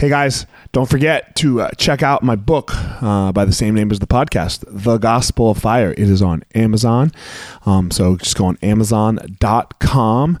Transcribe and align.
Hey 0.00 0.08
guys, 0.08 0.46
don't 0.72 0.88
forget 0.88 1.36
to 1.36 1.60
uh, 1.60 1.70
check 1.72 2.02
out 2.02 2.22
my 2.22 2.34
book 2.34 2.70
uh, 3.02 3.32
by 3.32 3.44
the 3.44 3.52
same 3.52 3.74
name 3.74 3.90
as 3.90 3.98
the 3.98 4.06
podcast, 4.06 4.64
The 4.66 4.96
Gospel 4.96 5.50
of 5.50 5.58
Fire. 5.58 5.90
It 5.90 5.98
is 6.08 6.22
on 6.22 6.42
Amazon. 6.54 7.12
Um, 7.66 7.90
so 7.90 8.16
just 8.16 8.34
go 8.34 8.46
on 8.46 8.56
amazon.com 8.62 10.40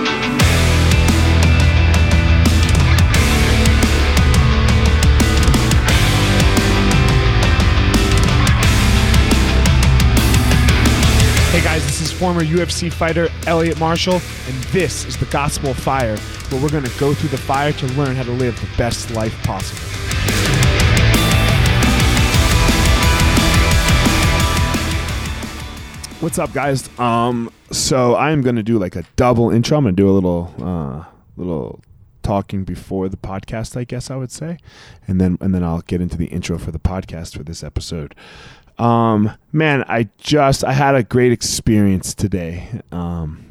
Hey 11.51 11.61
guys, 11.61 11.83
this 11.83 11.99
is 11.99 12.13
former 12.13 12.45
UFC 12.45 12.89
fighter 12.89 13.27
Elliot 13.45 13.77
Marshall, 13.77 14.21
and 14.47 14.55
this 14.71 15.03
is 15.03 15.17
the 15.17 15.25
Gospel 15.25 15.73
Fire, 15.73 16.15
where 16.47 16.61
we're 16.61 16.69
going 16.69 16.85
to 16.85 16.97
go 16.97 17.13
through 17.13 17.27
the 17.27 17.37
fire 17.37 17.73
to 17.73 17.87
learn 17.87 18.15
how 18.15 18.23
to 18.23 18.31
live 18.31 18.57
the 18.61 18.69
best 18.77 19.11
life 19.11 19.37
possible. 19.43 19.81
What's 26.21 26.39
up, 26.39 26.53
guys? 26.53 26.87
Um, 26.97 27.51
so 27.69 28.15
I'm 28.15 28.41
going 28.41 28.55
to 28.55 28.63
do 28.63 28.79
like 28.79 28.95
a 28.95 29.03
double 29.17 29.51
intro. 29.51 29.77
I'm 29.77 29.83
going 29.83 29.97
to 29.97 30.01
do 30.01 30.09
a 30.09 30.13
little, 30.13 30.55
uh, 30.57 31.03
little 31.35 31.81
talking 32.23 32.63
before 32.63 33.09
the 33.09 33.17
podcast, 33.17 33.75
I 33.75 33.83
guess 33.83 34.09
I 34.09 34.15
would 34.15 34.31
say, 34.31 34.57
and 35.07 35.19
then 35.19 35.37
and 35.41 35.53
then 35.53 35.63
I'll 35.63 35.81
get 35.81 36.01
into 36.01 36.17
the 36.17 36.27
intro 36.27 36.57
for 36.57 36.71
the 36.71 36.79
podcast 36.79 37.35
for 37.35 37.43
this 37.43 37.63
episode. 37.63 38.15
Um, 38.81 39.31
man, 39.51 39.85
I 39.87 40.09
just 40.17 40.63
I 40.63 40.73
had 40.73 40.95
a 40.95 41.03
great 41.03 41.31
experience 41.31 42.15
today. 42.15 42.81
Um, 42.91 43.45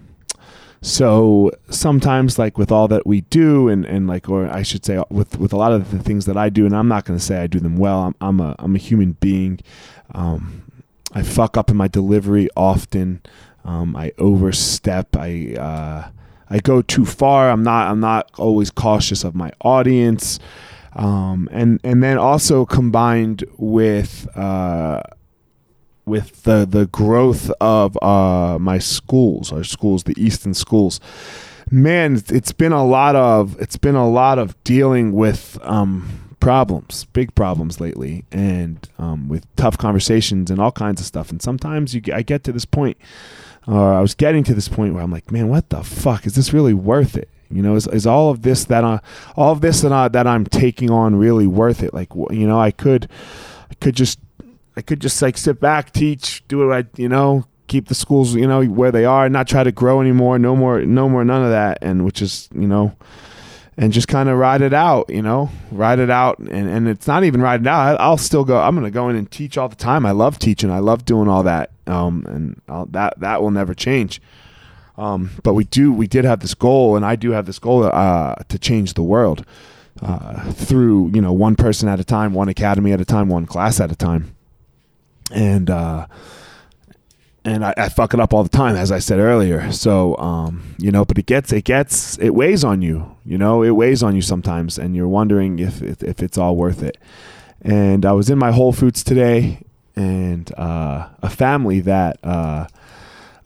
so 0.83 1.53
sometimes 1.69 2.37
like 2.37 2.59
with 2.59 2.73
all 2.73 2.89
that 2.89 3.07
we 3.07 3.21
do 3.23 3.69
and, 3.69 3.85
and 3.85 4.09
like 4.09 4.29
or 4.29 4.49
I 4.49 4.63
should 4.63 4.85
say 4.85 5.01
with 5.09 5.39
with 5.39 5.53
a 5.53 5.57
lot 5.57 5.73
of 5.73 5.93
the 5.93 6.01
things 6.01 6.27
that 6.27 6.37
I 6.37 6.49
do 6.49 6.67
and 6.67 6.75
I'm 6.75 6.89
not 6.89 7.05
going 7.05 7.17
to 7.17 7.25
say 7.25 7.41
I 7.41 7.47
do 7.47 7.61
them 7.61 7.77
well. 7.77 8.01
I'm 8.01 8.15
I'm 8.21 8.41
a 8.41 8.57
I'm 8.59 8.75
a 8.75 8.79
human 8.79 9.13
being. 9.21 9.61
Um, 10.15 10.65
I 11.13 11.23
fuck 11.23 11.57
up 11.57 11.71
in 11.71 11.77
my 11.77 11.87
delivery 11.87 12.49
often. 12.57 13.23
Um, 13.65 13.95
I 13.95 14.13
overstep. 14.19 15.17
I 15.17 15.55
uh, 15.55 16.09
I 16.49 16.59
go 16.59 16.83
too 16.83 17.05
far. 17.07 17.51
I'm 17.51 17.63
not 17.63 17.89
I'm 17.89 18.01
not 18.01 18.33
always 18.37 18.73
cautious 18.73 19.23
of 19.23 19.37
my 19.37 19.53
audience. 19.61 20.41
Um, 20.95 21.49
and 21.53 21.79
and 21.85 22.03
then 22.03 22.19
also 22.19 22.67
combined 22.67 23.45
with 23.59 24.27
uh, 24.37 25.03
with 26.11 26.43
the 26.43 26.67
the 26.69 26.87
growth 26.87 27.51
of 27.61 27.97
uh, 28.03 28.59
my 28.61 28.79
schools, 28.79 29.53
our 29.53 29.65
schools, 29.65 30.03
the 30.05 30.15
Easton 30.23 30.55
schools. 30.55 31.01
Man, 31.71 32.21
it's 32.29 32.53
been 32.53 32.73
a 32.73 32.85
lot 32.85 33.15
of 33.15 33.59
it's 33.61 33.79
been 33.79 33.95
a 33.95 34.09
lot 34.09 34.39
of 34.39 34.63
dealing 34.65 35.13
with 35.13 35.57
um, 35.63 36.37
problems, 36.41 37.05
big 37.13 37.35
problems 37.35 37.81
lately, 37.81 38.25
and 38.33 38.89
um, 38.99 39.29
with 39.29 39.47
tough 39.57 39.79
conversations 39.79 40.51
and 40.51 40.61
all 40.61 40.73
kinds 40.73 41.01
of 41.01 41.07
stuff. 41.07 41.31
And 41.31 41.41
sometimes 41.41 41.95
you, 41.95 42.03
I 42.13 42.23
get 42.23 42.43
to 42.45 42.53
this 42.53 42.65
point, 42.65 42.97
or 43.67 43.95
I 43.95 44.01
was 44.01 44.15
getting 44.15 44.43
to 44.45 44.55
this 44.55 44.69
point 44.69 44.95
where 44.95 45.03
I'm 45.03 45.13
like, 45.13 45.31
man, 45.31 45.49
what 45.49 45.69
the 45.69 45.85
fuck 45.85 46.27
is 46.27 46.35
this 46.35 46.53
really 46.53 46.75
worth 46.75 47.17
it? 47.17 47.29
You 47.53 47.63
know, 47.63 47.77
is, 47.77 47.87
is 47.89 48.07
all 48.07 48.31
of 48.31 48.43
this 48.43 48.65
that 48.65 48.85
I, 48.85 49.01
all 49.37 49.53
of 49.53 49.61
this 49.61 49.83
that 49.83 49.93
I, 49.93 50.09
that 50.09 50.27
I'm 50.27 50.45
taking 50.47 50.91
on 50.91 51.17
really 51.17 51.47
worth 51.47 51.83
it? 51.83 51.93
Like, 51.93 52.09
you 52.15 52.47
know, 52.47 52.61
I 52.61 52.71
could, 52.71 53.09
I 53.71 53.75
could 53.75 53.97
just, 53.97 54.19
I 54.77 54.83
could 54.83 55.01
just 55.01 55.21
like 55.21 55.37
sit 55.37 55.61
back, 55.61 55.93
teach, 55.93 56.47
do 56.49 56.67
what 56.67 56.77
I, 56.77 56.89
you 56.97 57.09
know, 57.09 57.45
keep 57.67 57.89
the 57.89 57.95
schools, 57.95 58.35
you 58.35 58.47
know, 58.47 58.65
where 58.65 58.93
they 58.93 59.05
are, 59.05 59.29
not 59.29 59.49
try 59.49 59.63
to 59.65 59.73
grow 59.73 60.01
anymore, 60.01 60.39
no 60.39 60.57
more, 60.57 60.81
no 60.83 61.09
more, 61.09 61.25
none 61.25 61.45
of 61.45 61.51
that, 61.51 61.79
and 61.83 62.05
which 62.05 62.21
is, 62.21 62.49
you 62.55 62.67
know, 62.67 62.95
and 63.77 63.93
just 63.93 64.09
kind 64.09 64.29
of 64.29 64.37
ride 64.37 64.61
it 64.61 64.75
out, 64.75 65.09
you 65.09 65.23
know, 65.23 65.51
ride 65.71 66.01
it 66.01 66.11
out. 66.11 66.39
And, 66.39 66.69
and 66.69 66.89
it's 66.89 67.07
not 67.07 67.25
even 67.25 67.41
ride 67.41 67.63
it 67.63 67.67
out. 67.67 67.99
I'll 68.01 68.19
still 68.19 68.45
go, 68.45 68.61
I'm 68.61 68.75
going 68.75 68.85
to 68.85 68.91
go 68.91 69.09
in 69.09 69.17
and 69.17 69.31
teach 69.31 69.57
all 69.57 69.69
the 69.69 69.77
time. 69.77 70.05
I 70.05 70.11
love 70.11 70.39
teaching. 70.39 70.71
I 70.71 70.81
love 70.81 71.05
doing 71.05 71.29
all 71.29 71.43
that. 71.45 71.71
Um, 71.87 72.25
and 72.29 72.61
I'll, 72.69 72.87
that, 72.87 73.19
that 73.21 73.41
will 73.41 73.51
never 73.51 73.73
change. 73.73 74.21
Um, 74.99 75.31
but 75.43 75.55
we 75.55 75.65
do, 75.65 75.93
we 75.93 76.07
did 76.07 76.25
have 76.27 76.41
this 76.41 76.55
goal 76.55 76.95
and 76.95 77.07
I 77.07 77.17
do 77.17 77.31
have 77.31 77.47
this 77.47 77.59
goal, 77.59 77.85
uh, 77.85 78.35
to 78.35 78.59
change 78.59 78.95
the 78.95 79.03
world, 79.03 79.47
uh, 80.03 80.51
through, 80.53 81.13
you 81.15 81.23
know, 81.23 81.33
one 81.33 81.57
person 81.57 81.89
at 81.89 82.01
a 82.01 82.05
time, 82.05 82.35
one 82.35 82.49
academy 82.49 82.93
at 82.93 83.01
a 83.01 83.05
time, 83.07 83.29
one 83.29 83.47
class 83.47 83.81
at 83.81 83.91
a 83.91 83.97
time. 83.97 84.35
And, 85.31 85.71
uh, 85.71 86.07
and 87.45 87.65
I, 87.65 87.75
I, 87.77 87.89
fuck 87.89 88.15
it 88.15 88.21
up 88.21 88.35
all 88.35 88.43
the 88.43 88.49
time, 88.49 88.77
as 88.77 88.93
I 88.93 88.99
said 88.99 89.19
earlier. 89.19 89.73
So, 89.73 90.17
um, 90.19 90.75
you 90.79 90.91
know, 90.91 91.05
but 91.05 91.19
it 91.19 91.27
gets, 91.27 91.53
it 91.53 91.65
gets, 91.65 92.19
it 92.19 92.31
weighs 92.31 92.65
on 92.65 92.83
you. 92.83 93.17
You 93.25 93.39
know, 93.39 93.63
it 93.63 93.71
weighs 93.71 94.03
on 94.03 94.15
you 94.15 94.23
sometimes, 94.23 94.79
and 94.79 94.95
you're 94.95 95.09
wondering 95.09 95.59
if 95.59 95.83
if, 95.83 96.03
if 96.03 96.23
it's 96.23 96.37
all 96.37 96.57
worth 96.57 96.83
it. 96.83 96.99
And 97.63 98.05
I 98.05 98.13
was 98.13 98.31
in 98.31 98.39
my 98.39 98.53
Whole 98.53 98.73
Foods 98.73 99.03
today, 99.05 99.63
and 99.97 100.53
uh, 100.59 101.09
a 101.23 101.31
family 101.31 101.81
that, 101.81 102.19
uh, 102.23 102.67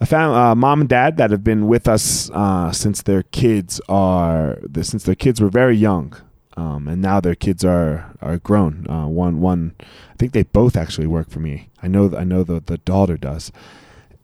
a 0.00 0.06
fam- 0.06 0.31
uh, 0.31 0.54
mom 0.54 0.81
and 0.81 0.88
dad 0.88 1.16
that 1.16 1.31
have 1.31 1.44
been 1.44 1.66
with 1.66 1.88
us 1.88 2.31
uh, 2.31 2.72
since 2.72 3.02
their 3.02 3.22
kids 3.22 3.81
are, 3.88 4.58
since 4.82 5.04
their 5.04 5.14
kids 5.14 5.40
were 5.40 5.48
very 5.48 5.76
young. 5.76 6.14
Um, 6.56 6.87
and 6.87 7.03
now 7.03 7.21
their 7.21 7.35
kids 7.35 7.65
are 7.65 8.12
are 8.23 8.39
grown. 8.39 8.89
Uh, 8.89 9.06
one 9.06 9.41
one, 9.41 9.75
I 9.81 10.15
think 10.19 10.33
they 10.33 10.45
both 10.45 10.77
actually 10.77 11.06
work 11.06 11.29
for 11.29 11.41
me. 11.41 11.69
I 11.83 11.89
know 11.89 12.17
I 12.17 12.25
know 12.25 12.45
the 12.45 12.61
the 12.61 12.79
daughter 12.79 13.17
does, 13.17 13.51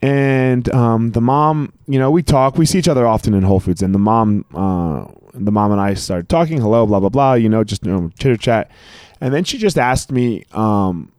and 0.02 0.72
um, 0.72 1.10
the 1.10 1.20
mom, 1.20 1.72
you 1.86 1.98
know, 1.98 2.10
we 2.10 2.22
talk. 2.22 2.56
We 2.56 2.66
see 2.66 2.78
each 2.78 2.88
other 2.88 3.06
often 3.06 3.34
in 3.34 3.42
Whole 3.42 3.60
Foods, 3.60 3.82
and 3.82 3.94
the 3.94 3.98
mom, 3.98 4.44
uh, 4.54 5.06
the 5.34 5.50
mom 5.50 5.72
and 5.72 5.80
I 5.80 5.94
started 5.94 6.28
talking. 6.28 6.60
Hello, 6.60 6.86
blah 6.86 7.00
blah 7.00 7.08
blah. 7.08 7.34
You 7.34 7.48
know, 7.48 7.64
just 7.64 7.84
you 7.84 7.92
know, 7.92 8.10
chitter 8.18 8.36
chat, 8.36 8.70
and 9.20 9.34
then 9.34 9.44
she 9.44 9.58
just 9.58 9.78
asked 9.78 10.12
me. 10.12 10.44
Um, 10.52 11.12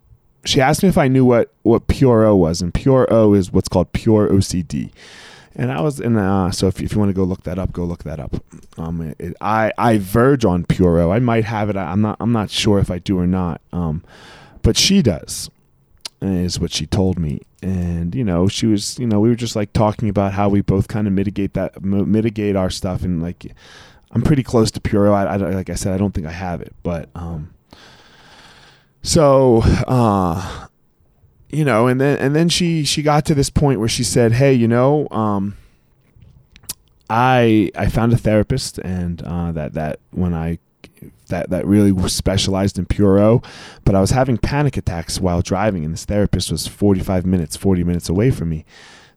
she 0.44 0.60
asked 0.60 0.82
me 0.82 0.90
if 0.90 0.98
I 0.98 1.08
knew 1.08 1.26
what 1.26 1.54
what 1.62 1.88
Pure 1.88 2.26
O 2.26 2.36
was, 2.36 2.62
and 2.62 2.74
Pure 2.74 3.08
O 3.14 3.34
is 3.34 3.52
what's 3.52 3.70
called 3.70 3.92
Pure 3.94 4.30
OCD. 4.30 4.92
And 5.56 5.72
I 5.72 5.82
was 5.82 6.00
in. 6.00 6.18
Uh, 6.18 6.52
so 6.52 6.68
if, 6.68 6.82
if 6.82 6.94
you 6.94 7.00
want 7.00 7.10
to 7.10 7.14
go 7.14 7.24
look 7.24 7.44
that 7.44 7.60
up, 7.60 7.74
go 7.74 7.84
look 7.84 8.04
that 8.04 8.20
up. 8.20 8.36
Um, 8.78 9.02
it, 9.02 9.16
it, 9.20 9.38
I 9.42 9.74
I 9.78 9.98
verge 9.98 10.46
on 10.46 10.66
Pure 10.66 11.12
I 11.12 11.20
might 11.20 11.46
have 11.46 11.70
it. 11.70 11.76
I'm 11.76 12.02
not. 12.02 12.18
I'm 12.20 12.32
not 12.32 12.50
sure 12.50 12.80
if 12.80 12.90
I 12.90 13.00
do 13.00 13.20
or 13.20 13.28
not. 13.28 13.62
Um, 13.74 14.04
but 14.62 14.78
she 14.78 15.02
does 15.02 15.50
is 16.22 16.60
what 16.60 16.72
she 16.72 16.86
told 16.86 17.18
me 17.18 17.42
and 17.64 18.14
you 18.14 18.24
know 18.24 18.48
she 18.48 18.68
was 18.68 19.00
you 19.00 19.08
know 19.08 19.20
we 19.20 19.28
were 19.30 19.36
just 19.36 19.56
like 19.56 19.74
talking 19.74 20.08
about 20.08 20.34
how 20.34 20.48
we 20.48 20.62
both 20.62 20.88
kind 20.88 21.08
of 21.08 21.14
mitigate 21.14 21.54
that 21.54 21.82
mitigate 21.84 22.56
our 22.56 22.70
stuff 22.70 23.04
and 23.04 23.22
like 23.22 23.52
i'm 24.12 24.22
pretty 24.22 24.44
close 24.44 24.70
to 24.70 24.80
Pure 24.80 25.08
O 25.08 25.14
I, 25.14 25.24
I, 25.24 25.36
like 25.38 25.70
i 25.70 25.76
said 25.76 25.94
i 25.94 25.98
don't 25.98 26.14
think 26.14 26.28
i 26.28 26.32
have 26.32 26.62
it 26.62 26.76
but 26.84 27.10
um 27.16 27.54
so 29.02 29.62
uh 29.88 30.68
you 31.52 31.66
know 31.66 31.88
and 31.88 32.00
then 32.00 32.18
and 32.18 32.36
then 32.36 32.50
she 32.50 32.84
she 32.84 33.02
got 33.02 33.26
to 33.26 33.36
this 33.36 33.50
point 33.50 33.80
where 33.80 33.90
she 33.90 34.04
said 34.04 34.34
hey 34.34 34.54
you 34.54 34.68
know 34.68 35.08
um 35.12 35.56
i 37.10 37.70
i 37.76 37.88
found 37.88 38.14
a 38.14 38.18
therapist 38.18 38.78
and 38.80 39.22
uh 39.24 39.52
that 39.52 39.74
that 39.74 40.00
when 40.12 40.34
i 40.34 40.58
that 41.32 41.50
that 41.50 41.66
really 41.66 41.98
specialized 42.08 42.78
in 42.78 42.86
Pure 42.86 43.20
O, 43.20 43.42
but 43.84 43.96
I 43.96 44.02
was 44.02 44.12
having 44.12 44.38
panic 44.38 44.78
attacks 44.78 45.20
while 45.20 45.42
driving, 45.42 45.84
and 45.84 45.94
this 45.94 46.06
therapist 46.06 46.52
was 46.52 46.68
45 46.68 47.26
minutes, 47.26 47.56
40 47.56 47.84
minutes 47.84 48.10
away 48.10 48.30
from 48.30 48.50
me, 48.50 48.66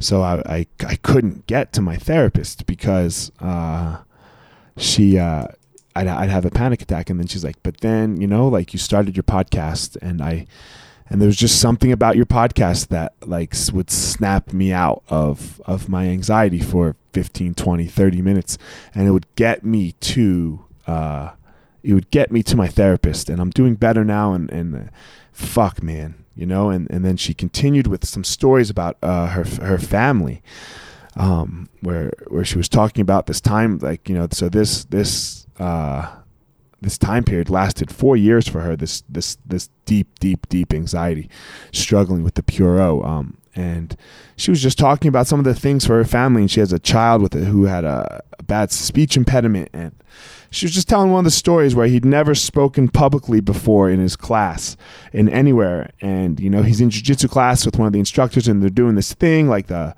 so 0.00 0.22
I 0.22 0.42
I, 0.46 0.66
I 0.86 0.96
couldn't 0.96 1.46
get 1.46 1.72
to 1.74 1.82
my 1.82 1.96
therapist 1.96 2.66
because 2.66 3.30
uh, 3.40 3.98
she. 4.78 5.18
Uh, 5.18 5.48
I'd, 5.96 6.08
I'd 6.08 6.30
have 6.30 6.44
a 6.44 6.50
panic 6.50 6.82
attack, 6.82 7.08
and 7.08 7.20
then 7.20 7.28
she's 7.28 7.44
like, 7.44 7.62
"But 7.62 7.80
then, 7.80 8.20
you 8.20 8.26
know, 8.26 8.48
like 8.48 8.72
you 8.72 8.80
started 8.80 9.16
your 9.16 9.22
podcast, 9.22 9.96
and 10.02 10.20
I, 10.20 10.48
and 11.08 11.20
there 11.20 11.26
was 11.26 11.36
just 11.36 11.60
something 11.60 11.92
about 11.92 12.16
your 12.16 12.26
podcast 12.26 12.88
that 12.88 13.14
like 13.24 13.54
would 13.72 13.90
snap 13.90 14.52
me 14.52 14.72
out 14.72 15.02
of 15.08 15.60
of 15.66 15.88
my 15.88 16.06
anxiety 16.06 16.60
for 16.60 16.96
15 17.12 17.54
20 17.54 17.86
30 17.86 18.22
minutes. 18.22 18.58
And 18.94 19.06
it 19.06 19.10
would 19.10 19.26
get 19.36 19.64
me 19.64 19.92
to 19.92 20.64
uh, 20.86 21.30
it 21.82 21.94
would 21.94 22.10
get 22.10 22.32
me 22.32 22.42
to 22.44 22.56
my 22.56 22.68
therapist. 22.68 23.28
And 23.28 23.40
I'm 23.40 23.50
doing 23.50 23.74
better 23.74 24.04
now 24.04 24.32
and 24.32 24.50
and 24.50 24.74
uh, 24.74 24.90
fuck 25.32 25.82
man 25.82 26.16
you 26.36 26.46
know? 26.46 26.70
And 26.70 26.90
and 26.90 27.04
then 27.04 27.16
she 27.16 27.34
continued 27.34 27.86
with 27.86 28.04
some 28.04 28.24
stories 28.24 28.70
about 28.70 28.96
uh, 29.02 29.28
her 29.28 29.44
her 29.62 29.78
family 29.78 30.42
um, 31.16 31.68
where 31.80 32.12
where 32.28 32.44
she 32.44 32.56
was 32.56 32.68
talking 32.68 33.02
about 33.02 33.26
this 33.26 33.40
time 33.40 33.78
like 33.78 34.08
you 34.08 34.14
know 34.14 34.28
so 34.30 34.48
this 34.48 34.84
this 34.86 35.46
uh, 35.58 36.10
this 36.84 36.98
time 36.98 37.24
period 37.24 37.50
lasted 37.50 37.90
four 37.90 38.16
years 38.16 38.46
for 38.46 38.60
her 38.60 38.76
this 38.76 39.02
this 39.08 39.38
this 39.44 39.68
deep 39.86 40.18
deep 40.20 40.48
deep 40.48 40.72
anxiety 40.72 41.28
struggling 41.72 42.22
with 42.22 42.34
the 42.34 42.42
Pure 42.42 42.80
O 42.80 43.02
um, 43.02 43.36
and 43.56 43.96
she 44.36 44.50
was 44.50 44.62
just 44.62 44.78
talking 44.78 45.08
about 45.08 45.26
some 45.26 45.38
of 45.38 45.44
the 45.44 45.54
things 45.54 45.86
for 45.86 45.94
her 45.94 46.04
family 46.04 46.42
and 46.42 46.50
she 46.50 46.60
has 46.60 46.72
a 46.72 46.78
child 46.78 47.22
with 47.22 47.34
it 47.34 47.44
who 47.44 47.64
had 47.64 47.84
a, 47.84 48.22
a 48.38 48.42
bad 48.42 48.70
speech 48.70 49.16
impediment 49.16 49.68
and 49.72 49.94
she 50.50 50.66
was 50.66 50.72
just 50.72 50.88
telling 50.88 51.10
one 51.10 51.20
of 51.20 51.24
the 51.24 51.30
stories 51.30 51.74
where 51.74 51.86
he'd 51.86 52.04
never 52.04 52.34
spoken 52.34 52.88
publicly 52.88 53.40
before 53.40 53.90
in 53.90 54.00
his 54.00 54.16
class 54.16 54.76
in 55.12 55.28
anywhere 55.28 55.90
and 56.00 56.40
you 56.40 56.50
know 56.50 56.62
he's 56.62 56.80
in 56.80 56.90
jiu-jitsu 56.90 57.28
class 57.28 57.64
with 57.64 57.78
one 57.78 57.86
of 57.86 57.92
the 57.92 57.98
instructors 57.98 58.48
and 58.48 58.62
they're 58.62 58.70
doing 58.70 58.94
this 58.94 59.14
thing 59.14 59.48
like 59.48 59.66
the 59.68 59.94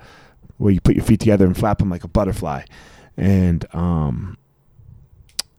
where 0.59 0.73
you 0.73 0.81
put 0.81 0.97
your 0.97 1.05
feet 1.05 1.21
together 1.21 1.45
and 1.45 1.57
flap 1.57 1.79
them 1.79 1.91
like 1.91 2.05
a 2.05 2.09
butterfly 2.09 2.63
and 3.17 3.67
um 3.75 4.37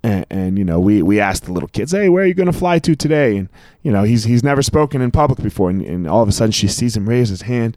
and, 0.08 0.26
and, 0.30 0.58
you 0.58 0.64
know 0.64 0.80
we 0.80 1.02
we 1.02 1.20
asked 1.20 1.46
the 1.46 1.52
little 1.52 1.70
kids 1.70 1.92
hey 1.92 2.08
where 2.08 2.24
are 2.24 2.28
you 2.28 2.34
going 2.34 2.52
to 2.52 2.58
fly 2.58 2.80
to 2.80 2.96
today? 2.96 3.38
And 3.38 3.50
you 3.84 3.92
know 3.92 4.04
he's 4.04 4.24
he's 4.24 4.44
never 4.44 4.62
spoken 4.62 5.02
in 5.02 5.12
public 5.12 5.42
before. 5.42 5.70
And, 5.70 5.82
and 5.82 6.08
all 6.08 6.22
of 6.22 6.30
a 6.30 6.32
sudden 6.32 6.52
she 6.52 6.68
sees 6.68 6.96
him 6.96 7.10
raise 7.10 7.30
his 7.30 7.44
hand 7.44 7.76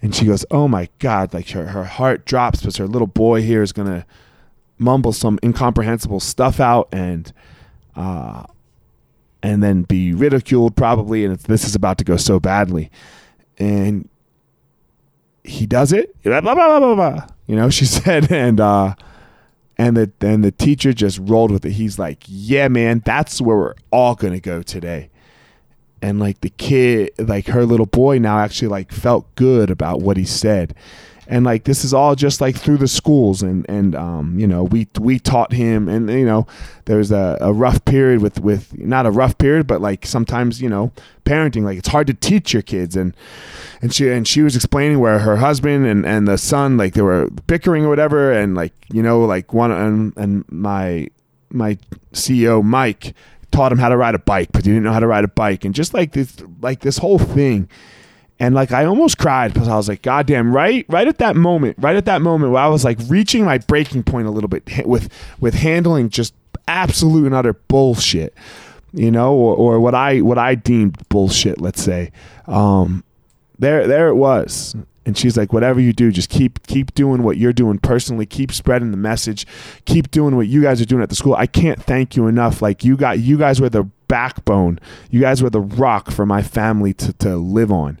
and 0.00 0.14
she 0.14 0.26
goes 0.26 0.44
oh 0.50 0.68
my 0.68 0.88
god 0.98 1.34
like 1.34 1.48
her, 1.50 1.68
her 1.68 1.84
heart 1.84 2.26
drops 2.26 2.60
because 2.60 2.76
her 2.76 2.86
little 2.86 3.06
boy 3.06 3.42
here 3.42 3.62
is 3.62 3.72
going 3.72 3.88
to 3.88 4.06
mumble 4.78 5.12
some 5.12 5.38
incomprehensible 5.42 6.20
stuff 6.20 6.60
out 6.60 6.88
and 6.92 7.32
uh, 7.96 8.44
and 9.42 9.62
then 9.62 9.82
be 9.82 10.12
ridiculed 10.12 10.76
probably 10.76 11.24
and 11.24 11.36
this 11.40 11.64
is 11.64 11.74
about 11.74 11.98
to 11.98 12.04
go 12.04 12.16
so 12.16 12.38
badly. 12.38 12.90
And 13.58 14.08
he 15.44 15.66
does 15.66 15.92
it. 15.92 16.20
Blah, 16.22 16.40
blah, 16.40 16.54
blah, 16.54 17.26
you 17.46 17.56
know 17.56 17.70
she 17.70 17.84
said 17.96 18.30
and 18.30 18.60
uh 18.60 18.94
and 19.78 19.96
the 19.96 20.12
and 20.20 20.44
the 20.44 20.52
teacher 20.52 20.92
just 20.92 21.18
rolled 21.22 21.50
with 21.50 21.64
it. 21.64 21.72
He's 21.72 21.98
like 21.98 22.24
yeah 22.26 22.68
man 22.68 23.02
that's 23.04 23.40
where 23.40 23.56
we're 23.56 23.74
all 23.90 24.14
gonna 24.14 24.40
go 24.40 24.62
today. 24.62 25.10
And 26.02 26.20
like 26.20 26.40
the 26.40 26.50
kid 26.50 27.12
like 27.18 27.46
her 27.46 27.64
little 27.64 27.86
boy 27.86 28.18
now 28.18 28.38
actually 28.38 28.68
like 28.68 28.92
felt 28.92 29.34
good 29.36 29.70
about 29.70 30.00
what 30.00 30.16
he 30.16 30.24
said 30.24 30.74
and 31.26 31.44
like 31.44 31.64
this 31.64 31.84
is 31.84 31.94
all 31.94 32.14
just 32.14 32.40
like 32.40 32.56
through 32.56 32.76
the 32.78 32.88
schools. 32.88 33.42
And 33.42 33.64
and 33.68 33.94
um, 33.94 34.38
you 34.38 34.46
know 34.46 34.64
we 34.64 34.88
we 34.98 35.18
taught 35.18 35.52
him. 35.52 35.88
And 35.88 36.10
you 36.10 36.24
know 36.24 36.46
there's 36.84 37.10
a, 37.10 37.38
a 37.40 37.52
rough 37.52 37.84
period 37.84 38.20
with 38.20 38.40
with 38.40 38.76
not 38.78 39.06
a 39.06 39.10
rough 39.10 39.38
period 39.38 39.66
but 39.66 39.80
like 39.80 40.06
sometimes 40.06 40.60
you 40.60 40.68
know 40.68 40.92
parenting. 41.24 41.64
Like 41.64 41.78
it's 41.78 41.88
hard 41.88 42.06
to 42.08 42.14
teach 42.14 42.52
your 42.52 42.62
kids. 42.62 42.96
And 42.96 43.16
and 43.80 43.94
she 43.94 44.08
and 44.10 44.26
she 44.26 44.42
was 44.42 44.56
explaining 44.56 45.00
where 45.00 45.20
her 45.20 45.36
husband 45.36 45.86
and 45.86 46.04
and 46.04 46.28
the 46.28 46.38
son 46.38 46.76
like 46.76 46.94
they 46.94 47.02
were 47.02 47.28
bickering 47.46 47.84
or 47.84 47.88
whatever. 47.88 48.32
And 48.32 48.54
like 48.54 48.72
you 48.92 49.02
know 49.02 49.24
like 49.24 49.52
one 49.52 49.70
and 49.70 50.16
and 50.16 50.44
my 50.50 51.08
my 51.50 51.78
CEO 52.12 52.62
Mike 52.62 53.14
taught 53.50 53.70
him 53.70 53.78
how 53.78 53.88
to 53.88 53.96
ride 53.96 54.16
a 54.16 54.18
bike 54.18 54.48
but 54.50 54.64
he 54.64 54.72
didn't 54.72 54.82
know 54.82 54.92
how 54.92 55.00
to 55.00 55.06
ride 55.06 55.24
a 55.24 55.28
bike. 55.28 55.64
And 55.64 55.74
just 55.74 55.94
like 55.94 56.12
this 56.12 56.36
like 56.60 56.80
this 56.80 56.98
whole 56.98 57.18
thing 57.18 57.68
and 58.40 58.54
like 58.54 58.72
I 58.72 58.84
almost 58.84 59.18
cried 59.18 59.52
because 59.52 59.68
I 59.68 59.76
was 59.76 59.88
like, 59.88 60.02
God 60.02 60.26
damn, 60.26 60.54
right, 60.54 60.84
right 60.88 61.06
at 61.06 61.18
that 61.18 61.36
moment, 61.36 61.76
right 61.78 61.96
at 61.96 62.04
that 62.06 62.20
moment 62.20 62.52
where 62.52 62.62
I 62.62 62.68
was 62.68 62.84
like 62.84 62.98
reaching 63.06 63.44
my 63.44 63.58
breaking 63.58 64.02
point 64.02 64.26
a 64.26 64.30
little 64.30 64.48
bit 64.48 64.86
with 64.86 65.08
with 65.40 65.54
handling 65.54 66.08
just 66.08 66.34
absolute 66.66 67.26
and 67.26 67.34
utter 67.34 67.52
bullshit, 67.52 68.34
you 68.92 69.10
know, 69.10 69.34
or, 69.34 69.54
or 69.54 69.80
what 69.80 69.94
I 69.94 70.20
what 70.20 70.38
I 70.38 70.56
deemed 70.56 71.08
bullshit, 71.08 71.60
let's 71.60 71.82
say. 71.82 72.10
Um, 72.46 73.04
there 73.58 73.86
there 73.86 74.08
it 74.08 74.14
was. 74.14 74.74
And 75.06 75.18
she's 75.18 75.36
like, 75.36 75.52
whatever 75.52 75.80
you 75.80 75.92
do, 75.92 76.10
just 76.10 76.30
keep 76.30 76.66
keep 76.66 76.94
doing 76.94 77.22
what 77.22 77.36
you're 77.36 77.52
doing 77.52 77.78
personally. 77.78 78.24
Keep 78.24 78.52
spreading 78.52 78.90
the 78.90 78.96
message. 78.96 79.46
Keep 79.84 80.10
doing 80.10 80.34
what 80.34 80.46
you 80.46 80.62
guys 80.62 80.80
are 80.80 80.86
doing 80.86 81.02
at 81.02 81.10
the 81.10 81.14
school. 81.14 81.34
I 81.34 81.46
can't 81.46 81.82
thank 81.82 82.16
you 82.16 82.26
enough. 82.26 82.62
Like 82.62 82.84
you 82.84 82.96
got 82.96 83.18
you 83.18 83.36
guys 83.36 83.60
were 83.60 83.68
the 83.68 83.84
backbone. 84.14 84.78
You 85.10 85.20
guys 85.20 85.42
were 85.42 85.50
the 85.50 85.60
rock 85.60 86.12
for 86.12 86.24
my 86.24 86.40
family 86.40 86.94
to, 86.94 87.12
to 87.14 87.36
live 87.36 87.72
on. 87.72 87.98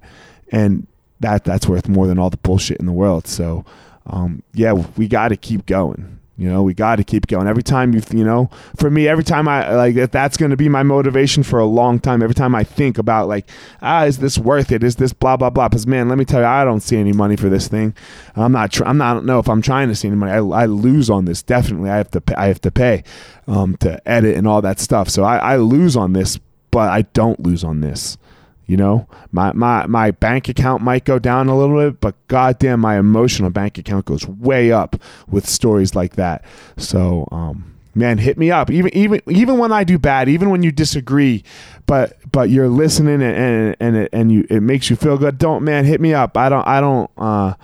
And 0.52 0.86
that 1.18 1.42
that's 1.42 1.66
worth 1.66 1.88
more 1.88 2.06
than 2.06 2.20
all 2.20 2.30
the 2.30 2.36
bullshit 2.36 2.78
in 2.78 2.86
the 2.86 2.92
world. 2.92 3.26
So, 3.26 3.64
um, 4.06 4.44
yeah, 4.52 4.74
we 4.96 5.08
got 5.08 5.30
to 5.30 5.36
keep 5.36 5.66
going. 5.66 6.20
You 6.36 6.48
know, 6.50 6.64
we 6.64 6.74
got 6.74 6.96
to 6.96 7.04
keep 7.04 7.28
going. 7.28 7.46
Every 7.46 7.62
time 7.62 7.94
you, 7.94 8.02
you 8.12 8.24
know, 8.24 8.50
for 8.76 8.90
me, 8.90 9.06
every 9.06 9.22
time 9.22 9.46
I 9.46 9.72
like 9.74 9.94
that, 9.94 10.10
that's 10.10 10.36
going 10.36 10.50
to 10.50 10.56
be 10.56 10.68
my 10.68 10.82
motivation 10.82 11.44
for 11.44 11.60
a 11.60 11.64
long 11.64 12.00
time. 12.00 12.22
Every 12.22 12.34
time 12.34 12.56
I 12.56 12.64
think 12.64 12.98
about 12.98 13.28
like, 13.28 13.48
ah, 13.82 14.04
is 14.04 14.18
this 14.18 14.36
worth 14.36 14.72
it? 14.72 14.82
Is 14.82 14.96
this 14.96 15.12
blah 15.12 15.36
blah 15.36 15.50
blah? 15.50 15.68
Because 15.68 15.86
man, 15.86 16.08
let 16.08 16.18
me 16.18 16.24
tell 16.24 16.40
you, 16.40 16.46
I 16.46 16.64
don't 16.64 16.80
see 16.80 16.96
any 16.96 17.12
money 17.12 17.36
for 17.36 17.48
this 17.48 17.68
thing. 17.68 17.94
I'm 18.34 18.50
not. 18.50 18.72
Tr- 18.72 18.84
I'm 18.84 18.98
not. 18.98 19.12
I 19.12 19.14
don't 19.14 19.26
know 19.26 19.38
if 19.38 19.48
I'm 19.48 19.62
trying 19.62 19.88
to 19.88 19.94
see 19.94 20.08
any 20.08 20.16
money. 20.16 20.32
I, 20.32 20.38
I 20.38 20.66
lose 20.66 21.08
on 21.08 21.24
this. 21.24 21.40
Definitely, 21.40 21.90
I 21.90 21.98
have 21.98 22.10
to. 22.10 22.20
Pay, 22.20 22.34
I 22.34 22.46
have 22.46 22.60
to 22.62 22.72
pay 22.72 23.04
um, 23.46 23.76
to 23.78 24.00
edit 24.08 24.36
and 24.36 24.48
all 24.48 24.60
that 24.62 24.80
stuff. 24.80 25.08
So 25.08 25.22
I, 25.22 25.36
I 25.36 25.56
lose 25.56 25.96
on 25.96 26.14
this, 26.14 26.40
but 26.72 26.90
I 26.90 27.02
don't 27.02 27.38
lose 27.38 27.62
on 27.62 27.80
this. 27.80 28.18
You 28.66 28.78
know, 28.78 29.06
my, 29.30 29.52
my, 29.52 29.86
my 29.86 30.10
bank 30.10 30.48
account 30.48 30.82
might 30.82 31.04
go 31.04 31.18
down 31.18 31.48
a 31.48 31.56
little 31.56 31.76
bit, 31.78 32.00
but 32.00 32.14
goddamn, 32.28 32.80
my 32.80 32.98
emotional 32.98 33.50
bank 33.50 33.76
account 33.76 34.06
goes 34.06 34.26
way 34.26 34.72
up 34.72 34.96
with 35.28 35.46
stories 35.46 35.94
like 35.94 36.16
that. 36.16 36.42
So, 36.78 37.28
um, 37.30 37.74
man, 37.94 38.18
hit 38.18 38.38
me 38.38 38.50
up. 38.50 38.70
Even 38.70 38.94
even 38.94 39.20
even 39.28 39.58
when 39.58 39.72
I 39.72 39.84
do 39.84 39.98
bad, 39.98 40.28
even 40.28 40.50
when 40.50 40.62
you 40.62 40.72
disagree, 40.72 41.44
but 41.86 42.16
but 42.32 42.50
you're 42.50 42.68
listening 42.68 43.22
and 43.22 43.36
and 43.36 43.76
and 43.80 43.96
it, 43.96 44.10
and 44.12 44.32
you 44.32 44.46
it 44.50 44.60
makes 44.60 44.90
you 44.90 44.96
feel 44.96 45.18
good. 45.18 45.38
Don't 45.38 45.62
man, 45.62 45.84
hit 45.84 46.00
me 46.00 46.14
up. 46.14 46.36
I 46.36 46.48
don't 46.48 46.66
I 46.66 46.80
don't. 46.80 47.10
Uh, 47.16 47.54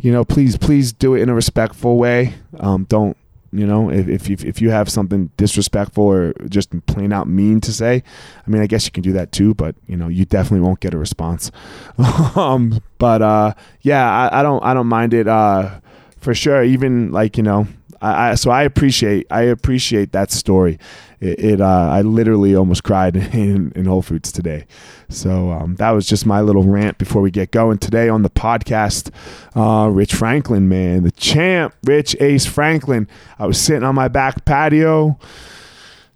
you 0.00 0.12
know, 0.12 0.24
please 0.24 0.56
please 0.58 0.92
do 0.92 1.14
it 1.14 1.22
in 1.22 1.28
a 1.28 1.34
respectful 1.34 1.96
way. 1.96 2.34
Um, 2.58 2.84
don't 2.84 3.16
you 3.54 3.66
know, 3.66 3.88
if 3.88 4.28
if 4.28 4.44
if 4.44 4.60
you 4.60 4.70
have 4.70 4.88
something 4.90 5.30
disrespectful 5.36 6.04
or 6.04 6.32
just 6.48 6.70
plain 6.86 7.12
out 7.12 7.28
mean 7.28 7.60
to 7.60 7.72
say, 7.72 8.02
I 8.44 8.50
mean, 8.50 8.60
I 8.60 8.66
guess 8.66 8.84
you 8.84 8.90
can 8.90 9.02
do 9.02 9.12
that 9.12 9.30
too. 9.30 9.54
But 9.54 9.76
you 9.86 9.96
know, 9.96 10.08
you 10.08 10.24
definitely 10.24 10.60
won't 10.60 10.80
get 10.80 10.92
a 10.92 10.98
response. 10.98 11.52
um, 12.36 12.80
but 12.98 13.22
uh, 13.22 13.54
yeah, 13.82 14.10
I, 14.10 14.40
I, 14.40 14.42
don't 14.42 14.62
I 14.64 14.74
don't 14.74 14.88
mind 14.88 15.14
it 15.14 15.28
uh, 15.28 15.80
for 16.18 16.34
sure. 16.34 16.64
Even 16.64 17.12
like 17.12 17.36
you 17.36 17.44
know, 17.44 17.68
I, 18.04 18.30
I, 18.30 18.34
so 18.34 18.50
I 18.50 18.62
appreciate 18.62 19.26
I 19.30 19.42
appreciate 19.42 20.12
that 20.12 20.30
story. 20.30 20.78
It, 21.20 21.38
it 21.38 21.60
uh, 21.60 21.88
I 21.90 22.02
literally 22.02 22.54
almost 22.54 22.84
cried 22.84 23.16
in, 23.34 23.72
in 23.74 23.86
Whole 23.86 24.02
Foods 24.02 24.30
today. 24.30 24.66
So 25.08 25.50
um, 25.50 25.76
that 25.76 25.90
was 25.90 26.06
just 26.06 26.26
my 26.26 26.42
little 26.42 26.64
rant 26.64 26.98
before 26.98 27.22
we 27.22 27.30
get 27.30 27.50
going 27.50 27.78
today 27.78 28.08
on 28.08 28.22
the 28.22 28.30
podcast. 28.30 29.10
Uh, 29.56 29.88
Rich 29.88 30.14
Franklin, 30.14 30.68
man, 30.68 31.02
the 31.04 31.12
champ, 31.12 31.74
Rich 31.84 32.16
Ace 32.20 32.44
Franklin. 32.44 33.08
I 33.38 33.46
was 33.46 33.58
sitting 33.58 33.84
on 33.84 33.94
my 33.94 34.08
back 34.08 34.44
patio 34.44 35.18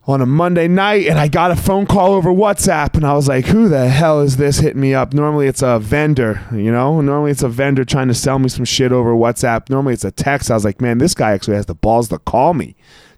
on 0.09 0.23
a 0.23 0.27
Monday 0.27 0.67
night 0.67 1.07
and 1.07 1.19
I 1.19 1.29
got 1.29 1.51
a 1.51 1.57
phone 1.57 1.85
call 1.85 2.15
over 2.15 2.31
WhatsApp 2.31 2.95
and 2.95 3.05
I 3.05 3.13
was 3.13 3.29
like, 3.29 3.45
who 3.45 3.69
the 3.69 3.89
hell 3.91 4.23
is 4.23 4.39
this 4.39 4.59
hitting 4.59 4.81
me 4.81 4.95
up? 4.95 5.13
Normally 5.13 5.47
it's 5.49 5.61
a 5.61 5.79
vendor, 5.79 6.43
you 6.51 6.73
know? 6.73 7.03
Normally 7.03 7.31
it's 7.31 7.43
a 7.43 7.49
vendor 7.49 7.85
trying 7.85 8.09
to 8.09 8.15
sell 8.15 8.39
me 8.39 8.49
some 8.49 8.65
shit 8.65 8.91
over 8.91 9.13
WhatsApp. 9.13 9.69
Normally 9.69 9.93
it's 9.93 10.07
a 10.07 10.11
text. 10.11 10.51
I 10.51 10.55
was 10.55 10.65
like, 10.65 10.81
man, 10.81 10.97
this 10.97 11.13
guy 11.13 11.33
actually 11.33 11.57
has 11.57 11.67
the 11.67 11.75
balls 11.75 12.09
to 12.09 12.19
call 12.21 12.55
me 12.55 12.75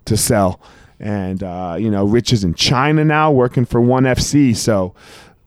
to 0.07 0.17
sell. 0.17 0.61
And, 0.99 1.45
uh, 1.45 1.77
you 1.79 1.93
know, 1.93 2.05
Rich 2.07 2.33
is 2.33 2.43
in 2.43 2.55
China 2.55 3.05
now 3.05 3.31
working 3.31 3.67
for 3.67 3.81
ONE 3.81 4.03
FC. 4.03 4.57
So 4.57 4.93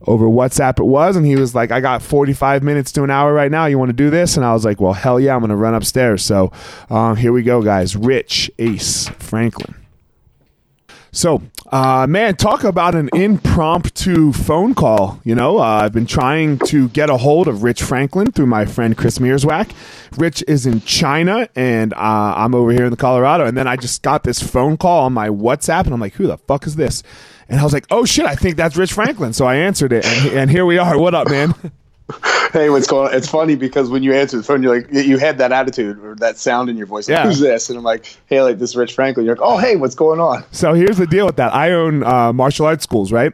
over 0.08 0.28
WhatsApp 0.28 0.80
it 0.80 0.86
was. 0.86 1.18
And 1.18 1.26
he 1.26 1.36
was 1.36 1.54
like, 1.54 1.72
I 1.72 1.82
got 1.82 2.02
45 2.02 2.64
minutes 2.64 2.94
to 2.94 3.04
an 3.04 3.10
hour 3.10 3.34
right 3.34 3.52
now. 3.52 3.66
You 3.66 3.78
want 3.78 3.90
to 3.90 3.94
do 3.94 4.10
this? 4.10 4.38
And 4.38 4.46
I 4.46 4.54
was 4.54 4.64
like, 4.64 4.80
well, 4.80 4.94
hell 4.94 5.20
yeah, 5.20 5.36
I'm 5.36 5.42
going 5.42 5.50
to 5.50 5.58
run 5.58 5.76
upstairs. 5.76 6.24
So 6.24 6.54
uh, 6.90 7.16
here 7.16 7.34
we 7.34 7.44
go, 7.44 7.62
guys. 7.62 7.98
Rich 7.98 8.50
Ace 8.60 9.10
Franklin. 9.20 9.83
So, 11.16 11.44
uh, 11.72 12.08
man, 12.10 12.36
talk 12.38 12.64
about 12.64 12.96
an 12.96 13.12
impromptu 13.14 14.34
phone 14.34 14.74
call. 14.74 15.22
You 15.24 15.36
know, 15.36 15.60
uh, 15.60 15.62
I've 15.62 15.94
been 15.94 16.08
trying 16.08 16.58
to 16.66 16.90
get 16.90 17.12
a 17.12 17.18
hold 17.18 17.48
of 17.48 17.62
Rich 17.62 17.84
Franklin 17.84 18.32
through 18.32 18.48
my 18.48 18.66
friend 18.66 18.98
Chris 18.98 19.20
Mearswack. 19.20 19.72
Rich 20.18 20.44
is 20.48 20.66
in 20.66 20.82
China, 20.82 21.48
and 21.56 21.94
uh, 21.94 22.34
I'm 22.36 22.56
over 22.56 22.72
here 22.72 22.86
in 22.86 22.90
the 22.90 22.98
Colorado. 22.98 23.46
And 23.46 23.56
then 23.56 23.68
I 23.68 23.76
just 23.76 24.02
got 24.02 24.24
this 24.24 24.42
phone 24.42 24.76
call 24.76 25.06
on 25.06 25.14
my 25.14 25.30
WhatsApp, 25.30 25.86
and 25.86 25.94
I'm 25.94 26.00
like, 26.00 26.16
who 26.16 26.26
the 26.26 26.40
fuck 26.40 26.66
is 26.66 26.78
this? 26.78 27.04
And 27.48 27.60
I 27.60 27.64
was 27.64 27.74
like, 27.74 27.86
oh 27.92 28.06
shit, 28.06 28.26
I 28.26 28.34
think 28.34 28.58
that's 28.58 28.76
Rich 28.76 28.94
Franklin. 28.94 29.34
So 29.34 29.46
I 29.46 29.58
answered 29.58 29.94
it, 29.94 30.06
and, 30.06 30.32
and 30.32 30.50
here 30.50 30.66
we 30.66 30.80
are. 30.80 30.98
What 30.98 31.14
up, 31.14 31.30
man? 31.30 31.54
hey, 32.54 32.70
what's 32.70 32.88
going 32.88 33.10
on? 33.10 33.16
It's 33.16 33.28
funny 33.28 33.56
because 33.56 33.90
when 33.90 34.04
you 34.04 34.14
answer 34.14 34.38
the 34.38 34.44
phone, 34.44 34.62
you're 34.62 34.76
like, 34.76 34.92
you 34.92 35.18
had 35.18 35.38
that 35.38 35.52
attitude 35.52 36.00
or 36.04 36.16
that 36.16 36.38
sound 36.38 36.70
in 36.70 36.78
your 36.78 36.86
voice. 36.86 37.08
Like, 37.08 37.18
yeah. 37.18 37.24
Who's 37.24 37.40
this? 37.40 37.70
And 37.70 37.78
I'm 37.78 37.84
like, 37.84 38.18
hey, 38.28 38.42
like 38.42 38.60
this 38.60 38.76
Rich 38.76 38.94
Franklin. 38.94 39.26
You're 39.26 39.36
like, 39.36 39.46
oh, 39.46 39.58
hey, 39.58 39.76
what's 39.76 39.96
going 39.96 40.20
on? 40.20 40.44
So 40.52 40.74
here's 40.74 40.98
the 40.98 41.08
deal 41.08 41.26
with 41.26 41.38
that. 41.38 41.54
I 41.54 41.72
own 41.72 42.04
uh, 42.04 42.34
martial 42.34 42.66
arts 42.66 42.84
schools, 42.84 43.12
right? 43.12 43.34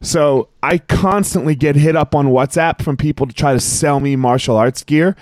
So 0.00 0.48
I 0.62 0.78
constantly 0.78 1.54
get 1.54 1.76
hit 1.76 1.96
up 1.96 2.14
on 2.14 2.28
WhatsApp 2.28 2.82
from 2.82 2.96
people 2.96 3.26
to 3.26 3.34
try 3.34 3.52
to 3.52 3.60
sell 3.60 4.00
me 4.00 4.16
martial 4.16 4.56
arts 4.56 4.82
gear, 4.82 5.16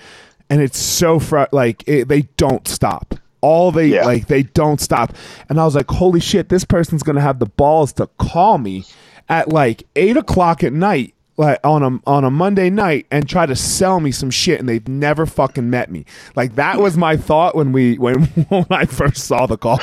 and 0.50 0.60
it's 0.60 0.78
so 0.78 1.18
fr- 1.18 1.44
like 1.52 1.86
it, 1.86 2.08
they 2.08 2.22
don't 2.36 2.66
stop. 2.66 3.14
All 3.40 3.70
they 3.70 3.88
yeah. 3.88 4.04
like 4.04 4.26
they 4.26 4.42
don't 4.42 4.80
stop, 4.80 5.12
and 5.48 5.60
I 5.60 5.64
was 5.64 5.74
like, 5.74 5.90
holy 5.90 6.20
shit, 6.20 6.48
this 6.48 6.64
person's 6.64 7.02
gonna 7.02 7.20
have 7.20 7.38
the 7.38 7.46
balls 7.46 7.92
to 7.94 8.08
call 8.18 8.58
me 8.58 8.84
at 9.28 9.50
like 9.50 9.84
eight 9.96 10.16
o'clock 10.16 10.64
at 10.64 10.72
night 10.72 11.14
like 11.36 11.58
on 11.64 11.82
a 11.82 12.00
on 12.08 12.24
a 12.24 12.30
Monday 12.30 12.70
night 12.70 13.06
and 13.10 13.28
try 13.28 13.46
to 13.46 13.56
sell 13.56 14.00
me 14.00 14.12
some 14.12 14.30
shit 14.30 14.60
and 14.60 14.68
they've 14.68 14.86
never 14.86 15.26
fucking 15.26 15.68
met 15.68 15.90
me. 15.90 16.04
Like 16.36 16.54
that 16.56 16.78
was 16.78 16.96
my 16.96 17.16
thought 17.16 17.54
when 17.54 17.72
we 17.72 17.96
when, 17.98 18.24
when 18.48 18.66
I 18.70 18.86
first 18.86 19.24
saw 19.24 19.46
the 19.46 19.56
call. 19.56 19.78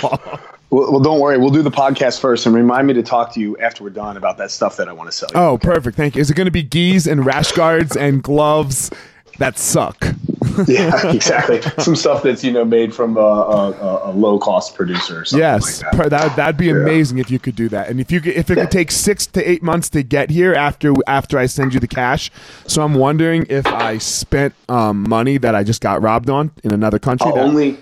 Well, 0.69 0.89
well, 0.89 1.01
don't 1.01 1.19
worry. 1.19 1.37
We'll 1.37 1.49
do 1.49 1.61
the 1.61 1.71
podcast 1.71 2.21
first 2.21 2.45
and 2.45 2.55
remind 2.55 2.87
me 2.87 2.93
to 2.93 3.03
talk 3.03 3.33
to 3.33 3.41
you 3.41 3.57
after 3.57 3.83
we're 3.83 3.89
done 3.89 4.15
about 4.15 4.37
that 4.37 4.51
stuff 4.51 4.77
that 4.77 4.87
I 4.87 4.93
want 4.93 5.11
to 5.11 5.17
sell 5.17 5.29
you. 5.33 5.39
Oh, 5.39 5.53
okay? 5.53 5.67
perfect. 5.67 5.97
Thank 5.97 6.15
you. 6.15 6.21
Is 6.21 6.31
it 6.31 6.35
going 6.35 6.45
to 6.45 6.51
be 6.51 6.63
gis 6.63 7.07
and 7.07 7.25
rash 7.25 7.51
guards 7.51 7.97
and 7.97 8.23
gloves 8.23 8.89
that 9.37 9.57
suck? 9.57 10.15
yeah, 10.67 11.11
exactly. 11.11 11.61
Some 11.83 11.95
stuff 11.95 12.23
that's 12.23 12.43
you 12.43 12.51
know 12.51 12.65
made 12.65 12.93
from 12.93 13.17
a, 13.17 13.19
a, 13.19 14.01
a 14.05 14.11
low 14.11 14.39
cost 14.39 14.75
producer. 14.75 15.23
yes, 15.31 15.81
like 15.81 15.91
that. 15.91 16.09
that 16.09 16.35
that'd 16.35 16.57
be 16.57 16.67
yeah. 16.67 16.73
amazing 16.73 17.17
if 17.17 17.29
you 17.29 17.39
could 17.39 17.55
do 17.55 17.69
that. 17.69 17.89
And 17.89 17.99
if 17.99 18.11
you 18.11 18.21
could, 18.21 18.33
if 18.33 18.49
it 18.49 18.57
yeah. 18.57 18.63
could 18.63 18.71
take 18.71 18.91
six 18.91 19.25
to 19.27 19.49
eight 19.49 19.63
months 19.63 19.89
to 19.89 20.03
get 20.03 20.29
here 20.29 20.53
after 20.53 20.93
after 21.07 21.37
I 21.37 21.45
send 21.45 21.73
you 21.73 21.79
the 21.79 21.87
cash. 21.87 22.31
So 22.67 22.81
I'm 22.81 22.95
wondering 22.95 23.45
if 23.49 23.65
I 23.67 23.97
spent 23.97 24.53
um, 24.69 25.07
money 25.07 25.37
that 25.37 25.55
I 25.55 25.63
just 25.63 25.81
got 25.81 26.01
robbed 26.01 26.29
on 26.29 26.51
in 26.63 26.73
another 26.73 26.99
country. 26.99 27.27
I'll 27.27 27.35
that- 27.35 27.45
only. 27.45 27.77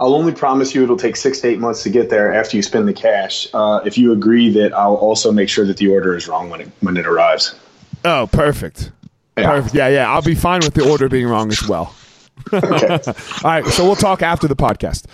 I'll 0.00 0.14
only 0.14 0.32
promise 0.32 0.74
you 0.74 0.82
it'll 0.82 0.96
take 0.96 1.14
six 1.14 1.38
to 1.42 1.48
eight 1.48 1.60
months 1.60 1.84
to 1.84 1.90
get 1.90 2.10
there 2.10 2.34
after 2.34 2.56
you 2.56 2.62
spend 2.64 2.88
the 2.88 2.92
cash. 2.92 3.46
Uh, 3.54 3.80
if 3.84 3.96
you 3.96 4.10
agree 4.10 4.50
that 4.50 4.72
I'll 4.72 4.96
also 4.96 5.30
make 5.30 5.48
sure 5.48 5.64
that 5.64 5.76
the 5.76 5.86
order 5.86 6.16
is 6.16 6.26
wrong 6.26 6.50
when 6.50 6.60
it 6.62 6.68
when 6.80 6.96
it 6.96 7.06
arrives. 7.06 7.54
Oh, 8.04 8.28
perfect. 8.32 8.90
Yeah. 9.36 9.50
Perfect. 9.50 9.74
Yeah, 9.74 9.88
yeah. 9.88 10.10
I'll 10.10 10.22
be 10.22 10.34
fine 10.34 10.60
with 10.60 10.74
the 10.74 10.88
order 10.88 11.08
being 11.08 11.26
wrong 11.26 11.50
as 11.50 11.66
well. 11.66 11.94
okay. 12.52 12.98
All 13.06 13.14
right. 13.44 13.66
So 13.66 13.84
we'll 13.84 13.96
talk 13.96 14.22
after 14.22 14.46
the 14.48 14.56
podcast. 14.56 15.06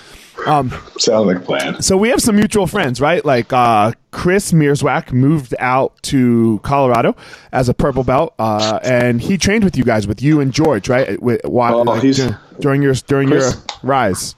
Um, 0.46 0.70
Sounds 0.98 1.26
like 1.26 1.36
a 1.38 1.40
plan. 1.40 1.82
So 1.82 1.96
we 1.96 2.10
have 2.10 2.22
some 2.22 2.36
mutual 2.36 2.66
friends, 2.66 3.00
right? 3.00 3.24
Like 3.24 3.52
uh, 3.52 3.92
Chris 4.12 4.52
Mearswack 4.52 5.12
moved 5.12 5.54
out 5.58 6.00
to 6.04 6.60
Colorado 6.62 7.16
as 7.52 7.68
a 7.68 7.74
purple 7.74 8.04
belt, 8.04 8.34
uh, 8.38 8.78
and 8.82 9.20
he 9.20 9.36
trained 9.36 9.64
with 9.64 9.76
you 9.76 9.84
guys, 9.84 10.06
with 10.06 10.22
you 10.22 10.40
and 10.40 10.52
George, 10.52 10.88
right? 10.88 11.20
With, 11.20 11.44
while, 11.44 11.80
oh, 11.80 11.82
like, 11.82 12.02
during 12.60 12.82
your 12.82 12.94
during 12.94 13.28
Chris, 13.28 13.54
your 13.54 13.62
rise. 13.82 14.36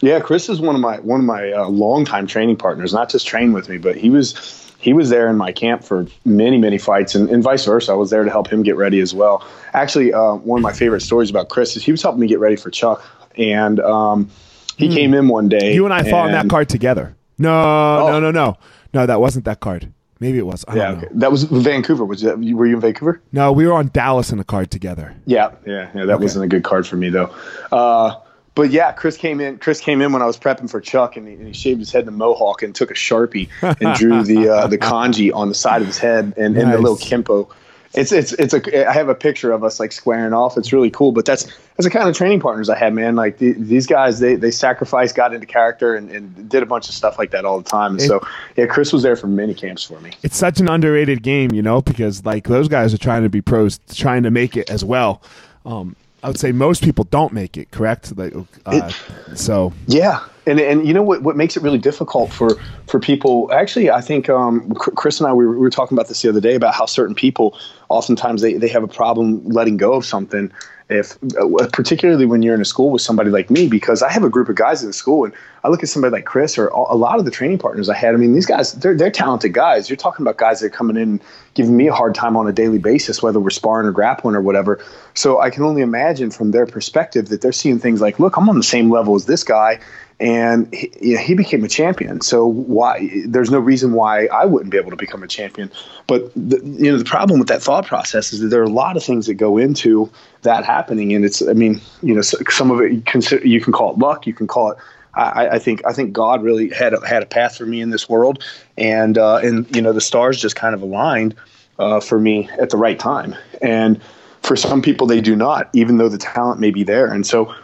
Yeah, 0.00 0.20
Chris 0.20 0.48
is 0.48 0.60
one 0.60 0.74
of 0.74 0.80
my 0.80 0.98
one 1.00 1.20
of 1.20 1.26
my 1.26 1.52
uh, 1.52 1.68
longtime 1.68 2.26
training 2.26 2.56
partners. 2.56 2.92
Not 2.94 3.10
just 3.10 3.26
train 3.26 3.52
with 3.52 3.68
me, 3.68 3.76
but 3.76 3.96
he 3.96 4.08
was 4.08 4.32
he 4.80 4.94
was 4.94 5.10
there 5.10 5.28
in 5.28 5.36
my 5.36 5.52
camp 5.52 5.84
for 5.84 6.06
many, 6.24 6.58
many 6.58 6.78
fights, 6.78 7.14
and, 7.14 7.28
and 7.28 7.42
vice 7.42 7.66
versa. 7.66 7.92
I 7.92 7.94
was 7.94 8.10
there 8.10 8.24
to 8.24 8.30
help 8.30 8.50
him 8.50 8.62
get 8.62 8.76
ready 8.76 9.00
as 9.00 9.14
well. 9.14 9.46
Actually, 9.74 10.12
uh, 10.12 10.34
one 10.34 10.58
of 10.58 10.62
my 10.62 10.72
favorite 10.72 11.02
stories 11.02 11.28
about 11.28 11.50
Chris 11.50 11.76
is 11.76 11.84
he 11.84 11.92
was 11.92 12.02
helping 12.02 12.20
me 12.20 12.26
get 12.26 12.40
ready 12.40 12.56
for 12.56 12.70
Chuck, 12.70 13.04
and 13.36 13.78
um, 13.80 14.30
he 14.78 14.88
hmm. 14.88 14.94
came 14.94 15.14
in 15.14 15.28
one 15.28 15.48
day. 15.48 15.74
You 15.74 15.84
and 15.84 15.92
I 15.92 16.02
fought 16.02 16.26
on 16.26 16.32
that 16.32 16.48
card 16.48 16.68
together. 16.68 17.14
No, 17.38 17.52
oh. 17.52 18.08
no, 18.10 18.20
no, 18.20 18.30
no, 18.30 18.56
no. 18.94 19.06
That 19.06 19.20
wasn't 19.20 19.44
that 19.44 19.60
card. 19.60 19.92
Maybe 20.18 20.38
it 20.38 20.46
was. 20.46 20.64
yeah, 20.74 20.92
okay. 20.92 21.08
that 21.12 21.30
was 21.30 21.44
Vancouver. 21.44 22.04
Was 22.04 22.20
that, 22.22 22.38
were 22.38 22.66
you 22.66 22.74
in 22.74 22.80
Vancouver? 22.80 23.22
No, 23.32 23.52
we 23.52 23.66
were 23.66 23.72
on 23.72 23.88
Dallas 23.88 24.32
in 24.32 24.38
a 24.38 24.44
card 24.44 24.70
together. 24.70 25.14
Yeah, 25.24 25.52
yeah, 25.66 25.90
yeah. 25.94 26.04
That 26.04 26.14
okay. 26.14 26.22
wasn't 26.22 26.44
a 26.44 26.48
good 26.48 26.62
card 26.62 26.86
for 26.86 26.96
me 26.96 27.08
though. 27.08 27.34
Uh, 27.72 28.16
but 28.54 28.70
yeah, 28.70 28.92
Chris 28.92 29.16
came 29.16 29.40
in. 29.40 29.58
Chris 29.58 29.80
came 29.80 30.00
in 30.00 30.12
when 30.12 30.22
I 30.22 30.26
was 30.26 30.38
prepping 30.38 30.68
for 30.68 30.80
Chuck, 30.80 31.16
and 31.16 31.26
he, 31.26 31.34
and 31.34 31.46
he 31.46 31.52
shaved 31.52 31.78
his 31.78 31.92
head 31.92 32.02
in 32.02 32.08
a 32.08 32.12
mohawk 32.12 32.62
and 32.62 32.74
took 32.74 32.90
a 32.90 32.94
sharpie 32.94 33.48
and 33.62 33.96
drew 33.96 34.22
the 34.22 34.48
uh, 34.48 34.66
the 34.66 34.78
kanji 34.78 35.32
on 35.34 35.48
the 35.48 35.54
side 35.54 35.80
of 35.80 35.86
his 35.86 35.98
head 35.98 36.34
and, 36.36 36.54
nice. 36.54 36.64
and 36.64 36.72
the 36.72 36.78
little 36.78 36.96
kempo. 36.96 37.48
It's 37.92 38.12
it's 38.12 38.32
it's 38.34 38.54
a. 38.54 38.88
I 38.88 38.92
have 38.92 39.08
a 39.08 39.14
picture 39.16 39.50
of 39.50 39.64
us 39.64 39.80
like 39.80 39.90
squaring 39.90 40.32
off. 40.32 40.56
It's 40.56 40.72
really 40.72 40.90
cool. 40.90 41.10
But 41.10 41.24
that's 41.24 41.44
that's 41.44 41.84
the 41.84 41.90
kind 41.90 42.08
of 42.08 42.16
training 42.16 42.38
partners 42.38 42.68
I 42.68 42.76
had, 42.76 42.94
man. 42.94 43.16
Like 43.16 43.38
the, 43.38 43.52
these 43.52 43.86
guys, 43.86 44.20
they 44.20 44.36
they 44.36 44.52
sacrificed, 44.52 45.16
got 45.16 45.34
into 45.34 45.46
character, 45.46 45.96
and, 45.96 46.08
and 46.10 46.48
did 46.48 46.62
a 46.62 46.66
bunch 46.66 46.88
of 46.88 46.94
stuff 46.94 47.18
like 47.18 47.32
that 47.32 47.44
all 47.44 47.60
the 47.60 47.68
time. 47.68 47.92
And 47.92 48.00
it, 48.00 48.06
so 48.06 48.20
yeah, 48.56 48.66
Chris 48.66 48.92
was 48.92 49.02
there 49.02 49.16
for 49.16 49.26
many 49.26 49.54
camps 49.54 49.82
for 49.82 49.98
me. 50.00 50.12
It's 50.22 50.36
such 50.36 50.60
an 50.60 50.68
underrated 50.68 51.24
game, 51.24 51.52
you 51.52 51.62
know, 51.62 51.82
because 51.82 52.24
like 52.24 52.46
those 52.46 52.68
guys 52.68 52.94
are 52.94 52.98
trying 52.98 53.24
to 53.24 53.28
be 53.28 53.40
pros, 53.40 53.80
trying 53.92 54.22
to 54.22 54.30
make 54.30 54.56
it 54.56 54.70
as 54.70 54.84
well. 54.84 55.20
Um, 55.66 55.96
I 56.22 56.28
would 56.28 56.38
say 56.38 56.52
most 56.52 56.82
people 56.82 57.04
don't 57.04 57.32
make 57.32 57.56
it. 57.56 57.70
Correct? 57.70 58.16
Like, 58.16 58.34
uh, 58.34 58.44
it, 58.66 59.38
so 59.38 59.72
yeah, 59.86 60.24
and 60.46 60.60
and 60.60 60.86
you 60.86 60.92
know 60.92 61.02
what 61.02 61.22
what 61.22 61.36
makes 61.36 61.56
it 61.56 61.62
really 61.62 61.78
difficult 61.78 62.32
for 62.32 62.56
for 62.86 62.98
people 62.98 63.50
actually 63.52 63.90
i 63.90 64.00
think 64.00 64.28
um, 64.28 64.74
chris 64.74 65.20
and 65.20 65.28
i 65.28 65.32
we 65.32 65.46
were, 65.46 65.52
we 65.52 65.58
were, 65.58 65.70
talking 65.70 65.96
about 65.96 66.08
this 66.08 66.22
the 66.22 66.28
other 66.28 66.40
day 66.40 66.54
about 66.54 66.74
how 66.74 66.86
certain 66.86 67.14
people 67.14 67.56
oftentimes 67.88 68.42
they, 68.42 68.54
they 68.54 68.68
have 68.68 68.82
a 68.82 68.88
problem 68.88 69.44
letting 69.44 69.76
go 69.76 69.94
of 69.94 70.04
something 70.04 70.52
if 70.90 71.16
uh, 71.38 71.68
particularly 71.72 72.26
when 72.26 72.42
you're 72.42 72.54
in 72.54 72.60
a 72.60 72.64
school 72.64 72.90
with 72.90 73.00
somebody 73.00 73.30
like 73.30 73.48
me 73.48 73.68
because 73.68 74.02
i 74.02 74.10
have 74.10 74.24
a 74.24 74.28
group 74.28 74.48
of 74.48 74.56
guys 74.56 74.82
in 74.82 74.88
the 74.88 74.92
school 74.92 75.24
and 75.24 75.32
i 75.62 75.68
look 75.68 75.82
at 75.82 75.88
somebody 75.88 76.12
like 76.12 76.24
chris 76.24 76.58
or 76.58 76.68
a 76.68 76.96
lot 76.96 77.18
of 77.18 77.24
the 77.24 77.30
training 77.30 77.58
partners 77.58 77.88
i 77.88 77.94
had 77.94 78.14
i 78.14 78.16
mean 78.16 78.34
these 78.34 78.46
guys 78.46 78.72
they're, 78.74 78.94
they're 78.94 79.10
talented 79.10 79.54
guys. 79.54 79.88
You're 79.88 79.96
talking 79.96 80.24
about 80.24 80.36
guys 80.36 80.60
that 80.60 80.66
are 80.66 80.70
coming 80.70 80.96
in 80.96 81.20
giving 81.54 81.76
me 81.76 81.88
a 81.88 81.92
hard 81.92 82.14
time 82.14 82.36
on 82.36 82.48
a 82.48 82.52
daily 82.52 82.78
basis 82.78 83.22
whether 83.22 83.40
we're 83.40 83.50
sparring 83.50 83.86
or 83.86 83.92
grappling 83.92 84.34
or 84.34 84.40
whatever. 84.40 84.82
So 85.14 85.40
i 85.40 85.50
can 85.50 85.62
only 85.62 85.82
imagine 85.82 86.30
from 86.30 86.50
their 86.50 86.66
perspective 86.66 87.28
that 87.28 87.40
they're 87.40 87.52
seeing 87.52 87.78
things 87.78 88.00
like 88.00 88.18
look 88.18 88.36
i'm 88.36 88.48
on 88.48 88.56
the 88.56 88.62
same 88.62 88.90
level 88.90 89.14
as 89.14 89.26
this 89.26 89.44
guy 89.44 89.78
and 90.20 90.72
he, 90.72 90.92
you 91.00 91.14
know, 91.14 91.22
he, 91.22 91.34
became 91.34 91.64
a 91.64 91.68
champion. 91.68 92.20
So 92.20 92.46
why? 92.46 93.24
There's 93.26 93.50
no 93.50 93.58
reason 93.58 93.94
why 93.94 94.26
I 94.26 94.44
wouldn't 94.44 94.70
be 94.70 94.76
able 94.76 94.90
to 94.90 94.96
become 94.96 95.22
a 95.22 95.26
champion. 95.26 95.70
But 96.06 96.30
the, 96.36 96.60
you 96.62 96.92
know, 96.92 96.98
the 96.98 97.04
problem 97.04 97.38
with 97.38 97.48
that 97.48 97.62
thought 97.62 97.86
process 97.86 98.32
is 98.32 98.40
that 98.40 98.48
there 98.48 98.60
are 98.60 98.64
a 98.64 98.68
lot 98.68 98.96
of 98.98 99.02
things 99.02 99.26
that 99.26 99.34
go 99.34 99.56
into 99.56 100.10
that 100.42 100.64
happening, 100.64 101.14
and 101.14 101.24
it's. 101.24 101.40
I 101.40 101.54
mean, 101.54 101.80
you 102.02 102.14
know, 102.14 102.20
some 102.20 102.70
of 102.70 102.80
it 102.80 102.92
you, 102.92 103.00
consider, 103.00 103.46
you 103.46 103.60
can 103.60 103.72
call 103.72 103.92
it 103.92 103.98
luck, 103.98 104.26
you 104.26 104.34
can 104.34 104.46
call 104.46 104.72
it. 104.72 104.78
I, 105.14 105.48
I, 105.48 105.58
think 105.58 105.84
I 105.84 105.92
think 105.92 106.12
God 106.12 106.40
really 106.42 106.68
had 106.68 106.94
a, 106.94 107.04
had 107.04 107.24
a 107.24 107.26
path 107.26 107.56
for 107.56 107.66
me 107.66 107.80
in 107.80 107.90
this 107.90 108.08
world, 108.08 108.44
and 108.76 109.16
uh, 109.16 109.36
and 109.36 109.74
you 109.74 109.80
know 109.80 109.92
the 109.92 110.00
stars 110.02 110.40
just 110.40 110.54
kind 110.54 110.74
of 110.74 110.82
aligned 110.82 111.34
uh, 111.78 111.98
for 111.98 112.20
me 112.20 112.48
at 112.60 112.70
the 112.70 112.76
right 112.76 112.98
time. 112.98 113.34
And 113.62 114.00
for 114.42 114.54
some 114.54 114.82
people, 114.82 115.06
they 115.06 115.20
do 115.20 115.34
not, 115.34 115.70
even 115.72 115.96
though 115.96 116.08
the 116.08 116.18
talent 116.18 116.60
may 116.60 116.70
be 116.70 116.84
there. 116.84 117.06
And 117.12 117.26
so 117.26 117.54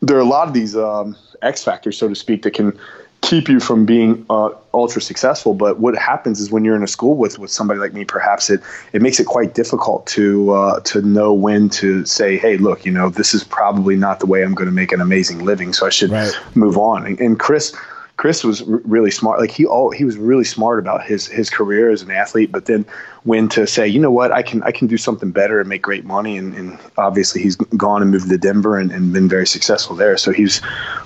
there 0.00 0.16
are 0.16 0.20
a 0.20 0.24
lot 0.24 0.48
of 0.48 0.54
these 0.54 0.76
um, 0.76 1.16
X 1.42 1.64
factors, 1.64 1.96
so 1.96 2.08
to 2.08 2.14
speak, 2.14 2.42
that 2.42 2.52
can 2.52 2.78
keep 3.24 3.48
you 3.48 3.58
from 3.58 3.86
being 3.86 4.24
uh, 4.28 4.50
ultra 4.74 5.00
successful. 5.00 5.54
But 5.54 5.80
what 5.80 5.96
happens 5.96 6.40
is 6.40 6.50
when 6.50 6.64
you're 6.64 6.76
in 6.76 6.82
a 6.82 6.88
school 6.88 7.16
with 7.16 7.38
with 7.38 7.50
somebody 7.50 7.80
like 7.80 7.92
me, 7.92 8.04
perhaps 8.04 8.50
it 8.50 8.60
it 8.92 9.02
makes 9.02 9.18
it 9.18 9.26
quite 9.26 9.54
difficult 9.54 10.06
to 10.08 10.50
uh, 10.50 10.80
to 10.80 11.02
know 11.02 11.32
when 11.32 11.70
to 11.70 12.04
say, 12.04 12.36
hey, 12.36 12.56
look, 12.56 12.84
you 12.84 12.92
know, 12.92 13.08
this 13.08 13.34
is 13.34 13.42
probably 13.42 13.96
not 13.96 14.20
the 14.20 14.26
way 14.26 14.42
I'm 14.42 14.54
going 14.54 14.68
to 14.68 14.74
make 14.74 14.92
an 14.92 15.00
amazing 15.00 15.44
living, 15.44 15.72
so 15.72 15.86
I 15.86 15.90
should 15.90 16.10
right. 16.10 16.32
move 16.54 16.76
on. 16.76 17.06
And, 17.06 17.20
and 17.20 17.38
Chris 17.38 17.74
Chris 18.16 18.44
was 18.44 18.62
r- 18.62 18.80
really 18.84 19.10
smart. 19.10 19.40
Like 19.40 19.50
he 19.50 19.66
all 19.66 19.90
he 19.90 20.04
was 20.04 20.16
really 20.16 20.44
smart 20.44 20.78
about 20.78 21.04
his 21.04 21.26
his 21.26 21.50
career 21.50 21.90
as 21.90 22.02
an 22.02 22.10
athlete, 22.10 22.52
but 22.52 22.66
then 22.66 22.84
when 23.24 23.48
to 23.48 23.66
say, 23.66 23.88
you 23.88 23.98
know 23.98 24.10
what, 24.10 24.30
I 24.30 24.42
can 24.42 24.62
I 24.62 24.70
can 24.70 24.86
do 24.86 24.96
something 24.96 25.30
better 25.30 25.58
and 25.58 25.68
make 25.68 25.82
great 25.82 26.04
money. 26.04 26.36
And, 26.38 26.54
and 26.54 26.78
obviously 26.96 27.42
he's 27.42 27.56
gone 27.56 28.02
and 28.02 28.10
moved 28.10 28.28
to 28.28 28.38
Denver 28.38 28.78
and, 28.78 28.92
and, 28.92 29.12
been 29.12 29.28
very 29.28 29.46
successful 29.46 29.96
there. 29.96 30.16
So 30.16 30.30
he's 30.30 30.60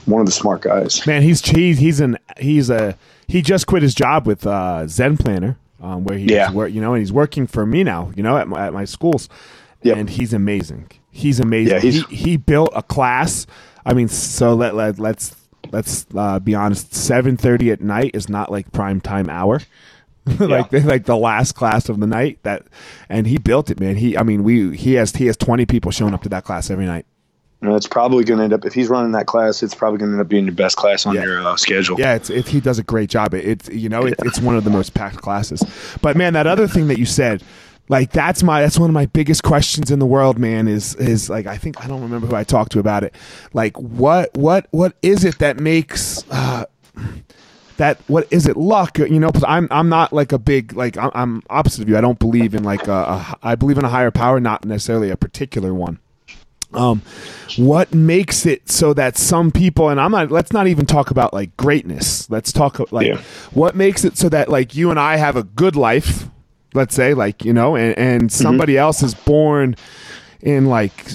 one 0.05 0.21
of 0.21 0.27
the 0.27 0.33
smart 0.33 0.63
guys. 0.63 1.07
Man, 1.07 1.23
he's 1.23 1.41
he's 1.41 1.79
he's 1.79 2.01
an 2.01 2.19
he's 2.39 2.69
a 2.69 2.97
he 3.27 3.41
just 3.41 3.67
quit 3.67 3.83
his 3.83 3.95
job 3.95 4.27
with 4.27 4.47
uh, 4.47 4.87
Zen 4.89 5.17
Planner, 5.17 5.59
um, 5.81 6.05
where 6.05 6.19
he 6.19 6.27
yeah. 6.27 6.51
Work, 6.51 6.73
you 6.73 6.81
know, 6.81 6.95
and 6.95 7.01
he's 7.01 7.13
working 7.13 7.47
for 7.47 7.65
me 7.65 7.85
now, 7.85 8.11
you 8.17 8.23
know, 8.23 8.37
at 8.37 8.49
my, 8.49 8.67
at 8.67 8.73
my 8.73 8.85
schools, 8.85 9.29
yep. 9.83 9.97
and 9.97 10.11
he's 10.11 10.33
amazing. 10.33 10.91
He's 11.11 11.41
amazing. 11.41 11.75
Yeah, 11.75 11.81
he's, 11.81 12.07
he 12.07 12.17
he 12.17 12.37
built 12.37 12.71
a 12.75 12.83
class. 12.83 13.47
I 13.85 13.95
mean, 13.95 14.09
so 14.09 14.55
let, 14.55 14.75
let 14.75 14.99
let's 14.99 15.35
let's 15.73 16.07
uh, 16.15 16.39
be 16.39 16.55
honest, 16.55 16.95
seven 16.95 17.37
thirty 17.37 17.71
at 17.71 17.81
night 17.81 18.13
is 18.15 18.29
not 18.29 18.51
like 18.51 18.71
prime 18.73 19.01
time 19.01 19.29
hour. 19.29 19.61
like 20.39 20.71
yeah. 20.73 20.81
like 20.85 21.05
the 21.07 21.17
last 21.17 21.53
class 21.53 21.89
of 21.89 22.01
the 22.01 22.07
night 22.07 22.39
that 22.43 22.67
and 23.09 23.27
he 23.27 23.39
built 23.39 23.71
it 23.71 23.81
man 23.81 23.97
he 23.97 24.15
i 24.19 24.23
mean 24.23 24.45
we 24.45 24.77
he 24.77 24.95
has 24.95 25.15
he 25.17 25.25
has 25.25 25.39
20 25.39 25.65
people 25.65 25.91
showing 25.91 26.13
up 26.13 26.23
to 26.23 26.29
that 26.29 26.45
class 26.45 26.69
every 26.69 26.85
night 26.85 27.07
and 27.63 27.73
it's 27.73 27.87
probably 27.87 28.25
going 28.25 28.39
to 28.39 28.45
end 28.45 28.53
up 28.53 28.65
if 28.67 28.75
he's 28.75 28.89
running 28.89 29.13
that 29.13 29.27
class 29.27 29.63
it's 29.63 29.75
probably 29.75 29.99
going 29.99 30.11
to 30.11 30.17
end 30.17 30.21
up 30.21 30.29
being 30.29 30.45
your 30.45 30.55
best 30.55 30.77
class 30.77 31.07
on 31.07 31.15
yeah. 31.15 31.23
your 31.25 31.47
uh, 31.47 31.57
schedule 31.57 31.99
yeah 31.99 32.15
it's, 32.15 32.29
it, 32.29 32.47
he 32.47 32.61
does 32.61 32.79
a 32.79 32.83
great 32.83 33.09
job 33.09 33.33
it, 33.33 33.45
it's 33.45 33.69
you 33.71 33.89
know 33.89 34.05
it, 34.05 34.15
it's 34.19 34.39
one 34.39 34.57
of 34.57 34.65
the 34.65 34.71
most 34.71 34.93
packed 34.93 35.17
classes 35.17 35.63
but 36.03 36.17
man 36.17 36.35
that 36.35 36.47
other 36.47 36.69
thing 36.69 36.89
that 36.89 36.99
you 36.99 37.07
said 37.07 37.43
like 37.89 38.13
that's 38.13 38.43
my 38.43 38.61
that's 38.61 38.79
one 38.79 38.91
of 38.91 38.95
my 38.95 39.07
biggest 39.07 39.43
questions 39.43 39.91
in 39.91 39.99
the 39.99 40.07
world 40.07 40.39
man 40.39 40.69
is 40.69 40.95
is 40.97 41.31
like 41.31 41.47
i 41.47 41.57
think 41.57 41.83
i 41.83 41.89
don't 41.89 42.03
remember 42.03 42.27
who 42.27 42.35
i 42.35 42.45
talked 42.45 42.73
to 42.73 42.79
about 42.79 43.03
it. 43.03 43.15
Like 43.53 43.79
what 43.79 44.37
what 44.37 44.67
what 44.71 44.95
is 45.03 45.25
it 45.25 45.39
that 45.39 45.59
makes 45.59 46.25
uh 46.31 46.65
that 47.77 48.01
what 48.09 48.27
is 48.33 48.47
it 48.47 48.57
luck? 48.57 48.99
You 48.99 49.21
know 49.21 49.31
i'm 49.47 49.69
i'm 49.71 49.89
not 49.89 50.13
like 50.13 50.33
a 50.33 50.39
big 50.39 50.75
like 50.75 50.97
i'm 50.99 51.43
opposite 51.49 51.83
of 51.83 51.89
you. 51.89 51.97
I 51.97 52.01
don't 52.01 52.19
believe 52.19 52.55
in 52.55 52.65
like 52.65 52.87
a, 52.89 52.93
a 52.93 53.39
i 53.43 53.55
believe 53.55 53.79
in 53.79 53.85
a 53.85 53.89
higher 53.89 54.11
power 54.11 54.41
not 54.41 54.65
necessarily 54.65 55.11
a 55.11 55.17
particular 55.17 55.73
one. 55.73 55.99
Um 56.75 57.03
what 57.57 57.95
makes 57.95 58.45
it 58.45 58.71
so 58.71 58.93
that 58.93 59.17
some 59.17 59.51
people 59.51 59.89
and 59.89 59.99
i'm 59.99 60.11
not 60.11 60.31
let's 60.31 60.53
not 60.53 60.67
even 60.67 60.85
talk 60.85 61.11
about 61.11 61.33
like 61.33 61.57
greatness. 61.57 62.29
Let's 62.29 62.53
talk 62.53 62.93
like 62.93 63.07
yeah. 63.07 63.23
what 63.53 63.75
makes 63.75 64.05
it 64.05 64.19
so 64.19 64.29
that 64.29 64.51
like 64.51 64.75
you 64.75 64.91
and 64.91 65.01
i 65.01 65.17
have 65.17 65.37
a 65.37 65.45
good 65.45 65.77
life 65.77 66.29
let's 66.75 66.95
say 66.95 67.15
like 67.15 67.45
you 67.45 67.53
know 67.53 67.77
and, 67.77 67.97
and 67.99 68.23
mm-hmm. 68.23 68.29
somebody 68.29 68.75
mm-hmm. 68.75 68.83
else 68.83 69.03
is 69.03 69.15
born 69.15 69.77
in 70.41 70.67
like 70.67 71.07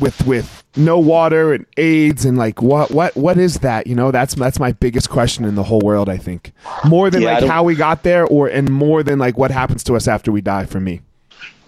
with 0.00 0.26
with 0.26 0.64
no 0.76 0.98
water 0.98 1.52
and 1.52 1.66
AIDS 1.76 2.24
and 2.24 2.36
like 2.36 2.62
what 2.62 2.90
what 2.90 3.14
what 3.16 3.38
is 3.38 3.60
that 3.60 3.86
you 3.86 3.94
know 3.94 4.10
that's 4.10 4.34
that's 4.34 4.58
my 4.58 4.72
biggest 4.72 5.10
question 5.10 5.44
in 5.44 5.54
the 5.54 5.62
whole 5.62 5.80
world 5.80 6.08
I 6.08 6.16
think 6.16 6.52
more 6.84 7.10
than 7.10 7.22
yeah, 7.22 7.38
like 7.38 7.44
how 7.44 7.62
we 7.62 7.74
got 7.74 8.02
there 8.02 8.26
or 8.26 8.48
and 8.48 8.70
more 8.70 9.02
than 9.02 9.18
like 9.18 9.36
what 9.36 9.50
happens 9.50 9.84
to 9.84 9.96
us 9.96 10.08
after 10.08 10.32
we 10.32 10.40
die 10.40 10.66
for 10.66 10.80
me 10.80 11.00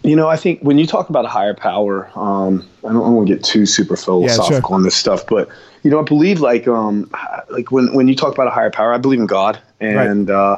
you 0.03 0.17
know 0.17 0.29
I 0.29 0.37
think 0.37 0.61
when 0.61 0.79
you 0.79 0.87
talk 0.87 1.09
about 1.09 1.25
a 1.25 1.29
higher 1.29 1.55
power 1.55 2.11
um, 2.19 2.67
I 2.85 2.93
don't, 2.93 3.15
want 3.15 3.29
to 3.29 3.35
get 3.35 3.45
too 3.45 3.67
super 3.67 3.97
philosophical 3.97 4.55
yeah, 4.55 4.61
sure. 4.61 4.75
on 4.75 4.83
this 4.83 4.97
stuff 4.97 5.27
but 5.27 5.49
you 5.83 5.91
know 5.91 6.01
I 6.01 6.03
believe 6.03 6.41
like 6.41 6.67
um 6.67 7.11
like 7.51 7.71
when 7.71 7.93
when 7.95 8.09
you 8.09 8.17
talk 8.17 8.35
about 8.35 8.49
a 8.49 8.51
higher 8.51 8.71
power 8.71 8.93
I 8.93 8.99
believe 8.99 9.21
in 9.21 9.27
God 9.27 9.61
and 9.81 10.29
right. 10.29 10.35
uh 10.35 10.57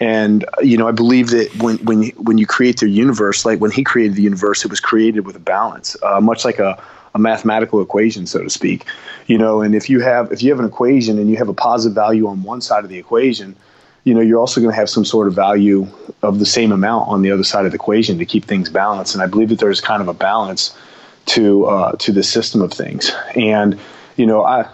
and 0.00 0.44
you 0.60 0.76
know, 0.76 0.88
I 0.88 0.92
believe 0.92 1.30
that 1.30 1.54
when 1.56 1.78
when 1.78 2.02
you, 2.02 2.12
when 2.16 2.38
you 2.38 2.46
create 2.46 2.80
the 2.80 2.88
universe, 2.88 3.44
like 3.44 3.60
when 3.60 3.70
he 3.70 3.84
created 3.84 4.16
the 4.16 4.22
universe, 4.22 4.64
it 4.64 4.70
was 4.70 4.80
created 4.80 5.26
with 5.26 5.36
a 5.36 5.40
balance, 5.40 5.96
uh, 6.02 6.20
much 6.20 6.44
like 6.44 6.58
a, 6.58 6.82
a 7.14 7.18
mathematical 7.18 7.80
equation, 7.80 8.26
so 8.26 8.42
to 8.42 8.50
speak. 8.50 8.86
You 9.26 9.38
know, 9.38 9.62
and 9.62 9.74
if 9.74 9.88
you 9.88 10.00
have 10.00 10.32
if 10.32 10.42
you 10.42 10.50
have 10.50 10.58
an 10.58 10.66
equation 10.66 11.18
and 11.18 11.30
you 11.30 11.36
have 11.36 11.48
a 11.48 11.54
positive 11.54 11.94
value 11.94 12.26
on 12.26 12.42
one 12.42 12.60
side 12.60 12.82
of 12.82 12.90
the 12.90 12.98
equation, 12.98 13.54
you 14.02 14.14
know, 14.14 14.20
you're 14.20 14.40
also 14.40 14.60
going 14.60 14.72
to 14.72 14.76
have 14.76 14.90
some 14.90 15.04
sort 15.04 15.28
of 15.28 15.34
value 15.34 15.86
of 16.22 16.38
the 16.38 16.46
same 16.46 16.72
amount 16.72 17.08
on 17.08 17.22
the 17.22 17.30
other 17.30 17.44
side 17.44 17.64
of 17.64 17.72
the 17.72 17.76
equation 17.76 18.18
to 18.18 18.26
keep 18.26 18.44
things 18.44 18.68
balanced. 18.68 19.14
And 19.14 19.22
I 19.22 19.26
believe 19.26 19.48
that 19.50 19.60
there's 19.60 19.80
kind 19.80 20.02
of 20.02 20.08
a 20.08 20.14
balance 20.14 20.76
to 21.26 21.66
uh, 21.66 21.92
to 21.92 22.12
the 22.12 22.22
system 22.22 22.62
of 22.62 22.72
things. 22.72 23.12
And 23.36 23.78
you 24.16 24.26
know, 24.26 24.44
I 24.44 24.68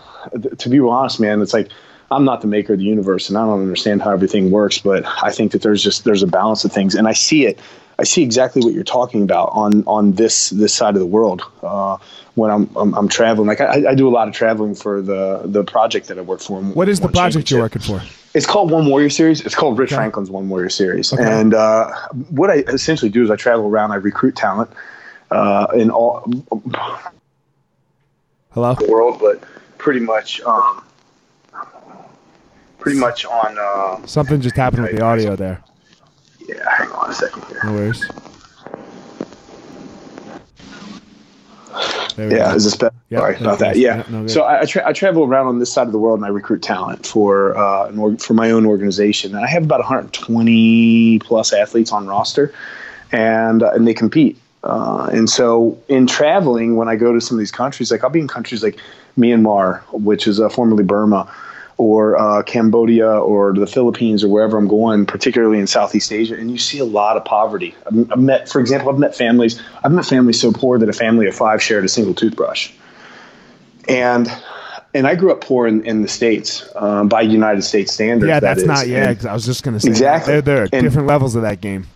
to 0.59 0.69
be 0.69 0.81
honest, 0.81 1.21
man, 1.21 1.43
it's 1.43 1.53
like 1.53 1.71
I'm 2.11 2.25
not 2.25 2.41
the 2.41 2.49
maker 2.49 2.73
of 2.73 2.81
the 2.81 2.85
universe 2.85 3.29
and 3.29 3.39
I 3.39 3.45
don't 3.45 3.61
understand 3.61 4.03
how 4.03 4.11
everything 4.11 4.51
works, 4.51 4.79
but 4.79 5.05
I 5.23 5.31
think 5.31 5.53
that 5.53 5.63
there's 5.63 5.83
just 5.83 6.05
there's 6.05 6.23
a 6.23 6.27
balance 6.27 6.65
of 6.65 6.73
things, 6.73 6.95
and 6.95 7.07
I 7.07 7.13
see 7.13 7.47
it. 7.47 7.59
I 7.99 8.05
see 8.05 8.23
exactly 8.23 8.63
what 8.65 8.73
you're 8.73 8.83
talking 8.83 9.23
about 9.23 9.51
on 9.53 9.85
on 9.87 10.13
this 10.13 10.51
this 10.51 10.75
side 10.75 10.95
of 10.95 11.01
the 11.01 11.07
world. 11.07 11.43
Uh, 11.63 11.99
when 12.35 12.51
I'm, 12.51 12.71
I'm, 12.77 12.95
I'm 12.95 13.09
traveling, 13.09 13.49
like 13.49 13.61
I, 13.61 13.91
I, 13.91 13.95
do 13.95 14.09
a 14.09 14.11
lot 14.11 14.29
of 14.29 14.35
traveling 14.35 14.75
for 14.75 15.03
the 15.03 15.43
the 15.45 15.63
project 15.63 16.09
that 16.09 16.19
I 16.19 16.23
work 16.23 16.41
for. 16.41 16.63
What 16.63 16.89
is 16.89 17.01
the 17.01 17.09
project 17.09 17.51
you're 17.51 17.61
working 17.61 17.83
for? 17.83 18.01
It's 18.33 18.47
called 18.47 18.71
One 18.71 18.87
Warrior 18.87 19.11
Series. 19.11 19.41
It's 19.41 19.55
called 19.55 19.79
Rich 19.79 19.91
okay. 19.91 19.97
Franklin's 19.97 20.31
One 20.31 20.49
Warrior 20.49 20.71
Series. 20.71 21.13
Okay. 21.13 21.23
And 21.23 21.53
uh, 21.53 21.91
what 22.31 22.49
I 22.49 22.59
essentially 22.69 23.11
do 23.11 23.25
is 23.25 23.31
I 23.31 23.37
travel 23.37 23.67
around. 23.67 23.91
I 23.91 23.97
recruit 23.97 24.37
talent 24.37 24.71
uh, 25.31 25.67
in 25.75 25.91
all. 25.91 26.25
Hello. 28.53 28.75
The 28.75 28.87
world, 28.89 29.19
but 29.21 29.43
pretty 29.79 30.01
much. 30.01 30.41
Um, 30.43 30.83
pretty 32.81 32.99
much 32.99 33.25
on. 33.25 33.57
Uh, 33.59 34.05
Something 34.07 34.41
just 34.41 34.57
happened 34.57 34.83
with 34.85 34.93
the 34.97 35.03
audio 35.03 35.37
there. 35.37 35.63
Yeah, 36.49 36.69
hang 36.69 36.89
on 36.91 37.11
a 37.11 37.15
second 37.15 37.45
here. 37.47 37.61
No 37.65 37.73
worries. 37.75 38.05
Yeah, 42.19 42.55
is 42.55 42.65
this 42.65 42.77
better? 42.77 42.95
Yep, 43.11 43.21
Sorry 43.21 43.37
about 43.37 43.59
that. 43.61 43.77
Yeah. 43.77 44.03
no 44.11 44.27
so 44.27 44.43
I, 44.43 44.61
I, 44.61 44.65
tra- 44.65 44.87
I, 44.87 44.93
travel 44.93 45.25
around 45.25 45.47
on 45.47 45.59
this 45.59 45.73
side 45.73 45.87
of 45.87 45.93
the 45.93 45.99
world 45.99 46.19
and 46.19 46.27
I 46.27 46.29
recruit 46.29 46.63
talent 46.63 47.07
for 47.07 47.57
uh, 47.57 47.91
or- 47.97 48.17
for 48.19 48.35
my 48.35 48.51
own 48.51 48.67
organization. 48.67 49.35
And 49.35 49.45
I 49.45 49.49
have 49.49 49.65
about 49.65 49.79
120 49.81 51.19
plus 51.21 51.53
athletes 51.53 51.93
on 51.93 52.07
roster, 52.07 52.53
and 53.13 53.63
uh, 53.63 53.71
and 53.71 53.87
they 53.87 53.95
compete. 53.95 54.37
Uh, 54.63 55.09
and 55.13 55.31
so 55.31 55.79
in 55.89 56.07
traveling, 56.07 56.77
when 56.77 56.89
I 56.89 56.97
go 56.97 57.13
to 57.15 57.21
some 57.21 57.37
of 57.37 57.39
these 57.39 57.53
countries, 57.53 57.91
like 57.91 58.05
I'll 58.05 58.11
be 58.11 58.21
in 58.21 58.29
countries 58.29 58.63
like 58.63 58.79
Myanmar, 59.17 59.81
which 59.93 60.27
is 60.27 60.39
uh, 60.41 60.51
formerly 60.51 60.85
Burma, 60.85 61.33
or 61.81 62.19
uh, 62.19 62.43
Cambodia 62.43 63.09
or 63.09 63.55
the 63.55 63.67
Philippines 63.67 64.23
or 64.23 64.29
wherever 64.29 64.59
I'm 64.59 64.69
going, 64.69 65.07
particularly 65.07 65.59
in 65.59 65.67
Southeast 65.67 66.13
Asia, 66.13 66.35
and 66.35 66.51
you 66.51 66.59
see 66.59 66.79
a 66.79 66.85
lot 66.85 67.17
of 67.17 67.25
poverty. 67.25 67.75
I've, 67.87 68.19
met, 68.19 68.51
for 68.51 68.61
example, 68.61 68.91
I've 68.91 68.99
met 68.99 69.17
families. 69.17 69.63
I've 69.83 69.91
met 69.91 70.05
families 70.05 70.39
so 70.39 70.53
poor 70.53 70.79
that 70.79 70.91
a 70.91 70.93
family 70.93 71.27
of 71.27 71.35
five 71.35 71.63
shared 71.63 71.87
a 71.87 71.89
single 71.89 72.13
toothbrush, 72.13 72.71
and 73.89 74.31
and 74.93 75.07
I 75.07 75.15
grew 75.15 75.33
up 75.33 75.41
poor 75.41 75.67
in, 75.67 75.83
in 75.87 76.03
the 76.03 76.09
states 76.09 76.69
um, 76.77 77.09
by 77.09 77.23
United 77.23 77.63
States 77.63 77.95
standards. 77.95 78.29
Yeah, 78.29 78.41
that's 78.41 78.61
that 78.61 78.67
not. 78.67 78.87
Yeah, 78.87 79.09
and 79.09 79.27
I 79.27 79.33
was 79.33 79.47
just 79.47 79.63
going 79.63 79.73
to 79.73 79.81
say 79.81 79.89
exactly. 79.89 80.35
There, 80.35 80.43
there 80.43 80.63
are 80.65 80.69
and, 80.75 80.83
different 80.83 81.09
levels 81.09 81.35
of 81.35 81.43
that 81.43 81.63
game. 81.63 81.87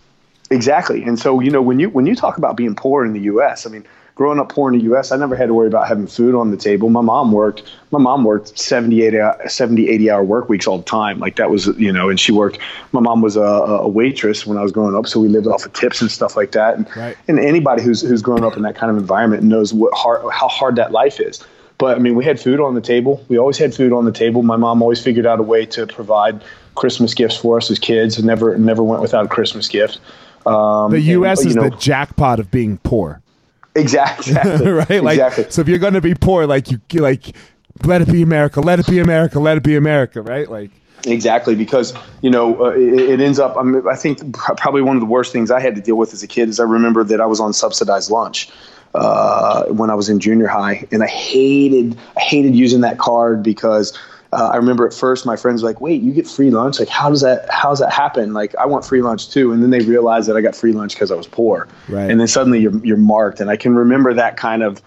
Exactly, 0.49 1.03
and 1.03 1.19
so 1.19 1.41
you 1.41 1.51
know 1.51 1.61
when 1.61 1.79
you 1.79 1.91
when 1.91 2.07
you 2.07 2.15
talk 2.15 2.39
about 2.39 2.57
being 2.57 2.73
poor 2.73 3.05
in 3.05 3.13
the 3.13 3.21
U.S., 3.21 3.67
I 3.67 3.69
mean 3.69 3.85
growing 4.15 4.39
up 4.39 4.49
poor 4.49 4.71
in 4.71 4.79
the 4.79 4.83
U.S., 4.85 5.11
I 5.11 5.17
never 5.17 5.35
had 5.35 5.47
to 5.47 5.53
worry 5.53 5.67
about 5.67 5.87
having 5.87 6.07
food 6.07 6.35
on 6.35 6.49
the 6.49 6.57
table. 6.57 6.89
My 6.89 7.01
mom 7.01 7.33
worked. 7.33 7.63
My 7.91 7.99
mom 7.99 8.23
worked 8.23 8.57
70, 8.57 9.03
80, 9.03 9.17
70, 9.47 9.89
80 9.89 10.09
hour 10.09 10.23
work 10.23 10.49
weeks 10.49 10.67
all 10.67 10.77
the 10.77 10.85
time. 10.85 11.19
Like 11.19 11.35
that 11.35 11.49
was, 11.49 11.67
you 11.77 11.91
know, 11.91 12.09
and 12.09 12.19
she 12.19 12.31
worked. 12.31 12.57
My 12.93 13.01
mom 13.01 13.21
was 13.21 13.35
a, 13.35 13.41
a 13.41 13.87
waitress 13.87 14.45
when 14.45 14.57
I 14.57 14.63
was 14.63 14.71
growing 14.71 14.95
up, 14.95 15.05
so 15.05 15.19
we 15.19 15.27
lived 15.27 15.47
off 15.47 15.65
of 15.65 15.73
tips 15.73 16.01
and 16.01 16.09
stuff 16.09 16.35
like 16.35 16.53
that. 16.53 16.77
And, 16.77 16.95
right. 16.95 17.17
and 17.27 17.39
anybody 17.39 17.83
who's 17.83 18.01
who's 18.01 18.21
grown 18.21 18.43
up 18.43 18.55
in 18.55 18.63
that 18.63 18.75
kind 18.75 18.89
of 18.89 18.97
environment 18.97 19.43
knows 19.43 19.73
what 19.73 19.93
hard, 19.93 20.21
how 20.31 20.47
hard 20.47 20.77
that 20.77 20.91
life 20.91 21.19
is. 21.19 21.45
But 21.77 21.97
I 21.97 21.99
mean, 21.99 22.15
we 22.15 22.23
had 22.23 22.39
food 22.39 22.61
on 22.61 22.73
the 22.73 22.81
table. 22.81 23.23
We 23.27 23.37
always 23.37 23.57
had 23.57 23.75
food 23.75 23.91
on 23.91 24.05
the 24.05 24.11
table. 24.13 24.43
My 24.43 24.55
mom 24.55 24.81
always 24.81 25.03
figured 25.03 25.25
out 25.25 25.41
a 25.41 25.43
way 25.43 25.65
to 25.67 25.85
provide 25.85 26.41
Christmas 26.75 27.13
gifts 27.13 27.35
for 27.35 27.57
us 27.57 27.69
as 27.69 27.79
kids, 27.79 28.17
and 28.17 28.25
never 28.25 28.57
never 28.57 28.81
went 28.81 29.01
without 29.01 29.25
a 29.25 29.27
Christmas 29.27 29.67
gift. 29.67 29.99
Um, 30.45 30.91
the 30.91 31.01
U.S. 31.01 31.41
And, 31.41 31.49
is 31.49 31.55
know, 31.55 31.63
the 31.63 31.75
jackpot 31.75 32.39
of 32.39 32.49
being 32.49 32.77
poor. 32.77 33.21
Exactly. 33.75 34.33
right. 34.33 35.03
Like, 35.03 35.19
exactly. 35.19 35.45
So 35.49 35.61
if 35.61 35.67
you're 35.67 35.79
going 35.79 35.93
to 35.93 36.01
be 36.01 36.15
poor, 36.15 36.47
like 36.47 36.71
you 36.71 36.79
like, 37.01 37.35
let 37.83 38.01
it 38.01 38.11
be 38.11 38.21
America. 38.21 38.61
Let 38.61 38.79
it 38.79 38.87
be 38.87 38.99
America. 38.99 39.39
Let 39.39 39.57
it 39.57 39.63
be 39.63 39.75
America. 39.75 40.21
Right. 40.21 40.49
Like. 40.49 40.71
Exactly, 41.07 41.53
because 41.53 41.93
you 42.21 42.31
know 42.31 42.65
uh, 42.65 42.69
it, 42.71 42.99
it, 42.99 43.21
ends 43.21 43.37
up. 43.37 43.55
I, 43.57 43.61
mean, 43.61 43.83
I 43.87 43.95
think 43.95 44.33
probably 44.33 44.81
one 44.81 44.95
of 44.95 45.01
the 45.01 45.07
worst 45.07 45.31
things 45.31 45.51
I 45.51 45.59
had 45.59 45.75
to 45.75 45.81
deal 45.81 45.97
with 45.97 46.13
as 46.13 46.23
a 46.23 46.27
kid 46.27 46.49
is 46.49 46.59
I 46.59 46.63
remember 46.63 47.03
that 47.03 47.21
I 47.21 47.27
was 47.27 47.39
on 47.39 47.53
subsidized 47.53 48.09
lunch 48.09 48.49
uh, 48.95 49.65
when 49.65 49.91
I 49.91 49.93
was 49.93 50.09
in 50.09 50.19
junior 50.19 50.47
high, 50.47 50.87
and 50.91 51.03
I 51.03 51.07
hated 51.07 51.95
I 52.17 52.21
hated 52.21 52.55
using 52.55 52.81
that 52.81 52.97
card 52.97 53.43
because 53.43 53.95
uh, 54.35 54.49
I 54.49 54.57
remember 54.57 54.85
at 54.85 54.93
first 54.93 55.25
my 55.25 55.37
friends 55.37 55.63
were 55.63 55.69
like, 55.69 55.79
"Wait, 55.79 56.01
you 56.01 56.11
get 56.11 56.27
free 56.27 56.51
lunch? 56.51 56.79
Like, 56.79 56.89
how 56.89 57.09
does 57.09 57.21
that 57.21 57.49
how 57.49 57.69
does 57.69 57.79
that 57.79 57.93
happen? 57.93 58.33
Like, 58.33 58.53
I 58.55 58.65
want 58.65 58.85
free 58.85 59.01
lunch 59.01 59.29
too." 59.29 59.53
And 59.53 59.63
then 59.63 59.69
they 59.69 59.79
realized 59.79 60.27
that 60.27 60.35
I 60.35 60.41
got 60.41 60.55
free 60.55 60.73
lunch 60.73 60.93
because 60.93 61.09
I 61.09 61.15
was 61.15 61.27
poor. 61.27 61.67
Right. 61.87 62.09
And 62.09 62.19
then 62.19 62.27
suddenly 62.27 62.59
you're 62.59 62.77
you're 62.85 62.97
marked, 62.97 63.39
and 63.39 63.49
I 63.49 63.55
can 63.55 63.75
remember 63.75 64.13
that 64.13 64.35
kind 64.35 64.61
of 64.61 64.81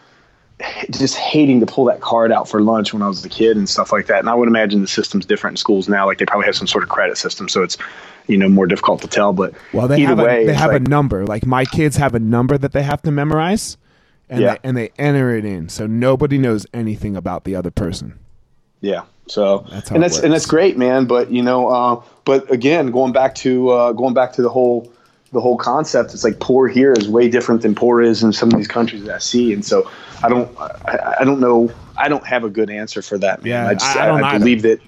just 0.91 1.17
hating 1.17 1.61
to 1.61 1.67
pull 1.67 1.85
that 1.87 2.01
card 2.01 2.33
out 2.33 2.49
for 2.49 2.61
lunch 2.61 2.93
when 2.93 3.01
I 3.01 3.09
was 3.09 3.25
a 3.25 3.29
kid 3.29 3.57
and 3.57 3.69
stuff 3.69 3.93
like 3.93 4.07
that. 4.07 4.19
And 4.19 4.29
I 4.29 4.35
would 4.35 4.49
imagine 4.49 4.83
the 4.83 4.89
system's 4.89 5.25
different 5.25 5.55
in 5.55 5.57
schools 5.57 5.89
now. 5.89 6.05
Like 6.05 6.19
they 6.19 6.27
probably 6.27 6.47
have 6.47 6.57
some 6.57 6.67
sort 6.67 6.85
of 6.85 6.91
credit 6.91 7.17
system, 7.17 7.49
so 7.49 7.63
it's 7.63 7.79
you 8.27 8.37
know 8.37 8.49
more 8.49 8.67
difficult 8.67 9.01
to 9.01 9.09
tell. 9.09 9.33
But 9.33 9.55
well, 9.73 9.89
they 9.89 10.01
have 10.01 10.19
way, 10.19 10.45
a, 10.45 10.47
they 10.47 10.55
have 10.55 10.73
like, 10.73 10.83
a 10.83 10.89
number. 10.89 11.25
Like 11.25 11.47
my 11.47 11.65
kids 11.65 11.97
have 11.97 12.15
a 12.15 12.21
number 12.21 12.59
that 12.59 12.73
they 12.73 12.83
have 12.83 13.01
to 13.03 13.11
memorize, 13.11 13.79
and 14.29 14.41
yeah. 14.41 14.55
they, 14.55 14.59
and 14.65 14.77
they 14.77 14.91
enter 14.99 15.35
it 15.35 15.45
in, 15.45 15.69
so 15.69 15.87
nobody 15.87 16.37
knows 16.39 16.67
anything 16.75 17.17
about 17.17 17.45
the 17.45 17.55
other 17.55 17.71
person. 17.71 18.19
Yeah. 18.81 19.05
So 19.29 19.67
that's 19.71 19.91
and 19.91 20.03
that's 20.03 20.19
and 20.19 20.33
that's 20.33 20.47
great, 20.47 20.77
man. 20.77 21.07
But 21.07 21.31
you 21.31 21.43
know, 21.43 21.69
uh, 21.69 22.03
but 22.25 22.51
again, 22.51 22.91
going 22.91 23.13
back 23.13 23.35
to 23.37 23.71
uh, 23.71 23.93
going 23.93 24.15
back 24.15 24.33
to 24.35 24.43
the 24.43 24.49
whole 24.49 24.93
the 25.33 25.41
whole 25.41 25.57
concept, 25.57 26.15
it's 26.15 26.25
like 26.25 26.41
poor 26.41 26.69
here 26.69 26.93
is 26.93 27.09
way 27.09 27.29
different 27.29 27.63
than 27.63 27.75
poor 27.75 28.01
is 28.01 28.23
in 28.23 28.33
some 28.33 28.51
of 28.51 28.57
these 28.57 28.69
countries 28.69 29.05
that 29.05 29.15
I 29.15 29.19
see, 29.19 29.53
and 29.53 29.65
so 29.65 29.91
I 30.23 30.29
don't 30.29 30.51
I, 30.59 31.17
I 31.21 31.25
don't 31.25 31.41
know 31.41 31.71
I 31.97 32.09
don't 32.09 32.27
have 32.27 32.45
a 32.45 32.51
good 32.51 32.71
answer 32.71 33.03
for 33.03 33.19
that. 33.19 33.43
Man. 33.43 33.51
Yeah, 33.51 33.69
I, 33.69 33.75
just, 33.75 33.97
I, 33.97 34.09
I, 34.09 34.35
I 34.35 34.39
believe 34.39 34.63
that. 34.63 34.81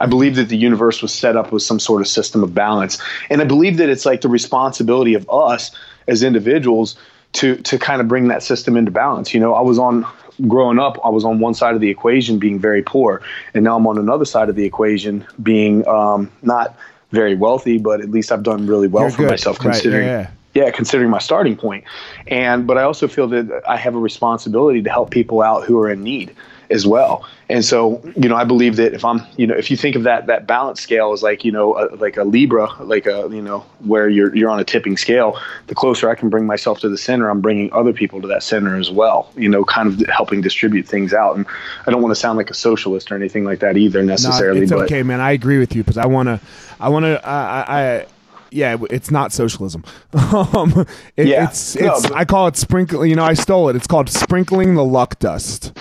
I 0.00 0.06
believe 0.06 0.36
that 0.36 0.48
the 0.48 0.56
universe 0.56 1.02
was 1.02 1.12
set 1.12 1.36
up 1.36 1.50
with 1.50 1.64
some 1.64 1.80
sort 1.80 2.00
of 2.00 2.06
system 2.06 2.44
of 2.44 2.54
balance, 2.54 3.02
and 3.30 3.40
I 3.40 3.44
believe 3.44 3.78
that 3.78 3.88
it's 3.88 4.06
like 4.06 4.20
the 4.20 4.28
responsibility 4.28 5.14
of 5.14 5.28
us 5.28 5.72
as 6.06 6.22
individuals 6.22 6.96
to 7.32 7.56
to 7.56 7.78
kind 7.78 8.00
of 8.00 8.06
bring 8.06 8.28
that 8.28 8.44
system 8.44 8.76
into 8.76 8.92
balance. 8.92 9.34
You 9.34 9.40
know, 9.40 9.54
I 9.54 9.60
was 9.60 9.76
on 9.76 10.06
growing 10.46 10.78
up, 10.78 10.98
I 11.04 11.08
was 11.08 11.24
on 11.24 11.40
one 11.40 11.54
side 11.54 11.74
of 11.74 11.80
the 11.80 11.90
equation 11.90 12.38
being 12.38 12.58
very 12.58 12.82
poor, 12.82 13.22
and 13.54 13.64
now 13.64 13.76
I'm 13.76 13.86
on 13.86 13.98
another 13.98 14.24
side 14.24 14.48
of 14.48 14.56
the 14.56 14.64
equation 14.64 15.26
being 15.42 15.86
um, 15.88 16.30
not 16.42 16.76
very 17.10 17.34
wealthy, 17.34 17.78
but 17.78 18.00
at 18.00 18.10
least 18.10 18.30
I've 18.30 18.42
done 18.42 18.66
really 18.66 18.88
well 18.88 19.04
You're 19.04 19.10
for 19.10 19.22
good. 19.22 19.30
myself 19.30 19.58
considering. 19.58 20.06
Right, 20.06 20.12
yeah, 20.12 20.30
yeah. 20.54 20.64
yeah, 20.66 20.70
considering 20.70 21.10
my 21.10 21.18
starting 21.18 21.56
point, 21.56 21.84
and 22.26 22.66
but 22.66 22.78
I 22.78 22.82
also 22.82 23.08
feel 23.08 23.26
that 23.28 23.62
I 23.66 23.76
have 23.76 23.94
a 23.94 23.98
responsibility 23.98 24.82
to 24.82 24.90
help 24.90 25.10
people 25.10 25.42
out 25.42 25.64
who 25.64 25.78
are 25.78 25.90
in 25.90 26.02
need 26.02 26.34
as 26.70 26.86
well. 26.86 27.26
And 27.50 27.64
so, 27.64 28.02
you 28.14 28.28
know, 28.28 28.36
I 28.36 28.44
believe 28.44 28.76
that 28.76 28.92
if 28.92 29.04
I'm, 29.04 29.22
you 29.38 29.46
know, 29.46 29.54
if 29.54 29.70
you 29.70 29.76
think 29.76 29.96
of 29.96 30.02
that 30.02 30.26
that 30.26 30.46
balance 30.46 30.82
scale 30.82 31.12
as 31.12 31.22
like, 31.22 31.44
you 31.44 31.52
know, 31.52 31.78
a, 31.78 31.96
like 31.96 32.18
a 32.18 32.24
Libra, 32.24 32.70
like 32.80 33.06
a, 33.06 33.28
you 33.30 33.40
know, 33.40 33.60
where 33.80 34.08
you're 34.08 34.34
you're 34.36 34.50
on 34.50 34.60
a 34.60 34.64
tipping 34.64 34.98
scale, 34.98 35.40
the 35.66 35.74
closer 35.74 36.10
I 36.10 36.14
can 36.14 36.28
bring 36.28 36.46
myself 36.46 36.80
to 36.80 36.90
the 36.90 36.98
center, 36.98 37.30
I'm 37.30 37.40
bringing 37.40 37.72
other 37.72 37.94
people 37.94 38.20
to 38.20 38.28
that 38.28 38.42
center 38.42 38.76
as 38.76 38.90
well. 38.90 39.32
You 39.34 39.48
know, 39.48 39.64
kind 39.64 39.88
of 39.88 40.06
helping 40.08 40.42
distribute 40.42 40.86
things 40.86 41.14
out. 41.14 41.36
And 41.36 41.46
I 41.86 41.90
don't 41.90 42.02
want 42.02 42.12
to 42.12 42.20
sound 42.20 42.36
like 42.36 42.50
a 42.50 42.54
socialist 42.54 43.10
or 43.10 43.14
anything 43.14 43.44
like 43.44 43.60
that 43.60 43.78
either 43.78 44.02
necessarily. 44.02 44.60
No, 44.60 44.64
it's 44.64 44.72
but, 44.72 44.82
okay, 44.82 45.02
man. 45.02 45.20
I 45.20 45.32
agree 45.32 45.58
with 45.58 45.74
you 45.74 45.82
because 45.82 45.96
I 45.96 46.06
want 46.06 46.26
to, 46.26 46.40
I 46.78 46.90
want 46.90 47.04
to, 47.04 47.26
I, 47.26 47.64
I 47.68 48.06
yeah, 48.50 48.76
it's 48.90 49.10
not 49.10 49.32
socialism. 49.32 49.84
um, 50.12 50.86
it, 51.16 51.28
yeah, 51.28 51.48
it's, 51.48 51.76
it's 51.76 52.10
no, 52.10 52.14
I 52.14 52.24
call 52.24 52.46
it 52.46 52.56
sprinkling. 52.56 53.08
You 53.08 53.16
know, 53.16 53.24
I 53.24 53.34
stole 53.34 53.68
it. 53.70 53.76
It's 53.76 53.86
called 53.86 54.10
sprinkling 54.10 54.74
the 54.74 54.84
luck 54.84 55.18
dust. 55.18 55.76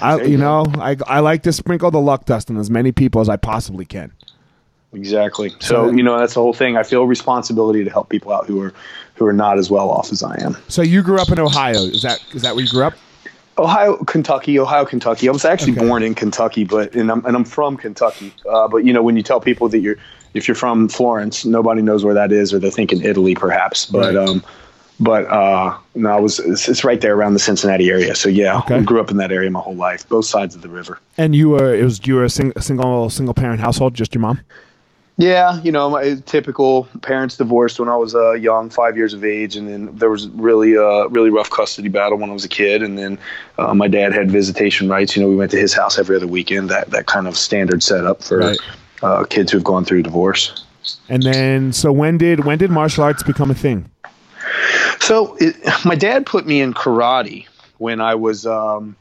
I, 0.00 0.22
you 0.22 0.36
know, 0.36 0.64
I, 0.78 0.96
I 1.06 1.20
like 1.20 1.42
to 1.44 1.52
sprinkle 1.52 1.90
the 1.90 2.00
luck 2.00 2.26
dust 2.26 2.50
on 2.50 2.56
as 2.56 2.70
many 2.70 2.92
people 2.92 3.20
as 3.20 3.28
I 3.28 3.36
possibly 3.36 3.84
can. 3.84 4.12
Exactly. 4.92 5.52
So, 5.60 5.90
you 5.90 6.02
know, 6.02 6.18
that's 6.18 6.34
the 6.34 6.40
whole 6.40 6.52
thing. 6.52 6.76
I 6.76 6.82
feel 6.82 7.06
responsibility 7.06 7.82
to 7.82 7.90
help 7.90 8.10
people 8.10 8.32
out 8.32 8.46
who 8.46 8.60
are 8.60 8.74
who 9.14 9.26
are 9.26 9.32
not 9.32 9.58
as 9.58 9.70
well 9.70 9.90
off 9.90 10.12
as 10.12 10.22
I 10.22 10.40
am. 10.42 10.56
So 10.68 10.82
you 10.82 11.02
grew 11.02 11.18
up 11.18 11.30
in 11.30 11.38
Ohio. 11.38 11.78
Is 11.78 12.02
that 12.02 12.22
is 12.34 12.42
that 12.42 12.54
where 12.54 12.64
you 12.64 12.70
grew 12.70 12.84
up? 12.84 12.94
Ohio, 13.58 13.96
Kentucky, 14.04 14.58
Ohio, 14.58 14.84
Kentucky. 14.84 15.28
I 15.28 15.32
was 15.32 15.44
actually 15.44 15.72
okay. 15.72 15.86
born 15.86 16.02
in 16.02 16.14
Kentucky, 16.14 16.64
but 16.64 16.94
and 16.94 17.10
I'm 17.10 17.24
and 17.24 17.36
I'm 17.36 17.44
from 17.44 17.76
Kentucky. 17.76 18.34
Uh, 18.48 18.68
but 18.68 18.78
you 18.78 18.92
know, 18.92 19.02
when 19.02 19.16
you 19.16 19.22
tell 19.22 19.40
people 19.40 19.68
that 19.68 19.78
you're 19.78 19.96
if 20.34 20.48
you're 20.48 20.54
from 20.54 20.88
Florence, 20.88 21.44
nobody 21.44 21.82
knows 21.82 22.04
where 22.04 22.14
that 22.14 22.32
is, 22.32 22.52
or 22.52 22.58
they're 22.58 22.70
thinking 22.70 23.02
Italy, 23.02 23.34
perhaps. 23.34 23.86
But 23.86 24.14
right. 24.14 24.28
um, 24.28 24.44
but 25.02 25.26
uh, 25.26 25.76
no, 25.94 26.10
I 26.10 26.20
was 26.20 26.38
it's, 26.38 26.68
it's, 26.68 26.84
right 26.84 27.00
there 27.00 27.14
around 27.14 27.34
the 27.34 27.40
Cincinnati 27.40 27.90
area. 27.90 28.14
So 28.14 28.28
yeah, 28.28 28.58
okay. 28.58 28.76
I 28.76 28.82
grew 28.82 29.00
up 29.00 29.10
in 29.10 29.16
that 29.16 29.32
area 29.32 29.50
my 29.50 29.60
whole 29.60 29.74
life, 29.74 30.08
both 30.08 30.26
sides 30.26 30.54
of 30.54 30.62
the 30.62 30.68
river. 30.68 30.98
And 31.18 31.34
you 31.34 31.50
were 31.50 31.74
it 31.74 31.84
was 31.84 32.06
you 32.06 32.14
were 32.14 32.24
a, 32.24 32.30
sing, 32.30 32.52
a 32.56 32.62
single 32.62 33.10
single 33.10 33.34
parent 33.34 33.60
household, 33.60 33.94
just 33.94 34.14
your 34.14 34.20
mom. 34.20 34.40
Yeah, 35.18 35.60
you 35.60 35.70
know, 35.70 35.90
my 35.90 36.14
typical 36.24 36.88
parents 37.02 37.36
divorced 37.36 37.78
when 37.78 37.90
I 37.90 37.96
was 37.96 38.14
uh, 38.14 38.32
young, 38.32 38.70
five 38.70 38.96
years 38.96 39.12
of 39.12 39.24
age, 39.24 39.56
and 39.56 39.68
then 39.68 39.94
there 39.94 40.08
was 40.08 40.26
really 40.28 40.74
a 40.74 40.84
uh, 40.84 41.08
really 41.08 41.28
rough 41.28 41.50
custody 41.50 41.88
battle 41.88 42.16
when 42.16 42.30
I 42.30 42.32
was 42.32 42.46
a 42.46 42.48
kid, 42.48 42.82
and 42.82 42.98
then 42.98 43.18
uh, 43.58 43.74
my 43.74 43.88
dad 43.88 44.14
had 44.14 44.30
visitation 44.30 44.88
rights. 44.88 45.14
You 45.14 45.22
know, 45.22 45.28
we 45.28 45.36
went 45.36 45.50
to 45.50 45.58
his 45.58 45.74
house 45.74 45.98
every 45.98 46.16
other 46.16 46.26
weekend. 46.26 46.70
That 46.70 46.90
that 46.90 47.06
kind 47.06 47.28
of 47.28 47.36
standard 47.36 47.82
setup 47.82 48.22
for 48.22 48.38
right. 48.38 48.58
uh, 49.02 49.24
kids 49.24 49.52
who've 49.52 49.62
gone 49.62 49.84
through 49.84 50.02
divorce. 50.02 50.64
And 51.08 51.22
then, 51.22 51.72
so 51.72 51.92
when 51.92 52.16
did 52.16 52.44
when 52.46 52.56
did 52.56 52.70
martial 52.70 53.04
arts 53.04 53.22
become 53.22 53.50
a 53.50 53.54
thing? 53.54 53.91
So 55.02 55.36
it, 55.40 55.56
my 55.84 55.96
dad 55.96 56.26
put 56.26 56.46
me 56.46 56.60
in 56.60 56.74
karate 56.74 57.46
when 57.78 58.00
I 58.00 58.14
was 58.14 58.46
um, 58.46 58.94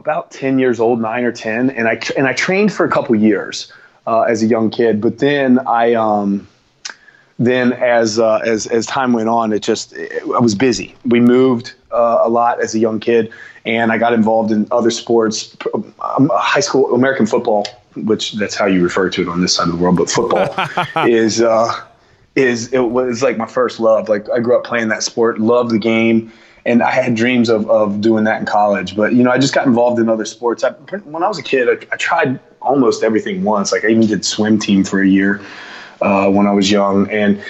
about 0.00 0.32
ten 0.32 0.58
years 0.58 0.80
old, 0.80 1.00
nine 1.00 1.22
or 1.22 1.30
ten, 1.30 1.70
and 1.70 1.86
I 1.86 2.00
and 2.16 2.26
I 2.26 2.32
trained 2.32 2.72
for 2.72 2.84
a 2.84 2.90
couple 2.90 3.14
years 3.14 3.72
uh, 4.08 4.22
as 4.22 4.42
a 4.42 4.46
young 4.46 4.70
kid. 4.70 5.00
But 5.00 5.20
then 5.20 5.60
I 5.68 5.94
um, 5.94 6.48
then 7.38 7.72
as 7.74 8.18
uh, 8.18 8.40
as 8.44 8.66
as 8.66 8.86
time 8.86 9.12
went 9.12 9.28
on, 9.28 9.52
it 9.52 9.62
just 9.62 9.92
it, 9.92 10.20
I 10.24 10.40
was 10.40 10.56
busy. 10.56 10.96
We 11.04 11.20
moved 11.20 11.74
uh, 11.92 12.22
a 12.22 12.28
lot 12.28 12.60
as 12.60 12.74
a 12.74 12.80
young 12.80 12.98
kid, 12.98 13.32
and 13.64 13.92
I 13.92 13.98
got 13.98 14.14
involved 14.14 14.50
in 14.50 14.66
other 14.72 14.90
sports, 14.90 15.56
um, 15.72 16.28
high 16.34 16.58
school 16.58 16.92
American 16.92 17.26
football, 17.26 17.68
which 17.94 18.32
that's 18.32 18.56
how 18.56 18.66
you 18.66 18.82
refer 18.82 19.10
to 19.10 19.22
it 19.22 19.28
on 19.28 19.42
this 19.42 19.54
side 19.54 19.68
of 19.68 19.76
the 19.76 19.80
world. 19.80 19.96
But 19.96 20.10
football 20.10 20.52
is 21.06 21.40
uh, 21.40 21.72
is 22.36 22.72
it 22.72 22.78
was 22.78 23.22
like 23.22 23.36
my 23.36 23.46
first 23.46 23.80
love. 23.80 24.08
Like 24.08 24.28
I 24.30 24.40
grew 24.40 24.56
up 24.56 24.64
playing 24.64 24.88
that 24.88 25.02
sport, 25.02 25.40
loved 25.40 25.70
the 25.70 25.78
game, 25.78 26.32
and 26.64 26.82
I 26.82 26.90
had 26.90 27.14
dreams 27.14 27.48
of, 27.48 27.68
of 27.70 28.00
doing 28.00 28.24
that 28.24 28.40
in 28.40 28.46
college. 28.46 28.96
But 28.96 29.14
you 29.14 29.22
know, 29.22 29.30
I 29.30 29.38
just 29.38 29.54
got 29.54 29.66
involved 29.66 30.00
in 30.00 30.08
other 30.08 30.24
sports. 30.24 30.64
I, 30.64 30.70
when 30.70 31.22
I 31.22 31.28
was 31.28 31.38
a 31.38 31.42
kid, 31.42 31.68
I, 31.68 31.94
I, 31.94 31.96
tried 31.96 32.40
almost 32.60 33.02
everything 33.02 33.44
once. 33.44 33.70
Like 33.70 33.84
I 33.84 33.88
even 33.88 34.06
did 34.06 34.24
swim 34.24 34.58
team 34.58 34.84
for 34.84 35.00
a 35.00 35.06
year 35.06 35.40
uh, 36.00 36.28
when 36.30 36.46
I 36.46 36.52
was 36.52 36.70
young, 36.70 37.08
and 37.10 37.42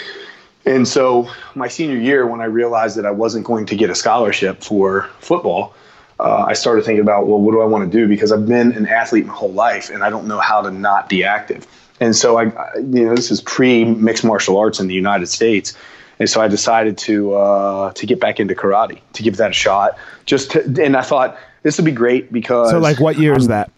and 0.67 0.87
so 0.87 1.31
my 1.55 1.69
senior 1.69 1.99
year, 1.99 2.27
when 2.27 2.41
I 2.41 2.47
realized 2.47 2.97
that 2.97 3.07
I 3.07 3.11
wasn't 3.11 3.45
going 3.45 3.67
to 3.67 3.77
get 3.77 3.91
a 3.91 3.95
scholarship 3.95 4.63
for 4.63 5.09
football. 5.21 5.75
Uh, 6.21 6.45
I 6.49 6.55
started 6.55 6.85
thinking 6.85 7.03
about, 7.03 7.27
well, 7.27 7.41
what 7.41 7.53
do 7.53 7.61
I 7.61 7.65
want 7.65 7.91
to 7.91 7.99
do? 7.99 8.07
Because 8.07 8.33
I've 8.33 8.47
been 8.47 8.73
an 8.73 8.87
athlete 8.87 9.27
my 9.27 9.35
whole 9.35 9.53
life, 9.53 9.91
and 9.91 10.05
I 10.05 10.11
don't 10.11 10.27
know 10.27 10.39
how 10.39 10.63
to 10.63 10.71
not 10.71 11.09
be 11.09 11.25
active. 11.25 11.67
And 12.01 12.15
so 12.15 12.39
I, 12.39 12.45
you 12.77 13.07
know, 13.07 13.15
this 13.15 13.31
is 13.31 13.41
pre 13.41 13.85
mixed 13.85 14.25
martial 14.25 14.57
arts 14.57 14.81
in 14.81 14.89
the 14.89 14.95
United 14.95 15.27
States. 15.27 15.77
And 16.19 16.31
so 16.31 16.41
I 16.41 16.49
decided 16.49 16.97
to 16.99 17.35
uh, 17.35 17.93
to 17.93 18.07
get 18.07 18.21
back 18.21 18.39
into 18.39 18.55
karate, 18.55 19.01
to 19.15 19.23
give 19.23 19.37
that 19.39 19.51
a 19.51 19.55
shot. 19.55 19.99
Just 20.27 20.53
to, 20.53 20.63
and 20.83 20.97
I 20.97 21.03
thought 21.03 21.37
this 21.63 21.77
would 21.77 21.85
be 21.85 21.93
great 21.93 22.33
because. 22.33 22.71
So, 22.71 22.79
like, 22.79 23.01
what 23.01 23.19
year 23.19 23.37
is 23.37 23.49
that? 23.49 23.71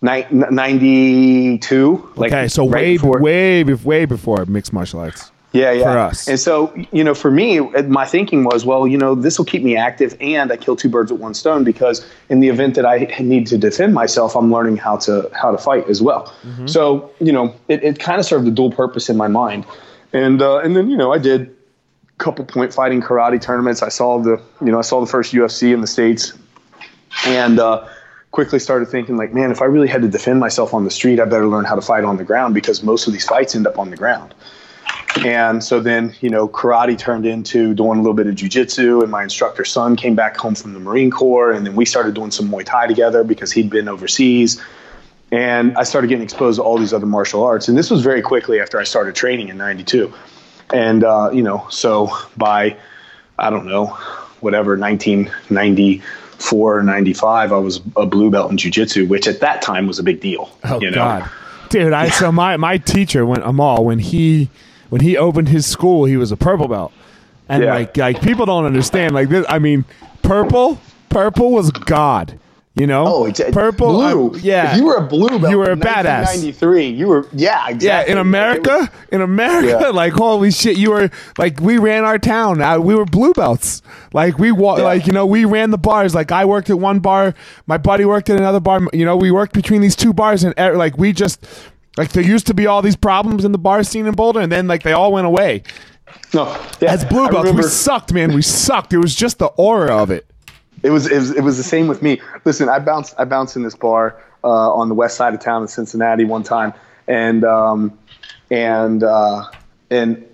92. 0.00 2.12
Like 2.16 2.32
okay, 2.32 2.48
so 2.48 2.68
right 2.68 2.72
way, 2.72 2.92
before, 2.94 3.20
way, 3.20 3.64
way 3.64 4.04
before 4.04 4.44
mixed 4.46 4.72
martial 4.72 5.00
arts. 5.00 5.30
Yeah, 5.52 5.72
yeah. 5.72 5.84
For 5.84 5.98
us. 5.98 6.28
And 6.28 6.38
so, 6.38 6.74
you 6.92 7.02
know, 7.02 7.14
for 7.14 7.30
me, 7.30 7.60
my 7.60 8.04
thinking 8.04 8.44
was, 8.44 8.66
well, 8.66 8.86
you 8.86 8.98
know, 8.98 9.14
this 9.14 9.38
will 9.38 9.46
keep 9.46 9.62
me 9.62 9.76
active 9.76 10.14
and 10.20 10.52
I 10.52 10.56
kill 10.58 10.76
two 10.76 10.90
birds 10.90 11.10
with 11.10 11.20
one 11.20 11.32
stone 11.32 11.64
because 11.64 12.06
in 12.28 12.40
the 12.40 12.48
event 12.48 12.74
that 12.74 12.84
I 12.84 12.98
need 13.20 13.46
to 13.48 13.58
defend 13.58 13.94
myself, 13.94 14.36
I'm 14.36 14.52
learning 14.52 14.76
how 14.76 14.98
to 14.98 15.30
how 15.32 15.50
to 15.50 15.58
fight 15.58 15.88
as 15.88 16.02
well. 16.02 16.26
Mm-hmm. 16.42 16.66
So, 16.66 17.10
you 17.18 17.32
know, 17.32 17.54
it, 17.68 17.82
it 17.82 17.98
kind 17.98 18.20
of 18.20 18.26
served 18.26 18.46
a 18.46 18.50
dual 18.50 18.72
purpose 18.72 19.08
in 19.08 19.16
my 19.16 19.28
mind. 19.28 19.64
And 20.12 20.42
uh, 20.42 20.58
and 20.58 20.76
then, 20.76 20.90
you 20.90 20.96
know, 20.96 21.12
I 21.12 21.18
did 21.18 21.42
a 21.48 22.18
couple 22.18 22.44
point 22.44 22.74
fighting 22.74 23.00
karate 23.00 23.40
tournaments. 23.40 23.82
I 23.82 23.88
saw 23.88 24.18
the 24.18 24.40
you 24.60 24.70
know 24.70 24.78
I 24.78 24.82
saw 24.82 25.00
the 25.00 25.06
first 25.06 25.32
UFC 25.32 25.72
in 25.72 25.80
the 25.80 25.86
states, 25.86 26.32
and 27.26 27.58
uh, 27.58 27.86
quickly 28.30 28.58
started 28.58 28.88
thinking 28.88 29.16
like, 29.16 29.34
man, 29.34 29.50
if 29.50 29.60
I 29.62 29.66
really 29.66 29.88
had 29.88 30.02
to 30.02 30.08
defend 30.08 30.40
myself 30.40 30.72
on 30.72 30.84
the 30.84 30.90
street, 30.90 31.20
I 31.20 31.24
better 31.24 31.46
learn 31.46 31.64
how 31.64 31.74
to 31.74 31.82
fight 31.82 32.04
on 32.04 32.16
the 32.16 32.24
ground 32.24 32.54
because 32.54 32.82
most 32.82 33.06
of 33.06 33.12
these 33.12 33.26
fights 33.26 33.54
end 33.54 33.66
up 33.66 33.78
on 33.78 33.90
the 33.90 33.96
ground. 33.96 34.34
And 35.24 35.64
so 35.64 35.80
then, 35.80 36.14
you 36.20 36.30
know, 36.30 36.48
karate 36.48 36.96
turned 36.96 37.26
into 37.26 37.74
doing 37.74 37.98
a 37.98 38.02
little 38.02 38.14
bit 38.14 38.26
of 38.26 38.34
jujitsu, 38.34 39.02
and 39.02 39.10
my 39.10 39.22
instructor's 39.22 39.70
son 39.70 39.96
came 39.96 40.14
back 40.14 40.36
home 40.36 40.54
from 40.54 40.74
the 40.74 40.80
Marine 40.80 41.10
Corps, 41.10 41.50
and 41.50 41.66
then 41.66 41.74
we 41.74 41.84
started 41.84 42.14
doing 42.14 42.30
some 42.30 42.48
Muay 42.48 42.64
Thai 42.64 42.86
together 42.86 43.24
because 43.24 43.50
he'd 43.50 43.70
been 43.70 43.88
overseas. 43.88 44.62
And 45.30 45.76
I 45.76 45.82
started 45.82 46.08
getting 46.08 46.22
exposed 46.22 46.58
to 46.58 46.62
all 46.62 46.78
these 46.78 46.92
other 46.92 47.06
martial 47.06 47.42
arts, 47.42 47.68
and 47.68 47.76
this 47.76 47.90
was 47.90 48.02
very 48.02 48.22
quickly 48.22 48.60
after 48.60 48.78
I 48.78 48.84
started 48.84 49.14
training 49.14 49.48
in 49.48 49.58
'92. 49.58 50.12
And 50.72 51.04
uh, 51.04 51.30
you 51.32 51.42
know, 51.42 51.66
so 51.68 52.10
by 52.36 52.76
I 53.38 53.50
don't 53.50 53.66
know, 53.66 53.86
whatever 54.40 54.78
1994, 54.78 56.82
95, 56.82 57.52
I 57.52 57.56
was 57.58 57.80
a 57.96 58.06
blue 58.06 58.30
belt 58.30 58.50
in 58.50 58.56
jujitsu, 58.56 59.06
which 59.06 59.28
at 59.28 59.40
that 59.40 59.60
time 59.60 59.86
was 59.86 59.98
a 59.98 60.02
big 60.02 60.20
deal. 60.20 60.50
Oh 60.64 60.80
you 60.80 60.90
know? 60.90 60.96
God, 60.96 61.30
dude! 61.68 61.92
I 61.92 62.08
so 62.08 62.32
my 62.32 62.56
my 62.56 62.78
teacher 62.78 63.26
when 63.26 63.42
Amal 63.42 63.84
when 63.84 63.98
he 63.98 64.48
when 64.90 65.00
he 65.00 65.16
opened 65.16 65.48
his 65.48 65.66
school, 65.66 66.04
he 66.04 66.16
was 66.16 66.30
a 66.32 66.36
purple 66.36 66.68
belt, 66.68 66.92
and 67.48 67.62
Yeah. 67.62 67.74
like 67.74 67.96
like 67.96 68.20
people 68.22 68.46
don't 68.46 68.64
understand. 68.64 69.14
Like 69.14 69.28
this, 69.28 69.44
I 69.48 69.58
mean, 69.58 69.84
purple 70.22 70.78
purple 71.08 71.52
was 71.52 71.70
God. 71.70 72.38
You 72.74 72.86
know, 72.86 73.04
Oh, 73.08 73.24
it's 73.24 73.40
purple. 73.50 73.88
blue. 73.94 74.30
uh, 74.34 74.36
yeah, 74.40 74.70
If 74.70 74.76
you 74.78 74.84
were 74.84 74.94
a 74.98 75.02
blue 75.02 75.40
belt, 75.40 75.50
You 75.50 75.58
were 75.58 75.64
a 75.64 75.72
in 75.72 75.80
badass. 75.80 76.26
1993. 76.30 76.86
You 76.90 77.08
were, 77.08 77.26
yeah, 77.32 77.64
Yeah, 77.66 77.70
exactly. 77.74 78.12
in 78.12 78.18
Like, 78.18 78.24
America, 78.26 78.70
was- 78.78 78.88
in 79.10 79.20
America, 79.20 79.78
Yeah. 79.80 79.88
like 80.02 80.12
holy 80.12 80.52
shit, 80.52 80.76
you 80.76 80.90
were 80.92 81.10
like 81.38 81.60
we 81.60 81.78
ran 81.78 82.04
our 82.04 82.18
town. 82.20 82.62
Uh, 82.62 82.78
we 82.78 82.94
were 82.94 83.04
blue 83.04 83.32
belts. 83.32 83.82
Like 84.12 84.38
we 84.38 84.52
wa- 84.52 84.76
Yeah. 84.76 84.84
like 84.84 85.08
you 85.08 85.12
know 85.12 85.26
we 85.26 85.44
ran 85.44 85.72
the 85.72 85.78
bars. 85.78 86.14
Like 86.14 86.30
I 86.30 86.44
worked 86.44 86.70
at 86.70 86.78
one 86.78 87.00
bar, 87.00 87.34
my 87.66 87.78
buddy 87.78 88.04
worked 88.04 88.30
at 88.30 88.36
another 88.38 88.60
bar. 88.60 88.80
You 88.92 89.04
know 89.04 89.16
we 89.16 89.32
worked 89.32 89.54
between 89.54 89.80
these 89.80 89.96
two 89.96 90.12
bars, 90.12 90.44
and 90.44 90.54
uh, 90.56 90.76
like 90.76 90.96
we 90.96 91.12
just 91.12 91.44
like 91.98 92.12
there 92.12 92.22
used 92.22 92.46
to 92.46 92.54
be 92.54 92.66
all 92.66 92.80
these 92.80 92.96
problems 92.96 93.44
in 93.44 93.52
the 93.52 93.58
bar 93.58 93.82
scene 93.82 94.06
in 94.06 94.14
Boulder, 94.14 94.40
and 94.40 94.50
then 94.50 94.66
like 94.66 94.82
they 94.82 94.92
all 94.92 95.12
went 95.12 95.26
away. 95.26 95.62
no, 96.32 96.44
yeah, 96.80 96.92
As 96.92 97.04
blue 97.04 97.28
belts, 97.28 97.52
we 97.52 97.62
sucked, 97.62 98.12
man. 98.14 98.32
We 98.32 98.40
sucked. 98.42 98.92
It 98.94 98.98
was 98.98 99.14
just 99.14 99.38
the 99.38 99.46
aura 99.46 99.94
of 99.96 100.10
it. 100.10 100.24
It 100.82 100.90
was, 100.90 101.10
it 101.10 101.18
was 101.18 101.30
it 101.32 101.42
was 101.42 101.56
the 101.56 101.62
same 101.64 101.88
with 101.88 102.00
me. 102.02 102.20
Listen, 102.44 102.68
I 102.68 102.78
bounced 102.78 103.14
I 103.18 103.24
bounced 103.24 103.56
in 103.56 103.62
this 103.64 103.74
bar 103.74 104.16
uh, 104.44 104.48
on 104.72 104.88
the 104.88 104.94
west 104.94 105.16
side 105.16 105.34
of 105.34 105.40
town 105.40 105.62
in 105.62 105.68
Cincinnati 105.68 106.24
one 106.24 106.44
time, 106.44 106.72
and 107.08 107.44
um, 107.44 107.98
and 108.50 109.02
uh, 109.02 109.44
and 109.90 110.24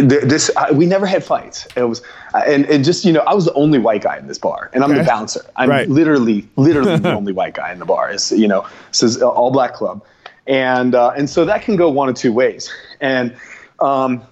this 0.00 0.50
I, 0.56 0.72
we 0.72 0.86
never 0.86 1.04
had 1.06 1.22
fights. 1.22 1.68
It 1.76 1.82
was 1.84 2.00
and 2.34 2.64
and 2.66 2.84
just 2.84 3.04
you 3.04 3.12
know 3.12 3.20
I 3.20 3.34
was 3.34 3.44
the 3.44 3.52
only 3.52 3.78
white 3.78 4.02
guy 4.02 4.16
in 4.16 4.26
this 4.28 4.38
bar, 4.38 4.70
and 4.72 4.82
I'm 4.82 4.90
Okay. 4.92 5.00
the 5.00 5.06
bouncer. 5.06 5.44
I'm 5.56 5.68
Right. 5.68 5.88
literally 5.88 6.48
literally 6.56 6.96
the 7.08 7.12
only 7.12 7.32
white 7.34 7.54
guy 7.54 7.70
in 7.70 7.78
the 7.78 7.84
bar. 7.84 8.10
Is 8.10 8.32
you 8.32 8.48
know 8.48 8.66
this 8.90 9.02
is 9.02 9.20
all 9.22 9.50
black 9.50 9.74
club, 9.74 10.02
and 10.46 10.94
uh, 10.94 11.12
and 11.16 11.28
so 11.28 11.44
that 11.44 11.62
can 11.62 11.76
go 11.76 11.90
one 11.90 12.08
of 12.08 12.14
two 12.14 12.32
ways, 12.32 12.72
and 13.00 13.34
um, 13.80 14.22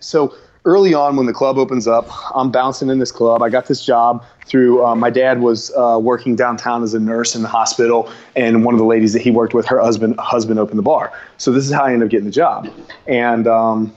so 0.00 0.34
early 0.64 0.94
on 0.94 1.16
when 1.16 1.26
the 1.26 1.32
club 1.32 1.58
opens 1.58 1.86
up 1.86 2.08
i'm 2.34 2.50
bouncing 2.50 2.88
in 2.88 2.98
this 2.98 3.12
club. 3.12 3.42
I 3.42 3.50
got 3.50 3.66
this 3.66 3.84
job 3.84 4.24
through 4.46 4.84
uh, 4.84 4.94
my 4.94 5.10
dad 5.10 5.40
was 5.40 5.70
uh, 5.74 5.98
working 6.00 6.36
downtown 6.36 6.82
as 6.82 6.94
a 6.94 7.00
nurse 7.00 7.34
in 7.34 7.42
the 7.42 7.48
hospital 7.48 8.10
and 8.36 8.64
one 8.64 8.74
of 8.74 8.78
the 8.78 8.86
ladies 8.86 9.12
that 9.12 9.22
he 9.22 9.30
worked 9.30 9.54
with 9.54 9.66
her 9.66 9.80
husband 9.80 10.18
husband 10.18 10.58
opened 10.58 10.78
the 10.78 10.82
bar. 10.82 11.12
So 11.38 11.52
this 11.52 11.64
is 11.64 11.72
how 11.72 11.84
i 11.84 11.92
ended 11.92 12.06
up 12.06 12.10
getting 12.10 12.26
the 12.26 12.30
job. 12.30 12.68
And 13.06 13.46
um, 13.46 13.94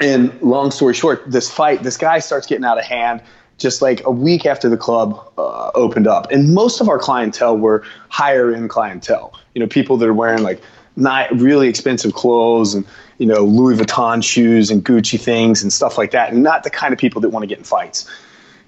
and 0.00 0.40
long 0.40 0.70
story 0.70 0.94
short 0.94 1.22
this 1.30 1.50
fight 1.50 1.82
this 1.82 1.96
guy 1.96 2.18
starts 2.18 2.46
getting 2.46 2.64
out 2.64 2.78
of 2.78 2.84
hand 2.84 3.22
just 3.58 3.82
like 3.82 4.04
a 4.04 4.10
week 4.10 4.46
after 4.46 4.68
the 4.68 4.76
club 4.76 5.20
uh, 5.38 5.70
opened 5.74 6.06
up. 6.06 6.30
And 6.32 6.52
most 6.54 6.80
of 6.80 6.88
our 6.88 6.98
clientele 6.98 7.56
were 7.56 7.84
higher 8.08 8.52
end 8.52 8.70
clientele 8.70 9.38
you 9.54 9.60
know 9.60 9.66
people 9.66 9.96
that 9.98 10.08
are 10.08 10.14
wearing 10.14 10.42
like 10.42 10.62
not 10.96 11.30
really 11.32 11.68
expensive 11.68 12.12
clothes 12.12 12.74
and 12.74 12.86
you 13.18 13.26
know 13.26 13.44
Louis 13.44 13.76
Vuitton 13.76 14.22
shoes 14.22 14.70
and 14.70 14.84
Gucci 14.84 15.20
things 15.20 15.62
and 15.62 15.72
stuff 15.72 15.98
like 15.98 16.10
that, 16.12 16.32
and 16.32 16.42
not 16.42 16.64
the 16.64 16.70
kind 16.70 16.92
of 16.92 16.98
people 16.98 17.20
that 17.20 17.30
want 17.30 17.42
to 17.42 17.46
get 17.46 17.58
in 17.58 17.64
fights. 17.64 18.08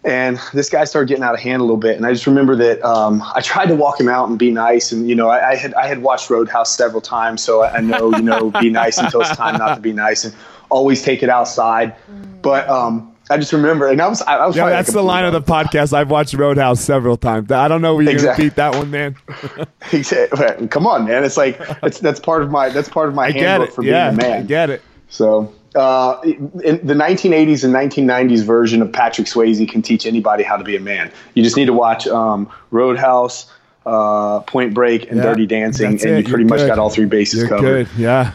And 0.05 0.39
this 0.53 0.69
guy 0.69 0.85
started 0.85 1.09
getting 1.09 1.25
out 1.25 1.33
of 1.33 1.41
hand 1.41 1.61
a 1.61 1.65
little 1.65 1.79
bit, 1.79 1.97
and 1.97 2.05
I 2.05 2.13
just 2.13 2.27
remember 2.27 2.55
that 2.57 2.83
um, 2.85 3.23
I 3.35 3.41
tried 3.41 3.67
to 3.67 3.75
walk 3.75 3.99
him 3.99 4.09
out 4.09 4.29
and 4.29 4.39
be 4.39 4.51
nice, 4.51 4.93
and 4.93 5.09
you 5.09 5.15
know 5.15 5.29
I, 5.29 5.53
I 5.53 5.57
had 5.57 5.75
I 5.75 5.87
had 5.87 6.03
watched 6.03 6.29
Roadhouse 6.29 6.77
several 6.77 7.01
times, 7.01 7.43
so 7.43 7.63
I, 7.63 7.77
I 7.77 7.81
know 7.81 8.15
you 8.15 8.23
know 8.23 8.51
be 8.51 8.71
nice 8.71 8.99
until 8.99 9.23
it's 9.23 9.35
time 9.37 9.57
not 9.59 9.75
to 9.75 9.81
be 9.81 9.93
nice, 9.93 10.25
and 10.25 10.35
always 10.69 11.03
take 11.03 11.23
it 11.23 11.31
outside. 11.31 11.95
But 12.43 12.69
um, 12.69 13.14
I 13.31 13.39
just 13.39 13.53
remember, 13.55 13.89
and 13.89 14.01
I 14.03 14.07
was 14.09 14.21
I, 14.23 14.37
I 14.37 14.47
was 14.47 14.55
Yeah, 14.57 14.69
that's 14.69 14.93
the 14.93 15.03
line 15.03 15.25
of 15.25 15.33
the 15.33 15.41
podcast. 15.41 15.93
I've 15.95 16.11
watched 16.11 16.35
Roadhouse 16.35 16.81
several 16.81 17.17
times. 17.17 17.51
I 17.51 17.69
don't 17.69 17.81
know 17.83 17.95
where 17.95 18.03
you're 18.05 18.13
Exactly. 18.13 18.51
gonna 18.51 18.51
beat 18.51 18.57
that 18.57 18.75
one, 18.77 18.91
man. 18.91 19.17
He 19.91 20.03
said, 20.03 20.31
"Come 20.71 20.87
on, 20.87 21.07
man! 21.07 21.25
It's 21.25 21.37
like 21.37 21.59
it's, 21.83 22.01
that's 22.01 22.19
part 22.21 22.43
of 22.43 22.51
my 22.51 22.69
that's 22.71 22.89
part 22.89 23.09
of 23.09 23.15
my 23.15 23.25
I 23.29 23.33
get 23.33 23.43
handbook 23.43 23.73
for 23.75 23.83
being 23.83 23.95
a 23.95 24.13
man." 24.13 24.33
I 24.33 24.43
get 24.43 24.71
it. 24.71 24.83
So, 25.09 25.53
uh, 25.75 26.21
in 26.25 26.51
the 26.87 26.95
1980s 26.95 27.65
and 27.65 27.73
1990s 27.75 28.43
version 28.45 28.81
of 28.83 28.93
Patrick 28.93 29.27
Swayze 29.27 29.67
can 29.71 29.83
teach 29.83 30.07
anybody 30.07 30.43
how 30.43 30.57
to 30.57 30.65
be 30.65 30.75
a 30.77 30.81
man. 30.81 31.13
You 31.35 31.43
just 31.43 31.57
need 31.57 31.67
to 31.67 31.73
watch 31.73 32.07
um, 32.09 32.51
Roadhouse, 32.71 33.51
uh, 33.87 34.41
Point 34.41 34.75
Break, 34.75 35.09
and 35.11 35.19
Yeah, 35.19 35.23
Dirty 35.25 35.47
Dancing, 35.47 35.87
and 35.93 36.01
it. 36.03 36.19
you 36.19 36.25
pretty 36.25 36.43
You're 36.45 36.49
much 36.49 36.59
good. 36.61 36.69
got 36.69 36.79
all 36.79 36.91
three 36.91 37.05
bases 37.07 37.41
You're 37.41 37.49
covered. 37.49 37.87
good. 37.89 37.89
Yeah. 37.99 38.33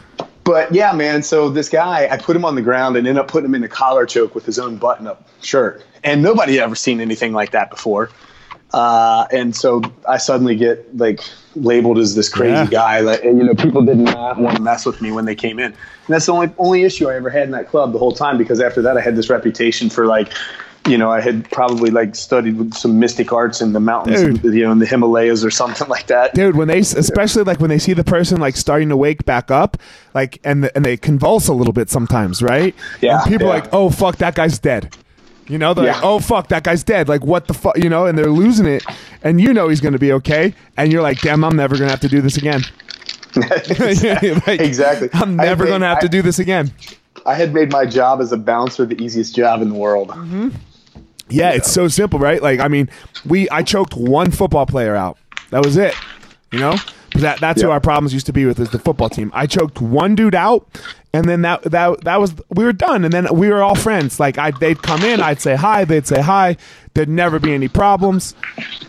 But 0.49 0.73
yeah, 0.73 0.93
man. 0.93 1.21
So 1.21 1.47
this 1.49 1.69
guy, 1.69 2.07
I 2.09 2.17
put 2.17 2.35
him 2.35 2.43
on 2.43 2.55
the 2.55 2.63
ground 2.63 2.97
and 2.97 3.05
ended 3.05 3.21
up 3.21 3.27
putting 3.27 3.45
him 3.45 3.53
in 3.53 3.63
a 3.63 3.67
collar 3.67 4.07
choke 4.07 4.33
with 4.33 4.47
his 4.47 4.57
own 4.57 4.77
button-up 4.77 5.27
shirt, 5.41 5.85
and 6.03 6.23
nobody 6.23 6.55
had 6.55 6.63
ever 6.63 6.73
seen 6.73 6.99
anything 7.01 7.33
like 7.33 7.51
that 7.51 7.69
before. 7.69 8.09
Uh, 8.73 9.27
and 9.31 9.55
so 9.55 9.81
I 10.07 10.17
suddenly 10.17 10.55
get 10.55 10.97
like 10.97 11.21
labeled 11.55 11.99
as 11.99 12.15
this 12.15 12.29
crazy 12.29 12.51
Yeah. 12.51 12.65
guy. 12.65 12.99
Like, 13.01 13.23
and, 13.23 13.37
you 13.37 13.43
know, 13.43 13.53
people 13.53 13.83
did 13.83 13.97
not 13.97 14.39
want 14.39 14.55
to 14.57 14.61
mess 14.63 14.87
with 14.87 15.01
me 15.01 15.11
when 15.11 15.25
they 15.25 15.35
came 15.35 15.59
in, 15.59 15.65
and 15.65 15.75
that's 16.07 16.25
the 16.25 16.33
only 16.33 16.51
only 16.57 16.83
issue 16.83 17.07
I 17.09 17.15
ever 17.15 17.29
had 17.29 17.43
in 17.43 17.51
that 17.51 17.69
club 17.69 17.93
the 17.93 17.99
whole 17.99 18.11
time. 18.11 18.39
Because 18.39 18.59
after 18.59 18.81
that, 18.81 18.97
I 18.97 19.01
had 19.01 19.15
this 19.15 19.29
reputation 19.29 19.91
for 19.91 20.07
like, 20.07 20.33
you 20.87 20.97
know, 20.97 21.11
I 21.11 21.21
had 21.21 21.49
probably 21.51 21.91
like 21.91 22.15
studied 22.15 22.57
with 22.57 22.73
some 22.73 22.99
mystic 22.99 23.31
arts 23.33 23.61
in 23.61 23.73
the 23.73 23.79
mountains, 23.79 24.21
Dude. 24.39 24.53
you 24.53 24.63
know, 24.63 24.71
in 24.71 24.79
the 24.79 24.85
Himalayas 24.85 25.43
or 25.43 25.51
something 25.51 25.87
like 25.87 26.07
that. 26.07 26.33
dude 26.33 26.55
when 26.55 26.67
they 26.67 26.79
especially 26.79 27.43
like 27.43 27.59
when 27.59 27.69
they 27.69 27.77
see 27.79 27.93
the 27.93 28.03
person 28.03 28.39
like 28.39 28.55
starting 28.55 28.89
to 28.89 28.97
wake 28.97 29.25
back 29.25 29.51
up 29.51 29.77
like 30.13 30.39
and 30.43 30.71
and 30.75 30.83
they 30.85 30.97
convulse 30.97 31.47
a 31.47 31.53
little 31.53 31.73
bit 31.73 31.89
sometimes 31.89 32.41
right 32.41 32.73
Yeah, 33.01 33.21
and 33.21 33.31
people 33.31 33.47
are 33.49 33.57
yeah. 33.57 33.61
like 33.63 33.73
oh 33.73 33.89
fuck 33.89 34.17
that 34.17 34.35
guy's 34.35 34.57
dead 34.57 34.95
you 35.47 35.57
know 35.57 35.73
they're 35.73 35.85
like 35.93 36.03
oh 36.03 36.19
fuck 36.19 36.47
that 36.49 36.63
guy's 36.63 36.83
dead 36.83 37.07
like 37.09 37.23
what 37.23 37.47
the 37.47 37.53
fuck 37.53 37.77
you 37.77 37.89
know 37.89 38.05
and 38.05 38.17
they're 38.17 38.31
losing 38.31 38.65
it 38.67 38.83
and 39.23 39.41
you 39.41 39.53
know 39.53 39.67
he's 39.67 39.81
gonna 39.81 39.97
be 39.99 40.13
okay 40.13 40.53
and 40.77 40.91
you're 40.91 41.01
like 41.01 41.19
damn 41.21 41.43
i'm 41.43 41.55
never 41.55 41.75
gonna 41.77 41.89
have 41.89 41.99
to 41.99 42.07
do 42.09 42.21
this 42.21 42.37
again 42.37 42.61
Like, 43.35 43.69
exactly. 44.59 45.09
i'm 45.13 45.35
never 45.35 45.65
gonna 45.65 45.87
have 45.87 45.97
I- 45.97 46.01
to 46.01 46.09
do 46.09 46.21
this 46.21 46.39
again 46.39 46.71
I 47.25 47.33
had 47.33 47.53
made 47.53 47.69
my 47.71 47.85
job 47.85 48.21
as 48.21 48.31
a 48.31 48.37
bouncer 48.37 48.85
the 48.85 48.99
easiest 49.03 49.35
job 49.35 49.61
in 49.61 49.69
the 49.69 49.75
world. 49.75 50.07
Mm-hmm. 50.07 50.49
Yeah, 51.29 51.51
it's 51.51 51.71
so 51.71 51.87
simple, 51.87 52.19
right? 52.19 52.41
Like, 52.41 52.59
I 52.59 52.67
mean, 52.67 52.89
we 53.25 53.49
I 53.49 53.63
choked 53.63 53.93
one 53.95 54.31
football 54.31 54.65
player 54.65 54.95
out. 54.95 55.17
That 55.51 55.63
was 55.63 55.77
it. 55.77 55.93
You 56.51 56.59
know, 56.59 56.75
that 57.15 57.39
that's 57.39 57.61
who 57.61 57.69
our 57.69 57.79
problems 57.79 58.13
used 58.13 58.25
to 58.25 58.33
be 58.33 58.45
with 58.45 58.59
is 58.59 58.71
the 58.71 58.79
football 58.79 59.09
team. 59.09 59.31
I 59.35 59.45
choked 59.45 59.79
one 59.81 60.15
dude 60.15 60.33
out, 60.33 60.67
and 61.13 61.25
then 61.25 61.43
that 61.43 61.61
that 61.63 62.03
that 62.05 62.19
was 62.19 62.33
we 62.49 62.63
were 62.63 62.73
done, 62.73 63.03
and 63.03 63.13
then 63.13 63.27
we 63.31 63.49
were 63.49 63.61
all 63.61 63.75
friends. 63.75 64.19
Like, 64.19 64.39
I 64.39 64.51
they'd 64.51 64.81
come 64.81 65.03
in, 65.03 65.21
I'd 65.21 65.39
say 65.39 65.55
hi, 65.55 65.85
they'd 65.85 66.07
say 66.07 66.21
hi. 66.21 66.57
There'd 66.95 67.09
never 67.09 67.39
be 67.39 67.53
any 67.53 67.67
problems, 67.67 68.33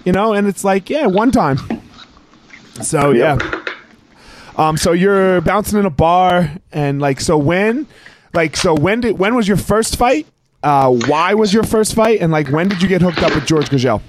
you 0.05 0.13
know. 0.13 0.33
And 0.33 0.47
it's 0.47 0.65
like, 0.65 0.89
yeah, 0.89 1.07
one 1.07 1.31
time. 1.31 1.59
So 2.83 3.11
yeah. 3.11 3.39
Um. 4.57 4.79
So 4.79 4.93
you're 4.93 5.43
bouncing 5.43 5.79
in 5.79 5.85
a 5.85 5.91
bar, 5.91 6.51
and 6.73 7.01
like, 7.01 7.21
so 7.21 7.37
when, 7.37 7.87
like, 8.33 8.57
so 8.57 8.75
when 8.75 9.01
did 9.03 9.19
when 9.19 9.35
was 9.35 9.47
your 9.47 9.59
first 9.59 9.97
fight? 9.97 10.27
Uh, 10.63 10.91
why 11.07 11.33
was 11.35 11.55
your 11.55 11.63
first 11.63 11.95
fight, 11.95 12.21
and 12.21 12.31
like, 12.31 12.49
when 12.49 12.69
did 12.69 12.83
you 12.83 12.89
get 12.89 13.01
hooked 13.01 13.23
up 13.23 13.35
with 13.35 13.47
George 13.47 13.71
Gurgel? 13.71 14.03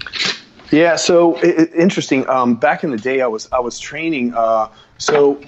Yeah, 0.70 0.96
so 0.96 1.36
i 1.36 1.40
i- 1.40 1.68
interesting. 1.76 2.28
Um, 2.28 2.54
back 2.54 2.84
in 2.84 2.90
the 2.90 2.96
day, 2.98 3.20
I 3.20 3.26
was 3.26 3.48
I 3.52 3.60
was 3.60 3.78
training. 3.78 4.34
Uh, 4.34 4.68
so 4.98 5.40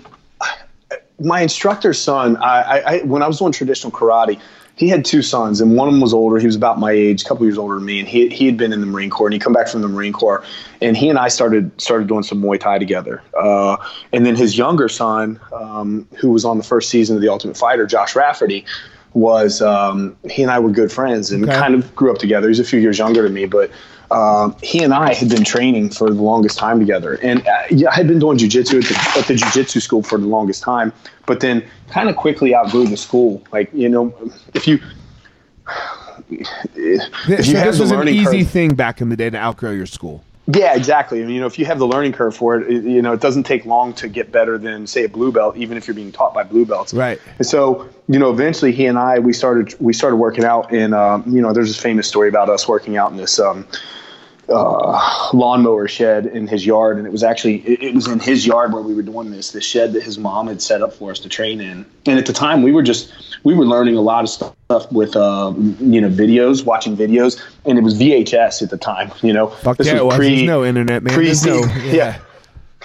my 1.21 1.41
instructor's 1.43 2.01
son, 2.01 2.37
I, 2.39 2.63
I, 2.63 2.95
I 2.95 3.03
when 3.03 3.23
I 3.23 3.27
was 3.29 3.39
doing 3.39 3.53
traditional 3.53 3.91
karate, 3.93 4.41
he 4.77 4.89
had 4.89 5.05
two 5.05 5.23
sons, 5.23 5.61
and 5.61 5.77
one 5.77 5.89
of 5.89 5.95
them 5.95 6.01
was 6.01 6.13
older. 6.13 6.39
He 6.39 6.47
was 6.47 6.57
about 6.57 6.79
my 6.81 6.91
age, 6.91 7.23
a 7.23 7.25
couple 7.27 7.45
years 7.47 7.57
older 7.59 7.77
than 7.77 7.85
me, 7.85 8.01
and 8.01 8.09
he 8.09 8.29
he 8.29 8.47
had 8.47 8.57
been 8.57 8.73
in 8.73 8.81
the 8.81 8.87
Marine 8.87 9.11
Corps, 9.11 9.27
and 9.27 9.33
he 9.35 9.39
come 9.39 9.53
back 9.53 9.69
from 9.69 9.83
the 9.83 9.89
Marine 9.89 10.13
Corps, 10.13 10.43
and 10.83 10.97
he 10.97 11.09
and 11.09 11.19
I 11.19 11.29
started 11.29 11.71
started 11.81 12.09
doing 12.09 12.23
some 12.23 12.43
Muay 12.43 12.59
Thai 12.59 12.79
together. 12.79 13.23
Uh, 13.39 13.77
and 14.13 14.25
then 14.27 14.37
his 14.37 14.59
younger 14.59 14.89
son, 14.89 15.39
um, 15.53 16.09
who 16.17 16.31
was 16.33 16.45
on 16.45 16.59
the 16.59 16.65
first 16.65 16.91
season 16.91 17.15
of 17.17 17.23
The 17.23 17.29
Ultimate 17.29 17.57
Fighter, 17.57 17.87
Josh 17.87 18.17
Rafferty. 18.17 18.65
Was 19.15 19.63
um, 19.63 20.17
he 20.29 20.43
and 20.43 20.51
I 20.51 20.59
were 20.59 20.71
good 20.71 20.91
friends 20.91 21.31
and 21.31 21.45
Okay. 21.45 21.57
kind 21.57 21.75
of 21.75 21.95
grew 21.95 22.11
up 22.11 22.19
together. 22.19 22.49
He's 22.49 22.59
a 22.61 22.65
few 22.65 22.81
years 22.81 22.99
younger 22.99 23.23
than 23.23 23.33
me, 23.33 23.47
but 23.47 23.71
um, 24.11 24.57
he 24.63 24.83
and 24.83 24.93
I 24.93 25.15
had 25.15 25.29
been 25.29 25.45
training 25.45 25.91
for 25.91 26.09
the 26.11 26.21
longest 26.21 26.59
time 26.59 26.79
together. 26.79 27.15
And 27.23 27.47
uh, 27.47 27.63
yeah, 27.71 27.91
I 27.91 27.95
had 27.95 28.09
been 28.09 28.19
doing 28.19 28.39
jujitsu 28.39 28.83
at 28.83 28.89
the, 28.89 29.19
at 29.21 29.27
the 29.27 29.35
jujitsu 29.35 29.81
school 29.81 30.03
for 30.03 30.19
the 30.19 30.27
longest 30.27 30.63
time, 30.63 30.93
but 31.27 31.41
then 31.41 31.65
kind 31.89 32.09
of 32.09 32.17
quickly 32.17 32.55
outgrew 32.55 32.87
the 32.87 32.97
school. 32.97 33.43
Like, 33.53 33.71
you 33.73 33.89
know, 33.89 34.15
if 34.53 34.67
you, 34.69 34.79
if 36.31 37.47
you 37.47 37.73
so 37.73 37.73
the 37.73 37.85
learning 37.85 38.15
an 38.15 38.21
easy 38.21 38.43
curve, 38.43 38.51
thing 38.51 38.75
back 38.75 39.01
in 39.01 39.09
the 39.09 39.17
day 39.17 39.31
to 39.31 39.39
outgrow 39.39 39.71
your 39.71 39.87
school. 39.87 40.25
Yeah, 40.47 40.77
exactly. 40.77 41.23
I 41.23 41.25
mean, 41.25 41.37
you 41.37 41.41
know, 41.41 41.47
if 41.47 41.59
you 41.59 41.65
have 41.65 41.79
the 41.79 41.87
learning 41.87 42.13
curve 42.13 42.37
for 42.37 42.61
it, 42.61 42.71
it, 42.71 42.85
you 42.85 43.01
know, 43.01 43.13
it 43.13 43.21
doesn't 43.21 43.45
take 43.45 43.65
long 43.65 43.95
to 43.95 44.09
get 44.09 44.31
better 44.31 44.59
than 44.59 44.87
say 44.87 45.05
a 45.05 45.09
blue 45.09 45.33
belt, 45.33 45.57
even 45.57 45.79
if 45.79 45.87
you're 45.87 45.95
being 45.95 46.13
taught 46.13 46.35
by 46.35 46.43
blue 46.43 46.67
belts. 46.67 46.93
Right. 46.93 47.19
And 47.39 47.47
so, 47.47 47.89
you 48.09 48.19
know, 48.19 48.31
eventually 48.31 48.73
he 48.73 48.85
and 48.85 48.99
I 48.99 49.19
we 49.21 49.33
started 49.33 49.75
we 49.81 49.95
started 49.95 50.17
working 50.17 50.45
out, 50.45 50.71
and 50.73 50.95
um, 50.95 51.25
you 51.27 51.41
know, 51.41 51.55
there's 51.55 51.69
this 51.69 51.81
famous 51.81 52.07
story 52.07 52.29
about 52.29 52.51
us 52.51 52.69
working 52.69 52.97
out 52.99 53.11
in 53.11 53.17
this. 53.17 53.39
Um, 53.39 53.67
uh, 54.49 55.31
lawnmower 55.33 55.89
shed 55.89 56.27
in 56.27 56.47
his 56.47 56.67
yard, 56.67 56.99
and 56.99 57.07
it 57.07 57.11
was 57.11 57.23
actually 57.23 57.57
it, 57.67 57.83
it, 57.83 57.95
was 57.95 58.07
in 58.07 58.21
his 58.21 58.47
yard 58.47 58.73
where 58.73 58.83
we 58.83 58.95
were 58.95 59.03
doing 59.03 59.31
this. 59.31 59.53
The 59.53 59.61
shed 59.61 59.93
that 59.95 60.03
his 60.03 60.19
mom 60.19 60.49
had 60.49 60.61
set 60.61 60.83
up 60.83 60.93
for 60.93 61.11
us 61.11 61.19
to 61.21 61.29
train 61.29 61.61
in, 61.61 61.87
and 62.07 62.19
at 62.19 62.27
the 62.27 62.33
time 62.33 62.63
we 62.63 62.73
were 62.73 62.83
just 62.83 63.13
we 63.43 63.55
were 63.55 63.65
learning 63.65 63.97
a 63.97 64.01
lot 64.01 64.25
of 64.25 64.31
stuff 64.31 64.91
with 64.93 65.17
uh, 65.17 65.53
you 65.57 66.01
know 66.01 66.11
videos, 66.11 66.65
watching 66.65 66.97
videos, 66.97 67.43
and 67.65 67.79
it 67.79 67.83
was 67.83 67.99
VHS 67.99 68.63
at 68.63 68.71
the 68.71 68.79
time. 68.79 69.11
You 69.23 69.33
know, 69.33 69.49
Fuck 69.49 69.79
this 69.79 69.87
yeah, 69.87 70.01
was 70.03 70.17
pre, 70.17 70.29
There's 70.29 70.43
no 70.43 70.65
internet, 70.65 71.03
man. 71.03 71.15
Pre, 71.15 71.33
no, 71.45 71.57
yeah. 71.65 71.93
yeah. 71.93 72.19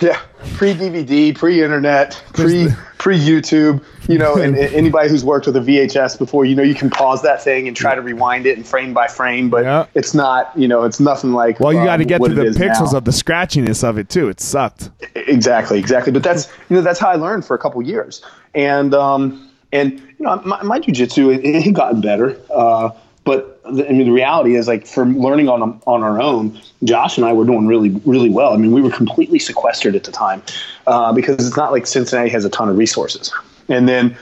Yeah, 0.02 0.22
pre 0.54 0.74
DVD, 0.74 1.36
pre 1.36 1.62
internet, 1.62 2.24
pre 2.32 2.70
pre 3.00 3.18
YouTube. 3.18 3.84
You 4.08 4.20
know, 4.20 4.36
and, 4.36 4.56
and, 4.58 4.74
anybody 4.76 5.10
who's 5.10 5.26
worked 5.26 5.48
with 5.48 5.56
a 5.56 5.62
VHS 5.62 6.20
before, 6.20 6.46
you 6.46 6.56
know, 6.56 6.62
you 6.62 6.76
can 6.76 6.92
pause 6.92 7.24
that 7.24 7.44
thing 7.44 7.68
and 7.68 7.76
try 7.76 7.96
to 7.96 8.02
rewind 8.02 8.46
it 8.46 8.58
and 8.58 8.68
frame 8.68 8.94
by 8.94 9.08
frame, 9.08 9.50
but 9.50 9.64
yeah. 9.64 9.88
it's 9.96 10.14
not. 10.14 10.56
You 10.56 10.68
know, 10.68 10.84
it's 10.84 11.00
nothing 11.00 11.34
like. 11.34 11.60
Well, 11.60 11.74
you 11.74 11.80
um, 11.80 11.86
got 11.86 11.98
to 11.98 12.06
get 12.06 12.22
to 12.22 12.30
the 12.30 12.44
pixels 12.52 12.92
now. 12.92 13.00
of 13.00 13.06
the 13.06 13.12
scratchiness 13.12 13.84
of 13.84 13.98
it 13.98 14.10
too. 14.10 14.30
It 14.30 14.40
sucked. 14.40 14.92
Exactly, 15.16 15.80
exactly. 15.80 16.12
But 16.12 16.24
that's 16.24 16.48
you 16.70 16.76
know 16.76 16.82
that's 16.82 17.00
how 17.00 17.10
I 17.10 17.16
learned 17.16 17.46
for 17.46 17.56
a 17.56 17.60
couple 17.60 17.82
years, 17.82 18.24
and 18.54 18.94
um 18.94 19.50
and 19.72 19.94
you 20.00 20.26
know 20.26 20.42
my, 20.46 20.62
my 20.64 20.80
jujitsu 20.80 21.36
it, 21.36 21.44
it 21.44 21.64
had 21.64 21.74
gotten 21.74 22.02
better. 22.02 22.40
Uh, 22.54 22.92
but 23.30 23.62
the, 23.76 23.88
I 23.88 23.92
mean, 23.92 24.08
the 24.08 24.12
reality 24.12 24.56
is, 24.56 24.68
like, 24.68 24.88
for 24.88 25.06
learning 25.06 25.50
on 25.50 25.80
on 25.86 26.02
our 26.02 26.20
own, 26.20 26.60
Josh 26.84 27.16
and 27.16 27.28
I 27.28 27.32
were 27.32 27.46
doing 27.46 27.68
really, 27.68 27.92
really 28.04 28.32
well. 28.32 28.54
I 28.54 28.58
mean, 28.58 28.72
we 28.72 28.82
were 28.82 28.90
completely 28.90 29.38
sequestered 29.38 29.96
at 29.96 30.04
the 30.04 30.12
time 30.12 30.42
uh, 30.88 31.14
because 31.14 31.46
it's 31.46 31.56
not 31.56 31.72
like 31.72 31.86
Cincinnati 31.86 32.32
has 32.32 32.44
a 32.44 32.50
ton 32.50 32.70
of 32.70 32.76
resources. 32.76 33.32
And 33.68 33.88
then, 33.88 34.18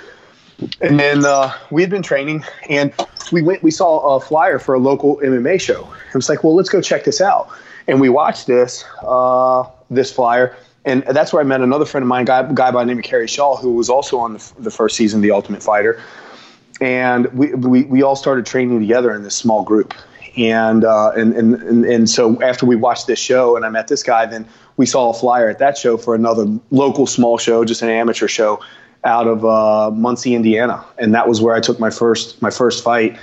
and 0.81 0.99
then 0.99 1.23
uh, 1.23 1.53
we 1.71 1.81
had 1.81 1.89
been 1.89 2.01
training, 2.01 2.43
and 2.67 2.93
we 3.31 3.41
went. 3.41 3.63
We 3.63 3.71
saw 3.71 4.17
a 4.17 4.19
flyer 4.19 4.59
for 4.59 4.75
a 4.75 4.79
local 4.79 5.21
MMA 5.23 5.61
show. 5.61 5.89
It 6.09 6.15
was 6.15 6.27
like, 6.27 6.43
well, 6.43 6.53
let's 6.53 6.67
go 6.67 6.81
check 6.81 7.05
this 7.05 7.21
out. 7.21 7.49
And 7.87 8.01
we 8.01 8.09
watched 8.09 8.45
this 8.45 8.83
uh, 9.03 9.63
this 9.89 10.11
flyer, 10.11 10.53
and 10.83 11.03
that's 11.03 11.31
where 11.31 11.41
I 11.41 11.45
met 11.45 11.61
another 11.61 11.85
friend 11.85 12.03
of 12.03 12.09
mine, 12.09 12.25
guy 12.25 12.43
guy 12.51 12.71
by 12.71 12.83
the 12.83 12.87
name 12.87 12.99
of 12.99 13.05
Kerry 13.05 13.29
Shaw, 13.29 13.55
who 13.55 13.71
was 13.71 13.89
also 13.89 14.19
on 14.19 14.33
the, 14.33 14.53
the 14.59 14.71
first 14.71 14.97
season 14.97 15.19
of 15.19 15.21
The 15.21 15.31
Ultimate 15.31 15.63
Fighter 15.63 15.97
and 16.79 17.25
we, 17.33 17.53
we, 17.55 17.83
we 17.83 18.03
all 18.03 18.15
started 18.15 18.45
training 18.45 18.79
together 18.79 19.13
in 19.13 19.23
this 19.23 19.35
small 19.35 19.63
group. 19.63 19.93
And, 20.37 20.85
uh, 20.85 21.11
and, 21.11 21.33
and, 21.33 21.55
and, 21.55 21.85
and 21.85 22.09
so 22.09 22.39
after 22.43 22.65
we 22.65 22.75
watched 22.75 23.07
this 23.07 23.17
show 23.17 23.55
and 23.55 23.65
I 23.65 23.69
met 23.69 23.87
this 23.87 24.03
guy, 24.03 24.27
then 24.27 24.47
we 24.77 24.85
saw 24.85 25.09
a 25.09 25.13
flyer 25.13 25.49
at 25.49 25.57
that 25.59 25.77
show 25.77 25.97
for 25.97 26.13
another 26.13 26.45
local 26.69 27.07
small 27.07 27.39
show, 27.39 27.65
just 27.65 27.81
an 27.81 27.89
amateur 27.89 28.27
show 28.27 28.59
out 29.03 29.25
of 29.25 29.43
uh, 29.45 29.89
Muncie, 29.91 30.35
Indiana. 30.35 30.85
And 30.99 31.15
that 31.15 31.27
was 31.27 31.41
where 31.41 31.55
I 31.55 31.59
took 31.59 31.79
my 31.79 31.89
first, 31.89 32.39
my 32.41 32.51
first 32.51 32.83
fight 32.83 33.13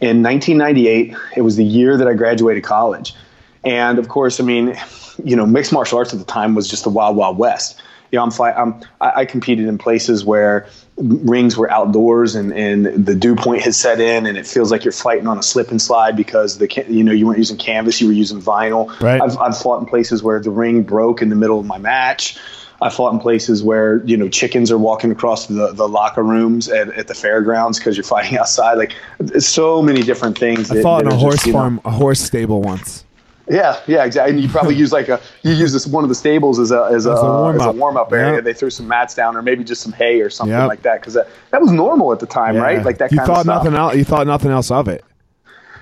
in 0.00 0.22
1998. 0.22 1.14
It 1.36 1.42
was 1.42 1.54
the 1.56 1.64
year 1.64 1.96
that 1.96 2.08
I 2.08 2.14
graduated 2.14 2.64
college. 2.64 3.14
And 3.62 3.98
of 4.00 4.08
course, 4.08 4.40
I 4.40 4.42
mean, 4.44 4.76
you 5.22 5.36
know, 5.36 5.46
mixed 5.46 5.72
martial 5.72 5.98
arts 5.98 6.12
at 6.12 6.18
the 6.18 6.24
time 6.24 6.56
was 6.56 6.66
just 6.66 6.82
the 6.82 6.90
wild, 6.90 7.16
wild 7.16 7.38
west 7.38 7.80
you 8.14 8.18
know, 8.18 8.22
I'm, 8.22 8.30
fight, 8.30 8.54
I'm 8.56 8.80
I, 9.00 9.12
I 9.16 9.24
competed 9.24 9.66
in 9.66 9.76
places 9.76 10.24
where 10.24 10.68
rings 10.96 11.56
were 11.56 11.70
outdoors 11.70 12.34
and, 12.34 12.52
and 12.52 13.06
the 13.06 13.14
dew 13.14 13.34
point 13.34 13.62
has 13.62 13.76
set 13.76 14.00
in 14.00 14.26
and 14.26 14.38
it 14.38 14.46
feels 14.46 14.70
like 14.70 14.84
you're 14.84 14.92
fighting 14.92 15.26
on 15.26 15.36
a 15.38 15.42
slip 15.42 15.70
and 15.70 15.82
slide 15.82 16.16
because 16.16 16.58
the 16.58 16.84
you 16.88 17.02
know 17.02 17.10
you 17.10 17.26
weren't 17.26 17.38
using 17.38 17.56
canvas 17.56 18.00
you 18.00 18.06
were 18.06 18.12
using 18.12 18.40
vinyl. 18.40 18.88
Right. 19.00 19.20
I've, 19.20 19.36
I've 19.38 19.58
fought 19.58 19.80
in 19.80 19.86
places 19.86 20.22
where 20.22 20.40
the 20.40 20.50
ring 20.50 20.82
broke 20.82 21.20
in 21.20 21.30
the 21.30 21.36
middle 21.36 21.58
of 21.58 21.66
my 21.66 21.78
match. 21.78 22.38
I 22.80 22.90
fought 22.90 23.12
in 23.12 23.18
places 23.18 23.62
where 23.62 24.04
you 24.04 24.16
know 24.16 24.28
chickens 24.28 24.70
are 24.70 24.78
walking 24.78 25.10
across 25.10 25.46
the, 25.46 25.72
the 25.72 25.88
locker 25.88 26.22
rooms 26.22 26.68
at, 26.68 26.88
at 26.90 27.08
the 27.08 27.14
fairgrounds 27.14 27.78
because 27.78 27.96
you're 27.96 28.04
fighting 28.04 28.38
outside. 28.38 28.74
Like 28.74 28.94
so 29.38 29.82
many 29.82 30.02
different 30.02 30.38
things 30.38 30.70
I 30.70 30.80
fought 30.80 31.02
in 31.02 31.08
a 31.08 31.16
horse 31.16 31.36
just, 31.36 31.50
farm 31.50 31.76
know, 31.76 31.82
a 31.86 31.90
horse 31.90 32.20
stable 32.20 32.62
once 32.62 33.03
yeah, 33.48 33.80
yeah, 33.86 34.04
exactly. 34.04 34.34
And 34.34 34.42
you 34.42 34.48
probably 34.48 34.74
use 34.74 34.92
like 34.92 35.08
a 35.08 35.20
you 35.42 35.52
use 35.52 35.72
this 35.72 35.86
one 35.86 36.04
of 36.04 36.08
the 36.08 36.14
stables 36.14 36.58
as 36.58 36.70
a 36.70 36.84
as 36.92 37.06
a, 37.06 37.12
as 37.12 37.20
a 37.20 37.24
warm 37.24 37.60
up 37.60 37.74
warm 37.76 37.96
up 37.96 38.12
area. 38.12 38.36
Yep. 38.36 38.44
They 38.44 38.54
threw 38.54 38.70
some 38.70 38.88
mats 38.88 39.14
down 39.14 39.36
or 39.36 39.42
maybe 39.42 39.64
just 39.64 39.82
some 39.82 39.92
hay 39.92 40.20
or 40.20 40.30
something 40.30 40.56
yep. 40.56 40.68
like 40.68 40.82
that 40.82 41.00
because 41.00 41.14
that, 41.14 41.28
that 41.50 41.60
was 41.60 41.70
normal 41.70 42.12
at 42.12 42.20
the 42.20 42.26
time, 42.26 42.54
yeah. 42.54 42.62
right? 42.62 42.84
Like 42.84 42.98
that. 42.98 43.12
You 43.12 43.18
kind 43.18 43.28
thought 43.28 43.40
of 43.40 43.46
nothing 43.46 43.74
else. 43.74 43.96
You 43.96 44.04
thought 44.04 44.26
nothing 44.26 44.50
else 44.50 44.70
of 44.70 44.88
it. 44.88 45.04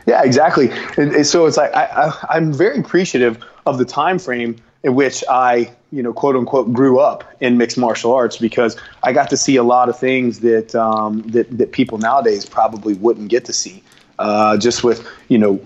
Yeah, 0.07 0.22
exactly. 0.25 0.70
And, 0.96 1.14
and 1.14 1.27
so 1.27 1.46
it's 1.46 1.57
like 1.57 1.72
I, 1.75 1.85
I, 1.85 2.37
I'm 2.37 2.53
very 2.53 2.79
appreciative 2.79 3.44
of 3.66 3.79
the 3.79 3.85
time 3.85 4.18
frame 4.18 4.57
in 4.83 4.96
which 4.96 5.22
I, 5.31 5.72
you 5.92 6.03
know, 6.03 6.12
quote 6.12 6.35
unquote, 6.35 6.72
grew 6.72 6.98
up 6.98 7.25
in 7.40 7.57
mixed 7.57 7.79
martial 7.79 8.12
arts 8.12 8.37
because 8.37 8.77
I 9.05 9.12
got 9.12 9.31
to 9.31 9.37
see 9.37 9.57
a 9.57 9.62
lot 9.62 9.88
of 9.88 9.96
things 9.96 10.40
that 10.40 10.75
um, 10.75 11.22
that 11.29 11.57
that 11.57 11.72
people 11.72 11.98
nowadays 11.98 12.44
probably 12.44 12.94
wouldn't 12.94 13.29
get 13.29 13.44
to 13.44 13.53
see. 13.53 13.83
Uh, 14.22 14.56
just 14.56 14.85
with 14.85 15.04
you 15.26 15.37
know, 15.37 15.56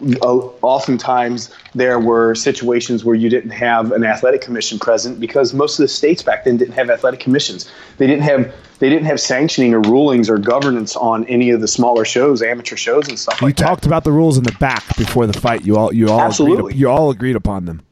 oftentimes 0.63 1.51
there 1.75 2.01
were 2.01 2.35
situations 2.35 3.05
where 3.05 3.15
you 3.15 3.29
didn't 3.29 3.51
have 3.51 3.93
an 3.93 4.03
athletic 4.03 4.41
commission 4.41 4.79
present 4.79 5.21
because 5.21 5.53
most 5.53 5.79
of 5.79 5.85
the 5.85 5.89
states 5.89 6.23
back 6.23 6.45
then 6.45 6.57
didn't 6.57 6.73
have 6.73 6.89
athletic 6.89 7.21
commissions. 7.21 7.71
They 7.99 8.07
didn't 8.07 8.23
have 8.23 8.55
they 8.79 8.89
didn't 8.89 9.05
have 9.05 9.21
sanctioning 9.21 9.75
or 9.75 9.81
rulings 9.83 10.31
or 10.31 10.39
governance 10.39 10.97
on 10.97 11.27
any 11.27 11.51
of 11.51 11.61
the 11.61 11.69
smaller 11.69 12.07
shows, 12.07 12.41
amateur 12.41 12.77
shows, 12.77 13.09
and 13.09 13.19
stuff. 13.19 13.43
We 13.43 13.49
like 13.49 13.57
talked 13.57 13.83
that. 13.83 13.89
about 13.89 14.05
the 14.05 14.13
rules 14.13 14.39
in 14.39 14.45
the 14.45 14.53
back 14.53 14.97
before 14.97 15.27
the 15.27 15.39
fight. 15.39 15.67
You 15.67 15.77
all 15.77 15.93
you 15.93 16.09
all 16.09 16.21
absolutely 16.21 16.71
agreed, 16.71 16.77
you 16.77 16.89
all 16.89 17.11
agreed 17.11 17.37
upon 17.37 17.67
them. 17.67 17.83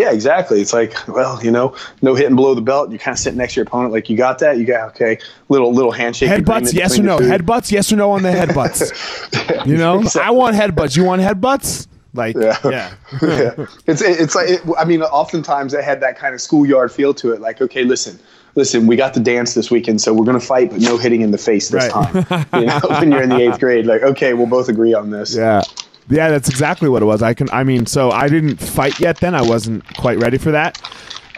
Yeah, 0.00 0.12
exactly. 0.12 0.62
It's 0.62 0.72
like, 0.72 0.94
well, 1.08 1.44
you 1.44 1.50
know, 1.50 1.76
no 2.00 2.14
hitting 2.14 2.34
below 2.34 2.54
the 2.54 2.62
belt. 2.62 2.90
You 2.90 2.98
kind 2.98 3.14
of 3.14 3.18
sit 3.18 3.34
next 3.34 3.52
to 3.52 3.60
your 3.60 3.66
opponent, 3.66 3.92
like 3.92 4.08
you 4.08 4.16
got 4.16 4.38
that. 4.38 4.56
You 4.56 4.64
got 4.64 4.88
okay. 4.90 5.18
Little 5.50 5.74
little 5.74 5.92
handshake. 5.92 6.30
Headbutts, 6.30 6.72
yes 6.72 6.98
or 6.98 7.02
no? 7.02 7.18
Headbutts, 7.18 7.70
yes 7.70 7.92
or 7.92 7.96
no 7.96 8.12
on 8.12 8.22
the 8.22 8.30
headbutts. 8.30 9.66
you 9.66 9.76
know, 9.76 10.00
exactly. 10.00 10.22
I 10.22 10.30
want 10.30 10.56
headbutts. 10.56 10.96
You 10.96 11.04
want 11.04 11.20
headbutts? 11.20 11.86
Like, 12.14 12.34
yeah, 12.34 12.56
yeah. 12.64 12.94
yeah. 13.22 13.66
It's 13.86 14.00
it's 14.00 14.34
like 14.34 14.48
it, 14.48 14.62
I 14.78 14.84
mean, 14.84 15.02
oftentimes 15.02 15.74
it 15.74 15.84
had 15.84 16.00
that 16.00 16.18
kind 16.18 16.34
of 16.34 16.40
schoolyard 16.40 16.90
feel 16.90 17.12
to 17.14 17.32
it. 17.32 17.42
Like, 17.42 17.60
okay, 17.60 17.84
listen, 17.84 18.18
listen, 18.54 18.86
we 18.86 18.96
got 18.96 19.12
the 19.12 19.20
dance 19.20 19.52
this 19.52 19.70
weekend, 19.70 20.00
so 20.00 20.14
we're 20.14 20.24
going 20.24 20.40
to 20.40 20.44
fight, 20.44 20.70
but 20.70 20.80
no 20.80 20.96
hitting 20.96 21.20
in 21.20 21.30
the 21.30 21.38
face 21.38 21.68
this 21.68 21.92
right. 21.94 22.24
time. 22.24 22.44
You 22.54 22.66
know, 22.66 22.80
when 22.88 23.12
you're 23.12 23.22
in 23.22 23.28
the 23.28 23.40
eighth 23.40 23.60
grade, 23.60 23.86
like, 23.86 24.02
okay, 24.02 24.32
we'll 24.34 24.46
both 24.46 24.68
agree 24.68 24.94
on 24.94 25.10
this. 25.10 25.36
Yeah. 25.40 25.62
Yeah, 26.08 26.30
that's 26.30 26.48
exactly 26.48 26.88
what 26.88 27.02
it 27.02 27.06
was. 27.06 27.22
I 27.22 27.34
can. 27.34 27.48
I 27.50 27.64
mean, 27.64 27.86
so 27.86 28.10
I 28.10 28.28
didn't 28.28 28.56
fight 28.56 28.98
yet. 29.00 29.18
Then 29.20 29.34
I 29.34 29.42
wasn't 29.42 29.84
quite 29.96 30.18
ready 30.18 30.38
for 30.38 30.50
that. 30.50 30.80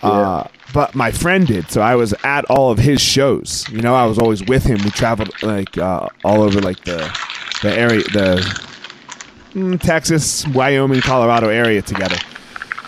Yeah. 0.02 0.10
Uh, 0.10 0.48
but 0.72 0.94
my 0.94 1.10
friend 1.10 1.46
did, 1.46 1.70
so 1.70 1.82
I 1.82 1.96
was 1.96 2.14
at 2.24 2.44
all 2.46 2.70
of 2.70 2.78
his 2.78 3.00
shows. 3.00 3.68
You 3.68 3.82
know, 3.82 3.94
I 3.94 4.06
was 4.06 4.18
always 4.18 4.42
with 4.46 4.64
him. 4.64 4.78
We 4.82 4.90
traveled 4.90 5.30
like 5.42 5.76
uh, 5.76 6.08
all 6.24 6.42
over 6.42 6.60
like 6.60 6.82
the 6.84 7.14
the 7.62 7.76
area, 7.76 8.02
the 8.04 8.62
mm, 9.52 9.80
Texas, 9.80 10.46
Wyoming, 10.48 11.02
Colorado 11.02 11.48
area 11.48 11.82
together. 11.82 12.16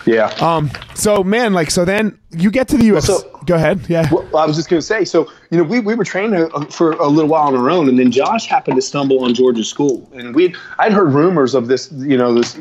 Yeah. 0.05 0.27
Um. 0.39 0.71
So 0.93 1.23
man, 1.23 1.53
like, 1.53 1.71
so 1.71 1.85
then 1.85 2.17
you 2.31 2.51
get 2.51 2.67
to 2.69 2.77
the 2.77 2.85
U.S. 2.85 3.07
So, 3.07 3.35
Go 3.45 3.55
ahead. 3.55 3.81
Yeah. 3.87 4.11
Well, 4.11 4.37
I 4.37 4.45
was 4.45 4.55
just 4.55 4.69
going 4.69 4.79
to 4.79 4.85
say. 4.85 5.05
So 5.05 5.31
you 5.51 5.57
know, 5.57 5.63
we, 5.63 5.79
we 5.79 5.93
were 5.93 6.03
training 6.03 6.49
for 6.71 6.93
a 6.93 7.07
little 7.07 7.29
while 7.29 7.47
on 7.47 7.55
our 7.55 7.69
own, 7.69 7.87
and 7.87 7.99
then 7.99 8.11
Josh 8.11 8.47
happened 8.47 8.75
to 8.75 8.81
stumble 8.81 9.23
on 9.23 9.33
George's 9.33 9.69
school, 9.69 10.09
and 10.13 10.35
we 10.35 10.55
I'd 10.79 10.93
heard 10.93 11.13
rumors 11.13 11.53
of 11.53 11.67
this. 11.67 11.91
You 11.91 12.17
know, 12.17 12.33
this. 12.33 12.57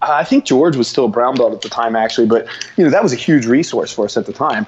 I 0.00 0.24
think 0.24 0.44
George 0.44 0.76
was 0.76 0.88
still 0.88 1.06
a 1.06 1.08
brown 1.08 1.36
belt 1.36 1.52
at 1.52 1.62
the 1.62 1.68
time, 1.68 1.94
actually, 1.94 2.26
but 2.26 2.46
you 2.76 2.84
know 2.84 2.90
that 2.90 3.02
was 3.02 3.12
a 3.12 3.16
huge 3.16 3.46
resource 3.46 3.92
for 3.92 4.06
us 4.06 4.16
at 4.16 4.26
the 4.26 4.32
time. 4.32 4.66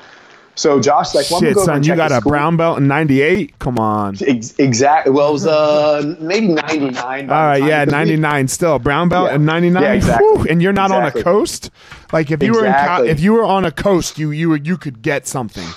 So 0.57 0.81
Josh, 0.81 1.15
like, 1.15 1.31
well, 1.31 1.41
shit, 1.41 1.55
go 1.55 1.65
son, 1.65 1.85
you 1.85 1.97
got 1.97 2.13
a 2.13 2.21
brown 2.21 2.57
belt 2.57 2.79
in 2.79 2.89
'98. 2.89 3.59
Come 3.59 3.79
on. 3.79 4.17
Ex- 4.27 4.55
exactly. 4.59 5.13
Well, 5.13 5.31
it 5.31 5.33
was 5.33 5.47
uh 5.47 6.17
maybe 6.21 6.49
'99. 6.49 7.31
All 7.31 7.37
right, 7.37 7.63
yeah, 7.63 7.85
'99. 7.85 8.49
Still 8.49 8.79
brown 8.79 9.09
belt 9.09 9.31
yeah. 9.31 9.37
in 9.37 9.45
'99. 9.45 9.83
Yeah, 9.83 9.93
exactly. 9.93 10.51
And 10.51 10.61
you're 10.61 10.73
not 10.73 10.91
exactly. 10.91 11.23
on 11.23 11.23
a 11.23 11.25
coast. 11.25 11.71
Like 12.13 12.31
if 12.31 12.43
you 12.43 12.55
exactly. 12.55 13.05
were 13.05 13.05
in, 13.07 13.11
if 13.11 13.21
you 13.21 13.33
were 13.33 13.45
on 13.45 13.65
a 13.65 13.71
coast, 13.71 14.19
you 14.19 14.33
you 14.33 14.51
were, 14.51 14.57
you 14.57 14.77
could 14.77 15.01
get 15.03 15.27
something 15.27 15.69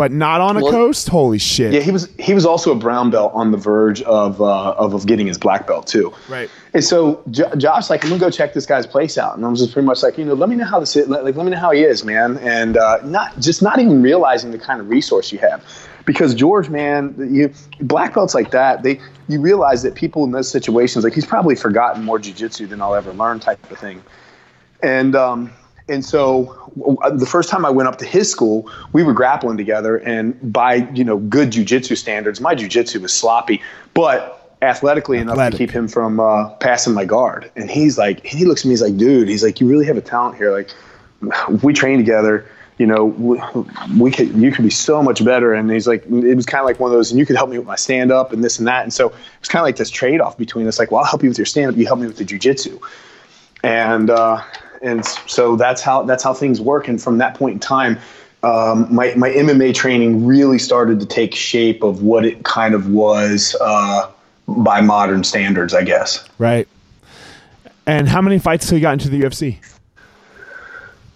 but 0.00 0.12
not 0.12 0.40
on 0.40 0.56
a 0.56 0.62
well, 0.62 0.72
coast. 0.72 1.10
Holy 1.10 1.36
shit! 1.38 1.74
Yeah, 1.74 1.80
he 1.80 1.90
was 1.90 2.08
he 2.18 2.32
was 2.32 2.46
also 2.46 2.72
a 2.72 2.74
brown 2.74 3.10
belt 3.10 3.32
on 3.34 3.50
the 3.50 3.58
verge 3.58 4.00
of 4.00 4.40
uh, 4.40 4.70
of, 4.72 4.94
of 4.94 5.04
getting 5.04 5.26
his 5.26 5.36
black 5.36 5.66
belt 5.66 5.86
too. 5.86 6.10
Right. 6.26 6.48
And 6.72 6.82
so 6.82 7.22
J- 7.30 7.54
Josh, 7.58 7.90
like, 7.90 8.02
I'm 8.02 8.08
gonna 8.08 8.18
go 8.18 8.30
check 8.30 8.54
this 8.54 8.64
guy's 8.64 8.86
place 8.86 9.18
out, 9.18 9.36
and 9.36 9.44
I 9.44 9.48
was 9.50 9.60
just 9.60 9.74
pretty 9.74 9.84
much 9.84 10.02
like, 10.02 10.16
you 10.16 10.24
know, 10.24 10.32
let 10.32 10.48
me 10.48 10.56
know 10.56 10.64
how 10.64 10.80
this 10.80 10.96
is, 10.96 11.06
like, 11.06 11.36
let 11.36 11.44
me 11.44 11.50
know 11.50 11.58
how 11.58 11.72
he 11.72 11.82
is, 11.82 12.02
man, 12.02 12.38
and 12.38 12.78
uh, 12.78 13.00
not 13.04 13.38
just 13.40 13.60
not 13.60 13.78
even 13.78 14.00
realizing 14.00 14.52
the 14.52 14.58
kind 14.58 14.80
of 14.80 14.88
resource 14.88 15.32
you 15.32 15.38
have. 15.40 15.62
Because 16.06 16.34
George, 16.34 16.70
man, 16.70 17.14
you 17.30 17.52
black 17.82 18.14
belts 18.14 18.34
like 18.34 18.52
that, 18.52 18.82
they 18.82 18.98
you 19.28 19.38
realize 19.38 19.82
that 19.82 19.96
people 19.96 20.24
in 20.24 20.30
those 20.30 20.50
situations, 20.50 21.04
like 21.04 21.12
he's 21.12 21.26
probably 21.26 21.56
forgotten 21.56 22.02
more 22.04 22.18
jujitsu 22.18 22.66
than 22.66 22.80
I'll 22.80 22.94
ever 22.94 23.12
learn, 23.12 23.38
type 23.38 23.70
of 23.70 23.76
thing. 23.76 24.02
And 24.82 25.14
um, 25.14 25.52
and 25.90 26.04
so 26.04 26.72
the 27.12 27.26
first 27.26 27.48
time 27.48 27.64
I 27.64 27.70
went 27.70 27.88
up 27.88 27.98
to 27.98 28.04
his 28.04 28.30
school, 28.30 28.70
we 28.92 29.02
were 29.02 29.12
grappling 29.12 29.56
together, 29.56 29.96
and 29.98 30.52
by 30.52 30.74
you 30.94 31.04
know 31.04 31.18
good 31.18 31.50
jujitsu 31.50 31.96
standards, 31.96 32.40
my 32.40 32.54
jujitsu 32.54 33.00
was 33.00 33.12
sloppy, 33.12 33.60
but 33.92 34.36
athletically 34.62 35.18
Athletic. 35.18 35.38
enough 35.38 35.52
to 35.52 35.58
keep 35.58 35.70
him 35.70 35.88
from 35.88 36.20
uh, 36.20 36.50
passing 36.56 36.94
my 36.94 37.04
guard. 37.04 37.50
And 37.56 37.70
he's 37.70 37.96
like, 37.96 38.24
he 38.24 38.44
looks 38.44 38.62
at 38.62 38.66
me, 38.66 38.72
he's 38.72 38.82
like, 38.82 38.96
dude, 38.96 39.28
he's 39.28 39.42
like, 39.42 39.60
you 39.60 39.66
really 39.66 39.86
have 39.86 39.96
a 39.96 40.02
talent 40.02 40.36
here. 40.36 40.52
Like, 40.52 40.70
we 41.62 41.72
train 41.72 41.98
together. 41.98 42.46
You 42.78 42.86
know, 42.86 43.04
we, 43.04 43.40
we 43.98 44.10
could, 44.10 44.34
you 44.34 44.50
could 44.52 44.64
be 44.64 44.70
so 44.70 45.02
much 45.02 45.22
better. 45.22 45.52
And 45.52 45.70
he's 45.70 45.86
like, 45.86 46.04
it 46.06 46.34
was 46.34 46.46
kind 46.46 46.60
of 46.60 46.66
like 46.66 46.80
one 46.80 46.90
of 46.90 46.96
those, 46.96 47.10
and 47.10 47.18
you 47.18 47.26
could 47.26 47.36
help 47.36 47.50
me 47.50 47.58
with 47.58 47.66
my 47.66 47.76
stand 47.76 48.10
up 48.10 48.32
and 48.32 48.42
this 48.42 48.58
and 48.58 48.68
that. 48.68 48.84
And 48.84 48.92
so 48.92 49.12
it's 49.38 49.48
kind 49.48 49.60
of 49.60 49.66
like 49.66 49.76
this 49.76 49.90
trade 49.90 50.20
off 50.20 50.38
between 50.38 50.66
us. 50.66 50.78
Like, 50.78 50.90
well, 50.90 51.00
I'll 51.00 51.06
help 51.06 51.22
you 51.22 51.28
with 51.28 51.38
your 51.38 51.46
stand 51.46 51.70
up. 51.70 51.76
You 51.76 51.86
help 51.86 51.98
me 51.98 52.06
with 52.06 52.16
the 52.16 52.24
jujitsu. 52.24 52.80
And, 53.62 54.08
uh, 54.08 54.42
and 54.82 55.04
so 55.04 55.56
that's 55.56 55.82
how, 55.82 56.02
that's 56.02 56.22
how 56.22 56.34
things 56.34 56.60
work. 56.60 56.88
And 56.88 57.00
from 57.00 57.18
that 57.18 57.34
point 57.34 57.54
in 57.54 57.60
time, 57.60 57.98
um, 58.42 58.92
my, 58.94 59.12
my 59.16 59.30
MMA 59.30 59.74
training 59.74 60.26
really 60.26 60.58
started 60.58 61.00
to 61.00 61.06
take 61.06 61.34
shape 61.34 61.82
of 61.82 62.02
what 62.02 62.24
it 62.24 62.44
kind 62.44 62.74
of 62.74 62.88
was, 62.88 63.54
uh, 63.60 64.10
by 64.46 64.80
modern 64.80 65.24
standards, 65.24 65.74
I 65.74 65.84
guess. 65.84 66.26
Right. 66.38 66.66
And 67.86 68.08
how 68.08 68.20
many 68.20 68.38
fights 68.38 68.70
have 68.70 68.78
you 68.78 68.82
got 68.82 68.92
into 68.92 69.08
the 69.08 69.20
UFC? 69.20 69.58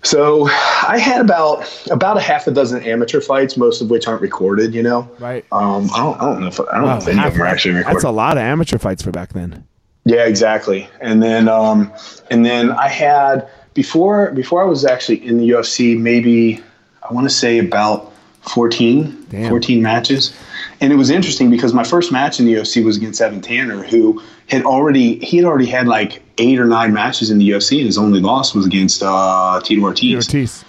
So 0.05 0.49
I 0.49 0.99
had 0.99 1.23
about 1.23 1.65
about 1.91 2.19
a 2.19 2.21
half 2.21 2.47
a 2.47 2.51
dozen 2.51 2.83
amateur 2.83 3.23
fights, 3.23 3.57
most 3.57 3.81
of 3.81 3.89
which 3.89 4.07
aren't 4.07 4.21
recorded. 4.21 4.75
You 4.75 4.83
know, 4.83 5.11
right? 5.19 5.47
Um, 5.51 5.89
I 5.95 5.99
don't, 5.99 6.21
I 6.21 6.25
don't 6.27 6.41
know 6.43 6.47
if 6.49 6.61
I 6.61 6.65
don't 6.75 6.87
know 6.87 6.97
if 6.99 7.09
any 7.09 7.25
of 7.25 7.33
them 7.33 7.43
are 7.43 7.47
actually 7.47 7.75
recorded. 7.77 7.97
That's 7.97 8.05
a 8.05 8.11
lot 8.11 8.37
of 8.37 8.43
amateur 8.43 8.77
fights 8.77 9.03
for 9.03 9.11
back 9.11 9.33
then. 9.33 9.67
Yeah, 10.05 10.26
exactly. 10.26 10.88
And 11.00 11.22
then 11.22 11.48
um, 11.48 11.92
and 12.30 12.44
then 12.44 12.70
I 12.70 12.88
had 12.88 13.48
before 13.72 14.30
before 14.32 14.62
I 14.62 14.66
was 14.66 14.84
actually 14.84 15.26
in 15.26 15.38
the 15.38 15.50
UFC, 15.50 15.98
maybe 15.98 16.62
I 17.09 17.12
want 17.12 17.28
to 17.28 17.34
say 17.34 17.59
about 17.59 18.12
14, 18.42 19.26
Damn. 19.30 19.48
14 19.48 19.82
matches. 19.82 20.36
And 20.80 20.92
it 20.92 20.96
was 20.96 21.11
interesting 21.11 21.50
because 21.50 21.72
my 21.72 21.84
first 21.84 22.12
match 22.12 22.38
in 22.38 22.46
the 22.46 22.55
UFC 22.55 22.84
was 22.84 22.96
against 22.96 23.20
Evan 23.20 23.40
Tanner, 23.40 23.82
who 23.82 24.22
had 24.48 24.64
already 24.64 25.18
he 25.18 25.38
had 25.38 25.46
already 25.46 25.66
had 25.66 25.86
like 25.86 26.22
eight 26.38 26.59
or 26.59 26.66
nine 26.66 26.92
matches 26.92 27.30
in 27.30 27.38
the 27.38 27.50
UFC, 27.50 27.78
and 27.78 27.86
his 27.86 27.96
only 27.96 28.20
loss 28.20 28.55
was 28.55 28.66
against 28.66 29.02
uh, 29.02 29.61
Tito 29.64 29.82
Ortiz. 29.82 30.14
Ortiz. 30.26 30.64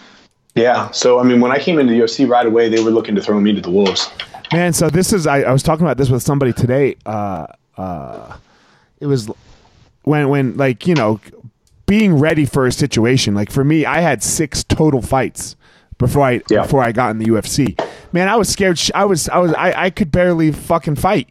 Yeah. 0.56 0.90
So 0.92 1.20
I 1.20 1.24
mean, 1.24 1.42
when 1.42 1.52
I 1.52 1.60
came 1.60 1.80
into 1.80 1.94
the 1.94 2.00
UFC 2.00 2.28
right 2.28 2.46
away, 2.46 2.70
they 2.70 2.82
were 2.82 2.92
looking 2.92 3.16
to 3.16 3.22
throw 3.22 3.40
me 3.40 3.54
to 3.54 3.62
the 3.62 3.72
wolves. 3.72 4.10
Man, 4.54 4.72
so 4.72 4.90
this 4.90 5.12
is 5.12 5.28
I, 5.28 5.42
I 5.42 5.52
was 5.52 5.64
talking 5.64 5.86
about 5.86 5.98
this 5.98 6.10
with 6.10 6.24
somebody 6.24 6.54
today. 6.54 6.96
Uh, 7.06 7.48
uh, 7.78 8.38
it 9.00 9.08
was 9.08 9.30
when 10.04 10.30
when 10.30 10.58
like 10.58 10.88
you 10.88 10.96
know 10.96 11.20
being 11.86 12.14
ready 12.18 12.46
for 12.46 12.66
a 12.66 12.72
situation. 12.72 13.36
Like 13.36 13.52
for 13.52 13.64
me, 13.64 13.86
I 13.86 14.02
had 14.02 14.24
six 14.24 14.64
total 14.64 15.02
fights 15.02 15.56
before 15.98 16.24
I 16.24 16.42
yeah. 16.50 16.64
before 16.64 16.82
I 16.82 16.92
got 16.92 17.12
in 17.12 17.20
the 17.20 17.26
UFC. 17.26 17.80
Man, 18.12 18.28
I 18.28 18.36
was 18.36 18.50
scared. 18.50 18.80
I 18.94 19.06
was 19.06 19.30
I 19.30 19.38
was 19.38 19.54
I, 19.54 19.86
I 19.86 19.90
could 19.90 20.12
barely 20.12 20.52
fucking 20.52 20.96
fight. 20.96 21.30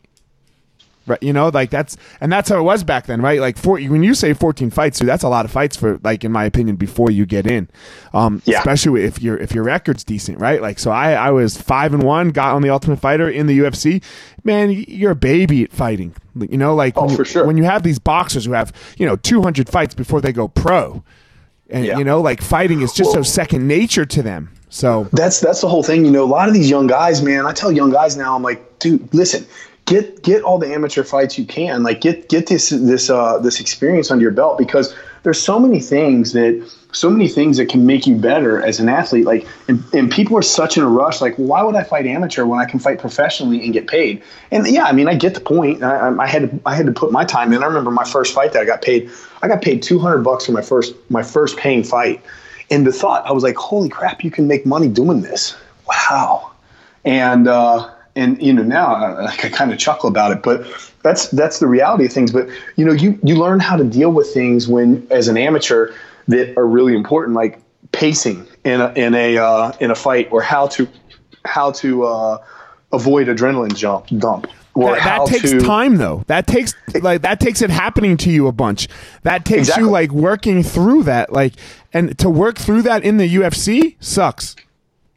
Right, 1.07 1.23
you 1.23 1.35
know, 1.35 1.49
like 1.49 1.69
that's 1.69 1.99
and 2.21 2.33
that's 2.33 2.49
how 2.49 2.59
it 2.59 2.63
was 2.63 2.83
back 2.83 3.07
then, 3.07 3.21
right? 3.21 3.39
Like 3.39 3.59
for 3.59 3.79
when 3.79 4.03
you 4.03 4.15
say 4.15 4.33
14 4.33 4.71
fights, 4.71 4.99
dude, 4.99 5.09
that's 5.09 5.23
a 5.23 5.29
lot 5.29 5.45
of 5.45 5.51
fights 5.51 5.77
for 5.77 6.01
like 6.03 6.25
in 6.25 6.33
my 6.33 6.45
opinion 6.45 6.77
before 6.77 7.11
you 7.11 7.27
get 7.27 7.47
in. 7.47 7.69
Um 8.15 8.41
yeah. 8.47 8.59
especially 8.59 9.05
if 9.05 9.21
your 9.21 9.37
if 9.37 9.55
your 9.55 9.65
record's 9.65 10.03
decent, 10.03 10.39
right? 10.39 10.63
Like 10.63 10.79
so 10.79 10.91
I 10.91 11.13
I 11.13 11.31
was 11.31 11.61
5 11.61 11.95
and 11.95 12.03
1, 12.05 12.31
got 12.31 12.55
on 12.55 12.63
the 12.63 12.71
Ultimate 12.71 13.01
Fighter 13.01 13.29
in 13.29 13.47
the 13.47 13.59
UFC. 13.59 14.03
Man, 14.45 14.71
you're 14.71 15.11
a 15.11 15.17
baby 15.17 15.63
at 15.65 15.73
fighting. 15.73 16.15
You 16.37 16.57
know, 16.57 16.75
like 16.75 16.95
oh, 16.97 17.07
when, 17.07 17.17
for 17.17 17.23
you, 17.23 17.27
sure. 17.27 17.47
when 17.47 17.59
you 17.59 17.65
have 17.65 17.83
these 17.83 17.99
boxers 17.99 18.47
who 18.47 18.53
have, 18.53 18.73
you 18.97 19.07
know, 19.07 19.17
200 19.17 19.69
fights 19.69 19.95
before 19.95 20.21
they 20.21 20.33
go 20.33 20.49
pro. 20.49 21.05
And 21.71 21.85
yeah. 21.85 21.99
you 21.99 22.05
know, 22.05 22.21
like 22.21 22.43
fighting 22.43 22.83
is 22.83 22.93
just 22.93 23.15
well, 23.15 23.25
so 23.25 23.31
second 23.31 23.67
nature 23.67 24.05
to 24.05 24.23
them. 24.23 24.51
So 24.69 25.09
that's 25.13 25.41
that's 25.41 25.61
the 25.61 25.69
whole 25.69 25.83
thing. 25.83 26.05
You 26.05 26.11
know, 26.11 26.25
a 26.25 26.27
lot 26.27 26.49
of 26.49 26.55
these 26.55 26.69
young 26.69 26.87
guys, 26.87 27.23
man. 27.23 27.47
I 27.47 27.53
tell 27.53 27.71
young 27.71 27.91
guys 27.91 28.17
now, 28.17 28.35
I'm 28.35 28.43
like, 28.43 28.79
dude, 28.81 29.13
listen, 29.15 29.47
get 29.87 30.23
get 30.23 30.43
all 30.43 30.59
the 30.59 30.73
amateur 30.73 31.05
fights 31.05 31.39
you 31.39 31.45
can. 31.45 31.83
Like 31.83 32.01
get 32.01 32.29
get 32.29 32.47
this 32.47 32.71
this 32.71 33.11
uh, 33.11 33.39
this 33.39 33.61
experience 33.61 34.11
under 34.11 34.23
your 34.23 34.33
belt 34.33 34.59
because 34.59 34.95
there's 35.23 35.41
so 35.41 35.59
many 35.59 35.81
things 35.81 36.33
that 36.33 36.71
so 36.93 37.11
many 37.11 37.29
things 37.29 37.57
that 37.57 37.69
can 37.69 37.85
make 37.87 38.07
you 38.07 38.17
better 38.17 38.63
as 38.63 38.79
an 38.79 38.89
athlete. 38.89 39.25
Like 39.25 39.47
and, 39.69 39.83
and 39.93 40.11
people 40.11 40.37
are 40.37 40.43
such 40.43 40.77
in 40.77 40.83
a 40.83 40.89
rush. 40.89 41.21
Like, 41.21 41.35
why 41.37 41.63
would 41.63 41.75
I 41.75 41.83
fight 41.83 42.07
amateur 42.07 42.45
when 42.45 42.61
I 42.61 42.65
can 42.65 42.79
fight 42.79 42.99
professionally 42.99 43.63
and 43.63 43.73
get 43.73 43.87
paid? 43.87 44.23
And 44.51 44.67
yeah, 44.67 44.85
I 44.85 44.93
mean, 44.93 45.09
I 45.09 45.15
get 45.15 45.35
the 45.35 45.41
point. 45.41 45.83
I, 45.83 46.15
I 46.17 46.27
had 46.27 46.51
to 46.51 46.61
I 46.67 46.75
had 46.75 46.87
to 46.87 46.93
put 46.93 47.13
my 47.13 47.25
time 47.25 47.53
in. 47.53 47.63
I 47.63 47.67
remember 47.67 47.91
my 47.91 48.05
first 48.05 48.35
fight 48.35 48.53
that 48.53 48.63
I 48.63 48.65
got 48.65 48.83
paid. 48.83 49.11
I 49.43 49.49
got 49.49 49.63
paid 49.63 49.83
200 49.83 50.19
bucks 50.19 50.47
for 50.47 50.53
my 50.53 50.63
first 50.63 50.95
my 51.11 51.23
first 51.23 51.57
paying 51.57 51.85
fight. 51.85 52.23
And 52.71 52.87
the 52.87 52.93
thought, 52.93 53.27
I 53.27 53.33
was 53.33 53.43
like, 53.43 53.57
holy 53.57 53.91
crap, 53.91 54.25
you 54.25 54.31
can 54.31 54.49
make 54.49 54.65
money 54.65 54.89
doing 54.89 55.21
this. 55.21 55.55
Wow. 55.87 56.53
And 57.05 57.47
uh, 57.47 57.94
and 58.17 58.41
you 58.43 58.53
know 58.53 58.63
now 58.63 58.95
I, 58.95 59.27
I 59.27 59.37
kind 59.37 59.73
of 59.73 59.79
chuckle 59.79 60.09
about 60.09 60.33
it, 60.33 60.43
but 60.43 60.67
that's 61.03 61.29
that's 61.29 61.59
the 61.59 61.67
reality 61.67 62.07
of 62.07 62.13
things. 62.13 62.33
But 62.33 62.49
you 62.77 62.85
know, 62.85 62.93
you 62.93 63.19
you 63.23 63.37
learn 63.37 63.61
how 63.61 63.77
to 63.77 63.85
deal 63.85 64.11
with 64.13 64.33
things 64.33 64.69
when 64.69 65.07
as 65.11 65.29
an 65.29 65.37
amateur 65.37 65.93
that 66.29 66.57
are 66.57 66.67
really 66.67 66.95
important, 66.95 67.37
like 67.37 67.61
pacing 67.93 68.47
in 68.65 68.81
a 68.81 68.93
in 68.95 69.15
a 69.15 69.39
uh, 69.39 69.73
in 69.81 69.91
a 69.91 69.95
fight, 69.95 70.29
or 70.31 70.43
how 70.43 70.67
to 70.69 70.89
how 71.45 71.73
to 71.73 72.05
uh, 72.05 72.45
avoid 72.93 73.29
adrenaline 73.29 73.75
jump 73.75 74.07
dump. 74.19 74.47
Or 74.77 74.97
that, 74.97 75.05
that 75.05 75.29
takes 75.29 75.51
to, 75.53 75.61
time 75.61 75.99
though. 75.99 76.25
That 76.27 76.49
takes 76.49 76.75
like 77.01 77.23
that 77.23 77.39
takes 77.39 77.63
it 77.63 77.71
happening 77.71 78.17
to 78.19 78.31
you 78.31 78.49
a 78.49 78.53
bunch. 78.53 78.89
That 79.23 79.45
takes 79.45 79.69
exactly. 79.69 79.85
you 79.85 79.91
like 79.91 80.11
working 80.11 80.63
through 80.65 81.05
that. 81.05 81.33
Like 81.33 81.55
and 81.93 82.19
to 82.19 82.29
work 82.29 82.59
through 82.59 82.83
that 82.83 83.05
in 83.05 83.19
the 83.19 83.37
UFC 83.37 83.95
sucks. 84.01 84.57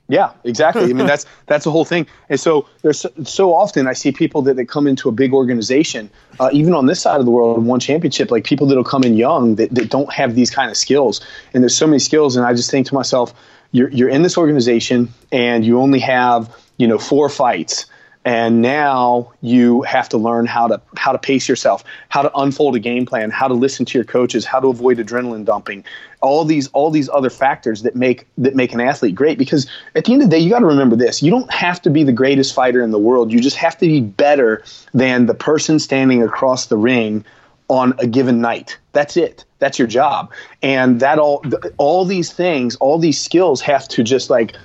Yeah, 0.10 0.32
exactly. 0.46 0.84
I 0.84 0.94
mean, 0.94 1.06
that's 1.06 1.26
that's 1.48 1.66
the 1.66 1.72
whole 1.72 1.86
thing. 1.86 2.08
And 2.30 2.40
so 2.40 2.68
there's 2.82 3.02
so, 3.02 3.12
so 3.24 3.54
often 3.54 3.88
I 3.88 3.94
see 3.94 4.12
people 4.12 4.42
that, 4.44 4.56
that 4.56 4.66
come 4.66 4.88
into 4.88 5.10
a 5.10 5.12
big 5.12 5.34
organization, 5.34 6.10
uh, 6.40 6.50
even 6.54 6.74
on 6.74 6.86
this 6.86 7.02
side 7.02 7.20
of 7.20 7.26
the 7.26 7.32
world, 7.32 7.66
one 7.66 7.80
championship, 7.80 8.32
like 8.32 8.46
people 8.46 8.68
that'll 8.68 8.84
come 8.84 9.04
in 9.04 9.16
young 9.16 9.56
that, 9.56 9.74
that 9.76 9.90
don't 9.90 10.12
have 10.14 10.36
these 10.36 10.50
kind 10.50 10.72
of 10.72 10.78
skills. 10.78 11.20
And 11.54 11.62
there's 11.62 11.76
so 11.76 11.88
many 11.88 12.00
skills, 12.00 12.38
and 12.38 12.46
I 12.46 12.54
just 12.54 12.72
think 12.72 12.88
to 12.88 12.94
myself, 12.94 13.34
you're 13.72 13.90
you're 13.90 14.10
in 14.10 14.24
this 14.24 14.38
organization 14.38 15.10
and 15.32 15.66
you 15.66 15.80
only 15.80 16.00
have 16.00 16.56
you 16.78 16.88
know 16.88 16.98
four 16.98 17.28
fights 17.28 17.86
and 18.28 18.62
now 18.62 19.32
you 19.42 19.82
have 19.84 20.10
to 20.10 20.18
learn 20.18 20.46
how 20.46 20.68
to 20.68 20.82
how 20.96 21.12
to 21.12 21.18
pace 21.18 21.48
yourself 21.48 21.84
how 22.10 22.22
to 22.22 22.32
unfold 22.38 22.76
a 22.76 22.80
game 22.80 23.06
plan 23.06 23.32
how 23.32 23.48
to 23.48 23.54
listen 23.54 23.86
to 23.86 23.98
your 23.98 24.06
coaches 24.06 24.46
how 24.46 24.60
to 24.60 24.68
avoid 24.68 24.98
adrenaline 24.98 25.46
dumping 25.46 25.84
all 26.22 26.44
these 26.44 26.68
all 26.70 26.90
these 26.90 27.10
other 27.10 27.30
factors 27.30 27.84
that 27.84 27.96
make 27.96 28.28
that 28.38 28.56
make 28.56 28.74
an 28.74 28.82
athlete 28.82 29.16
great. 29.16 29.38
Because 29.38 29.68
at 29.96 30.06
the 30.06 30.14
end 30.14 30.24
of 30.24 30.30
the 30.30 30.36
day 30.36 30.42
you 30.42 30.50
got 30.50 30.60
to 30.60 30.66
remember 30.66 30.96
this 30.96 31.22
you 31.22 31.32
don't 31.32 31.52
have 31.52 31.82
to 31.84 31.90
be 31.90 32.04
the 32.04 32.12
greatest 32.12 32.54
fighter 32.54 32.82
in 32.82 32.92
the 32.92 33.00
world. 33.00 33.32
You 33.32 33.40
just 33.40 33.58
have 33.58 33.78
to 33.78 33.86
be 33.86 34.02
better 34.02 34.64
than 34.94 35.26
the 35.26 35.34
person 35.34 35.80
standing 35.80 36.24
across 36.24 36.68
the 36.68 36.78
ring 36.78 37.24
on 37.70 37.94
a 38.00 38.08
given 38.08 38.42
night. 38.42 38.78
That's 38.94 39.18
it. 39.18 39.44
That's 39.60 39.78
your 39.78 39.88
job. 39.88 40.32
And 40.62 41.00
that 41.02 41.20
all 41.20 41.44
all 41.78 42.06
these 42.06 42.32
things 42.32 42.76
all 42.78 42.98
these 42.98 43.20
skills 43.20 43.62
have 43.62 43.88
to 43.90 44.04
just 44.04 44.30
like 44.30 44.56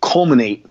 culminate 0.00 0.66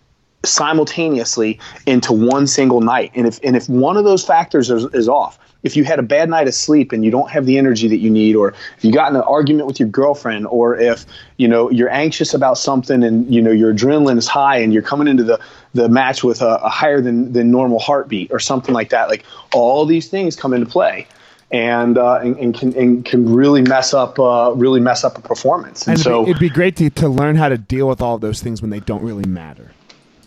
simultaneously 0.47 1.59
into 1.85 2.13
one 2.13 2.47
single 2.47 2.81
night. 2.81 3.11
And 3.15 3.27
if 3.27 3.39
and 3.43 3.55
if 3.55 3.67
one 3.69 3.97
of 3.97 4.03
those 4.03 4.25
factors 4.25 4.69
is, 4.69 4.85
is, 4.93 5.07
off, 5.07 5.39
if 5.63 5.75
you 5.75 5.83
had 5.83 5.99
a 5.99 6.03
bad 6.03 6.29
night 6.29 6.47
of 6.47 6.53
sleep 6.53 6.91
and 6.91 7.03
you 7.03 7.11
don't 7.11 7.29
have 7.29 7.45
the 7.45 7.57
energy 7.57 7.87
that 7.87 7.97
you 7.97 8.09
need, 8.09 8.35
or 8.35 8.53
if 8.77 8.83
you 8.83 8.91
got 8.91 9.09
in 9.09 9.15
an 9.15 9.23
argument 9.23 9.67
with 9.67 9.79
your 9.79 9.89
girlfriend, 9.89 10.47
or 10.47 10.77
if 10.77 11.05
you 11.37 11.47
know 11.47 11.69
you're 11.69 11.89
anxious 11.89 12.33
about 12.33 12.57
something 12.57 13.03
and 13.03 13.33
you 13.33 13.41
know 13.41 13.51
your 13.51 13.73
adrenaline 13.73 14.17
is 14.17 14.27
high 14.27 14.57
and 14.57 14.73
you're 14.73 14.81
coming 14.81 15.07
into 15.07 15.23
the 15.23 15.39
the 15.73 15.89
match 15.89 16.23
with 16.23 16.41
a, 16.41 16.55
a 16.63 16.69
higher 16.69 17.01
than 17.01 17.33
than 17.33 17.51
normal 17.51 17.79
heartbeat 17.79 18.31
or 18.31 18.39
something 18.39 18.73
like 18.73 18.89
that, 18.89 19.09
like 19.09 19.25
all 19.53 19.85
these 19.85 20.07
things 20.07 20.35
come 20.35 20.53
into 20.53 20.65
play. 20.67 21.07
And, 21.49 21.97
uh, 21.97 22.15
and, 22.15 22.35
and, 22.39 22.53
can 22.53 22.75
and 22.75 23.05
can 23.05 23.33
really 23.33 23.61
mess 23.61 23.93
up 23.93 24.19
uh, 24.19 24.51
really 24.53 24.81
mess 24.81 25.05
up 25.05 25.17
a 25.17 25.21
performance. 25.21 25.87
And, 25.87 25.95
and 25.95 26.03
so 26.03 26.23
it'd 26.23 26.39
be 26.39 26.49
great 26.49 26.75
to, 26.75 26.89
to 26.89 27.07
learn 27.07 27.37
how 27.37 27.47
to 27.47 27.57
deal 27.57 27.87
with 27.87 28.01
all 28.01 28.15
of 28.15 28.21
those 28.21 28.41
things 28.41 28.61
when 28.61 28.69
they 28.69 28.81
don't 28.81 29.01
really 29.01 29.23
matter. 29.23 29.71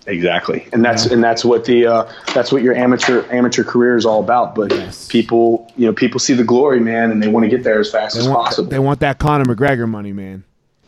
Exactly, 0.07 0.67
and 0.73 0.85
that's 0.85 1.07
yeah. 1.07 1.13
and 1.13 1.23
that's 1.23 1.45
what 1.45 1.67
the 1.67 1.87
uh, 1.87 2.13
that's 2.35 2.51
what 2.51 2.63
your 2.63 2.75
amateur 2.75 3.27
amateur 3.31 3.63
career 3.63 3.97
is 3.97 4.07
all 4.07 4.21
about. 4.21 4.55
But 4.55 4.73
yes. 4.73 5.07
people, 5.09 5.71
you 5.77 5.87
know, 5.87 5.93
people 5.93 6.19
see 6.19 6.33
the 6.33 6.45
glory, 6.45 6.81
man, 6.81 7.11
and 7.11 7.23
they 7.23 7.29
want 7.29 7.45
to 7.45 7.51
get 7.51 7.65
there 7.65 7.79
as 7.79 7.91
fast 7.91 8.15
they 8.15 8.21
as 8.21 8.29
want, 8.29 8.47
possible. 8.47 8.71
They 8.71 8.79
want 8.79 9.01
that 9.01 9.19
Conor 9.19 9.45
McGregor 9.45 9.89
money, 9.89 10.13
man. 10.13 10.43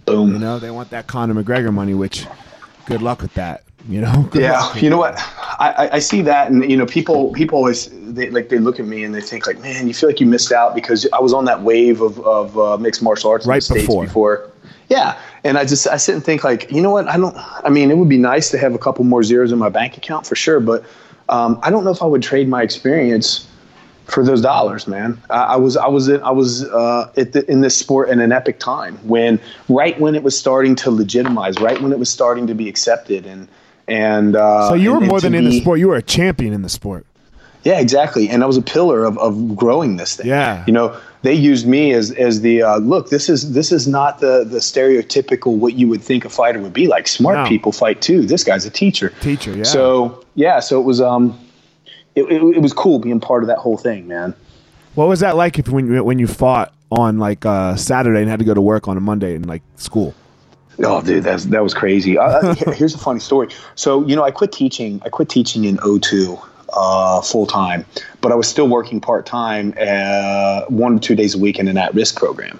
Boom. 0.06 0.32
You 0.32 0.38
know, 0.38 0.58
they 0.58 0.70
want 0.70 0.90
that 0.90 1.06
Conor 1.06 1.34
McGregor 1.34 1.72
money. 1.72 1.92
Which, 1.92 2.26
good 2.86 3.02
luck 3.02 3.20
with 3.20 3.34
that. 3.34 3.64
You 3.86 4.00
know. 4.00 4.28
Good 4.30 4.42
yeah, 4.42 4.74
you 4.76 4.88
know 4.88 4.98
what? 4.98 5.14
I, 5.18 5.90
I 5.94 5.98
see 5.98 6.22
that, 6.22 6.50
and 6.50 6.68
you 6.70 6.76
know, 6.76 6.86
people 6.86 7.32
people 7.32 7.58
always 7.58 7.90
they 7.92 8.30
like 8.30 8.48
they 8.48 8.58
look 8.58 8.80
at 8.80 8.86
me 8.86 9.04
and 9.04 9.14
they 9.14 9.20
think 9.20 9.46
like, 9.46 9.60
man, 9.60 9.88
you 9.88 9.94
feel 9.94 10.08
like 10.08 10.20
you 10.20 10.26
missed 10.26 10.52
out 10.52 10.74
because 10.74 11.06
I 11.12 11.20
was 11.20 11.34
on 11.34 11.44
that 11.44 11.62
wave 11.62 12.00
of 12.00 12.18
of 12.20 12.58
uh, 12.58 12.78
mixed 12.78 13.02
martial 13.02 13.30
arts 13.30 13.46
right 13.46 13.62
before. 13.68 14.04
before 14.04 14.52
yeah. 14.92 15.18
And 15.44 15.58
I 15.58 15.64
just 15.64 15.86
I 15.88 15.96
sit 15.96 16.14
and 16.14 16.24
think 16.24 16.44
like, 16.44 16.70
you 16.70 16.80
know 16.80 16.90
what? 16.90 17.08
I 17.08 17.16
don't. 17.16 17.36
I 17.36 17.68
mean, 17.68 17.90
it 17.90 17.98
would 17.98 18.08
be 18.08 18.18
nice 18.18 18.50
to 18.50 18.58
have 18.58 18.74
a 18.74 18.78
couple 18.78 19.04
more 19.04 19.22
zeros 19.22 19.50
in 19.50 19.58
my 19.58 19.68
bank 19.68 19.96
account 19.96 20.26
for 20.26 20.36
sure, 20.36 20.60
but 20.60 20.84
um, 21.28 21.58
I 21.62 21.70
don't 21.70 21.84
know 21.84 21.90
if 21.90 22.02
I 22.02 22.06
would 22.06 22.22
trade 22.22 22.48
my 22.48 22.62
experience 22.62 23.48
for 24.04 24.24
those 24.24 24.40
dollars, 24.40 24.86
man. 24.86 25.20
I, 25.30 25.42
I 25.42 25.56
was 25.56 25.76
I 25.76 25.88
was 25.88 26.08
in, 26.08 26.22
I 26.22 26.30
was 26.30 26.64
uh, 26.64 27.10
the, 27.14 27.44
in 27.48 27.60
this 27.60 27.76
sport 27.76 28.08
in 28.08 28.20
an 28.20 28.30
epic 28.30 28.60
time 28.60 28.98
when 28.98 29.40
right 29.68 29.98
when 29.98 30.14
it 30.14 30.22
was 30.22 30.38
starting 30.38 30.76
to 30.76 30.90
legitimize, 30.90 31.58
right 31.58 31.80
when 31.80 31.92
it 31.92 31.98
was 31.98 32.10
starting 32.10 32.46
to 32.46 32.54
be 32.54 32.68
accepted, 32.68 33.26
and 33.26 33.48
and 33.88 34.36
uh, 34.36 34.68
so 34.68 34.74
you 34.74 34.92
were 34.92 34.98
and, 34.98 35.08
more 35.08 35.20
than 35.20 35.34
in 35.34 35.44
the 35.44 35.60
sport. 35.60 35.80
You 35.80 35.88
were 35.88 35.96
a 35.96 36.02
champion 36.02 36.52
in 36.52 36.62
the 36.62 36.68
sport. 36.68 37.06
Yeah, 37.64 37.78
exactly. 37.78 38.28
And 38.28 38.42
I 38.42 38.46
was 38.46 38.56
a 38.56 38.62
pillar 38.62 39.04
of, 39.04 39.16
of 39.18 39.56
growing 39.56 39.96
this 39.96 40.16
thing. 40.16 40.26
Yeah. 40.26 40.64
You 40.66 40.72
know, 40.72 40.98
they 41.22 41.34
used 41.34 41.66
me 41.66 41.92
as 41.92 42.10
as 42.12 42.40
the 42.40 42.62
uh, 42.62 42.76
look. 42.78 43.10
This 43.10 43.28
is 43.28 43.52
this 43.52 43.72
is 43.72 43.86
not 43.88 44.20
the 44.20 44.44
the 44.44 44.58
stereotypical 44.58 45.56
what 45.56 45.74
you 45.74 45.88
would 45.88 46.02
think 46.02 46.24
a 46.24 46.28
fighter 46.28 46.58
would 46.60 46.72
be 46.72 46.86
like. 46.86 47.08
Smart 47.08 47.36
No. 47.38 47.46
people 47.46 47.72
fight 47.72 48.00
too. 48.00 48.22
This 48.22 48.44
guy's 48.44 48.64
a 48.66 48.70
teacher. 48.70 49.10
Teacher, 49.20 49.56
yeah. 49.56 49.64
So 49.64 50.24
yeah, 50.34 50.60
so 50.60 50.80
it 50.80 50.84
was 50.84 51.00
um, 51.00 51.38
it, 52.14 52.22
it, 52.24 52.42
it 52.56 52.60
was 52.60 52.72
cool 52.72 52.98
being 52.98 53.20
part 53.20 53.42
of 53.42 53.46
that 53.48 53.58
whole 53.58 53.76
thing, 53.78 54.08
man. 54.08 54.34
What 54.94 55.08
was 55.08 55.20
that 55.20 55.36
like 55.36 55.58
if 55.58 55.68
when 55.68 55.86
you 55.86 56.04
when 56.04 56.18
you 56.18 56.26
fought 56.26 56.74
on 56.90 57.18
like 57.18 57.46
uh, 57.46 57.76
Saturday 57.76 58.20
and 58.20 58.28
had 58.28 58.38
to 58.40 58.44
go 58.44 58.54
to 58.54 58.60
work 58.60 58.88
on 58.88 58.96
a 58.96 59.00
Monday 59.00 59.34
in 59.34 59.42
like 59.42 59.62
school? 59.76 60.14
Oh, 60.84 61.00
dude, 61.02 61.22
that's 61.24 61.44
that 61.46 61.62
was 61.62 61.74
crazy. 61.74 62.18
Uh, 62.18 62.22
uh, 62.24 62.54
here's 62.72 62.94
a 62.94 62.98
funny 62.98 63.20
story. 63.20 63.48
So, 63.74 64.06
you 64.06 64.16
know, 64.16 64.24
I 64.24 64.30
quit 64.30 64.52
teaching. 64.52 65.00
I 65.04 65.08
quit 65.10 65.28
teaching 65.28 65.64
in 65.64 65.78
02 65.78 66.38
uh, 66.72 67.20
full 67.20 67.46
time, 67.46 67.84
but 68.22 68.32
I 68.32 68.34
was 68.36 68.48
still 68.48 68.68
working 68.68 69.00
part 69.00 69.26
time, 69.26 69.74
uh, 69.78 70.62
one 70.68 70.94
to 70.94 71.00
two 71.00 71.14
days 71.14 71.34
a 71.34 71.38
week 71.38 71.58
in 71.58 71.68
an 71.68 71.76
at 71.76 71.92
risk 71.94 72.16
program. 72.16 72.58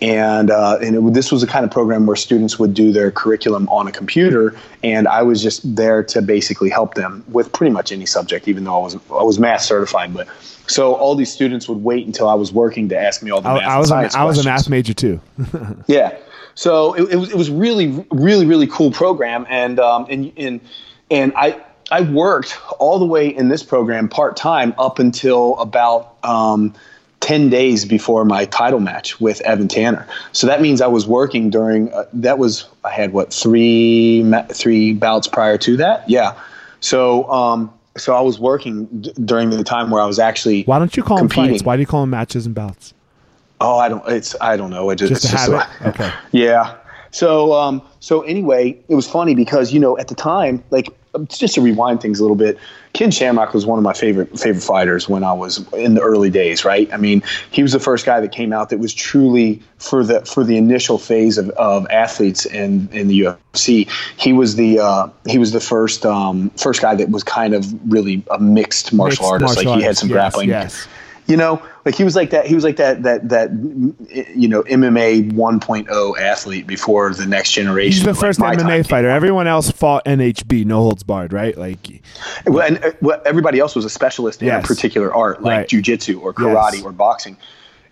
And 0.00 0.50
uh, 0.50 0.78
and 0.82 0.94
it, 0.94 1.14
this 1.14 1.32
was 1.32 1.40
the 1.40 1.46
kind 1.46 1.64
of 1.64 1.72
program 1.72 2.06
where 2.06 2.14
students 2.14 2.58
would 2.58 2.74
do 2.74 2.92
their 2.92 3.10
curriculum 3.10 3.68
on 3.68 3.88
a 3.88 3.92
computer, 3.92 4.54
and 4.84 5.08
I 5.08 5.22
was 5.24 5.42
just 5.42 5.74
there 5.74 6.04
to 6.04 6.22
basically 6.22 6.70
help 6.70 6.94
them 6.94 7.24
with 7.28 7.52
pretty 7.52 7.72
much 7.72 7.90
any 7.90 8.06
subject, 8.06 8.46
even 8.46 8.62
though 8.62 8.78
I 8.78 8.82
was 8.82 8.94
I 9.10 9.22
was 9.22 9.40
math 9.40 9.62
certified. 9.62 10.14
But 10.14 10.28
so 10.68 10.94
all 10.94 11.16
these 11.16 11.32
students 11.32 11.68
would 11.68 11.82
wait 11.82 12.06
until 12.06 12.28
I 12.28 12.34
was 12.34 12.52
working 12.52 12.88
to 12.90 12.98
ask 12.98 13.24
me 13.24 13.32
all 13.32 13.40
the 13.40 13.48
I, 13.48 13.54
math. 13.54 13.62
I 13.62 13.70
and 13.72 13.80
was 13.80 13.90
a, 13.90 14.18
I 14.18 14.24
was 14.24 14.38
a 14.38 14.44
math 14.44 14.68
major 14.68 14.94
too. 14.94 15.20
Yeah. 15.88 16.16
So 16.54 16.94
it, 16.94 17.12
it 17.12 17.16
was 17.16 17.30
it 17.30 17.36
was 17.36 17.50
really 17.50 18.04
really 18.10 18.44
really 18.46 18.66
cool 18.66 18.90
program 18.90 19.46
and 19.48 19.78
um 19.78 20.06
and 20.10 20.32
and 20.36 20.60
and 21.10 21.32
I 21.36 21.60
I 21.90 22.02
worked 22.02 22.58
all 22.78 22.98
the 22.98 23.06
way 23.06 23.28
in 23.28 23.48
this 23.48 23.62
program 23.62 24.08
part 24.08 24.36
time 24.36 24.74
up 24.78 24.98
until 24.98 25.58
about 25.58 26.16
um 26.22 26.74
10 27.20 27.50
days 27.50 27.84
before 27.84 28.24
my 28.24 28.44
title 28.44 28.78
match 28.78 29.20
with 29.20 29.40
Evan 29.40 29.66
Tanner. 29.66 30.06
So 30.32 30.46
that 30.46 30.60
means 30.62 30.80
I 30.80 30.86
was 30.86 31.06
working 31.06 31.50
during 31.50 31.92
uh, 31.92 32.04
that 32.12 32.38
was 32.38 32.66
I 32.84 32.90
had 32.90 33.12
what 33.12 33.32
three 33.32 34.24
three 34.52 34.92
bouts 34.92 35.26
prior 35.26 35.58
to 35.58 35.76
that. 35.78 36.08
Yeah. 36.08 36.38
So 36.80 37.28
um 37.30 37.72
so 37.96 38.14
I 38.14 38.20
was 38.20 38.38
working 38.38 38.84
d- 39.00 39.12
during 39.24 39.50
the 39.50 39.64
time 39.64 39.90
where 39.90 40.00
I 40.00 40.06
was 40.06 40.18
actually 40.18 40.62
Why 40.64 40.78
don't 40.78 40.96
you 40.96 41.02
call 41.02 41.18
them 41.18 41.28
fights? 41.28 41.64
Why 41.64 41.76
do 41.76 41.80
you 41.80 41.86
call 41.86 42.02
them 42.02 42.10
matches 42.10 42.46
and 42.46 42.54
bouts? 42.54 42.94
Oh, 43.60 43.78
I 43.78 43.88
don't. 43.88 44.06
It's 44.08 44.36
I 44.40 44.56
don't 44.56 44.70
know. 44.70 44.88
It 44.90 44.96
just, 44.96 45.10
Just 45.10 45.24
it's 45.24 45.32
a 45.32 45.36
just 45.36 45.50
habit? 45.50 45.86
Okay. 46.00 46.12
Yeah. 46.32 46.76
So 47.10 47.54
um. 47.54 47.82
So 48.00 48.20
anyway, 48.22 48.78
it 48.88 48.94
was 48.94 49.08
funny 49.08 49.34
because 49.34 49.72
you 49.72 49.80
know 49.80 49.98
at 49.98 50.08
the 50.08 50.14
time, 50.14 50.62
like 50.70 50.88
just 51.28 51.54
to 51.54 51.60
rewind 51.60 52.00
things 52.00 52.20
a 52.20 52.22
little 52.22 52.36
bit, 52.36 52.58
Ken 52.92 53.10
Shamrock 53.10 53.54
was 53.54 53.66
one 53.66 53.78
of 53.78 53.84
my 53.84 53.92
favorite 53.92 54.38
favorite 54.38 54.62
fighters 54.62 55.08
when 55.08 55.22
I 55.22 55.32
was 55.32 55.64
in 55.72 55.94
the 55.94 56.00
early 56.00 56.30
days. 56.30 56.64
Right. 56.64 56.92
I 56.92 56.96
mean, 56.96 57.22
he 57.50 57.62
was 57.62 57.72
the 57.72 57.80
first 57.80 58.06
guy 58.06 58.20
that 58.20 58.32
came 58.32 58.52
out 58.52 58.70
that 58.70 58.78
was 58.78 58.92
truly 58.92 59.62
for 59.78 60.04
the 60.04 60.24
for 60.24 60.44
the 60.44 60.56
initial 60.56 60.98
phase 60.98 61.38
of, 61.38 61.50
of 61.50 61.86
athletes 61.90 62.46
in 62.46 62.88
in 62.92 63.08
the 63.08 63.20
UFC. 63.20 63.88
He 64.16 64.32
was 64.32 64.56
the 64.56 64.80
uh, 64.80 65.08
he 65.26 65.38
was 65.38 65.52
the 65.52 65.60
first 65.60 66.04
um, 66.06 66.50
first 66.50 66.80
guy 66.80 66.94
that 66.94 67.10
was 67.10 67.22
kind 67.22 67.54
of 67.54 67.66
really 67.92 68.22
a 68.30 68.38
mixed 68.38 68.92
martial 68.92 69.22
Mixed 69.22 69.32
artist. 69.32 69.56
martial 69.56 69.72
like 69.72 69.80
he 69.80 69.84
had 69.84 69.96
some 69.96 70.08
grappling 70.08 70.48
yes. 70.48 70.88
You 71.28 71.36
know 71.36 71.62
like 71.84 71.94
he 71.94 72.02
was 72.04 72.16
like 72.16 72.30
that 72.30 72.46
he 72.46 72.54
was 72.54 72.64
like 72.64 72.76
that 72.76 73.02
that 73.02 73.28
that 73.28 73.50
you 74.34 74.48
know 74.48 74.62
mma 74.64 75.30
1.0 75.32 76.18
athlete 76.18 76.66
before 76.66 77.12
the 77.14 77.26
next 77.26 77.52
generation 77.52 77.92
He's 77.92 78.02
the 78.02 78.12
like 78.12 78.20
first 78.20 78.40
MMA 78.40 78.88
fighter. 78.88 79.08
Everyone 79.08 79.46
else 79.46 79.70
fought 79.70 80.04
NHB, 80.06 80.64
no 80.64 80.78
holds 80.78 81.02
barred, 81.02 81.32
right? 81.32 81.56
Like, 81.56 82.02
well, 82.46 82.66
and 82.66 82.82
uh, 82.82 82.92
well, 83.00 83.20
everybody 83.26 83.58
else 83.60 83.76
was 83.76 83.84
a 83.84 83.90
specialist 83.90 84.40
in 84.42 84.48
Yes. 84.48 84.64
a 84.64 84.66
particular 84.66 85.14
art 85.14 85.42
like 85.42 85.56
Right. 85.58 85.68
jujitsu 85.68 86.20
or 86.20 86.32
karate 86.32 86.74
Yes. 86.74 86.82
or 86.82 86.92
boxing 86.92 87.36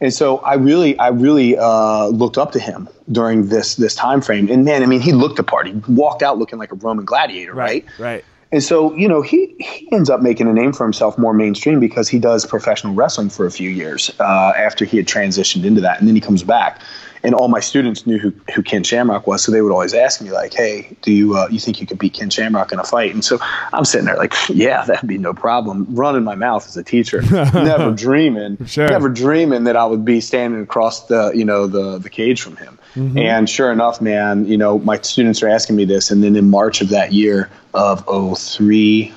and 0.01 0.13
so 0.13 0.39
I 0.39 0.55
really, 0.55 0.99
I 0.99 1.09
really 1.09 1.57
uh, 1.57 2.07
looked 2.09 2.37
up 2.37 2.53
to 2.53 2.59
him 2.59 2.89
during 3.13 3.49
this 3.49 3.77
this 3.77 3.95
time 3.95 4.21
frame. 4.21 4.51
And 4.51 4.65
man, 4.65 4.83
I 4.83 4.87
mean, 4.87 5.01
he 5.01 5.13
looked 5.13 5.37
the 5.37 5.43
part. 5.43 5.67
He 5.67 5.73
walked 5.89 6.23
out 6.23 6.39
looking 6.39 6.59
like 6.59 6.71
a 6.73 6.75
Roman 6.75 7.05
gladiator, 7.07 7.55
right? 7.55 7.85
right. 7.99 8.23
And 8.53 8.63
so, 8.63 8.95
you 8.95 9.09
know, 9.09 9.23
he, 9.23 9.55
he 9.59 9.89
ends 9.93 10.09
up 10.09 10.23
making 10.23 10.47
a 10.47 10.53
name 10.53 10.73
for 10.73 10.85
himself 10.85 11.19
more 11.19 11.35
mainstream 11.35 11.81
because 11.81 12.09
he 12.09 12.19
does 12.19 12.47
professional 12.47 12.95
wrestling 12.95 13.29
for 13.29 13.45
a 13.45 13.51
few 13.51 13.71
years 13.71 14.11
uh, 14.21 14.53
after 14.57 14.85
he 14.85 14.97
had 14.97 15.07
transitioned 15.07 15.65
into 15.65 15.81
that. 15.81 15.99
And 15.99 16.07
then 16.07 16.15
he 16.15 16.21
comes 16.21 16.43
back. 16.43 16.81
And 17.25 17.35
all 17.35 17.49
my 17.49 17.59
students 17.59 18.07
knew 18.07 18.19
who, 18.19 18.33
who 18.55 18.63
Ken 18.63 18.85
Shamrock 18.85 19.27
was. 19.27 19.43
So 19.43 19.51
they 19.51 19.61
would 19.61 19.73
always 19.73 19.95
ask 19.95 20.21
me, 20.21 20.31
like, 20.31 20.55
hey, 20.55 20.97
do 21.03 21.11
you, 21.13 21.37
uh, 21.37 21.49
you 21.51 21.59
think 21.59 21.81
you 21.81 21.87
could 21.87 21.99
beat 21.99 22.13
Ken 22.13 22.31
Shamrock 22.31 22.71
in 22.71 22.79
a 22.79 22.85
fight? 22.85 23.13
And 23.13 23.25
so 23.25 23.39
I'm 23.73 23.85
sitting 23.85 24.07
there 24.07 24.17
like, 24.17 24.33
yeah, 24.49 24.85
that'd 24.85 25.09
be 25.09 25.19
no 25.19 25.35
problem. 25.35 25.87
Running 25.91 26.23
my 26.23 26.37
mouth 26.37 26.65
as 26.69 26.77
a 26.77 26.85
teacher, 26.85 27.23
never 27.53 27.91
dreaming, 27.91 28.65
Sure. 28.67 28.87
never 28.87 29.09
dreaming 29.09 29.65
that 29.65 29.77
I 29.77 29.87
would 29.87 30.05
be 30.05 30.21
standing 30.21 30.61
across 30.63 31.07
the, 31.07 31.33
you 31.35 31.45
know, 31.45 31.67
the, 31.67 31.99
the 31.99 32.11
cage 32.11 32.41
from 32.43 32.57
him. 32.59 32.79
And 32.97 33.49
sure 33.49 33.71
enough, 33.73 34.01
man, 34.01 34.47
you 34.47 34.57
know, 34.57 34.79
my 34.79 34.99
students 35.01 35.43
are 35.43 35.49
asking 35.49 35.77
me 35.77 35.85
this. 35.85 36.11
And 36.11 36.25
then 36.25 36.35
in 36.35 36.49
March 36.49 36.81
of 36.81 36.89
that 36.89 37.13
year 37.13 37.51
of 37.75 38.05
03, 38.39 39.13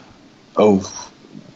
oh, 0.57 0.95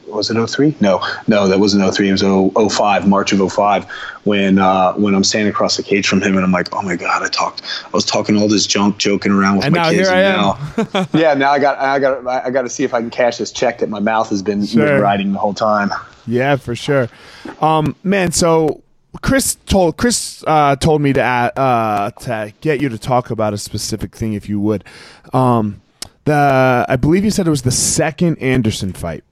was 0.07 0.29
it 0.29 0.47
03? 0.47 0.75
No, 0.79 1.03
no, 1.27 1.47
that 1.47 1.59
wasn't 1.59 1.91
03. 1.93 2.07
It 2.07 2.11
was 2.11 2.21
0, 2.21 2.51
05, 2.69 3.07
March 3.07 3.33
of 3.33 3.51
05, 3.51 3.85
when 4.25 4.59
uh, 4.59 4.93
when 4.93 5.15
I'm 5.15 5.23
standing 5.23 5.49
across 5.49 5.75
the 5.75 5.83
cage 5.83 6.07
from 6.07 6.21
him, 6.21 6.35
and 6.35 6.45
I'm 6.45 6.51
like, 6.51 6.73
oh 6.73 6.81
my 6.83 6.95
god, 6.95 7.23
I 7.23 7.27
talked, 7.29 7.61
I 7.85 7.89
was 7.89 8.05
talking 8.05 8.37
all 8.37 8.47
this 8.47 8.67
junk, 8.67 8.99
joking 8.99 9.31
around 9.31 9.57
with 9.57 9.65
And 9.65 9.75
my 9.75 9.81
now 9.81 9.89
kids, 9.89 10.07
here 10.07 10.17
and 10.17 10.37
I 10.37 10.83
am. 10.85 10.87
now, 10.93 11.07
yeah, 11.19 11.33
now 11.33 11.51
I 11.51 11.59
got, 11.59 11.77
I 11.79 11.99
got, 11.99 12.27
I 12.27 12.49
got 12.51 12.61
to 12.61 12.69
see 12.69 12.83
if 12.83 12.93
I 12.93 13.01
can 13.01 13.09
cash 13.09 13.37
this 13.37 13.51
check 13.51 13.79
that 13.79 13.89
my 13.89 13.99
mouth 13.99 14.29
has 14.29 14.41
been, 14.43 14.65
Sure. 14.65 14.85
been 14.85 15.01
writing 15.01 15.33
the 15.33 15.39
whole 15.39 15.53
time. 15.55 15.89
Yeah, 16.27 16.55
for 16.57 16.75
sure. 16.75 17.09
Um, 17.59 17.95
man, 18.03 18.31
so 18.31 18.81
Chris 19.21 19.55
told 19.55 19.97
Chris 19.97 20.43
uh, 20.47 20.75
told 20.77 21.01
me 21.01 21.13
to 21.13 21.21
uh, 21.21 22.09
to 22.11 22.53
get 22.61 22.81
you 22.81 22.89
to 22.89 22.97
talk 22.97 23.29
about 23.29 23.53
a 23.53 23.57
specific 23.57 24.15
thing, 24.15 24.33
if 24.33 24.49
you 24.49 24.59
would. 24.59 24.83
Um, 25.33 25.81
the 26.25 26.85
I 26.89 26.95
believe 26.95 27.23
you 27.23 27.31
said 27.31 27.45
it 27.47 27.49
was 27.51 27.61
the 27.61 27.71
second 27.71 28.37
Anderson 28.37 28.91
fight, 28.93 29.23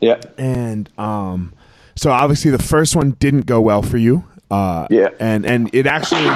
Yeah, 0.00 0.20
and 0.38 0.88
um, 0.98 1.52
so 1.94 2.10
obviously 2.10 2.50
the 2.50 2.62
first 2.62 2.96
one 2.96 3.12
didn't 3.12 3.46
go 3.46 3.60
well 3.60 3.82
for 3.82 3.96
you. 3.98 4.24
Uh, 4.50 4.86
Yeah. 4.90 5.08
and 5.20 5.46
and 5.46 5.70
it 5.74 5.86
actually, 5.86 6.28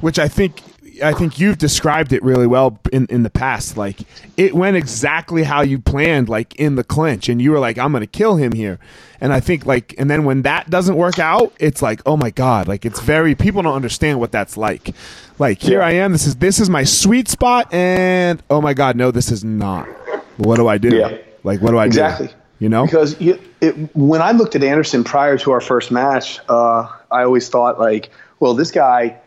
which 0.00 0.18
I 0.18 0.28
think. 0.28 0.60
I 1.02 1.12
think 1.12 1.38
you've 1.38 1.58
described 1.58 2.12
it 2.12 2.22
really 2.22 2.46
well 2.46 2.78
in, 2.92 3.06
in 3.06 3.22
the 3.22 3.30
past. 3.30 3.76
Like 3.76 4.00
it 4.36 4.54
went 4.54 4.76
exactly 4.76 5.42
how 5.44 5.62
you 5.62 5.78
planned, 5.78 6.28
like 6.28 6.54
in 6.56 6.76
the 6.76 6.84
clinch, 6.84 7.28
and 7.28 7.40
you 7.40 7.50
were 7.50 7.58
like, 7.58 7.78
"I'm 7.78 7.92
going 7.92 8.02
to 8.02 8.06
kill 8.06 8.36
him 8.36 8.52
here." 8.52 8.78
And 9.20 9.32
I 9.32 9.40
think 9.40 9.64
like, 9.66 9.94
and 9.98 10.10
then 10.10 10.24
when 10.24 10.42
that 10.42 10.68
doesn't 10.70 10.96
work 10.96 11.18
out, 11.18 11.52
it's 11.58 11.80
like, 11.82 12.02
"Oh 12.06 12.16
my 12.16 12.30
god!" 12.30 12.68
Like 12.68 12.84
it's 12.84 13.00
very 13.00 13.34
people 13.34 13.62
don't 13.62 13.74
understand 13.74 14.20
what 14.20 14.32
that's 14.32 14.56
like. 14.56 14.94
Like 15.38 15.60
here. 15.60 15.82
I 15.82 15.92
am. 15.92 16.12
This 16.12 16.26
is 16.26 16.36
this 16.36 16.60
is 16.60 16.68
my 16.70 16.84
sweet 16.84 17.28
spot, 17.28 17.72
and 17.72 18.42
oh 18.50 18.60
my 18.60 18.74
god, 18.74 18.96
no, 18.96 19.10
this 19.10 19.30
is 19.30 19.42
not. 19.44 19.88
What 20.36 20.56
do 20.56 20.68
I 20.68 20.78
do? 20.78 20.94
Yeah. 20.96 21.16
Like 21.42 21.60
what 21.60 21.70
do 21.70 21.78
I 21.78 21.86
Exactly. 21.86 22.28
do? 22.28 22.32
You 22.60 22.68
know? 22.68 22.84
because 22.86 23.20
you, 23.20 23.38
it, 23.60 23.72
when 23.96 24.22
I 24.22 24.30
looked 24.30 24.54
at 24.54 24.62
Anderson 24.62 25.02
prior 25.04 25.36
to 25.38 25.50
our 25.50 25.60
first 25.60 25.90
match, 25.90 26.38
uh, 26.48 26.88
I 27.10 27.24
always 27.24 27.48
thought 27.48 27.78
like, 27.80 28.10
well, 28.40 28.54
this 28.54 28.70
guy, 28.70 29.18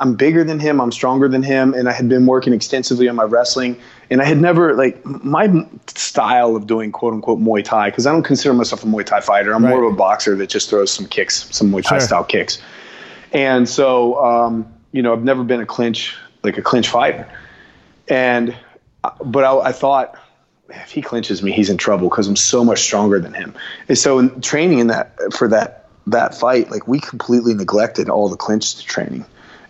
I'm 0.00 0.14
bigger 0.14 0.44
than 0.44 0.58
him, 0.58 0.80
I'm 0.80 0.92
stronger 0.92 1.28
than 1.28 1.42
him, 1.42 1.74
and 1.74 1.88
I 1.88 1.92
had 1.92 2.08
been 2.08 2.26
working 2.26 2.52
extensively 2.52 3.08
on 3.08 3.16
my 3.16 3.24
wrestling, 3.24 3.78
and 4.10 4.20
I 4.20 4.24
had 4.24 4.40
never 4.40 4.74
like 4.74 5.04
my 5.04 5.66
style 5.88 6.56
of 6.56 6.66
doing 6.66 6.92
quote 6.92 7.14
unquote 7.14 7.40
Muay 7.40 7.64
Thai 7.64 7.90
because 7.90 8.06
I 8.06 8.12
don't 8.12 8.22
consider 8.22 8.54
myself 8.54 8.84
a 8.84 8.86
Muay 8.86 9.04
Thai 9.04 9.20
fighter. 9.20 9.54
I'm 9.54 9.62
more 9.62 9.84
of 9.84 9.92
a 9.92 9.96
boxer 9.96 10.36
that 10.36 10.48
just 10.48 10.70
throws 10.70 10.90
some 10.90 11.06
kicks, 11.06 11.48
some 11.54 11.70
Muay 11.70 11.82
Thai 11.82 11.98
Sure. 11.98 12.06
style 12.06 12.24
kicks, 12.24 12.60
and 13.32 13.68
so 13.68 14.22
um, 14.24 14.72
you 14.92 15.02
know 15.02 15.12
I've 15.12 15.24
never 15.24 15.44
been 15.44 15.60
a 15.60 15.66
clinch 15.66 16.16
like 16.42 16.58
a 16.58 16.62
clinch 16.62 16.88
fighter, 16.88 17.28
and 18.08 18.56
uh, 19.04 19.10
but 19.24 19.44
I, 19.44 19.68
I 19.68 19.72
thought 19.72 20.18
if 20.70 20.90
he 20.90 21.02
clinches 21.02 21.42
me, 21.42 21.52
he's 21.52 21.70
in 21.70 21.76
trouble 21.76 22.08
because 22.08 22.28
I'm 22.28 22.36
so 22.36 22.64
much 22.64 22.80
stronger 22.80 23.18
than 23.18 23.34
him. 23.34 23.54
And 23.88 23.98
so 23.98 24.18
in 24.18 24.40
training 24.40 24.78
in 24.78 24.86
that 24.88 25.14
for 25.32 25.48
that 25.48 25.86
that 26.06 26.34
fight, 26.34 26.70
like 26.70 26.88
we 26.88 27.00
completely 27.00 27.54
neglected 27.54 28.08
all 28.08 28.28
the 28.28 28.36
clinch 28.36 28.84
training. 28.84 29.24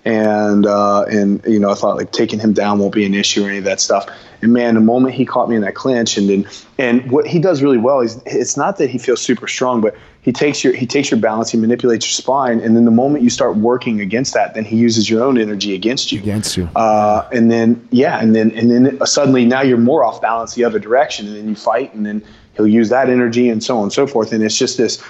And 0.05 0.67
uh, 0.67 1.05
and 1.05 1.45
you 1.47 1.61
know, 1.61 1.71
I 1.71 1.75
thought 1.75 1.97
like 1.97 2.11
taking 2.11 2.41
him 2.41 2.53
down 2.53 2.81
won't 2.81 2.93
be 2.93 3.05
an 3.05 3.15
issue 3.15 3.45
or 3.45 3.49
any 3.49 3.59
of 3.59 3.65
that 3.65 3.81
stuff. 3.81 4.09
And 4.41 4.53
man, 4.53 4.75
the 4.75 4.81
moment 4.81 5.15
he 5.15 5.25
caught 5.25 5.49
me 5.49 5.55
in 5.55 5.63
that 5.63 5.77
clinch, 5.77 6.19
and 6.19 6.29
then 6.29 6.49
and 6.77 7.09
what 7.13 7.25
he 7.25 7.39
does 7.39 7.63
really 7.63 7.79
well 7.79 8.01
is 8.01 8.21
it's 8.27 8.57
not 8.57 8.79
that 8.79 8.91
he 8.91 8.99
feels 8.99 9.23
super 9.23 9.47
strong, 9.47 9.81
but 9.81 9.95
he 10.23 10.33
takes 10.33 10.65
your 10.65 10.73
he 10.73 10.87
takes 10.87 11.11
your 11.13 11.21
balance, 11.21 11.51
he 11.51 11.59
manipulates 11.59 12.05
your 12.07 12.13
spine, 12.13 12.59
and 12.59 12.75
then 12.75 12.85
the 12.85 12.91
moment 12.91 13.23
you 13.23 13.31
start 13.31 13.57
working 13.57 14.01
against 14.01 14.35
that, 14.35 14.55
then 14.55 14.65
he 14.65 14.77
uses 14.77 15.09
your 15.09 15.23
own 15.23 15.39
energy 15.39 15.73
against 15.73 16.11
you. 16.11 16.19
Against 16.19 16.57
you. 16.57 16.69
Uh, 16.75 17.29
and 17.33 17.51
then 17.53 17.87
yeah, 17.93 18.21
and 18.21 18.35
then 18.35 18.51
and 18.53 18.71
then 18.73 19.07
suddenly 19.07 19.45
now 19.45 19.63
you're 19.63 19.79
more 19.79 20.05
off 20.05 20.21
balance 20.21 20.55
the 20.55 20.65
other 20.65 20.81
direction, 20.81 21.29
and 21.29 21.37
then 21.37 21.49
you 21.49 21.55
fight, 21.55 21.95
and 21.95 22.05
then 22.05 22.25
he'll 22.57 22.67
use 22.67 22.89
that 22.89 23.09
energy, 23.09 23.49
and 23.49 23.63
so 23.63 23.77
on 23.77 23.85
and 23.85 23.93
so 23.93 24.09
forth, 24.09 24.33
and 24.33 24.43
it's 24.43 24.59
just 24.59 24.79
this 24.79 25.01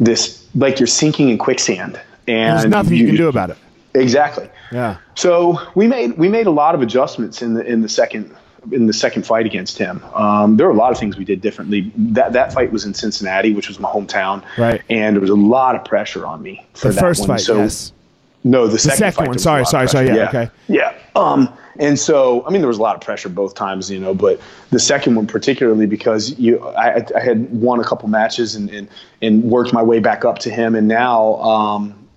this 0.00 0.46
like 0.54 0.80
you're 0.80 0.86
sinking 0.86 1.28
in 1.28 1.36
quicksand, 1.36 2.00
and 2.26 2.58
There's 2.58 2.70
nothing 2.70 2.96
you, 2.96 3.06
can 3.06 3.16
do 3.16 3.28
about 3.28 3.50
it. 3.50 3.58
Exactly. 4.00 4.48
Yeah. 4.72 4.98
So 5.14 5.60
we 5.74 5.86
made 5.86 6.18
we 6.18 6.28
made 6.28 6.46
a 6.46 6.50
lot 6.50 6.74
of 6.74 6.82
adjustments 6.82 7.42
in 7.42 7.54
the 7.54 7.64
in 7.64 7.82
the 7.82 7.88
second 7.88 8.34
in 8.72 8.86
the 8.86 8.92
second 8.92 9.24
fight 9.24 9.46
against 9.46 9.78
him. 9.78 10.02
Um, 10.14 10.56
there 10.56 10.66
were 10.66 10.72
a 10.72 10.76
lot 10.76 10.92
of 10.92 10.98
things 10.98 11.16
we 11.16 11.24
did 11.24 11.40
differently. 11.40 11.92
That 11.96 12.32
that 12.32 12.52
fight 12.52 12.72
was 12.72 12.84
in 12.84 12.94
Cincinnati, 12.94 13.52
which 13.54 13.68
was 13.68 13.78
my 13.78 13.88
hometown, 13.88 14.44
right? 14.56 14.82
And 14.90 15.16
there 15.16 15.20
was 15.20 15.30
a 15.30 15.34
lot 15.34 15.76
of 15.76 15.84
pressure 15.84 16.26
on 16.26 16.42
me 16.42 16.66
for 16.74 16.88
the 16.88 16.94
that 16.94 17.00
first 17.00 17.20
one. 17.20 17.28
fight. 17.28 17.40
So, 17.40 17.58
yes. 17.58 17.92
No, 18.44 18.66
the, 18.66 18.74
the 18.74 18.78
second, 18.78 18.98
second 18.98 19.16
fight, 19.16 19.28
one. 19.28 19.38
Sorry, 19.38 19.64
sorry, 19.66 19.88
sorry. 19.88 20.06
Yeah, 20.06 20.14
yeah, 20.14 20.28
okay. 20.28 20.50
Yeah. 20.68 20.94
Um, 21.16 21.52
and 21.78 21.98
so, 21.98 22.46
I 22.46 22.50
mean, 22.50 22.60
there 22.60 22.68
was 22.68 22.78
a 22.78 22.82
lot 22.82 22.94
of 22.94 23.00
pressure 23.00 23.28
both 23.28 23.54
times, 23.54 23.90
you 23.90 23.98
know, 23.98 24.14
but 24.14 24.40
the 24.70 24.78
second 24.78 25.16
one 25.16 25.26
particularly 25.26 25.86
because 25.86 26.38
you, 26.38 26.64
I, 26.68 27.04
I 27.16 27.20
had 27.20 27.50
won 27.52 27.80
a 27.80 27.84
couple 27.84 28.08
matches 28.08 28.54
and, 28.54 28.70
and, 28.70 28.88
and 29.22 29.42
worked 29.42 29.72
my 29.72 29.82
way 29.82 29.98
back 29.98 30.24
up 30.24 30.38
to 30.40 30.50
him, 30.50 30.76
and 30.76 30.86
now, 30.86 31.34
um, 31.36 32.07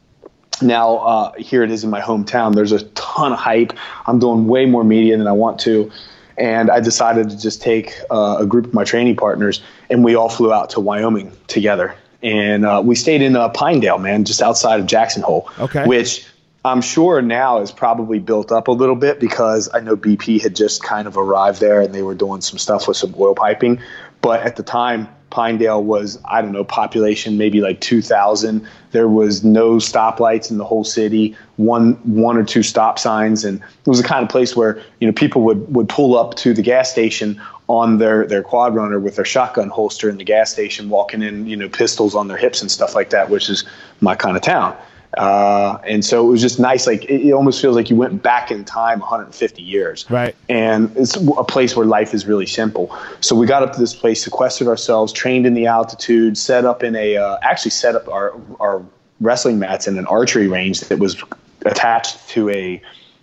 now 0.62 0.98
uh, 0.98 1.34
here 1.34 1.64
it 1.64 1.72
is 1.72 1.84
in 1.84 1.90
my 1.90 2.02
hometown. 2.02 2.56
There's 2.56 2.72
a 2.72 2.84
ton 2.90 3.34
of 3.34 3.40
hype. 3.40 3.74
I'm 4.06 4.20
doing 4.20 4.48
way 4.48 4.66
more 4.66 4.84
media 4.84 5.18
than 5.18 5.28
I 5.28 5.32
want 5.32 5.60
to. 5.62 5.92
And 6.38 6.72
I 6.72 6.80
decided 6.80 7.30
to 7.30 7.38
just 7.40 7.62
take 7.62 7.94
uh, 8.10 8.38
a 8.40 8.46
group 8.46 8.66
of 8.66 8.74
my 8.74 8.84
training 8.84 9.16
partners 9.16 9.62
and 9.90 10.04
we 10.04 10.16
all 10.16 10.30
flew 10.30 10.52
out 10.52 10.72
to 10.72 10.80
Wyoming 10.80 11.32
together. 11.48 11.96
And 12.24 12.66
uh, 12.66 12.82
we 12.84 12.96
stayed 12.96 13.22
in 13.22 13.36
uh, 13.36 13.50
Pinedale, 13.50 13.98
man, 13.98 14.26
just 14.26 14.42
outside 14.42 14.80
of 14.80 14.86
Jackson 14.86 15.24
Hole, 15.24 15.50
okay. 15.60 15.86
which 15.86 16.26
I'm 16.64 16.82
sure 16.82 17.22
now 17.22 17.62
is 17.62 17.72
probably 17.72 18.20
built 18.20 18.52
up 18.52 18.68
a 18.68 18.72
little 18.72 18.96
bit 18.96 19.20
because 19.20 19.70
I 19.74 19.80
know 19.80 19.98
BP 19.98 20.42
had 20.42 20.56
just 20.56 20.84
kind 20.84 21.08
of 21.08 21.18
arrived 21.18 21.60
there 21.60 21.82
and 21.82 21.94
they 21.94 22.04
were 22.04 22.16
doing 22.16 22.42
some 22.42 22.60
stuff 22.60 22.88
with 22.88 22.98
some 22.98 23.16
oil 23.20 23.34
piping. 23.34 23.80
But 24.22 24.42
at 24.42 24.56
the 24.56 24.64
time, 24.64 25.08
Pinedale 25.32 25.84
was, 25.84 26.20
I 26.26 26.42
don't 26.42 26.52
know, 26.52 26.64
population 26.64 27.38
maybe 27.38 27.62
like 27.62 27.80
2,000. 27.80 28.68
There 28.92 29.08
was 29.08 29.44
no 29.44 29.78
stoplights 29.78 30.52
in 30.52 30.58
the 30.58 30.66
whole 30.66 30.84
city, 30.84 31.36
one 31.56 31.94
one 32.04 32.38
or 32.38 32.44
two 32.44 32.62
stop 32.62 33.00
signs, 33.00 33.44
and 33.44 33.60
it 33.60 33.88
was 33.88 34.02
the 34.02 34.08
kind 34.08 34.24
of 34.24 34.30
place 34.30 34.56
where 34.56 34.82
you 35.00 35.08
know 35.08 35.14
people 35.14 35.42
would 35.44 35.74
would 35.74 35.90
pull 35.90 36.18
up 36.18 36.36
to 36.36 36.54
the 36.54 36.62
gas 36.62 36.92
station 36.92 37.42
on 37.68 37.98
their 37.98 38.28
their 38.28 38.44
quad 38.44 38.76
runner 38.76 39.00
with 39.00 39.16
their 39.16 39.26
shotgun 39.26 39.70
holster 39.70 40.10
in 40.10 40.18
the 40.18 40.26
gas 40.26 40.52
station, 40.52 40.90
walking 40.90 41.22
in 41.22 41.48
you 41.48 41.56
know 41.56 41.70
pistols 41.70 42.14
on 42.14 42.28
their 42.28 42.38
hips 42.38 42.62
and 42.62 42.70
stuff 42.70 42.94
like 42.94 43.10
that, 43.12 43.30
which 43.30 43.50
is 43.50 43.64
my 44.02 44.16
kind 44.16 44.36
of 44.36 44.44
town. 44.44 44.76
Uh, 45.18 45.78
and 45.84 46.06
so 46.06 46.26
it 46.26 46.30
was 46.30 46.42
just 46.42 46.60
nice. 46.60 46.88
Like 46.88 47.04
it, 47.06 47.22
it, 47.28 47.34
almost 47.34 47.62
feels 47.62 47.76
like 47.76 47.90
you 47.90 47.96
went 47.96 48.24
back 48.24 48.50
in 48.50 48.64
time 48.64 49.00
150 49.00 49.62
years. 49.62 50.10
Right. 50.10 50.36
And 50.48 50.96
it's 50.96 51.16
a 51.16 51.44
place 51.44 51.76
where 51.76 51.86
life 51.86 52.14
is 52.14 52.26
really 52.26 52.46
simple. 52.46 52.96
So 53.20 53.36
we 53.36 53.46
got 53.46 53.62
up 53.62 53.74
to 53.74 53.80
this 53.80 53.94
place, 53.94 54.24
sequestered 54.24 54.68
ourselves, 54.68 55.12
trained 55.12 55.46
in 55.46 55.54
the 55.54 55.66
altitude, 55.66 56.38
set 56.38 56.64
up 56.64 56.82
in 56.82 56.96
a, 56.96 57.18
uh, 57.18 57.38
actually 57.42 57.72
set 57.72 57.96
up 57.96 58.08
our, 58.08 58.40
our 58.60 58.86
wrestling 59.20 59.60
mats 59.60 59.88
in 59.88 59.98
an 59.98 60.08
archery 60.08 60.48
range 60.48 60.80
that 60.82 61.00
was 61.00 61.22
attached 61.66 62.30
to 62.30 62.50
a, 62.50 62.82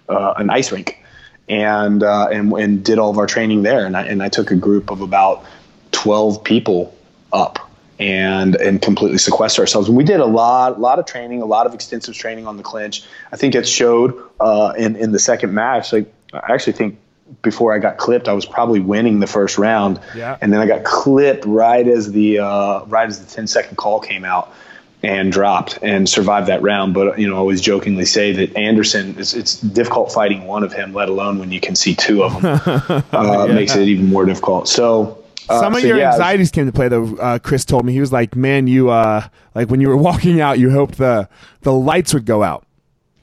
uh, 0.08 0.34
an 0.36 0.50
ice 0.50 0.70
rink. 0.70 1.02
And, 1.48 2.02
uh, 2.02 2.28
and, 2.30 2.52
and 2.52 2.84
did 2.84 2.98
all 2.98 3.08
of 3.08 3.16
our 3.16 3.26
training 3.26 3.62
there. 3.62 3.86
And 3.86 3.96
I, 3.96 4.02
and 4.02 4.22
I 4.22 4.28
took 4.28 4.50
a 4.50 4.54
group 4.54 4.90
of 4.90 5.00
about 5.00 5.46
12 5.92 6.44
people 6.44 6.94
up 7.32 7.67
and 7.98 8.54
and 8.56 8.80
completely 8.80 9.18
sequester 9.18 9.62
ourselves. 9.62 9.88
And 9.88 9.96
we 9.96 10.04
did 10.04 10.20
a 10.20 10.26
lot, 10.26 10.80
lot 10.80 10.98
of 10.98 11.06
training, 11.06 11.42
a 11.42 11.46
lot 11.46 11.66
of 11.66 11.74
extensive 11.74 12.14
training 12.14 12.46
on 12.46 12.56
the 12.56 12.62
clinch. 12.62 13.04
I 13.32 13.36
think 13.36 13.54
it 13.54 13.66
showed 13.66 14.14
uh, 14.40 14.74
in 14.76 14.96
in 14.96 15.12
the 15.12 15.18
second 15.18 15.52
match. 15.52 15.92
Like 15.92 16.12
I 16.32 16.52
actually 16.52 16.74
think 16.74 16.98
before 17.42 17.74
I 17.74 17.78
got 17.78 17.98
clipped, 17.98 18.28
I 18.28 18.32
was 18.32 18.46
probably 18.46 18.80
winning 18.80 19.20
the 19.20 19.26
first 19.26 19.58
round, 19.58 20.00
yeah. 20.14 20.38
and 20.40 20.52
then 20.52 20.60
I 20.60 20.66
got 20.66 20.84
clipped 20.84 21.44
right 21.44 21.86
as 21.86 22.12
the 22.12 22.38
uh, 22.38 22.84
right 22.84 23.08
as 23.08 23.24
the 23.24 23.34
10 23.34 23.46
second 23.46 23.76
call 23.76 24.00
came 24.00 24.24
out. 24.24 24.52
And 25.00 25.30
dropped 25.30 25.78
and 25.80 26.08
survived 26.08 26.48
that 26.48 26.60
round, 26.60 26.92
but 26.92 27.20
you 27.20 27.28
know, 27.28 27.36
I 27.36 27.38
always 27.38 27.60
jokingly 27.60 28.04
say 28.04 28.32
that 28.32 28.56
Anderson 28.56 29.14
it's, 29.16 29.32
it's 29.32 29.60
difficult 29.60 30.10
fighting 30.10 30.44
one 30.48 30.64
of 30.64 30.72
him, 30.72 30.92
let 30.92 31.08
alone 31.08 31.38
when 31.38 31.52
you 31.52 31.60
can 31.60 31.76
see 31.76 31.94
two 31.94 32.24
of 32.24 32.42
them. 32.42 33.04
uh, 33.12 33.46
yeah. 33.46 33.54
Makes 33.54 33.76
it 33.76 33.86
even 33.86 34.06
more 34.06 34.24
difficult. 34.24 34.66
So 34.66 35.17
uh, 35.48 35.60
Some 35.60 35.74
of 35.74 35.80
so 35.80 35.86
your 35.86 35.98
yeah, 35.98 36.12
anxieties 36.12 36.50
came 36.50 36.66
to 36.66 36.72
play. 36.72 36.88
Though 36.88 37.16
uh, 37.16 37.38
Chris 37.38 37.64
told 37.64 37.84
me 37.84 37.92
he 37.92 38.00
was 38.00 38.12
like, 38.12 38.36
"Man, 38.36 38.66
you 38.66 38.90
uh, 38.90 39.26
like 39.54 39.68
when 39.70 39.80
you 39.80 39.88
were 39.88 39.96
walking 40.08 40.40
out, 40.40 40.58
you 40.58 40.70
hoped 40.70 40.98
the 40.98 41.28
the 41.62 41.72
lights 41.72 42.14
would 42.14 42.26
go 42.26 42.42
out." 42.42 42.64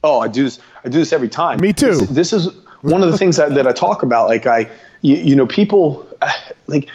Oh, 0.02 0.20
I 0.20 0.28
do 0.28 0.44
this. 0.44 0.58
I 0.84 0.88
do 0.88 0.98
this 0.98 1.12
every 1.12 1.28
time. 1.28 1.60
Me 1.60 1.72
too. 1.72 1.96
This, 1.96 2.08
this 2.10 2.32
is 2.32 2.48
one 2.82 3.02
of 3.02 3.10
the 3.10 3.18
things 3.18 3.36
that, 3.36 3.54
that 3.54 3.66
I 3.66 3.72
talk 3.72 4.02
about. 4.02 4.28
Like 4.28 4.46
I, 4.46 4.70
you, 5.02 5.16
you 5.16 5.36
know, 5.36 5.46
people 5.46 6.06
like. 6.66 6.88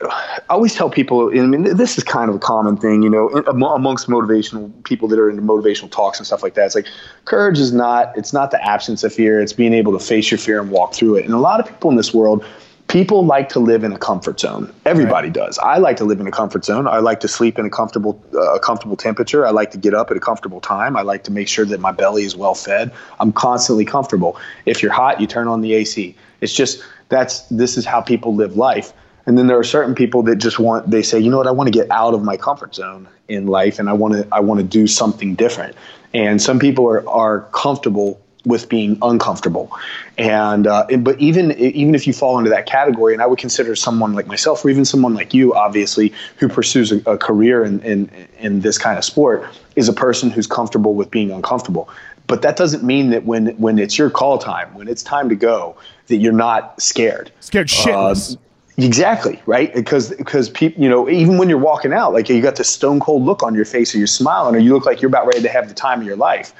I 0.00 0.40
always 0.48 0.74
tell 0.74 0.88
people, 0.88 1.28
I 1.28 1.44
mean, 1.44 1.76
this 1.76 1.98
is 1.98 2.04
kind 2.04 2.30
of 2.30 2.36
a 2.36 2.38
common 2.38 2.78
thing, 2.78 3.02
you 3.02 3.10
know, 3.10 3.28
amongst 3.28 4.08
motivational 4.08 4.72
people 4.84 5.08
that 5.08 5.18
are 5.18 5.28
into 5.28 5.42
motivational 5.42 5.90
talks 5.90 6.18
and 6.18 6.26
stuff 6.26 6.42
like 6.42 6.54
that. 6.54 6.64
It's 6.64 6.74
like 6.74 6.86
courage 7.26 7.58
is 7.58 7.70
not, 7.70 8.16
it's 8.16 8.32
not 8.32 8.50
the 8.50 8.64
absence 8.64 9.04
of 9.04 9.12
fear. 9.12 9.42
It's 9.42 9.52
being 9.52 9.74
able 9.74 9.92
to 9.92 10.02
face 10.02 10.30
your 10.30 10.38
fear 10.38 10.58
and 10.58 10.70
walk 10.70 10.94
through 10.94 11.16
it. 11.16 11.26
And 11.26 11.34
a 11.34 11.38
lot 11.38 11.60
of 11.60 11.66
people 11.66 11.90
in 11.90 11.98
this 11.98 12.14
world 12.14 12.42
people 12.88 13.24
like 13.24 13.48
to 13.50 13.58
live 13.58 13.82
in 13.82 13.92
a 13.92 13.98
comfort 13.98 14.38
zone. 14.38 14.72
Everybody 14.84 15.28
right. 15.28 15.34
does. 15.34 15.58
I 15.58 15.78
like 15.78 15.96
to 15.96 16.04
live 16.04 16.20
in 16.20 16.26
a 16.26 16.30
comfort 16.30 16.64
zone. 16.64 16.86
I 16.86 16.98
like 16.98 17.20
to 17.20 17.28
sleep 17.28 17.58
in 17.58 17.66
a 17.66 17.70
comfortable, 17.70 18.22
uh, 18.38 18.58
comfortable 18.58 18.96
temperature. 18.96 19.46
I 19.46 19.50
like 19.50 19.70
to 19.72 19.78
get 19.78 19.94
up 19.94 20.10
at 20.10 20.16
a 20.16 20.20
comfortable 20.20 20.60
time. 20.60 20.96
I 20.96 21.02
like 21.02 21.24
to 21.24 21.32
make 21.32 21.48
sure 21.48 21.64
that 21.66 21.80
my 21.80 21.92
belly 21.92 22.24
is 22.24 22.36
well 22.36 22.54
fed. 22.54 22.92
I'm 23.20 23.32
constantly 23.32 23.84
comfortable. 23.84 24.38
If 24.66 24.82
you're 24.82 24.92
hot, 24.92 25.20
you 25.20 25.26
turn 25.26 25.48
on 25.48 25.60
the 25.60 25.74
AC. 25.74 26.14
It's 26.40 26.54
just 26.54 26.84
that's 27.08 27.40
this 27.48 27.76
is 27.76 27.84
how 27.84 28.00
people 28.00 28.34
live 28.34 28.56
life. 28.56 28.92
And 29.26 29.38
then 29.38 29.46
there 29.46 29.58
are 29.58 29.64
certain 29.64 29.94
people 29.94 30.22
that 30.24 30.36
just 30.36 30.58
want 30.58 30.90
they 30.90 31.02
say, 31.02 31.18
you 31.18 31.30
know 31.30 31.38
what, 31.38 31.46
I 31.46 31.52
want 31.52 31.68
to 31.68 31.78
get 31.78 31.90
out 31.90 32.14
of 32.14 32.22
my 32.22 32.36
comfort 32.36 32.74
zone 32.74 33.08
in 33.28 33.46
life 33.46 33.78
and 33.78 33.88
I 33.88 33.94
want 33.94 34.14
to 34.14 34.28
I 34.30 34.40
want 34.40 34.60
to 34.60 34.64
do 34.64 34.86
something 34.86 35.34
different. 35.34 35.74
And 36.12 36.40
some 36.40 36.58
people 36.58 36.86
are 36.86 37.08
are 37.08 37.40
comfortable 37.52 38.20
with 38.44 38.68
being 38.68 38.98
uncomfortable. 39.02 39.70
And, 40.18 40.66
uh, 40.66 40.86
but 40.98 41.18
even 41.20 41.52
even 41.52 41.94
if 41.94 42.06
you 42.06 42.12
fall 42.12 42.38
into 42.38 42.50
that 42.50 42.66
category, 42.66 43.14
and 43.14 43.22
I 43.22 43.26
would 43.26 43.38
consider 43.38 43.74
someone 43.74 44.12
like 44.12 44.26
myself, 44.26 44.64
or 44.64 44.70
even 44.70 44.84
someone 44.84 45.14
like 45.14 45.34
you, 45.34 45.54
obviously, 45.54 46.12
who 46.36 46.48
pursues 46.48 46.92
a, 46.92 46.98
a 47.10 47.18
career 47.18 47.64
in, 47.64 47.80
in 47.80 48.10
in 48.38 48.60
this 48.60 48.78
kind 48.78 48.98
of 48.98 49.04
sport, 49.04 49.46
is 49.76 49.88
a 49.88 49.92
person 49.92 50.30
who's 50.30 50.46
comfortable 50.46 50.94
with 50.94 51.10
being 51.10 51.30
uncomfortable. 51.30 51.88
But 52.26 52.42
that 52.42 52.56
doesn't 52.56 52.84
mean 52.84 53.10
that 53.10 53.24
when 53.24 53.48
when 53.56 53.78
it's 53.78 53.98
your 53.98 54.10
call 54.10 54.38
time, 54.38 54.72
when 54.74 54.88
it's 54.88 55.02
time 55.02 55.28
to 55.28 55.36
go, 55.36 55.76
that 56.06 56.16
you're 56.16 56.32
not 56.32 56.80
scared. 56.80 57.30
Scared 57.40 57.68
shitless. 57.68 58.34
Uh, 58.34 58.40
Exactly 58.76 59.40
right 59.46 59.72
because 59.72 60.10
because 60.10 60.50
people 60.50 60.82
you 60.82 60.88
know 60.88 61.08
even 61.08 61.38
when 61.38 61.48
you're 61.48 61.58
walking 61.58 61.92
out 61.92 62.12
like 62.12 62.28
you 62.28 62.42
got 62.42 62.56
this 62.56 62.68
stone 62.68 62.98
cold 62.98 63.22
look 63.22 63.40
on 63.44 63.54
your 63.54 63.64
face 63.64 63.94
or 63.94 63.98
you're 63.98 64.08
smiling 64.08 64.56
or 64.56 64.58
you 64.58 64.74
look 64.74 64.84
like 64.84 65.00
you're 65.00 65.08
about 65.08 65.26
ready 65.26 65.42
to 65.42 65.48
have 65.48 65.68
the 65.68 65.74
time 65.74 66.00
of 66.00 66.06
your 66.06 66.16
life 66.16 66.52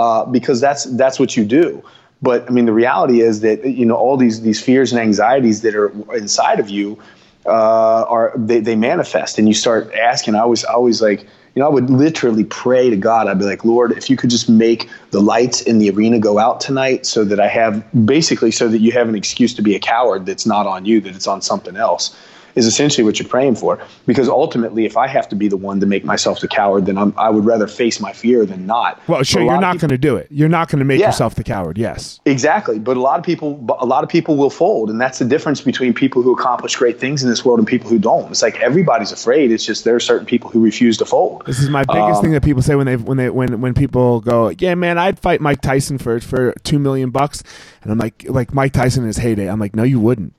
uh, 0.00 0.24
because 0.24 0.62
that's 0.62 0.84
that's 0.96 1.20
what 1.20 1.36
you 1.36 1.44
do. 1.44 1.82
But 2.22 2.48
I 2.48 2.50
mean, 2.50 2.64
the 2.64 2.72
reality 2.72 3.20
is 3.20 3.40
that 3.40 3.66
you 3.66 3.84
know 3.84 3.96
all 3.96 4.16
these 4.16 4.40
these 4.40 4.60
fears 4.60 4.92
and 4.92 5.00
anxieties 5.00 5.60
that 5.60 5.74
are 5.74 5.90
inside 6.14 6.58
of 6.58 6.70
you 6.70 6.98
uh, 7.44 8.04
are 8.08 8.32
they, 8.34 8.60
they 8.60 8.76
manifest, 8.76 9.38
and 9.38 9.46
you 9.46 9.52
start 9.52 9.92
asking. 9.92 10.36
I 10.36 10.46
was 10.46 10.64
always 10.64 11.02
like, 11.02 11.20
you 11.54 11.60
know, 11.60 11.66
I 11.66 11.70
would 11.70 11.90
literally 11.90 12.44
pray 12.44 12.88
to 12.88 12.96
God. 12.96 13.28
I'd 13.28 13.38
be 13.38 13.44
like, 13.44 13.62
Lord, 13.62 13.92
if 13.92 14.08
you 14.08 14.16
could 14.16 14.30
just 14.30 14.48
make 14.48 14.88
the 15.10 15.20
lights 15.20 15.60
in 15.60 15.78
the 15.78 15.90
arena 15.90 16.18
go 16.18 16.38
out 16.38 16.62
tonight, 16.62 17.04
so 17.04 17.22
that 17.24 17.38
I 17.38 17.48
have 17.48 17.84
basically 18.06 18.52
so 18.52 18.68
that 18.68 18.78
you 18.78 18.92
have 18.92 19.06
an 19.06 19.14
excuse 19.14 19.52
to 19.56 19.62
be 19.62 19.74
a 19.74 19.80
coward 19.80 20.24
that's 20.24 20.46
not 20.46 20.66
on 20.66 20.86
you, 20.86 21.02
that 21.02 21.14
it's 21.14 21.26
on 21.26 21.42
something 21.42 21.76
else 21.76 22.16
is 22.54 22.66
essentially 22.66 23.04
what 23.04 23.18
you're 23.18 23.28
praying 23.28 23.56
for. 23.56 23.78
Because 24.06 24.28
ultimately, 24.28 24.84
if 24.84 24.96
I 24.96 25.06
have 25.06 25.28
to 25.30 25.36
be 25.36 25.48
the 25.48 25.56
one 25.56 25.80
to 25.80 25.86
make 25.86 26.04
myself 26.04 26.40
the 26.40 26.48
coward, 26.48 26.86
then 26.86 26.98
I'm, 26.98 27.14
i 27.16 27.30
would 27.30 27.44
rather 27.44 27.66
face 27.66 28.00
my 28.00 28.12
fear 28.12 28.44
than 28.46 28.66
not. 28.66 29.00
Well, 29.08 29.22
sure, 29.22 29.42
you're 29.42 29.60
not 29.60 29.78
going 29.78 29.90
to 29.90 29.98
do 29.98 30.16
it. 30.16 30.28
You're 30.30 30.48
not 30.48 30.68
going 30.68 30.78
to 30.80 30.84
make 30.84 31.00
yeah, 31.00 31.06
yourself 31.06 31.34
the 31.34 31.44
coward. 31.44 31.78
Yes, 31.78 32.20
exactly. 32.24 32.78
But 32.78 32.96
a 32.96 33.00
lot 33.00 33.18
of 33.18 33.24
people, 33.24 33.64
a 33.78 33.86
lot 33.86 34.04
of 34.04 34.10
people 34.10 34.36
will 34.36 34.50
fold, 34.50 34.90
and 34.90 35.00
that's 35.00 35.18
the 35.18 35.24
difference 35.24 35.60
between 35.60 35.94
people 35.94 36.22
who 36.22 36.32
accomplish 36.32 36.76
great 36.76 36.98
things 36.98 37.22
in 37.22 37.28
this 37.28 37.44
world 37.44 37.58
and 37.58 37.68
people 37.68 37.88
who 37.88 37.98
don't. 37.98 38.30
It's 38.30 38.42
like 38.42 38.56
everybody's 38.60 39.12
afraid. 39.12 39.50
It's 39.50 39.64
just 39.64 39.84
there 39.84 39.94
are 39.94 40.00
certain 40.00 40.26
people 40.26 40.50
who 40.50 40.60
refuse 40.60 40.96
to 40.98 41.04
fold. 41.04 41.44
This 41.46 41.60
is 41.60 41.70
my 41.70 41.84
biggest 41.84 42.18
um, 42.18 42.22
thing 42.22 42.32
that 42.32 42.42
people 42.42 42.62
say 42.62 42.74
when 42.74 42.86
they 42.86 42.96
when 42.96 43.16
they 43.16 43.30
when 43.30 43.60
when 43.60 43.74
people 43.74 44.20
go, 44.20 44.50
yeah, 44.50 44.74
man, 44.74 44.98
I'd 44.98 45.18
fight 45.18 45.40
Mike 45.40 45.60
Tyson 45.60 45.98
for 45.98 46.20
for 46.20 46.52
two 46.62 46.78
million 46.78 47.10
bucks, 47.10 47.42
and 47.82 47.92
I'm 47.92 47.98
like, 47.98 48.24
like 48.28 48.54
Mike 48.54 48.72
Tyson 48.72 49.02
in 49.02 49.08
his 49.08 49.18
heyday. 49.18 49.48
I'm 49.48 49.60
like, 49.60 49.74
no, 49.74 49.82
you 49.82 50.00
wouldn't. 50.00 50.34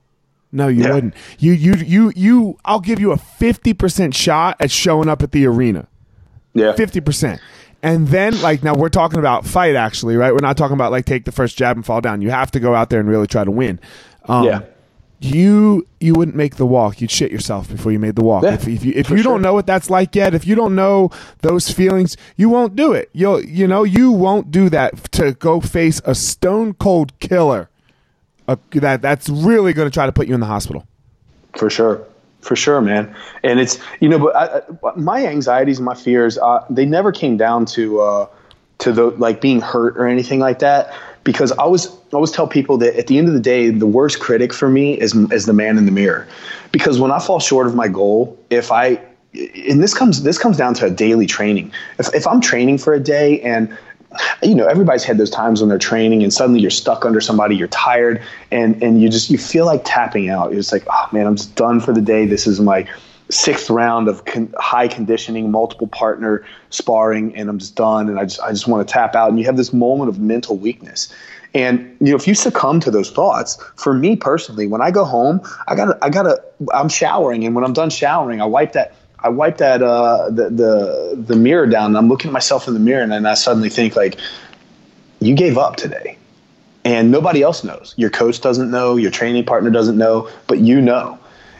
No, 0.52 0.68
you 0.68 0.84
yeah. 0.84 0.93
wouldn't. 0.93 1.14
You 1.39 1.54
you 1.54 1.76
you 1.76 2.12
you 2.16 2.58
I'll 2.66 2.82
give 2.82 2.99
you 2.99 3.12
a 3.12 3.18
50% 3.18 4.14
shot 4.14 4.58
at 4.60 4.72
showing 4.72 5.08
up 5.08 5.24
at 5.24 5.32
the 5.32 5.45
arena. 5.47 5.88
Yeah. 6.54 6.74
50%. 6.74 7.39
And 7.84 8.10
then 8.10 8.39
like 8.41 8.62
now 8.62 8.76
we're 8.76 8.89
talking 8.89 9.20
about 9.20 9.45
fight 9.45 9.76
actually, 9.76 10.16
right? 10.16 10.32
We're 10.32 10.39
not 10.41 10.58
talking 10.58 10.74
about 10.74 10.91
like 10.91 11.06
take 11.06 11.26
the 11.26 11.32
first 11.32 11.58
jab 11.58 11.78
and 11.78 11.86
fall 11.86 12.02
down. 12.02 12.22
You 12.22 12.30
have 12.30 12.52
to 12.52 12.60
go 12.60 12.76
out 12.76 12.89
there 12.89 12.99
and 12.99 13.10
really 13.10 13.28
try 13.28 13.43
to 13.43 13.52
win. 13.52 13.80
Um, 14.26 14.45
yeah. 14.45 14.62
You 15.24 15.88
you 15.99 16.14
wouldn't 16.14 16.36
make 16.36 16.56
the 16.56 16.66
walk. 16.66 16.99
You'd 16.99 17.12
shit 17.12 17.32
yourself 17.32 17.70
before 17.70 17.91
you 17.91 17.99
made 17.99 18.16
the 18.16 18.24
walk. 18.24 18.43
Yeah, 18.43 18.56
if, 18.56 18.68
if 18.68 18.84
you 18.84 18.93
if 18.95 19.10
you 19.12 19.18
sure. 19.18 19.24
don't 19.24 19.43
know 19.43 19.54
what 19.54 19.68
that's 19.68 19.88
like 19.88 20.16
yet, 20.16 20.34
if 20.34 20.47
you 20.47 20.56
don't 20.56 20.74
know 20.74 21.12
those 21.41 21.70
feelings, 21.70 22.18
you 22.38 22.49
won't 22.49 22.76
do 22.76 22.91
it. 22.91 23.12
You'll 23.14 23.39
you 23.43 23.68
know 23.68 23.84
you 23.84 24.12
won't 24.12 24.49
do 24.49 24.68
that 24.70 25.12
to 25.14 25.34
go 25.34 25.62
face 25.62 26.02
a 26.06 26.16
stone 26.16 26.74
cold 26.74 27.20
killer 27.20 27.70
a, 28.52 28.80
that 28.80 29.02
that's 29.02 29.30
really 29.30 29.74
going 29.74 29.89
to 29.89 29.93
try 29.93 30.06
to 30.06 30.12
put 30.12 30.28
you 30.28 30.34
in 30.34 30.39
the 30.39 30.45
hospital. 30.45 30.86
For 31.58 31.70
sure, 31.70 32.04
for 32.41 32.56
sure, 32.56 32.82
man. 32.82 33.16
And 33.43 33.60
it's 33.60 33.80
you 33.99 34.10
know, 34.10 34.20
but 34.20 34.36
I, 34.36 34.62
my 34.95 35.26
anxieties 35.26 35.80
and 35.80 35.86
my 35.86 35.95
fears, 35.95 36.38
uh, 36.38 36.66
they 36.70 36.86
never 36.86 37.12
came 37.12 37.38
down 37.38 37.66
to 37.68 38.02
uh, 38.02 38.28
to 38.80 38.91
the 38.91 39.06
like 39.12 39.41
being 39.41 39.62
hurt 39.62 39.97
or 39.97 40.08
anything 40.08 40.39
like 40.39 40.60
that. 40.60 40.93
because 41.24 41.52
I 41.54 41.66
was 41.66 41.88
I 41.88 42.16
always 42.16 42.32
tell 42.32 42.47
people 42.47 42.78
that 42.78 42.97
at 42.97 43.08
the 43.08 43.18
end 43.18 43.28
of 43.28 43.34
the 43.34 43.39
day, 43.39 43.70
the 43.70 43.88
worst 43.88 44.20
critic 44.20 44.54
for 44.54 44.70
me 44.70 44.99
is 44.99 45.16
is 45.32 45.45
the 45.45 45.54
man 45.54 45.78
in 45.78 45.86
the 45.86 45.91
mirror, 45.91 46.28
because 46.72 46.99
when 46.99 47.12
I 47.12 47.20
fall 47.20 47.39
short 47.39 47.68
of 47.68 47.76
my 47.76 47.88
goal, 47.88 48.38
if 48.49 48.72
I 48.72 49.02
and 49.34 49.82
this 49.82 49.93
comes 49.93 50.24
this 50.24 50.38
comes 50.38 50.58
down 50.58 50.74
to 50.76 50.86
a 50.86 50.89
daily 50.89 51.26
training. 51.26 51.72
If 51.99 52.14
if 52.14 52.28
I'm 52.28 52.41
training 52.41 52.80
for 52.80 52.93
a 52.93 52.99
day 52.99 53.41
and 53.41 53.76
you 54.43 54.55
know 54.55 54.68
everybody's 54.68 55.03
had 55.03 55.18
those 55.18 55.30
times 55.30 55.62
when 55.62 55.70
they're 55.70 55.78
training 55.78 56.24
and 56.24 56.34
suddenly 56.34 56.59
you're 56.59 56.70
stuck 56.70 57.05
under 57.05 57.22
somebody 57.22 57.55
you're 57.55 57.68
tired 57.70 58.22
and 58.51 58.82
and 58.84 59.01
you 59.01 59.09
just 59.09 59.30
you 59.30 59.38
feel 59.38 59.66
like 59.66 59.82
tapping 59.86 60.30
out. 60.30 60.53
It's 60.53 60.72
like 60.72 60.84
oh 60.89 61.07
man 61.12 61.28
i'm 61.28 61.36
just 61.36 61.55
done 61.55 61.80
for 61.80 61.93
the 61.93 62.01
day. 62.01 62.26
This 62.26 62.47
is 62.47 62.59
my 62.59 62.88
sixth 63.30 63.70
round 63.70 64.09
of 64.09 64.26
con- 64.26 64.53
high 64.57 64.88
conditioning 64.88 65.51
multiple 65.51 65.88
partner 65.88 66.45
sparring 66.70 67.34
and 67.34 67.49
i'm 67.49 67.57
just 67.57 67.76
done 67.76 68.09
and 68.09 68.20
i 68.20 68.26
just 68.26 68.41
i 68.41 68.49
just 68.49 68.68
want 68.68 68.86
to 68.86 68.91
tap 68.91 69.16
out. 69.16 69.30
And 69.30 69.39
you 69.39 69.45
have 69.45 69.57
this 69.57 69.72
moment 69.72 70.09
of 70.09 70.20
mental 70.20 70.57
weakness. 70.57 71.14
And 71.53 71.97
you 71.99 72.12
know 72.12 72.16
if 72.16 72.28
you 72.28 72.36
succumb 72.36 72.80
to 72.82 72.91
those 72.91 73.12
thoughts 73.12 73.62
for 73.76 73.93
me 73.93 74.16
personally 74.16 74.68
when 74.68 74.82
i 74.82 74.89
go 74.89 75.03
home 75.03 75.41
i 75.68 75.76
gotta 75.76 75.97
i 76.01 76.09
gotta 76.09 76.41
i'm 76.74 76.88
showering 76.88 77.45
and 77.45 77.55
when 77.55 77.66
i'm 77.66 77.74
done 77.74 77.89
showering 77.89 78.41
i 78.41 78.45
wipe 78.45 78.72
that 78.72 78.95
I 79.24 79.30
wipe 79.30 79.58
that 79.58 79.82
uh, 79.82 80.30
the, 80.30 80.50
the 80.50 81.24
the 81.28 81.36
mirror 81.36 81.68
down. 81.68 81.88
And 81.88 81.98
I'm 81.98 82.08
looking 82.08 82.30
at 82.30 82.34
myself 82.34 82.68
in 82.68 82.74
the 82.74 82.80
mirror, 82.80 83.04
and 83.04 83.12
then 83.12 83.26
I 83.26 83.36
suddenly 83.36 83.70
think 83.70 83.96
like, 83.96 84.20
you 85.20 85.36
gave 85.36 85.58
up 85.58 85.76
today, 85.76 86.18
and 86.84 87.12
nobody 87.12 87.42
else 87.42 87.64
knows. 87.64 87.94
Your 87.98 88.10
coach 88.10 88.42
doesn't 88.42 88.72
know. 88.72 88.96
Your 88.96 89.12
training 89.12 89.46
partner 89.46 89.70
doesn't 89.70 89.98
know, 89.98 90.30
but 90.48 90.60
you 90.60 90.82
know. 90.82 91.20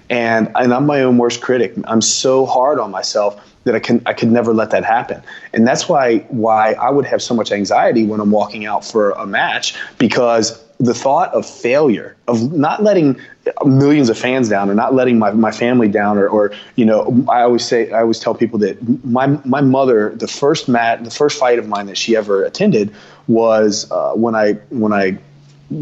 And 0.10 0.52
and 0.56 0.74
I'm 0.74 0.86
my 0.86 1.02
own 1.02 1.18
worst 1.18 1.42
critic. 1.42 1.74
I'm 1.86 2.02
so 2.02 2.46
hard 2.46 2.80
on 2.80 2.92
myself 2.92 3.40
that 3.64 3.76
I 3.76 3.80
can 3.80 4.02
I 4.06 4.14
could 4.14 4.32
never 4.32 4.54
let 4.54 4.72
that 4.72 4.84
happen. 4.84 5.22
And 5.54 5.68
that's 5.68 5.88
why 5.88 6.20
why 6.30 6.74
I 6.74 6.90
would 6.90 7.06
have 7.06 7.22
so 7.22 7.34
much 7.34 7.52
anxiety 7.52 8.06
when 8.06 8.20
I'm 8.20 8.32
walking 8.32 8.66
out 8.66 8.84
for 8.84 9.12
a 9.12 9.26
match 9.26 9.76
because 9.98 10.61
the 10.82 10.96
thought 10.96 11.32
of 11.34 11.48
failure, 11.48 12.16
of 12.28 12.52
not 12.54 12.82
letting 12.82 13.20
millions 13.66 14.10
of 14.10 14.18
fans 14.18 14.50
down 14.50 14.70
or 14.70 14.74
not 14.74 14.96
letting 14.96 15.20
my, 15.20 15.32
my 15.32 15.52
family 15.52 15.88
down 15.88 16.18
or, 16.18 16.28
or, 16.28 16.52
you 16.76 16.86
know, 16.86 17.24
I 17.30 17.42
always 17.42 17.64
say, 17.64 17.92
I 17.92 18.02
always 18.02 18.20
tell 18.20 18.34
people 18.34 18.58
that 18.60 19.06
my, 19.06 19.28
my 19.46 19.62
mother, 19.62 20.10
the 20.10 20.28
first 20.28 20.68
mat, 20.68 21.04
the 21.04 21.12
first 21.12 21.40
fight 21.40 21.60
of 21.60 21.68
mine 21.68 21.86
that 21.86 21.98
she 21.98 22.16
ever 22.16 22.44
attended 22.44 22.94
was 23.28 23.90
uh, 23.92 24.14
when 24.14 24.34
I, 24.34 24.54
when 24.70 24.92
I 24.92 25.20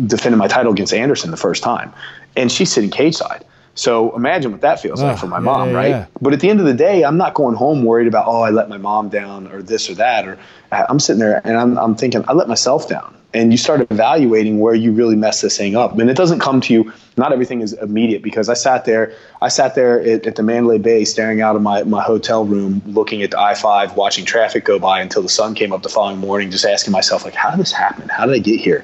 defended 0.05 0.37
my 0.37 0.49
title 0.49 0.73
against 0.73 0.93
Anderson 0.93 1.31
the 1.31 1.37
first 1.37 1.63
time 1.63 1.93
and 2.35 2.51
she's 2.51 2.71
sitting 2.71 2.89
cage 2.89 3.15
side. 3.15 3.45
So 3.79 4.13
imagine 4.13 4.51
what 4.51 4.59
that 4.59 4.81
feels 4.81 5.01
oh, 5.01 5.05
like 5.05 5.17
for 5.17 5.27
ah, 5.27 5.29
my 5.29 5.37
yeah, 5.37 5.43
mom, 5.43 5.69
yeah, 5.69 5.75
right? 5.75 5.89
Yeah. 5.89 6.05
But 6.19 6.33
at 6.33 6.41
the 6.41 6.49
end 6.49 6.59
of 6.59 6.65
the 6.65 6.73
day, 6.73 7.05
I'm 7.05 7.15
not 7.15 7.33
going 7.33 7.55
home 7.55 7.85
worried 7.85 8.07
about, 8.07 8.27
oh, 8.27 8.41
I 8.41 8.49
let 8.49 8.67
my 8.67 8.77
mom 8.77 9.07
down 9.07 9.47
or 9.47 9.61
this 9.61 9.89
or 9.89 9.95
that. 9.95 10.27
Or 10.27 10.37
uh, 10.73 10.85
I'm 10.89 10.99
sitting 10.99 11.21
there 11.21 11.39
and 11.45 11.57
I'm, 11.57 11.77
I'm 11.77 11.95
thinking, 11.95 12.25
I 12.27 12.33
let 12.33 12.49
myself 12.49 12.89
down 12.89 13.15
and 13.33 13.53
you 13.53 13.57
start 13.57 13.89
evaluating 13.89 14.59
where 14.59 14.73
you 14.73 14.91
really 14.91 15.15
mess 15.15 15.39
this 15.39 15.57
thing 15.57 15.77
up. 15.77 15.97
And 15.97 16.09
it 16.09 16.17
doesn't 16.17 16.39
come 16.39 16.59
to 16.59 16.73
you. 16.73 16.91
Not 17.15 17.31
everything 17.31 17.61
is 17.61 17.71
immediate 17.71 18.21
because 18.21 18.49
I 18.49 18.53
sat 18.53 18.83
there. 18.83 19.13
I 19.41 19.47
sat 19.47 19.75
there 19.75 20.01
at, 20.01 20.27
at 20.27 20.35
the 20.35 20.43
Mandalay 20.43 20.79
Bay, 20.79 21.05
staring 21.05 21.39
out 21.39 21.55
of 21.55 21.61
my, 21.61 21.83
my 21.83 22.01
hotel 22.01 22.43
room, 22.43 22.81
looking 22.85 23.21
at 23.21 23.31
the 23.31 23.39
I 23.39 23.53
five, 23.53 23.95
watching 23.95 24.25
traffic 24.25 24.65
go 24.65 24.77
by 24.77 24.99
until 24.99 25.21
the 25.21 25.29
sun 25.29 25.55
came 25.55 25.71
up 25.71 25.83
the 25.83 25.89
following 25.89 26.17
morning, 26.17 26.51
just 26.51 26.65
asking 26.65 26.91
myself 26.91 27.23
like, 27.23 27.35
how 27.35 27.51
did 27.51 27.61
this 27.61 27.71
happen? 27.71 28.09
How 28.09 28.25
did 28.25 28.35
I 28.35 28.39
get 28.39 28.59
here? 28.59 28.83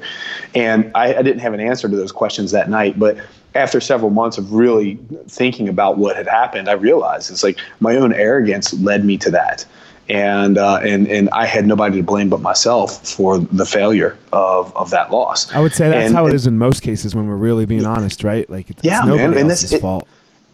And 0.54 0.90
I, 0.94 1.16
I 1.16 1.22
didn't 1.22 1.40
have 1.40 1.52
an 1.52 1.60
answer 1.60 1.86
to 1.86 1.96
those 1.96 2.12
questions 2.12 2.52
that 2.52 2.70
night, 2.70 2.98
but 2.98 3.18
after 3.56 3.80
several 3.80 4.10
months 4.10 4.38
of 4.38 4.52
really 4.52 4.98
thinking 5.28 5.68
about 5.68 5.98
what 5.98 6.16
had 6.16 6.28
happened, 6.28 6.68
I 6.68 6.72
realized 6.72 7.30
it's 7.30 7.42
like 7.42 7.58
my 7.80 7.96
own 7.96 8.12
arrogance 8.12 8.72
led 8.74 9.04
me 9.04 9.16
to 9.18 9.30
that 9.32 9.64
and 10.08 10.56
uh, 10.58 10.78
and 10.82 11.08
and 11.08 11.28
I 11.30 11.46
had 11.46 11.66
nobody 11.66 11.96
to 11.96 12.02
blame 12.02 12.28
but 12.28 12.40
myself 12.40 13.06
for 13.06 13.38
the 13.38 13.66
failure 13.66 14.16
of 14.32 14.74
of 14.76 14.90
that 14.90 15.10
loss. 15.10 15.52
I 15.52 15.60
would 15.60 15.74
say 15.74 15.88
that's 15.88 16.06
and, 16.06 16.14
how 16.14 16.26
it 16.26 16.34
is 16.34 16.46
in 16.46 16.58
most 16.58 16.82
cases 16.82 17.14
when 17.14 17.26
we're 17.26 17.36
really 17.36 17.66
being 17.66 17.86
honest, 17.86 18.22
right? 18.22 18.48
Like 18.48 18.70
it's, 18.70 18.84
yeah, 18.84 18.98
it's 18.98 19.06
nobody 19.06 19.28
man, 19.28 19.38
and 19.38 19.50
else's 19.50 19.70
this, 19.70 19.80
fault. 19.80 20.04
It, 20.04 20.08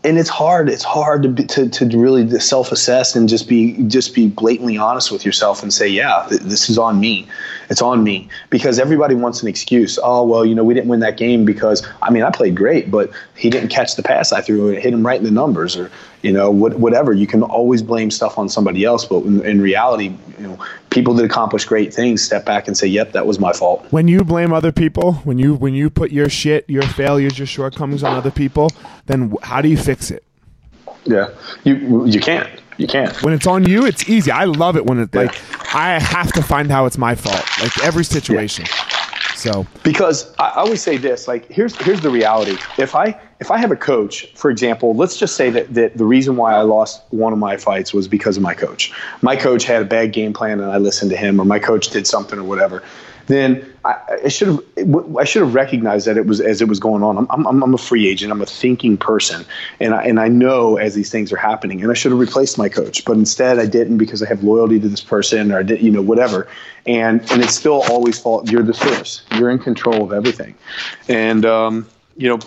and 0.05 0.19
it's 0.19 0.29
hard. 0.29 0.69
It's 0.69 0.83
hard 0.83 1.23
to 1.23 1.29
be, 1.29 1.45
to 1.45 1.69
to 1.69 1.99
really 1.99 2.29
self 2.41 2.73
assess 2.73 3.15
and 3.15 3.29
just 3.29 3.49
be 3.49 3.83
just 3.85 4.15
be 4.15 4.29
blatantly 4.29 4.77
honest 4.77 5.13
with 5.13 5.25
yourself 5.25 5.63
and 5.63 5.73
say, 5.73 5.87
yeah, 5.89 6.27
th- 6.29 6.41
this 6.43 6.69
is 6.69 6.79
on 6.79 6.99
me. 6.99 7.27
It's 7.71 7.83
on 7.83 8.03
me 8.03 8.29
because 8.51 8.79
everybody 8.79 9.15
wants 9.15 9.43
an 9.43 9.49
excuse. 9.49 9.99
Oh 10.03 10.25
well, 10.25 10.45
you 10.45 10.55
know, 10.55 10.65
we 10.65 10.75
didn't 10.75 10.89
win 10.89 11.01
that 11.01 11.17
game 11.17 11.45
because 11.45 11.87
I 12.03 12.11
mean 12.11 12.25
I 12.25 12.31
played 12.31 12.57
great, 12.57 12.91
but 12.91 13.11
he 13.37 13.49
didn't 13.49 13.69
catch 13.69 13.95
the 13.95 14.03
pass 14.03 14.33
I 14.33 14.41
threw. 14.41 14.69
It 14.69 14.83
hit 14.83 14.93
him 14.93 15.07
right 15.07 15.19
in 15.19 15.25
the 15.25 15.31
numbers, 15.31 15.77
or 15.77 15.91
you 16.23 16.33
know, 16.33 16.51
what, 16.51 16.79
whatever. 16.79 17.13
You 17.13 17.27
can 17.27 17.43
always 17.43 17.83
blame 17.83 18.11
stuff 18.11 18.39
on 18.39 18.49
somebody 18.49 18.85
else, 18.85 19.05
but 19.05 19.25
in, 19.25 19.45
in, 19.45 19.61
reality, 19.61 20.15
you 20.39 20.47
know, 20.47 20.59
people 20.91 21.15
that 21.15 21.25
accomplish 21.25 21.65
great 21.65 21.93
things 21.93 22.23
step 22.23 22.45
back 22.45 22.69
and 22.69 22.77
say, 22.77 22.87
"Yep, 22.87 23.13
that 23.13 23.27
was 23.27 23.39
my 23.39 23.53
fault." 23.53 23.85
When 23.91 24.09
you 24.09 24.21
blame 24.25 24.53
other 24.53 24.73
people, 24.73 25.15
when 25.25 25.39
you 25.39 25.55
when 25.55 25.75
you 25.75 25.91
put 25.91 26.13
your 26.13 26.29
shit, 26.29 26.69
your 26.69 26.83
failures, 26.83 27.39
your 27.39 27.47
shortcomings 27.47 28.03
on 28.03 28.17
other 28.17 28.31
people, 28.31 28.71
then 29.07 29.35
how 29.43 29.61
do 29.61 29.69
you 29.69 29.77
fix 29.77 30.11
it? 30.11 30.25
Yeah, 31.05 31.31
you 31.65 32.07
you 32.07 32.21
can't. 32.21 32.49
You 32.79 32.87
can't. 32.87 33.23
When 33.23 33.35
it's 33.35 33.47
on 33.47 33.65
you, 33.65 33.85
it's 33.85 34.09
easy. 34.09 34.31
I 34.31 34.45
love 34.45 34.77
it 34.77 34.87
when 34.87 34.99
it's 34.99 35.15
yeah. 35.15 35.23
like 35.23 35.75
I 35.75 35.99
have 35.99 36.33
to 36.33 36.43
find 36.43 36.71
how 36.71 36.87
it's 36.87 36.99
my 36.99 37.15
fault. 37.15 37.45
Like 37.61 37.85
every 37.85 38.05
situation. 38.05 38.65
Yeah. 38.67 38.92
So 39.43 39.67
because 39.83 40.33
I, 40.39 40.51
always 40.51 40.81
say 40.81 40.99
this, 40.99 41.27
like 41.27 41.51
here's 41.51 41.77
here's 41.79 42.01
the 42.01 42.11
reality. 42.11 42.61
If 42.79 42.95
I 42.95 43.21
if 43.41 43.51
I 43.51 43.59
have 43.59 43.73
a 43.73 43.77
coach, 43.77 44.33
for 44.37 44.53
example, 44.53 44.95
let's 44.95 45.17
just 45.17 45.35
say 45.35 45.51
that, 45.51 45.75
that 45.75 45.97
the 45.97 46.05
reason 46.05 46.37
why 46.37 46.55
I 46.55 46.63
lost 46.63 47.03
one 47.11 47.33
of 47.33 47.41
my 47.41 47.57
fights 47.57 47.93
was 47.93 48.07
because 48.07 48.37
of 48.37 48.43
my 48.45 48.55
coach. 48.55 48.93
My 49.21 49.35
coach 49.35 49.65
had 49.65 49.83
a 49.83 49.85
bad 49.85 50.13
game 50.13 50.33
plan 50.33 50.61
and 50.61 50.71
I 50.71 50.79
listened 50.79 51.11
to 51.11 51.17
him, 51.17 51.41
or 51.41 51.45
my 51.45 51.59
coach 51.59 51.91
did 51.91 52.07
something 52.07 52.39
or 52.39 52.45
whatever 52.45 52.85
then 53.27 53.65
I, 53.85 53.97
I 54.25 54.29
should 54.29 54.49
have 54.49 55.17
I 55.17 55.25
should 55.25 55.43
have 55.43 55.55
recognized 55.55 56.07
that 56.07 56.17
it 56.17 56.27
was 56.27 56.41
as 56.41 56.61
it 56.61 56.69
was 56.69 56.79
going 56.79 57.03
on. 57.03 57.19
I'm, 57.19 57.47
I'm, 57.47 57.63
I'm 57.63 57.75
a 57.75 57.79
free 57.79 58.09
agent. 58.09 58.33
I'm 58.33 58.41
a 58.41 58.47
thinking 58.47 58.97
person, 58.97 59.45
and 59.81 59.95
I, 59.95 60.05
and 60.05 60.21
I 60.21 60.29
know 60.29 60.77
as 60.77 60.95
these 60.95 61.11
things 61.11 61.33
are 61.33 61.37
happening. 61.37 61.83
And 61.83 61.91
I 61.91 61.95
should 61.95 62.13
have 62.13 62.21
replaced 62.21 62.59
my 62.59 62.69
coach, 62.69 63.05
but 63.05 63.17
instead 63.17 63.59
I 63.59 63.67
didn't 63.67 63.99
because 63.99 64.23
I 64.23 64.29
have 64.29 64.43
loyalty 64.43 64.81
to 64.81 64.89
this 64.89 65.03
person, 65.03 65.53
or 65.53 65.59
I 65.59 65.63
did 65.63 65.81
you 65.81 65.91
know 65.91 66.03
whatever. 66.03 66.49
And 66.87 67.21
and 67.31 67.43
it's 67.43 67.55
still 67.55 67.83
always 67.91 68.19
fault. 68.19 68.51
You're 68.51 68.63
the 68.63 68.75
source. 68.75 69.23
You're 69.37 69.51
in 69.51 69.59
control 69.59 70.03
of 70.03 70.13
everything, 70.13 70.55
and 71.09 71.45
um, 71.45 71.89
you 72.17 72.29
know 72.29 72.39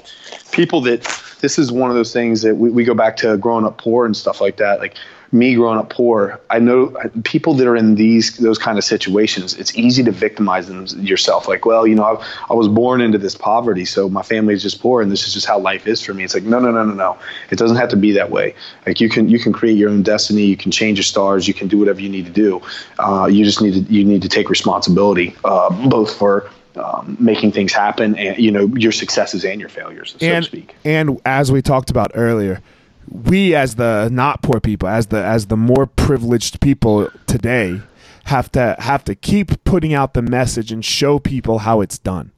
people 0.51 0.81
that 0.81 1.03
this 1.41 1.59
is 1.59 1.71
one 1.71 1.89
of 1.89 1.95
those 1.95 2.13
things 2.13 2.41
that 2.41 2.55
we, 2.55 2.69
we 2.69 2.83
go 2.83 2.93
back 2.93 3.17
to 3.17 3.37
growing 3.37 3.65
up 3.65 3.77
poor 3.77 4.05
and 4.05 4.15
stuff 4.15 4.41
like 4.41 4.57
that. 4.57 4.79
Like 4.79 4.95
me 5.35 5.55
growing 5.55 5.77
up 5.77 5.89
poor, 5.89 6.39
I 6.49 6.59
know 6.59 6.95
people 7.23 7.53
that 7.55 7.67
are 7.67 7.75
in 7.75 7.95
these 7.95 8.37
those 8.37 8.57
kind 8.57 8.77
of 8.77 8.83
situations. 8.83 9.53
It's 9.55 9.75
easy 9.75 10.03
to 10.03 10.11
victimize 10.11 10.67
them 10.67 10.85
yourself. 11.05 11.47
Like, 11.47 11.65
well, 11.65 11.85
you 11.85 11.95
know, 11.95 12.03
I, 12.03 12.25
I 12.49 12.53
was 12.53 12.67
born 12.67 13.01
into 13.01 13.17
this 13.17 13.35
poverty, 13.35 13.85
so 13.85 14.09
my 14.09 14.23
family 14.23 14.53
is 14.53 14.61
just 14.61 14.81
poor, 14.81 15.01
and 15.01 15.11
this 15.11 15.27
is 15.27 15.33
just 15.33 15.45
how 15.45 15.59
life 15.59 15.85
is 15.87 16.01
for 16.01 16.13
me. 16.13 16.23
It's 16.23 16.33
like, 16.33 16.43
no, 16.43 16.59
no, 16.59 16.71
no, 16.71 16.85
no, 16.85 16.93
no. 16.93 17.17
It 17.51 17.59
doesn't 17.59 17.77
have 17.77 17.89
to 17.89 17.97
be 17.97 18.13
that 18.13 18.31
way. 18.31 18.55
Like, 18.87 18.99
you 19.01 19.09
can 19.09 19.29
you 19.29 19.39
can 19.39 19.53
create 19.53 19.77
your 19.77 19.89
own 19.89 20.03
destiny. 20.03 20.45
You 20.45 20.57
can 20.57 20.71
change 20.71 20.97
your 20.97 21.03
stars. 21.03 21.47
You 21.47 21.53
can 21.53 21.67
do 21.67 21.77
whatever 21.77 22.01
you 22.01 22.09
need 22.09 22.25
to 22.25 22.31
do. 22.31 22.61
Uh, 22.97 23.27
you 23.27 23.43
just 23.43 23.61
need 23.61 23.73
to 23.73 23.93
you 23.93 24.03
need 24.03 24.21
to 24.21 24.29
take 24.29 24.49
responsibility, 24.49 25.35
uh, 25.43 25.69
both 25.89 26.15
for 26.15 26.49
um, 26.77 27.15
making 27.19 27.51
things 27.51 27.71
happen 27.71 28.17
and 28.17 28.37
you 28.37 28.51
know 28.51 28.65
your 28.75 28.91
successes 28.91 29.45
and 29.45 29.61
your 29.61 29.69
failures 29.69 30.15
so 30.19 30.25
and, 30.25 30.43
to 30.43 30.49
speak 30.49 30.75
and 30.83 31.21
as 31.25 31.49
we 31.49 31.61
talked 31.61 31.89
about 31.89 32.11
earlier 32.15 32.61
we 33.09 33.55
as 33.55 33.75
the 33.75 34.09
not 34.11 34.41
poor 34.41 34.59
people, 34.59 34.87
as 34.89 35.07
the 35.07 35.23
as 35.23 35.47
the 35.47 35.57
more 35.57 35.85
privileged 35.85 36.61
people 36.61 37.09
today, 37.27 37.81
have 38.25 38.51
to 38.53 38.75
have 38.79 39.03
to 39.05 39.15
keep 39.15 39.63
putting 39.63 39.93
out 39.93 40.13
the 40.13 40.21
message 40.21 40.71
and 40.71 40.83
show 40.83 41.19
people 41.19 41.59
how 41.59 41.81
it's 41.81 41.97
done. 41.97 42.31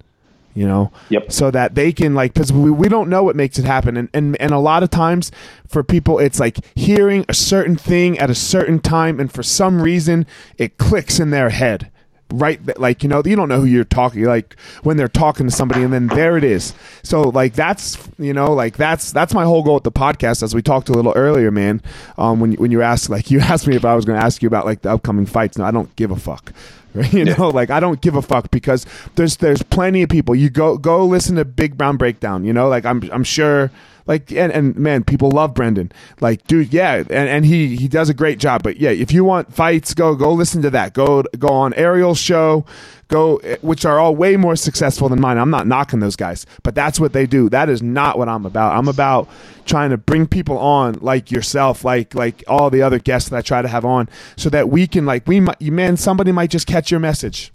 You 0.53 0.67
know, 0.67 0.91
yep. 1.09 1.31
so 1.31 1.51
that 1.51 1.75
they 1.75 1.91
can 1.91 2.15
like 2.15 2.33
because 2.33 2.51
we, 2.51 2.71
we 2.71 2.89
don't 2.89 3.09
know 3.09 3.21
what 3.21 3.35
makes 3.35 3.59
it 3.59 3.65
happen, 3.65 3.95
and, 3.95 4.09
and 4.11 4.35
and 4.41 4.51
a 4.51 4.57
lot 4.57 4.81
of 4.81 4.89
times 4.89 5.31
for 5.67 5.83
people 5.83 6.17
it's 6.17 6.39
like 6.39 6.57
hearing 6.75 7.25
a 7.29 7.33
certain 7.35 7.75
thing 7.75 8.17
at 8.17 8.31
a 8.31 8.35
certain 8.35 8.79
time, 8.79 9.19
and 9.19 9.31
for 9.31 9.43
some 9.43 9.83
reason 9.83 10.25
it 10.57 10.79
clicks 10.79 11.19
in 11.19 11.29
their 11.29 11.49
head 11.51 11.91
right 12.31 12.77
like 12.79 13.03
you 13.03 13.09
know 13.09 13.21
you 13.25 13.35
don't 13.35 13.49
know 13.49 13.59
who 13.61 13.65
you're 13.65 13.83
talking 13.83 14.23
like 14.25 14.55
when 14.83 14.97
they're 14.97 15.07
talking 15.07 15.47
to 15.47 15.51
somebody 15.51 15.83
and 15.83 15.93
then 15.93 16.07
there 16.07 16.37
it 16.37 16.43
is. 16.43 16.73
So 17.03 17.21
like 17.23 17.53
that's 17.53 17.97
you 18.19 18.33
know 18.33 18.53
like 18.53 18.77
that's 18.77 19.11
that's 19.11 19.33
my 19.33 19.43
whole 19.43 19.63
goal 19.63 19.75
with 19.75 19.83
the 19.83 19.91
podcast 19.91 20.43
as 20.43 20.53
we 20.53 20.61
talked 20.61 20.89
a 20.89 20.93
little 20.93 21.13
earlier 21.15 21.51
man. 21.51 21.81
Um 22.17 22.39
when, 22.39 22.53
when 22.53 22.71
you 22.71 22.81
asked 22.81 23.09
like 23.09 23.31
you 23.31 23.39
asked 23.39 23.67
me 23.67 23.75
if 23.75 23.85
i 23.85 23.95
was 23.95 24.05
going 24.05 24.19
to 24.19 24.25
ask 24.25 24.41
you 24.41 24.47
about 24.47 24.65
like 24.65 24.81
the 24.81 24.91
upcoming 24.91 25.25
fights 25.25 25.57
no 25.57 25.65
i 25.65 25.71
don't 25.71 25.95
give 25.95 26.11
a 26.11 26.15
fuck. 26.15 26.53
Right? 26.93 27.13
you 27.13 27.25
know 27.25 27.49
like 27.49 27.69
i 27.69 27.79
don't 27.79 28.01
give 28.01 28.15
a 28.15 28.23
fuck 28.23 28.49
because 28.49 28.85
there's 29.15 29.37
there's 29.37 29.61
plenty 29.61 30.01
of 30.01 30.09
people. 30.09 30.33
You 30.33 30.49
go 30.49 30.77
go 30.77 31.05
listen 31.05 31.35
to 31.35 31.45
big 31.45 31.77
brown 31.77 31.97
breakdown 31.97 32.43
you 32.43 32.53
know 32.53 32.69
like 32.69 32.85
i'm 32.85 33.03
i'm 33.11 33.23
sure 33.23 33.69
like 34.07 34.31
and, 34.31 34.51
and 34.51 34.75
man, 34.77 35.03
people 35.03 35.29
love 35.31 35.53
Brendan. 35.53 35.91
Like, 36.21 36.45
dude, 36.47 36.73
yeah, 36.73 36.95
and, 36.95 37.11
and 37.11 37.45
he 37.45 37.75
he 37.75 37.87
does 37.87 38.09
a 38.09 38.13
great 38.13 38.39
job. 38.39 38.63
But 38.63 38.77
yeah, 38.77 38.89
if 38.91 39.11
you 39.11 39.23
want 39.23 39.53
fights, 39.53 39.93
go 39.93 40.15
go 40.15 40.31
listen 40.33 40.61
to 40.63 40.69
that. 40.71 40.93
Go 40.93 41.23
go 41.37 41.49
on 41.49 41.73
Ariel's 41.75 42.19
show. 42.19 42.65
Go, 43.09 43.37
which 43.61 43.85
are 43.85 43.99
all 43.99 44.15
way 44.17 44.35
more 44.35 44.57
successful 44.57 45.07
than 45.07 45.21
mine. 45.21 45.37
I'm 45.37 45.49
not 45.49 45.65
knocking 45.65 46.01
those 46.01 46.17
guys, 46.17 46.45
but 46.63 46.75
that's 46.75 46.99
what 46.99 47.13
they 47.13 47.25
do. 47.25 47.47
That 47.47 47.69
is 47.69 47.81
not 47.81 48.17
what 48.17 48.27
I'm 48.27 48.45
about. 48.45 48.75
I'm 48.77 48.89
about 48.89 49.29
trying 49.65 49.91
to 49.91 49.97
bring 49.97 50.27
people 50.27 50.57
on 50.57 50.97
like 51.01 51.31
yourself, 51.31 51.85
like 51.85 52.13
like 52.15 52.43
all 52.49 52.69
the 52.69 52.81
other 52.81 52.99
guests 52.99 53.29
that 53.29 53.37
I 53.37 53.41
try 53.41 53.61
to 53.61 53.67
have 53.69 53.85
on, 53.85 54.09
so 54.35 54.49
that 54.49 54.67
we 54.69 54.87
can 54.87 55.05
like 55.05 55.25
we 55.25 55.39
might, 55.39 55.61
man, 55.61 55.95
somebody 55.95 56.33
might 56.33 56.49
just 56.49 56.67
catch 56.67 56.91
your 56.91 56.99
message 56.99 57.53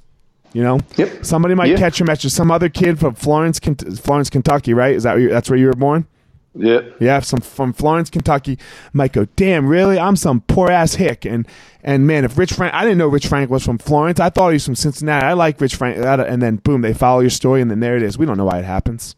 You 0.55 0.63
know, 0.63 0.81
Yep. 0.97 1.25
somebody 1.25 1.55
might 1.55 1.71
Yeah. 1.71 1.77
catch 1.79 1.99
your 1.99 2.07
message. 2.07 2.33
some 2.33 2.51
other 2.51 2.69
kid 2.71 2.99
from 2.99 3.15
Florence, 3.15 3.59
Florence, 4.01 4.31
Kentucky, 4.31 4.75
right? 4.75 4.95
Is 4.95 5.03
that 5.05 5.15
where 5.15 5.23
you, 5.23 5.29
that's 5.31 5.51
where 5.51 5.59
you 5.59 5.67
were 5.67 5.73
born? 5.75 6.07
Yeah. 6.55 6.81
Yeah, 7.01 7.21
some 7.21 7.41
from 7.41 7.73
Florence, 7.73 8.11
Kentucky, 8.11 8.59
might 8.93 9.13
go, 9.13 9.27
damn, 9.37 9.67
really? 9.67 9.99
I'm 9.99 10.17
some 10.17 10.43
poor 10.43 10.71
ass 10.71 10.95
hick, 10.95 11.25
and 11.25 11.47
and 11.83 12.07
man, 12.07 12.25
if 12.25 12.37
Rich 12.37 12.53
Frank, 12.53 12.75
I 12.75 12.83
didn't 12.83 12.99
know 12.99 13.09
Rich 13.09 13.27
Frank 13.27 13.51
was 13.51 13.65
from 13.65 13.79
Florence. 13.79 14.21
I 14.21 14.31
thought 14.31 14.51
he 14.51 14.55
was 14.55 14.65
from 14.65 14.75
Cincinnati. 14.75 15.27
I 15.27 15.33
like 15.33 15.61
Rich 15.61 15.77
Frank, 15.77 15.99
and 15.99 16.43
then 16.43 16.57
boom, 16.57 16.83
they 16.83 16.93
follow 16.93 17.21
your 17.21 17.31
story, 17.31 17.63
and 17.63 17.71
then 17.71 17.81
there 17.81 17.97
it 17.97 18.03
is. 18.03 18.19
We 18.19 18.27
don't 18.27 18.37
know 18.37 18.45
why 18.45 18.59
it 18.59 18.65
happens. 18.65 19.17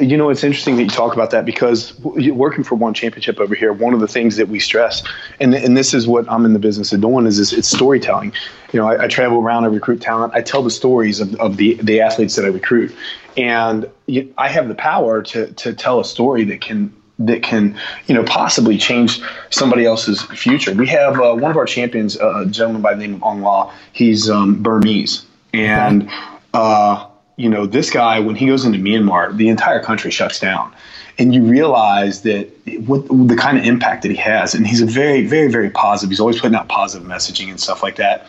You 0.00 0.16
know, 0.16 0.30
it's 0.30 0.42
interesting 0.42 0.76
that 0.76 0.82
you 0.82 0.88
talk 0.88 1.12
about 1.12 1.30
that 1.30 1.44
because 1.44 1.96
working 2.00 2.64
for 2.64 2.74
one 2.74 2.92
championship 2.92 3.38
over 3.38 3.54
here, 3.54 3.72
one 3.72 3.94
of 3.94 4.00
the 4.00 4.08
things 4.08 4.36
that 4.36 4.48
we 4.48 4.58
stress, 4.58 5.02
and, 5.38 5.54
and 5.54 5.76
this 5.76 5.94
is 5.94 6.08
what 6.08 6.28
I'm 6.28 6.44
in 6.44 6.54
the 6.54 6.58
business 6.58 6.92
of 6.92 7.00
doing, 7.00 7.24
is, 7.24 7.38
is 7.38 7.52
it's 7.52 7.68
storytelling. 7.68 8.32
You 8.72 8.80
know, 8.80 8.88
I, 8.88 9.04
I 9.04 9.06
travel 9.06 9.38
around, 9.38 9.62
I 9.62 9.68
recruit 9.68 10.00
talent, 10.00 10.34
I 10.34 10.42
tell 10.42 10.62
the 10.62 10.72
stories 10.72 11.20
of, 11.20 11.34
of 11.36 11.56
the, 11.56 11.74
the 11.74 12.00
athletes 12.00 12.34
that 12.34 12.44
I 12.44 12.48
recruit. 12.48 12.92
And 13.36 13.90
you, 14.06 14.32
I 14.38 14.48
have 14.48 14.68
the 14.68 14.74
power 14.74 15.22
to, 15.22 15.52
to 15.52 15.74
tell 15.74 16.00
a 16.00 16.04
story 16.04 16.44
that 16.44 16.60
can 16.60 16.94
that 17.18 17.42
can 17.42 17.78
you 18.06 18.14
know 18.14 18.24
possibly 18.24 18.76
change 18.76 19.20
somebody 19.50 19.84
else's 19.84 20.22
future. 20.22 20.72
We 20.74 20.86
have 20.88 21.18
uh, 21.18 21.34
one 21.34 21.50
of 21.50 21.56
our 21.56 21.64
champions, 21.64 22.18
uh, 22.18 22.42
a 22.42 22.46
gentleman 22.46 22.82
by 22.82 22.94
the 22.94 23.00
name 23.00 23.14
of 23.14 23.20
Aung 23.22 23.42
La. 23.42 23.72
He's 23.92 24.28
um, 24.28 24.62
Burmese, 24.62 25.24
and 25.52 26.10
uh, 26.52 27.06
you 27.36 27.48
know 27.48 27.66
this 27.66 27.90
guy 27.90 28.20
when 28.20 28.36
he 28.36 28.46
goes 28.46 28.64
into 28.64 28.78
Myanmar, 28.78 29.36
the 29.36 29.48
entire 29.48 29.82
country 29.82 30.10
shuts 30.10 30.38
down, 30.38 30.74
and 31.18 31.34
you 31.34 31.42
realize 31.42 32.22
that 32.22 32.50
what 32.86 33.06
the 33.08 33.36
kind 33.36 33.58
of 33.58 33.64
impact 33.64 34.02
that 34.02 34.10
he 34.10 34.16
has, 34.18 34.54
and 34.54 34.66
he's 34.66 34.82
a 34.82 34.86
very 34.86 35.26
very 35.26 35.50
very 35.50 35.70
positive. 35.70 36.10
He's 36.10 36.20
always 36.20 36.40
putting 36.40 36.56
out 36.56 36.68
positive 36.68 37.06
messaging 37.06 37.48
and 37.48 37.58
stuff 37.58 37.82
like 37.82 37.96
that. 37.96 38.26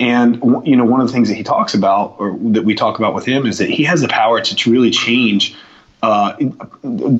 And 0.00 0.36
you 0.66 0.76
know, 0.76 0.84
one 0.84 1.00
of 1.00 1.06
the 1.06 1.12
things 1.12 1.28
that 1.28 1.34
he 1.34 1.44
talks 1.44 1.74
about, 1.74 2.16
or 2.18 2.36
that 2.52 2.64
we 2.64 2.74
talk 2.74 2.98
about 2.98 3.14
with 3.14 3.24
him, 3.24 3.46
is 3.46 3.58
that 3.58 3.70
he 3.70 3.84
has 3.84 4.00
the 4.00 4.08
power 4.08 4.40
to 4.40 4.70
really 4.70 4.90
change 4.90 5.56
uh, 6.04 6.36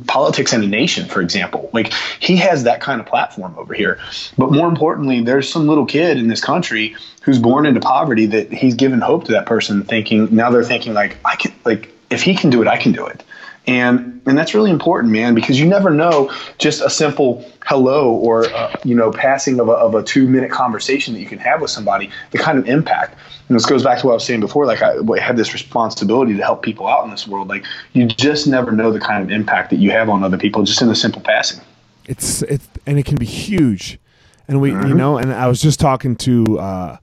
politics 0.06 0.52
in 0.52 0.62
a 0.62 0.66
nation, 0.66 1.06
for 1.06 1.22
example. 1.22 1.70
Like 1.72 1.92
he 2.20 2.36
has 2.36 2.64
that 2.64 2.80
kind 2.80 3.00
of 3.00 3.06
platform 3.06 3.54
over 3.56 3.72
here. 3.72 3.98
But 4.36 4.52
more 4.52 4.68
importantly, 4.68 5.22
there's 5.22 5.50
some 5.50 5.66
little 5.66 5.86
kid 5.86 6.18
in 6.18 6.28
this 6.28 6.42
country 6.42 6.94
who's 7.22 7.38
born 7.38 7.64
into 7.64 7.80
poverty 7.80 8.26
that 8.26 8.52
he's 8.52 8.74
given 8.74 9.00
hope 9.00 9.24
to 9.24 9.32
that 9.32 9.46
person, 9.46 9.84
thinking 9.84 10.34
now 10.34 10.50
they're 10.50 10.64
thinking 10.64 10.92
like 10.92 11.16
I 11.24 11.36
can 11.36 11.54
like 11.64 11.90
if 12.10 12.22
he 12.22 12.34
can 12.34 12.50
do 12.50 12.60
it, 12.60 12.68
I 12.68 12.76
can 12.76 12.92
do 12.92 13.06
it. 13.06 13.22
And 13.66 14.20
and 14.26 14.36
that's 14.36 14.54
really 14.54 14.70
important, 14.70 15.12
man, 15.12 15.34
because 15.34 15.58
you 15.58 15.66
never 15.66 15.90
know 15.90 16.30
just 16.58 16.82
a 16.82 16.90
simple 16.90 17.50
hello 17.64 18.10
or 18.10 18.46
uh, 18.46 18.74
you 18.84 18.94
know 18.94 19.10
passing 19.10 19.58
of 19.58 19.68
a, 19.68 19.72
of 19.72 19.94
a 19.94 20.02
two 20.02 20.28
minute 20.28 20.50
conversation 20.50 21.14
that 21.14 21.20
you 21.20 21.26
can 21.26 21.38
have 21.38 21.62
with 21.62 21.70
somebody, 21.70 22.10
the 22.30 22.38
kind 22.38 22.58
of 22.58 22.68
impact. 22.68 23.18
And 23.48 23.56
this 23.56 23.64
goes 23.64 23.82
back 23.82 24.00
to 24.00 24.06
what 24.06 24.12
I 24.12 24.14
was 24.14 24.24
saying 24.24 24.40
before. 24.40 24.66
Like 24.66 24.82
I, 24.82 24.96
had 25.18 25.36
this 25.36 25.54
responsibility 25.54 26.36
to 26.36 26.42
help 26.42 26.62
people 26.62 26.86
out 26.86 27.04
in 27.04 27.10
this 27.10 27.26
world. 27.26 27.48
Like 27.48 27.64
you 27.94 28.06
just 28.06 28.46
never 28.46 28.70
know 28.70 28.92
the 28.92 29.00
kind 29.00 29.22
of 29.22 29.30
impact 29.30 29.70
that 29.70 29.76
you 29.76 29.90
have 29.90 30.10
on 30.10 30.22
other 30.24 30.38
people 30.38 30.62
just 30.62 30.82
in 30.82 30.90
a 30.90 30.94
simple 30.94 31.22
passing. 31.22 31.62
It's 32.06 32.42
it's 32.42 32.68
and 32.86 32.98
it 32.98 33.06
can 33.06 33.16
be 33.16 33.24
huge, 33.26 33.98
and 34.46 34.60
we 34.60 34.72
you 34.72 34.94
know. 34.94 35.16
And 35.16 35.32
I 35.32 35.48
was 35.48 35.62
just 35.62 35.80
talking 35.80 36.16
to. 36.16 36.58
Uh, 36.58 36.96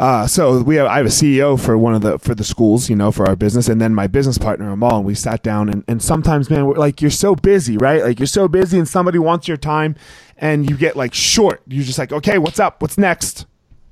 uh, 0.00 0.26
so 0.26 0.62
we 0.62 0.76
have, 0.76 0.86
I 0.86 0.96
have 0.96 1.04
a 1.06 1.10
CEO 1.10 1.60
for 1.60 1.76
one 1.76 1.94
of 1.94 2.00
the 2.00 2.18
for 2.18 2.34
the 2.34 2.42
schools, 2.44 2.88
you 2.88 2.96
know, 2.96 3.12
for 3.12 3.28
our 3.28 3.36
business, 3.36 3.68
and 3.68 3.80
then 3.80 3.94
my 3.94 4.06
business 4.06 4.38
partner 4.38 4.70
Amal, 4.70 4.96
and 4.98 5.04
we 5.06 5.14
sat 5.14 5.42
down 5.42 5.68
and, 5.68 5.84
and 5.88 6.02
sometimes, 6.02 6.48
man, 6.48 6.64
we're 6.66 6.76
like 6.76 7.02
you're 7.02 7.10
so 7.10 7.34
busy, 7.36 7.76
right? 7.76 8.02
Like 8.02 8.18
you're 8.18 8.26
so 8.26 8.48
busy, 8.48 8.78
and 8.78 8.88
somebody 8.88 9.18
wants 9.18 9.46
your 9.46 9.58
time, 9.58 9.94
and 10.38 10.68
you 10.70 10.76
get 10.76 10.96
like 10.96 11.12
short. 11.12 11.60
You're 11.66 11.84
just 11.84 11.98
like, 11.98 12.12
okay, 12.12 12.38
what's 12.38 12.58
up? 12.58 12.80
What's 12.80 12.96
next? 12.96 13.44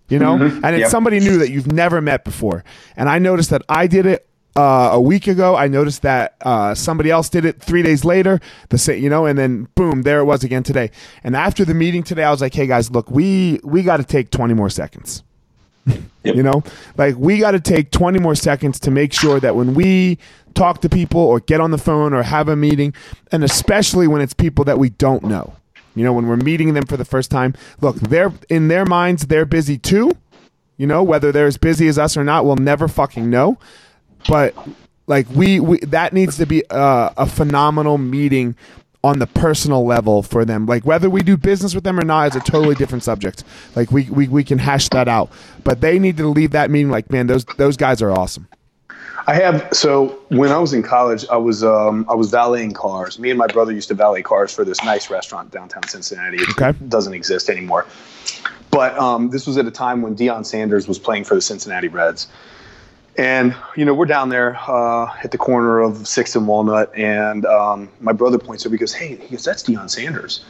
You 0.08 0.18
know, 0.18 0.36
and 0.36 0.74
it's 0.74 0.80
Yep. 0.84 0.90
somebody 0.90 1.20
new 1.20 1.36
that 1.38 1.50
you've 1.50 1.70
never 1.70 2.00
met 2.00 2.24
before. 2.24 2.64
And 2.96 3.10
I 3.10 3.18
noticed 3.18 3.50
that 3.50 3.60
I 3.68 3.86
did 3.86 4.06
it 4.06 4.26
uh, 4.56 4.90
a 4.94 5.00
week 5.00 5.26
ago. 5.26 5.54
I 5.56 5.68
noticed 5.68 6.00
that 6.02 6.36
uh, 6.40 6.74
somebody 6.74 7.10
else 7.10 7.28
did 7.28 7.44
it 7.44 7.60
three 7.60 7.82
days 7.82 8.06
later. 8.06 8.40
The 8.70 8.78
same, 8.78 9.02
you 9.04 9.10
know, 9.10 9.26
and 9.26 9.38
then 9.38 9.68
boom, 9.74 10.02
there 10.02 10.20
it 10.20 10.24
was 10.24 10.42
again 10.42 10.62
today. 10.62 10.90
And 11.22 11.36
after 11.36 11.66
the 11.66 11.74
meeting 11.74 12.02
today, 12.02 12.24
I 12.24 12.30
was 12.30 12.40
like, 12.40 12.54
hey 12.54 12.66
guys, 12.66 12.90
look, 12.90 13.10
we 13.10 13.60
we 13.62 13.82
got 13.82 13.98
to 13.98 14.04
take 14.04 14.30
twenty 14.30 14.54
more 14.54 14.70
seconds. 14.70 15.22
You 16.24 16.42
know, 16.42 16.62
like 16.96 17.16
we 17.16 17.38
got 17.38 17.52
to 17.52 17.60
take 17.60 17.90
20 17.90 18.18
more 18.18 18.34
seconds 18.34 18.78
to 18.80 18.90
make 18.90 19.12
sure 19.12 19.40
that 19.40 19.56
when 19.56 19.74
we 19.74 20.18
talk 20.54 20.80
to 20.82 20.88
people 20.88 21.20
or 21.20 21.40
get 21.40 21.60
on 21.60 21.70
the 21.70 21.78
phone 21.78 22.12
or 22.12 22.22
have 22.22 22.48
a 22.48 22.56
meeting, 22.56 22.92
and 23.32 23.42
especially 23.42 24.06
when 24.06 24.20
it's 24.20 24.34
people 24.34 24.64
that 24.66 24.78
we 24.78 24.90
don't 24.90 25.22
know, 25.24 25.54
you 25.94 26.04
know, 26.04 26.12
when 26.12 26.26
we're 26.26 26.36
meeting 26.36 26.74
them 26.74 26.84
for 26.84 26.96
the 26.96 27.04
first 27.04 27.30
time, 27.30 27.54
look, 27.80 27.96
they're 27.96 28.32
in 28.50 28.68
their 28.68 28.84
minds, 28.84 29.26
they're 29.26 29.46
busy 29.46 29.78
too. 29.78 30.12
You 30.76 30.86
know, 30.86 31.02
whether 31.02 31.32
they're 31.32 31.46
as 31.46 31.56
busy 31.56 31.88
as 31.88 31.98
us 31.98 32.16
or 32.16 32.24
not, 32.24 32.44
we'll 32.44 32.56
never 32.56 32.88
fucking 32.88 33.28
know. 33.30 33.58
But 34.28 34.54
like 35.06 35.26
we, 35.30 35.60
we 35.60 35.78
that 35.78 36.12
needs 36.12 36.36
to 36.36 36.46
be 36.46 36.62
a, 36.70 37.12
a 37.16 37.26
phenomenal 37.26 37.98
meeting 37.98 38.54
on 39.08 39.18
the 39.18 39.26
personal 39.26 39.84
level 39.84 40.22
for 40.22 40.44
them. 40.44 40.66
Like 40.66 40.84
whether 40.86 41.10
we 41.10 41.22
do 41.22 41.36
business 41.36 41.74
with 41.74 41.84
them 41.84 41.98
or 41.98 42.04
not 42.04 42.28
is 42.28 42.36
a 42.36 42.40
totally 42.40 42.74
different 42.76 43.02
subject. 43.04 43.44
Like 43.74 43.90
we, 43.90 44.04
we, 44.10 44.28
we 44.28 44.44
can 44.44 44.58
hash 44.58 44.88
that 44.90 45.08
out. 45.08 45.30
But 45.64 45.80
they 45.80 45.98
need 45.98 46.16
to 46.18 46.28
leave 46.28 46.52
that 46.52 46.70
meeting 46.70 46.90
like, 46.90 47.10
man, 47.10 47.26
those 47.26 47.44
those 47.56 47.76
guys 47.76 48.00
are 48.02 48.10
awesome. 48.12 48.46
I 49.26 49.34
have 49.34 49.68
so 49.72 50.18
when 50.28 50.50
I 50.52 50.58
was 50.58 50.72
in 50.72 50.82
college, 50.82 51.26
I 51.30 51.36
was 51.36 51.62
um, 51.62 52.06
I 52.08 52.14
was 52.14 52.30
valeting 52.30 52.72
cars. 52.72 53.18
Me 53.18 53.30
and 53.30 53.38
my 53.38 53.46
brother 53.46 53.72
used 53.72 53.88
to 53.88 53.94
valet 53.94 54.22
cars 54.22 54.54
for 54.54 54.64
this 54.64 54.82
nice 54.84 55.10
restaurant 55.10 55.50
downtown 55.50 55.86
Cincinnati. 55.86 56.38
It 56.38 56.48
Okay. 56.50 56.72
doesn't 56.88 57.12
exist 57.12 57.50
anymore. 57.50 57.86
But 58.70 58.98
um, 58.98 59.30
this 59.30 59.46
was 59.46 59.58
at 59.58 59.66
a 59.66 59.70
time 59.70 60.02
when 60.02 60.16
Deion 60.16 60.46
Sanders 60.46 60.86
was 60.88 60.98
playing 60.98 61.24
for 61.24 61.34
the 61.34 61.40
Cincinnati 61.42 61.88
Reds. 61.88 62.28
And 63.18 63.56
you 63.74 63.84
know 63.84 63.94
we're 63.94 64.06
down 64.06 64.28
there 64.28 64.56
uh, 64.68 65.12
at 65.24 65.32
the 65.32 65.38
corner 65.38 65.80
of 65.80 66.06
Sixth 66.06 66.36
and 66.36 66.46
Walnut, 66.46 66.96
and 66.96 67.44
um, 67.46 67.90
my 68.00 68.12
brother 68.12 68.38
points 68.38 68.64
over. 68.64 68.74
He 68.74 68.78
goes, 68.78 68.94
"Hey, 68.94 69.16
he 69.16 69.34
goes, 69.34 69.44
that's 69.44 69.64
Deion 69.64 69.90
Sanders." 69.90 70.44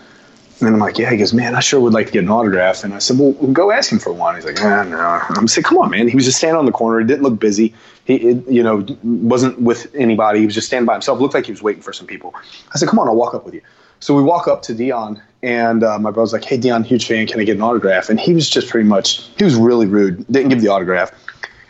And 0.60 0.68
I'm 0.68 0.78
like, 0.78 0.98
"Yeah." 0.98 1.10
He 1.10 1.16
goes, 1.16 1.32
"Man, 1.32 1.54
I 1.54 1.60
sure 1.60 1.80
would 1.80 1.94
like 1.94 2.08
to 2.08 2.12
get 2.12 2.24
an 2.24 2.28
autograph." 2.28 2.84
And 2.84 2.92
I 2.92 2.98
said, 2.98 3.18
"Well, 3.18 3.32
go 3.32 3.70
ask 3.70 3.90
him 3.90 3.98
for 3.98 4.12
one." 4.12 4.34
He's 4.34 4.44
like, 4.44 4.60
"Ah, 4.60 4.82
no." 4.82 4.98
I'm 4.98 5.48
saying, 5.48 5.62
"Come 5.62 5.78
on, 5.78 5.90
man." 5.90 6.08
He 6.08 6.14
was 6.14 6.26
just 6.26 6.36
standing 6.36 6.58
on 6.58 6.66
the 6.66 6.72
corner. 6.72 7.00
He 7.00 7.06
didn't 7.06 7.22
look 7.22 7.40
busy. 7.40 7.72
He, 8.04 8.16
it, 8.16 8.48
you 8.48 8.62
know, 8.62 8.84
wasn't 9.02 9.58
with 9.62 9.94
anybody. 9.94 10.40
He 10.40 10.44
was 10.44 10.54
just 10.54 10.66
standing 10.66 10.84
by 10.84 10.92
himself. 10.92 11.20
Looked 11.20 11.32
like 11.32 11.46
he 11.46 11.52
was 11.52 11.62
waiting 11.62 11.82
for 11.82 11.94
some 11.94 12.06
people. 12.06 12.34
I 12.74 12.76
said, 12.76 12.90
"Come 12.90 12.98
on, 12.98 13.08
I'll 13.08 13.16
walk 13.16 13.32
up 13.32 13.46
with 13.46 13.54
you." 13.54 13.62
So 14.00 14.14
we 14.14 14.22
walk 14.22 14.46
up 14.46 14.60
to 14.62 14.74
Deion, 14.74 15.22
and 15.42 15.82
uh, 15.82 15.98
my 15.98 16.10
brother's 16.10 16.34
like, 16.34 16.44
"Hey, 16.44 16.58
Deion, 16.58 16.84
huge 16.84 17.06
fan. 17.06 17.26
Can 17.26 17.40
I 17.40 17.44
get 17.44 17.56
an 17.56 17.62
autograph?" 17.62 18.10
And 18.10 18.20
he 18.20 18.34
was 18.34 18.50
just 18.50 18.68
pretty 18.68 18.86
much 18.86 19.26
he 19.38 19.44
was 19.44 19.54
really 19.54 19.86
rude. 19.86 20.26
Didn't 20.30 20.50
give 20.50 20.60
the 20.60 20.68
autograph. 20.68 21.12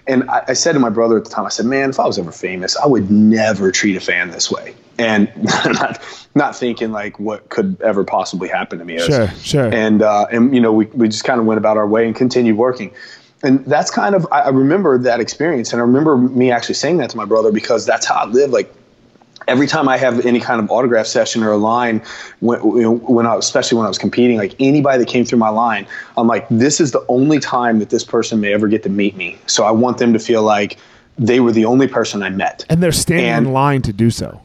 And 0.09 0.29
I, 0.31 0.43
I 0.49 0.53
said 0.55 0.73
to 0.73 0.79
my 0.79 0.89
brother 0.89 1.17
at 1.19 1.25
the 1.25 1.31
time, 1.31 1.45
I 1.45 1.51
said, 1.51 1.67
"Man, 1.67 1.91
if 1.91 2.01
I 2.01 2.07
was 2.07 2.19
ever 2.19 2.33
famous, 2.33 2.77
I 2.77 2.87
would 2.87 3.11
never 3.11 3.71
treat 3.71 3.97
a 3.97 4.01
fan 4.01 4.31
this 4.31 4.51
way." 4.51 4.75
And 4.99 5.31
not, 5.65 6.01
not 6.35 6.57
thinking 6.57 6.91
like 6.91 7.21
what 7.21 7.49
could 7.51 7.81
ever 7.83 8.05
possibly 8.05 8.49
happen 8.49 8.79
to 8.79 8.85
me. 8.85 8.99
Sure, 8.99 9.29
sure. 9.43 9.73
And 9.73 10.03
uh, 10.03 10.27
and 10.33 10.55
you 10.55 10.61
know, 10.61 10.73
we 10.73 10.87
we 10.87 11.09
just 11.09 11.25
kind 11.25 11.39
of 11.39 11.47
went 11.47 11.59
about 11.59 11.77
our 11.77 11.87
way 11.87 12.07
and 12.07 12.17
continued 12.17 12.57
working. 12.57 12.93
And 13.43 13.65
that's 13.67 13.91
kind 13.91 14.15
of 14.15 14.27
I 14.33 14.41
I 14.41 14.49
remember 14.49 14.99
that 14.99 15.21
experience, 15.21 15.73
and 15.73 15.81
I 15.81 15.85
remember 15.85 16.17
me 16.17 16.51
actually 16.51 16.75
saying 16.75 16.97
that 16.97 17.11
to 17.11 17.17
my 17.17 17.27
brother 17.27 17.53
because 17.53 17.85
that's 17.85 18.07
how 18.07 18.17
I 18.17 18.25
live. 18.25 18.51
Like 18.51 18.73
every 19.49 19.67
time 19.67 19.89
I 19.89 19.97
have 19.97 20.25
any 20.25 20.39
kind 20.41 20.61
of 20.61 20.71
autograph 20.71 21.07
session 21.07 21.43
or 21.43 21.51
a 21.51 21.57
line, 21.57 22.03
when, 22.41 22.63
you 22.63 22.83
know, 22.83 22.95
when 22.97 23.27
I, 23.27 23.35
especially 23.37 23.77
when 23.79 23.87
I 23.87 23.89
was 23.89 23.99
competing, 23.99 24.37
like 24.37 24.55
anybody 24.61 24.99
that 24.99 25.09
came 25.09 25.25
through 25.25 25.39
my 25.39 25.49
line, 25.49 25.87
I'm 26.17 26.27
like, 26.29 26.47
this 26.51 26.81
is 26.81 26.93
the 26.93 27.05
only 27.09 27.41
time 27.41 27.79
that 27.81 27.91
this 27.91 28.05
person 28.05 28.41
may 28.41 28.53
ever 28.53 28.69
get 28.69 28.83
to 28.85 28.89
meet 28.91 29.17
me. 29.17 29.39
So 29.47 29.65
I 29.65 29.71
want 29.73 29.99
them 29.99 30.13
to 30.13 30.19
feel 30.19 30.43
like 30.43 30.77
they 31.19 31.41
were 31.41 31.51
the 31.51 31.65
only 31.65 31.89
person 31.89 32.23
I 32.23 32.29
met. 32.31 32.65
And 32.69 32.83
they're 32.83 32.93
standing 32.93 33.27
And- 33.27 33.47
in 33.49 33.53
line 33.53 33.83
to 33.83 33.93
do 33.93 34.11
so. 34.11 34.41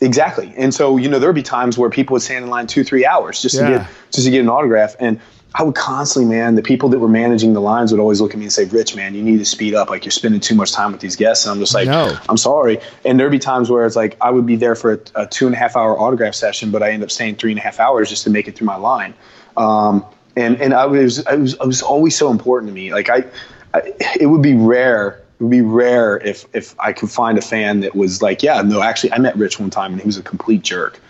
Exactly. 0.00 0.52
And 0.56 0.74
so, 0.74 0.96
you 0.96 1.08
know, 1.08 1.18
there 1.18 1.28
would 1.28 1.34
be 1.36 1.42
times 1.42 1.78
where 1.78 1.88
people 1.88 2.14
would 2.14 2.22
stand 2.22 2.44
in 2.44 2.50
line 2.50 2.66
two, 2.66 2.84
three 2.84 3.06
hours 3.06 3.40
just 3.40 3.54
Yeah. 3.54 3.62
to 3.70 3.78
get 3.78 3.86
just 4.12 4.24
to 4.26 4.30
get 4.30 4.40
an 4.40 4.48
autograph. 4.48 4.96
And 4.98 5.18
I 5.56 5.62
would 5.62 5.76
constantly, 5.76 6.34
man, 6.34 6.56
the 6.56 6.62
people 6.62 6.88
that 6.88 6.98
were 6.98 7.08
managing 7.08 7.52
the 7.52 7.60
lines 7.60 7.92
would 7.92 8.00
always 8.00 8.20
look 8.20 8.32
at 8.32 8.38
me 8.38 8.44
and 8.44 8.52
say, 8.52 8.64
Rich, 8.64 8.96
man, 8.96 9.14
you 9.14 9.22
need 9.22 9.38
to 9.38 9.44
speed 9.44 9.72
up. 9.74 9.88
Like 9.88 10.04
you're 10.04 10.10
spending 10.12 10.40
too 10.40 10.56
much 10.56 10.72
time 10.72 10.90
with 10.90 11.00
these 11.00 11.14
guests. 11.14 11.44
And 11.46 11.52
I'm 11.52 11.60
just 11.60 11.74
like, 11.74 11.86
No. 11.86 12.18
I'm 12.28 12.36
sorry. 12.36 12.80
And 13.04 13.20
there'd 13.20 13.30
be 13.30 13.38
times 13.38 13.70
where 13.70 13.86
it's 13.86 13.94
like 13.94 14.16
I 14.20 14.30
would 14.30 14.46
be 14.46 14.56
there 14.56 14.74
for 14.74 14.94
a, 14.94 14.98
a 15.14 15.26
two 15.26 15.46
and 15.46 15.54
a 15.54 15.58
half 15.58 15.76
hour 15.76 15.98
autograph 15.98 16.34
session, 16.34 16.72
but 16.72 16.82
I 16.82 16.90
end 16.90 17.04
up 17.04 17.10
staying 17.10 17.36
three 17.36 17.52
and 17.52 17.60
a 17.60 17.62
half 17.62 17.78
hours 17.78 18.10
just 18.10 18.24
to 18.24 18.30
make 18.30 18.48
it 18.48 18.56
through 18.56 18.66
my 18.66 18.76
line. 18.76 19.14
Um, 19.56 20.04
and 20.36 20.60
and 20.60 20.74
I 20.74 20.86
was 20.86 21.24
I 21.26 21.36
was 21.36 21.56
I 21.60 21.64
was 21.64 21.82
always 21.82 22.16
so 22.16 22.32
important 22.32 22.70
to 22.70 22.74
me. 22.74 22.92
Like 22.92 23.08
I, 23.08 23.24
I 23.72 23.92
it 24.18 24.26
would 24.26 24.42
be 24.42 24.54
rare 24.54 25.22
it 25.38 25.42
would 25.42 25.50
be 25.50 25.60
rare 25.60 26.18
if 26.18 26.46
if 26.52 26.74
I 26.80 26.92
could 26.92 27.10
find 27.10 27.38
a 27.38 27.42
fan 27.42 27.80
that 27.80 27.94
was 27.94 28.22
like, 28.22 28.42
yeah, 28.42 28.60
no, 28.62 28.82
actually, 28.82 29.12
I 29.12 29.18
met 29.18 29.36
Rich 29.36 29.60
one 29.60 29.70
time 29.70 29.92
and 29.92 30.00
he 30.00 30.06
was 30.06 30.16
a 30.16 30.22
complete 30.22 30.62
jerk. 30.62 31.00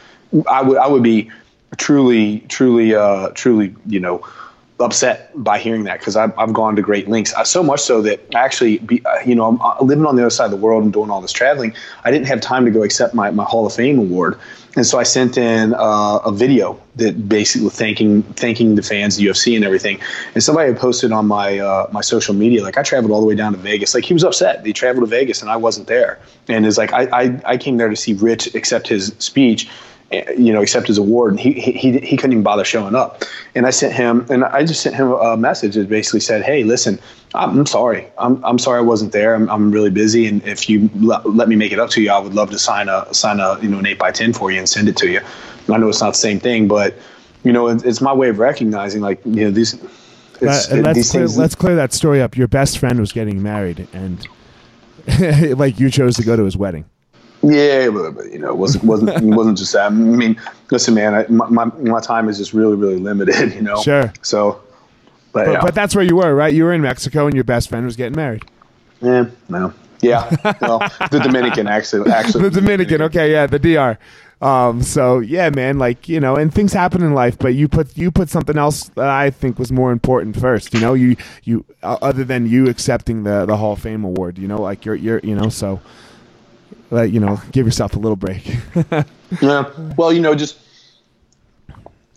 I 0.50 0.62
would 0.62 0.78
I 0.78 0.86
would 0.86 1.02
be 1.02 1.30
truly 1.76 2.40
truly 2.48 2.94
uh, 2.94 3.30
truly 3.30 3.74
you 3.86 4.00
know 4.00 4.24
upset 4.80 5.30
by 5.42 5.58
hearing 5.58 5.84
that 5.84 6.00
because 6.00 6.16
I've, 6.16 6.36
I've 6.38 6.52
gone 6.52 6.74
to 6.76 6.82
great 6.82 7.08
lengths. 7.08 7.32
Uh, 7.34 7.44
so 7.44 7.62
much 7.62 7.80
so 7.80 8.02
that 8.02 8.20
actually, 8.34 8.78
be, 8.78 9.04
uh, 9.04 9.20
you 9.24 9.34
know, 9.34 9.46
I'm 9.46 9.60
uh, 9.60 9.76
living 9.80 10.04
on 10.04 10.16
the 10.16 10.22
other 10.22 10.30
side 10.30 10.46
of 10.46 10.50
the 10.50 10.56
world 10.56 10.82
and 10.82 10.92
doing 10.92 11.10
all 11.10 11.20
this 11.20 11.32
traveling. 11.32 11.74
I 12.04 12.10
didn't 12.10 12.26
have 12.26 12.40
time 12.40 12.64
to 12.64 12.70
go 12.70 12.82
accept 12.82 13.14
my, 13.14 13.30
my 13.30 13.44
Hall 13.44 13.66
of 13.66 13.72
Fame 13.72 13.98
award. 13.98 14.38
And 14.76 14.84
so 14.84 14.98
I 14.98 15.04
sent 15.04 15.38
in 15.38 15.72
uh, 15.74 16.18
a 16.24 16.32
video 16.32 16.80
that 16.96 17.28
basically 17.28 17.68
thanking 17.68 18.24
thanking 18.34 18.74
the 18.74 18.82
fans, 18.82 19.16
the 19.16 19.26
UFC, 19.26 19.54
and 19.54 19.64
everything. 19.64 20.00
And 20.34 20.42
somebody 20.42 20.72
had 20.72 20.80
posted 20.80 21.12
on 21.12 21.26
my 21.26 21.60
uh, 21.60 21.88
my 21.92 22.00
social 22.00 22.34
media, 22.34 22.60
like 22.64 22.76
I 22.76 22.82
traveled 22.82 23.12
all 23.12 23.20
the 23.20 23.26
way 23.26 23.36
down 23.36 23.52
to 23.52 23.58
Vegas. 23.58 23.94
Like 23.94 24.04
he 24.04 24.14
was 24.14 24.24
upset. 24.24 24.66
He 24.66 24.72
traveled 24.72 25.04
to 25.04 25.10
Vegas 25.10 25.42
and 25.42 25.50
I 25.50 25.56
wasn't 25.56 25.86
there. 25.86 26.18
And 26.48 26.66
it's 26.66 26.76
like 26.76 26.92
I, 26.92 27.04
I, 27.12 27.40
I 27.44 27.56
came 27.56 27.76
there 27.76 27.88
to 27.88 27.94
see 27.94 28.14
Rich 28.14 28.56
accept 28.56 28.88
his 28.88 29.14
speech 29.18 29.68
you 30.36 30.52
know, 30.52 30.62
accept 30.62 30.86
his 30.86 30.98
award, 30.98 31.32
and 31.32 31.40
he, 31.40 31.52
he 31.52 31.98
he 31.98 32.16
couldn't 32.16 32.32
even 32.32 32.42
bother 32.42 32.64
showing 32.64 32.94
up. 32.94 33.22
And 33.54 33.66
I 33.66 33.70
sent 33.70 33.92
him, 33.92 34.26
and 34.28 34.44
I 34.44 34.64
just 34.64 34.80
sent 34.82 34.94
him 34.94 35.12
a 35.12 35.36
message 35.36 35.74
that 35.74 35.88
basically 35.88 36.20
said, 36.20 36.42
"Hey, 36.42 36.64
listen, 36.64 36.98
I'm 37.34 37.66
sorry. 37.66 38.06
I'm, 38.18 38.44
I'm 38.44 38.58
sorry 38.58 38.78
I 38.78 38.82
wasn't 38.82 39.12
there. 39.12 39.34
I'm, 39.34 39.48
I'm 39.50 39.72
really 39.72 39.90
busy, 39.90 40.26
and 40.26 40.42
if 40.44 40.68
you 40.68 40.88
let, 40.96 41.28
let 41.28 41.48
me 41.48 41.56
make 41.56 41.72
it 41.72 41.80
up 41.80 41.90
to 41.90 42.02
you, 42.02 42.10
I 42.10 42.18
would 42.18 42.34
love 42.34 42.50
to 42.50 42.58
sign 42.58 42.88
a 42.88 43.12
sign 43.12 43.40
a 43.40 43.58
you 43.60 43.68
know 43.68 43.78
an 43.78 43.86
eight 43.86 43.98
by 43.98 44.12
ten 44.12 44.32
for 44.32 44.50
you 44.50 44.58
and 44.58 44.68
send 44.68 44.88
it 44.88 44.96
to 44.98 45.10
you. 45.10 45.20
I 45.68 45.78
know 45.78 45.88
it's 45.88 46.00
not 46.00 46.12
the 46.12 46.18
same 46.18 46.38
thing, 46.38 46.68
but 46.68 46.94
you 47.42 47.52
know, 47.52 47.68
it's 47.68 48.00
my 48.00 48.12
way 48.12 48.28
of 48.28 48.38
recognizing 48.38 49.02
like 49.02 49.20
you 49.24 49.44
know 49.44 49.50
these. 49.50 49.80
let's, 50.40 51.10
clear, 51.10 51.26
let's 51.26 51.54
clear 51.54 51.76
that 51.76 51.92
story 51.92 52.22
up. 52.22 52.36
Your 52.36 52.48
best 52.48 52.78
friend 52.78 53.00
was 53.00 53.12
getting 53.12 53.42
married, 53.42 53.88
and 53.92 54.26
like 55.58 55.80
you 55.80 55.90
chose 55.90 56.16
to 56.16 56.22
go 56.22 56.36
to 56.36 56.44
his 56.44 56.56
wedding. 56.56 56.84
Yeah, 57.50 57.90
but, 57.90 58.32
you 58.32 58.38
know, 58.38 58.48
it 58.48 58.56
wasn't 58.56 58.84
wasn't 58.84 59.10
it 59.22 59.22
wasn't 59.22 59.58
just 59.58 59.72
that. 59.72 59.86
I 59.86 59.90
mean, 59.90 60.40
listen, 60.70 60.94
man, 60.94 61.14
I, 61.14 61.26
my 61.28 61.64
my 61.64 62.00
time 62.00 62.28
is 62.28 62.38
just 62.38 62.52
really 62.52 62.76
really 62.76 62.98
limited. 62.98 63.34
You 63.54 63.62
know. 63.62 63.80
Sure. 63.82 64.12
So, 64.22 64.62
but 65.32 65.46
but, 65.46 65.52
yeah. 65.52 65.60
but 65.60 65.74
that's 65.74 65.94
where 65.94 66.04
you 66.04 66.16
were, 66.16 66.34
right? 66.34 66.52
You 66.52 66.64
were 66.64 66.72
in 66.72 66.82
Mexico, 66.82 67.26
and 67.26 67.34
your 67.34 67.44
best 67.44 67.68
friend 67.68 67.84
was 67.84 67.96
getting 67.96 68.16
married. 68.16 68.44
Yeah. 69.00 69.26
No. 69.48 69.72
Yeah. 70.00 70.34
well, 70.60 70.78
the 71.10 71.20
Dominican 71.22 71.66
actually. 71.66 72.10
Actually, 72.12 72.48
the 72.48 72.60
Dominican. 72.60 73.02
Okay. 73.02 73.32
Yeah. 73.32 73.46
The 73.46 73.58
DR. 73.58 73.98
Um, 74.40 74.82
so 74.82 75.20
yeah, 75.20 75.48
man, 75.50 75.78
like 75.78 76.08
you 76.08 76.20
know, 76.20 76.36
and 76.36 76.52
things 76.52 76.72
happen 76.72 77.02
in 77.02 77.14
life, 77.14 77.38
but 77.38 77.54
you 77.54 77.68
put 77.68 77.96
you 77.96 78.10
put 78.10 78.28
something 78.28 78.58
else 78.58 78.88
that 78.90 79.08
I 79.08 79.30
think 79.30 79.58
was 79.58 79.72
more 79.72 79.90
important 79.92 80.38
first. 80.38 80.74
You 80.74 80.80
know, 80.80 80.92
you 80.94 81.16
you 81.44 81.64
uh, 81.82 81.96
other 82.02 82.24
than 82.24 82.46
you 82.46 82.68
accepting 82.68 83.22
the 83.22 83.46
the 83.46 83.56
Hall 83.56 83.72
of 83.72 83.80
Fame 83.80 84.04
award. 84.04 84.38
You 84.38 84.48
know, 84.48 84.60
like 84.60 84.84
you're 84.84 84.96
you're 84.96 85.20
you 85.20 85.34
know 85.34 85.48
so 85.48 85.80
let 86.94 87.10
you 87.10 87.20
know, 87.20 87.40
give 87.52 87.66
yourself 87.66 87.94
a 87.94 87.98
little 87.98 88.16
break. 88.16 88.46
yeah. 89.42 89.70
Well, 89.96 90.12
you 90.12 90.20
know, 90.20 90.34
just 90.34 90.58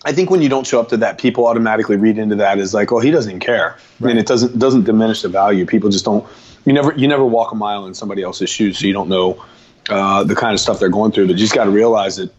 I 0.05 0.13
think 0.13 0.29
when 0.29 0.41
you 0.41 0.49
don't 0.49 0.65
show 0.65 0.79
up 0.79 0.89
to 0.89 0.97
that, 0.97 1.17
people 1.17 1.47
automatically 1.47 1.97
read 1.97 2.17
into 2.17 2.35
that 2.35 2.59
as 2.59 2.73
like, 2.73 2.91
oh, 2.91 2.99
he 2.99 3.11
doesn't 3.11 3.39
care. 3.39 3.77
Right. 3.99 4.09
Mean, 4.09 4.17
it 4.17 4.27
doesn't 4.27 4.57
doesn't 4.57 4.85
diminish 4.85 5.21
the 5.21 5.29
value. 5.29 5.65
People 5.65 5.89
just 5.89 6.05
don't. 6.05 6.25
You 6.65 6.73
never 6.73 6.93
you 6.93 7.07
never 7.07 7.25
walk 7.25 7.51
a 7.51 7.55
mile 7.55 7.85
in 7.85 7.93
somebody 7.93 8.23
else's 8.23 8.49
shoes, 8.49 8.79
so 8.79 8.87
you 8.87 8.93
don't 8.93 9.09
know 9.09 9.43
uh, 9.89 10.23
the 10.23 10.35
kind 10.35 10.53
of 10.53 10.59
stuff 10.59 10.79
they're 10.79 10.89
going 10.89 11.11
through. 11.11 11.27
But 11.27 11.33
you 11.33 11.39
just 11.39 11.55
got 11.55 11.65
to 11.65 11.71
realize 11.71 12.17
that 12.17 12.33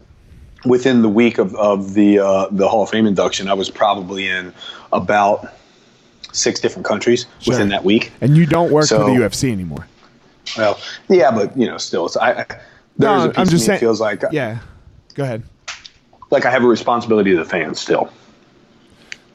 within 0.65 1.01
the 1.01 1.09
week 1.09 1.37
of, 1.37 1.53
of 1.55 1.93
the 1.93 2.19
uh, 2.19 2.47
the 2.49 2.67
Hall 2.67 2.83
of 2.83 2.89
Fame 2.89 3.05
induction, 3.05 3.49
I 3.49 3.53
was 3.53 3.69
probably 3.69 4.27
in 4.27 4.53
about 4.91 5.53
six 6.31 6.59
different 6.59 6.85
countries 6.85 7.25
sure. 7.39 7.53
within 7.53 7.69
that 7.69 7.83
week. 7.83 8.11
And 8.21 8.37
you 8.37 8.45
don't 8.45 8.71
work 8.71 8.85
so, 8.85 8.99
for 8.99 9.05
the 9.05 9.19
UFC 9.19 9.51
anymore. 9.51 9.87
Well, 10.57 10.79
yeah, 11.09 11.31
but 11.31 11.55
you 11.57 11.67
know, 11.67 11.77
still, 11.77 12.05
it's 12.05 12.17
I. 12.17 12.45
no, 12.97 13.31
I'm 13.35 13.47
just 13.47 13.65
saying. 13.65 13.79
feels 13.79 14.01
like 14.01 14.23
yeah. 14.31 14.59
Go 15.13 15.23
ahead. 15.23 15.43
Like 16.31 16.45
I 16.45 16.51
have 16.51 16.63
a 16.63 16.67
responsibility 16.67 17.31
to 17.31 17.37
the 17.37 17.45
fans 17.45 17.79
still. 17.79 18.11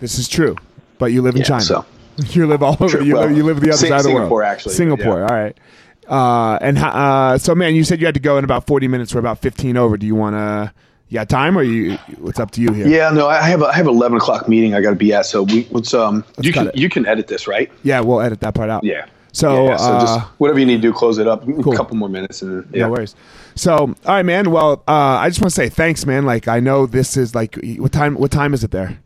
This 0.00 0.18
is 0.18 0.28
true, 0.28 0.56
but 0.98 1.06
you 1.06 1.22
live 1.22 1.34
in 1.34 1.40
yeah, 1.42 1.46
China. 1.46 1.62
So. 1.62 1.86
You 2.30 2.46
live 2.46 2.62
all 2.62 2.76
over. 2.78 3.02
You, 3.02 3.14
well, 3.14 3.26
live, 3.26 3.36
you 3.36 3.42
live 3.42 3.60
the 3.60 3.70
other 3.70 3.76
Sing- 3.76 3.88
side 3.88 3.98
of 3.98 4.04
the 4.04 4.10
world. 4.10 4.20
Singapore, 4.20 4.42
actually. 4.44 4.74
Singapore. 4.74 5.18
Yeah. 5.18 5.26
All 5.26 5.36
right. 5.36 5.58
Uh, 6.06 6.58
and 6.60 6.78
uh, 6.78 7.38
so, 7.38 7.56
man, 7.56 7.74
you 7.74 7.82
said 7.82 7.98
you 7.98 8.06
had 8.06 8.14
to 8.14 8.20
go 8.20 8.38
in 8.38 8.44
about 8.44 8.66
forty 8.66 8.86
minutes. 8.86 9.12
We're 9.12 9.20
about 9.20 9.40
fifteen 9.40 9.76
over. 9.76 9.96
Do 9.96 10.06
you 10.06 10.14
want 10.14 10.34
to? 10.34 10.72
You 11.08 11.14
got 11.16 11.28
time, 11.28 11.58
or 11.58 11.62
you? 11.62 11.96
What's 12.18 12.38
up 12.38 12.50
to 12.52 12.60
you 12.60 12.72
here? 12.72 12.86
Yeah, 12.86 13.10
no, 13.10 13.26
I 13.26 13.42
have 13.48 13.62
a, 13.62 13.66
I 13.66 13.74
have 13.74 13.86
an 13.86 13.94
eleven 13.94 14.18
o'clock 14.18 14.48
meeting 14.48 14.74
I 14.74 14.80
got 14.80 14.90
to 14.90 14.96
be 14.96 15.12
at. 15.12 15.26
So 15.26 15.42
we, 15.42 15.66
let's 15.70 15.92
um, 15.92 16.24
let's 16.36 16.46
you 16.46 16.52
can 16.52 16.68
it. 16.68 16.76
you 16.76 16.88
can 16.88 17.06
edit 17.06 17.26
this, 17.26 17.48
right? 17.48 17.70
Yeah, 17.82 18.00
we'll 18.00 18.20
edit 18.20 18.40
that 18.40 18.54
part 18.54 18.70
out. 18.70 18.84
Yeah. 18.84 19.06
So, 19.34 19.66
yeah, 19.66 19.76
so 19.76 19.84
uh, 19.84 20.00
just 20.00 20.20
whatever 20.38 20.60
you 20.60 20.64
need 20.64 20.76
to 20.76 20.82
do, 20.82 20.92
close 20.92 21.18
it 21.18 21.26
up. 21.26 21.44
Cool. 21.44 21.74
A 21.74 21.76
couple 21.76 21.96
more 21.96 22.08
minutes, 22.08 22.40
and 22.40 22.68
yeah. 22.72 22.86
no 22.86 22.92
worries. 22.92 23.16
So, 23.56 23.76
all 23.76 23.94
right, 24.06 24.22
man. 24.22 24.52
Well, 24.52 24.84
uh, 24.86 24.92
I 24.92 25.28
just 25.28 25.40
want 25.40 25.50
to 25.50 25.56
say 25.56 25.68
thanks, 25.68 26.06
man. 26.06 26.24
Like, 26.24 26.46
I 26.46 26.60
know 26.60 26.86
this 26.86 27.16
is 27.16 27.34
like 27.34 27.58
what 27.78 27.90
time? 27.90 28.14
What 28.14 28.30
time 28.30 28.54
is 28.54 28.62
it 28.62 28.70
there? 28.70 28.96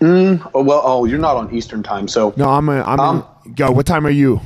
Mm, 0.00 0.50
oh, 0.54 0.62
well, 0.62 0.80
oh, 0.82 1.04
you're 1.04 1.18
not 1.18 1.36
on 1.36 1.54
Eastern 1.54 1.82
time, 1.82 2.08
so 2.08 2.32
no. 2.38 2.48
I'm. 2.48 2.66
A, 2.70 2.82
I'm. 2.82 2.98
Um, 2.98 3.26
go. 3.54 3.70
What 3.70 3.84
time 3.84 4.06
are 4.06 4.10
you? 4.10 4.40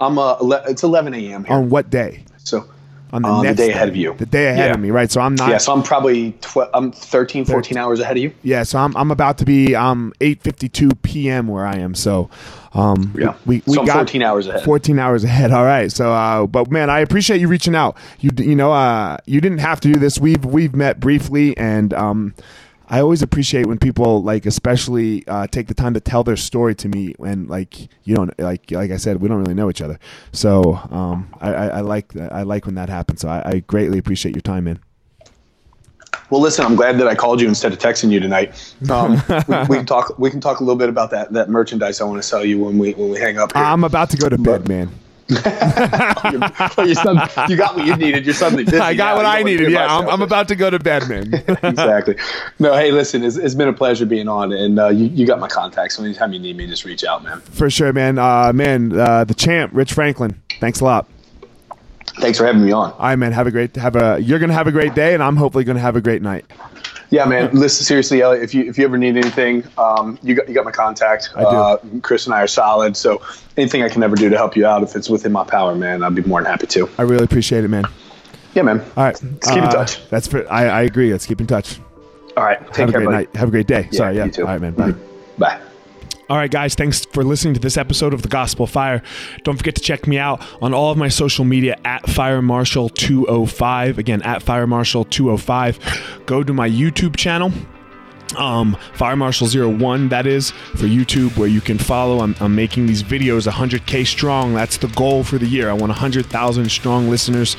I'm. 0.00 0.18
Uh, 0.18 0.36
it's 0.68 0.82
11 0.82 1.12
a.m. 1.12 1.44
Here. 1.44 1.54
On 1.54 1.68
what 1.68 1.90
day? 1.90 2.24
So 2.38 2.66
on 3.14 3.22
the, 3.22 3.28
uh, 3.28 3.42
next 3.42 3.56
the 3.56 3.62
day, 3.62 3.68
day 3.68 3.74
ahead 3.74 3.88
of 3.88 3.96
you. 3.96 4.14
The 4.14 4.26
day 4.26 4.48
ahead 4.48 4.70
yeah. 4.70 4.74
of 4.74 4.80
me, 4.80 4.90
right? 4.90 5.10
So 5.10 5.20
I'm 5.20 5.36
not. 5.36 5.48
Yeah, 5.48 5.58
so 5.58 5.72
I'm 5.72 5.82
probably 5.82 6.32
tw- 6.32 6.68
I'm 6.74 6.90
13, 6.90 7.44
14 7.44 7.78
hours 7.78 8.00
ahead 8.00 8.16
of 8.16 8.22
you. 8.22 8.32
Yeah, 8.42 8.64
so 8.64 8.78
I'm 8.78 8.96
I'm 8.96 9.10
about 9.10 9.38
to 9.38 9.44
be 9.44 9.74
um 9.74 10.12
8:52 10.20 11.00
p.m. 11.02 11.46
where 11.46 11.64
I 11.64 11.76
am. 11.76 11.94
So 11.94 12.28
um 12.74 13.14
yeah, 13.16 13.36
we 13.46 13.62
we 13.66 13.74
so 13.74 13.86
got 13.86 13.94
14 13.94 14.22
hours 14.22 14.48
ahead. 14.48 14.64
14 14.64 14.98
hours 14.98 15.22
ahead. 15.22 15.52
All 15.52 15.64
right. 15.64 15.90
So 15.92 16.12
uh, 16.12 16.46
but 16.46 16.70
man, 16.70 16.90
I 16.90 17.00
appreciate 17.00 17.40
you 17.40 17.46
reaching 17.46 17.76
out. 17.76 17.96
You 18.18 18.30
you 18.36 18.56
know 18.56 18.72
uh 18.72 19.18
you 19.26 19.40
didn't 19.40 19.58
have 19.58 19.80
to 19.82 19.92
do 19.92 19.98
this. 19.98 20.18
We've 20.18 20.44
we've 20.44 20.74
met 20.74 20.98
briefly 20.98 21.56
and 21.56 21.94
um 21.94 22.34
I 22.88 23.00
always 23.00 23.22
appreciate 23.22 23.66
when 23.66 23.78
people 23.78 24.22
like, 24.22 24.46
especially 24.46 25.26
uh, 25.26 25.46
take 25.46 25.68
the 25.68 25.74
time 25.74 25.94
to 25.94 26.00
tell 26.00 26.22
their 26.22 26.36
story 26.36 26.74
to 26.76 26.88
me. 26.88 27.14
And 27.24 27.48
like, 27.48 27.88
you 28.04 28.14
don't 28.14 28.38
like, 28.38 28.70
like 28.70 28.90
I 28.90 28.96
said, 28.96 29.20
we 29.20 29.28
don't 29.28 29.38
really 29.38 29.54
know 29.54 29.70
each 29.70 29.80
other. 29.80 29.98
So 30.32 30.74
um, 30.90 31.32
I, 31.40 31.54
I, 31.54 31.66
I, 31.66 31.80
like. 31.80 32.16
I 32.16 32.42
like 32.42 32.66
when 32.66 32.74
that 32.74 32.88
happens. 32.88 33.20
So 33.22 33.28
I, 33.28 33.42
I 33.44 33.58
greatly 33.60 33.98
appreciate 33.98 34.34
your 34.34 34.42
time, 34.42 34.64
man. 34.64 34.80
Well, 36.30 36.40
listen, 36.40 36.64
I'm 36.64 36.74
glad 36.74 36.98
that 36.98 37.06
I 37.06 37.14
called 37.14 37.40
you 37.40 37.48
instead 37.48 37.72
of 37.72 37.78
texting 37.78 38.10
you 38.10 38.18
tonight. 38.20 38.74
Um, 38.90 39.12
we, 39.48 39.56
we, 39.68 39.76
can 39.76 39.86
talk. 39.86 40.18
We 40.18 40.30
can 40.30 40.40
talk 40.40 40.60
a 40.60 40.64
little 40.64 40.78
bit 40.78 40.88
about 40.88 41.10
that 41.10 41.32
that 41.32 41.48
merchandise 41.48 42.00
I 42.00 42.04
want 42.04 42.22
to 42.22 42.26
sell 42.26 42.44
you 42.44 42.58
when 42.58 42.78
we 42.78 42.92
when 42.94 43.10
we 43.10 43.18
hang 43.18 43.38
up. 43.38 43.52
Here. 43.52 43.62
I'm 43.62 43.84
about 43.84 44.10
to 44.10 44.16
go 44.16 44.28
to 44.28 44.38
bed, 44.38 44.62
but, 44.62 44.68
man. 44.68 44.90
You 45.28 45.38
got 47.56 47.74
what 47.74 47.86
you 47.86 47.96
needed. 47.96 48.26
You're 48.26 48.34
suddenly 48.34 48.64
busy. 48.64 48.78
I 48.78 48.94
got 48.94 49.12
now. 49.12 49.16
what 49.16 49.26
I 49.26 49.42
needed. 49.42 49.70
Yeah, 49.70 49.86
I'm, 49.86 50.08
I'm, 50.08 50.22
about 50.22 50.48
to 50.48 50.56
go 50.56 50.68
to 50.68 50.78
bed, 50.78 51.08
man. 51.08 51.32
exactly. 51.62 52.16
No, 52.58 52.74
hey, 52.74 52.90
listen, 52.92 53.24
it's, 53.24 53.36
it's 53.36 53.54
been 53.54 53.68
a 53.68 53.72
pleasure 53.72 54.04
being 54.04 54.28
on, 54.28 54.52
and 54.52 54.78
uh, 54.78 54.88
you, 54.88 55.06
you 55.06 55.26
got 55.26 55.40
my 55.40 55.48
contacts. 55.48 55.96
So 55.96 56.04
anytime 56.04 56.32
you 56.32 56.38
need 56.38 56.56
me, 56.56 56.66
just 56.66 56.84
reach 56.84 57.04
out, 57.04 57.24
man. 57.24 57.40
For 57.40 57.70
sure, 57.70 57.92
man. 57.92 58.18
Uh, 58.18 58.52
man, 58.52 58.98
uh, 58.98 59.24
the 59.24 59.34
champ, 59.34 59.72
Rich 59.74 59.94
Franklin. 59.94 60.40
Thanks 60.60 60.80
a 60.80 60.84
lot. 60.84 61.08
Thanks 62.20 62.38
for 62.38 62.46
having 62.46 62.64
me 62.64 62.72
on. 62.72 62.92
All 62.92 62.98
right, 62.98 63.16
man. 63.16 63.32
Have 63.32 63.46
a 63.46 63.50
great 63.50 63.76
have 63.76 63.96
a. 63.96 64.18
You're 64.20 64.38
gonna 64.38 64.52
have 64.52 64.66
a 64.66 64.72
great 64.72 64.94
day, 64.94 65.14
and 65.14 65.22
I'm 65.22 65.36
hopefully 65.36 65.64
gonna 65.64 65.80
have 65.80 65.96
a 65.96 66.00
great 66.00 66.22
night. 66.22 66.44
Yeah, 67.10 67.26
man. 67.26 67.50
Listen, 67.52 67.84
seriously, 67.84 68.22
Elliott. 68.22 68.42
If 68.44 68.54
you 68.54 68.64
if 68.68 68.78
you 68.78 68.84
ever 68.84 68.98
need 68.98 69.16
anything, 69.16 69.64
um, 69.78 70.18
you 70.22 70.34
got 70.34 70.48
you 70.48 70.54
got 70.54 70.64
my 70.64 70.70
contact. 70.70 71.30
I 71.36 71.40
do. 71.40 71.46
Uh, 71.46 71.76
Chris 72.02 72.26
and 72.26 72.34
I 72.34 72.42
are 72.42 72.46
solid. 72.46 72.96
So 72.96 73.22
anything 73.56 73.82
I 73.82 73.88
can 73.88 74.02
ever 74.02 74.16
do 74.16 74.28
to 74.28 74.36
help 74.36 74.56
you 74.56 74.66
out, 74.66 74.82
if 74.82 74.96
it's 74.96 75.08
within 75.08 75.32
my 75.32 75.44
power, 75.44 75.74
man, 75.74 76.02
I'd 76.02 76.14
be 76.14 76.22
more 76.22 76.42
than 76.42 76.50
happy 76.50 76.66
to. 76.68 76.88
I 76.98 77.02
really 77.02 77.24
appreciate 77.24 77.64
it, 77.64 77.68
man. 77.68 77.84
Yeah, 78.54 78.62
man. 78.62 78.80
All 78.80 79.04
right, 79.04 79.22
let's 79.22 79.48
keep 79.50 79.62
uh, 79.62 79.66
in 79.66 79.72
touch. 79.72 80.08
That's 80.08 80.26
for. 80.26 80.50
I, 80.50 80.66
I 80.66 80.82
agree. 80.82 81.10
Let's 81.12 81.26
keep 81.26 81.40
in 81.40 81.46
touch. 81.46 81.78
All 82.36 82.44
right. 82.44 82.58
Take 82.58 82.76
have 82.76 82.76
care, 82.76 82.88
a 82.88 82.92
great 82.92 83.04
buddy. 83.04 83.16
night. 83.16 83.36
Have 83.36 83.48
a 83.48 83.50
great 83.50 83.66
day. 83.66 83.88
Yeah, 83.90 83.98
Sorry. 83.98 84.16
Yeah. 84.16 84.24
You 84.26 84.30
too. 84.30 84.42
All 84.42 84.48
right, 84.48 84.60
man. 84.60 84.74
Bye. 84.74 84.94
Bye. 85.38 85.60
All 86.30 86.38
right, 86.38 86.50
guys, 86.50 86.74
thanks 86.74 87.04
for 87.04 87.22
listening 87.22 87.52
to 87.52 87.60
this 87.60 87.76
episode 87.76 88.14
of 88.14 88.22
The 88.22 88.28
Gospel 88.28 88.66
Fire. 88.66 89.02
Don't 89.42 89.58
forget 89.58 89.74
to 89.74 89.82
check 89.82 90.06
me 90.06 90.16
out 90.16 90.42
on 90.62 90.72
all 90.72 90.90
of 90.90 90.96
my 90.96 91.08
social 91.08 91.44
media 91.44 91.78
at 91.84 92.08
Fire 92.08 92.40
Marshal 92.40 92.88
205. 92.88 93.98
Again, 93.98 94.22
at 94.22 94.42
Fire 94.42 94.66
Marshal 94.66 95.04
205. 95.04 96.22
Go 96.24 96.42
to 96.42 96.54
my 96.54 96.68
YouTube 96.68 97.16
channel 97.16 97.52
um, 98.36 98.76
Fire 98.94 99.16
Marshal 99.16 99.46
01, 99.46 100.08
that 100.08 100.26
is, 100.26 100.50
for 100.50 100.86
YouTube, 100.86 101.36
where 101.36 101.48
you 101.48 101.60
can 101.60 101.78
follow. 101.78 102.20
I'm, 102.20 102.34
I'm, 102.40 102.54
making 102.54 102.86
these 102.86 103.02
videos 103.02 103.50
100K 103.50 104.06
strong. 104.06 104.54
That's 104.54 104.76
the 104.76 104.88
goal 104.88 105.24
for 105.24 105.38
the 105.38 105.46
year. 105.46 105.68
I 105.70 105.72
want 105.72 105.90
100,000 105.90 106.70
strong 106.70 107.10
listeners 107.10 107.56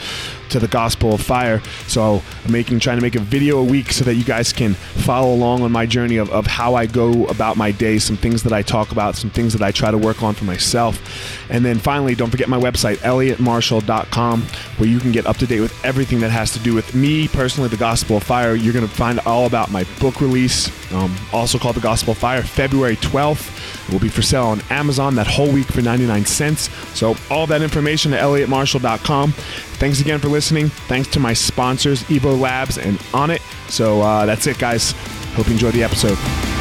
to 0.50 0.60
the 0.60 0.68
Gospel 0.68 1.14
of 1.14 1.22
Fire. 1.22 1.62
So 1.88 2.22
I'm 2.46 2.52
making, 2.52 2.80
trying 2.80 2.98
to 2.98 3.02
make 3.02 3.16
a 3.16 3.20
video 3.20 3.60
a 3.60 3.64
week 3.64 3.92
so 3.92 4.04
that 4.06 4.16
you 4.16 4.24
guys 4.24 4.54
can 4.54 4.74
follow 4.74 5.34
along 5.34 5.64
on 5.64 5.72
my 5.72 5.86
journey 5.86 6.18
of, 6.18 6.30
of 6.30 6.48
how 6.48 6.76
I 6.76 6.86
go 6.86 7.26
about 7.28 7.58
my 7.58 7.72
day, 7.72 7.98
some 7.98 8.16
things 8.16 8.44
that 8.44 8.54
I 8.54 8.62
talk 8.62 8.92
about, 8.92 9.16
some 9.16 9.30
things 9.30 9.54
that 9.54 9.62
I 9.62 9.72
try 9.72 9.92
to 9.92 9.98
work 9.98 10.24
on 10.24 10.34
for 10.34 10.46
myself. 10.46 11.02
And 11.50 11.66
then 11.66 11.78
finally, 11.80 12.16
don't 12.16 12.30
forget 12.30 12.48
my 12.48 12.60
website, 12.60 12.98
elliottmarshall.com, 12.98 14.42
where 14.78 14.90
you 14.90 15.00
can 15.00 15.12
get 15.12 15.26
up 15.26 15.38
to 15.38 15.48
date 15.48 15.60
with 15.62 15.86
everything 15.86 16.22
that 16.22 16.32
has 16.32 16.52
to 16.54 16.60
do 16.60 16.74
with 16.74 16.96
me 16.96 17.28
personally, 17.28 17.70
the 17.70 17.78
Gospel 17.78 18.18
of 18.18 18.24
Fire. 18.24 18.56
You're 18.56 18.74
going 18.74 18.88
to 18.88 18.94
find 18.94 19.20
all 19.22 19.46
about 19.46 19.72
my 19.72 19.84
book 20.00 20.22
release 20.22 20.55
um, 20.92 21.16
also 21.34 21.58
called 21.58 21.76
The 21.76 21.82
Gospel 21.82 22.14
Fire, 22.14 22.42
February 22.42 22.96
12th. 22.98 23.88
It 23.88 23.94
will 23.94 24.00
be 24.00 24.10
for 24.10 24.22
sale 24.22 24.46
on 24.46 24.62
Amazon 24.70 25.16
that 25.16 25.28
whole 25.28 25.52
week 25.52 25.68
for 25.68 25.82
99 25.82 26.26
cents. 26.26 26.70
So, 26.98 27.16
all 27.30 27.48
that 27.48 27.62
information 27.62 28.14
at 28.14 28.22
elliottmarshall.com. 28.22 29.32
Thanks 29.32 30.02
again 30.02 30.20
for 30.20 30.30
listening. 30.30 30.70
Thanks 30.70 31.08
to 31.10 31.20
my 31.20 31.34
sponsors, 31.34 32.04
Evo 32.04 32.40
Labs 32.40 32.78
and 32.78 32.98
Onnit. 33.14 33.42
So, 33.70 34.02
uh, 34.02 34.26
that's 34.26 34.48
it, 34.48 34.58
guys. 34.58 34.92
Hope 35.36 35.48
you 35.48 35.54
enjoyed 35.54 35.74
the 35.74 35.84
episode. 35.84 36.55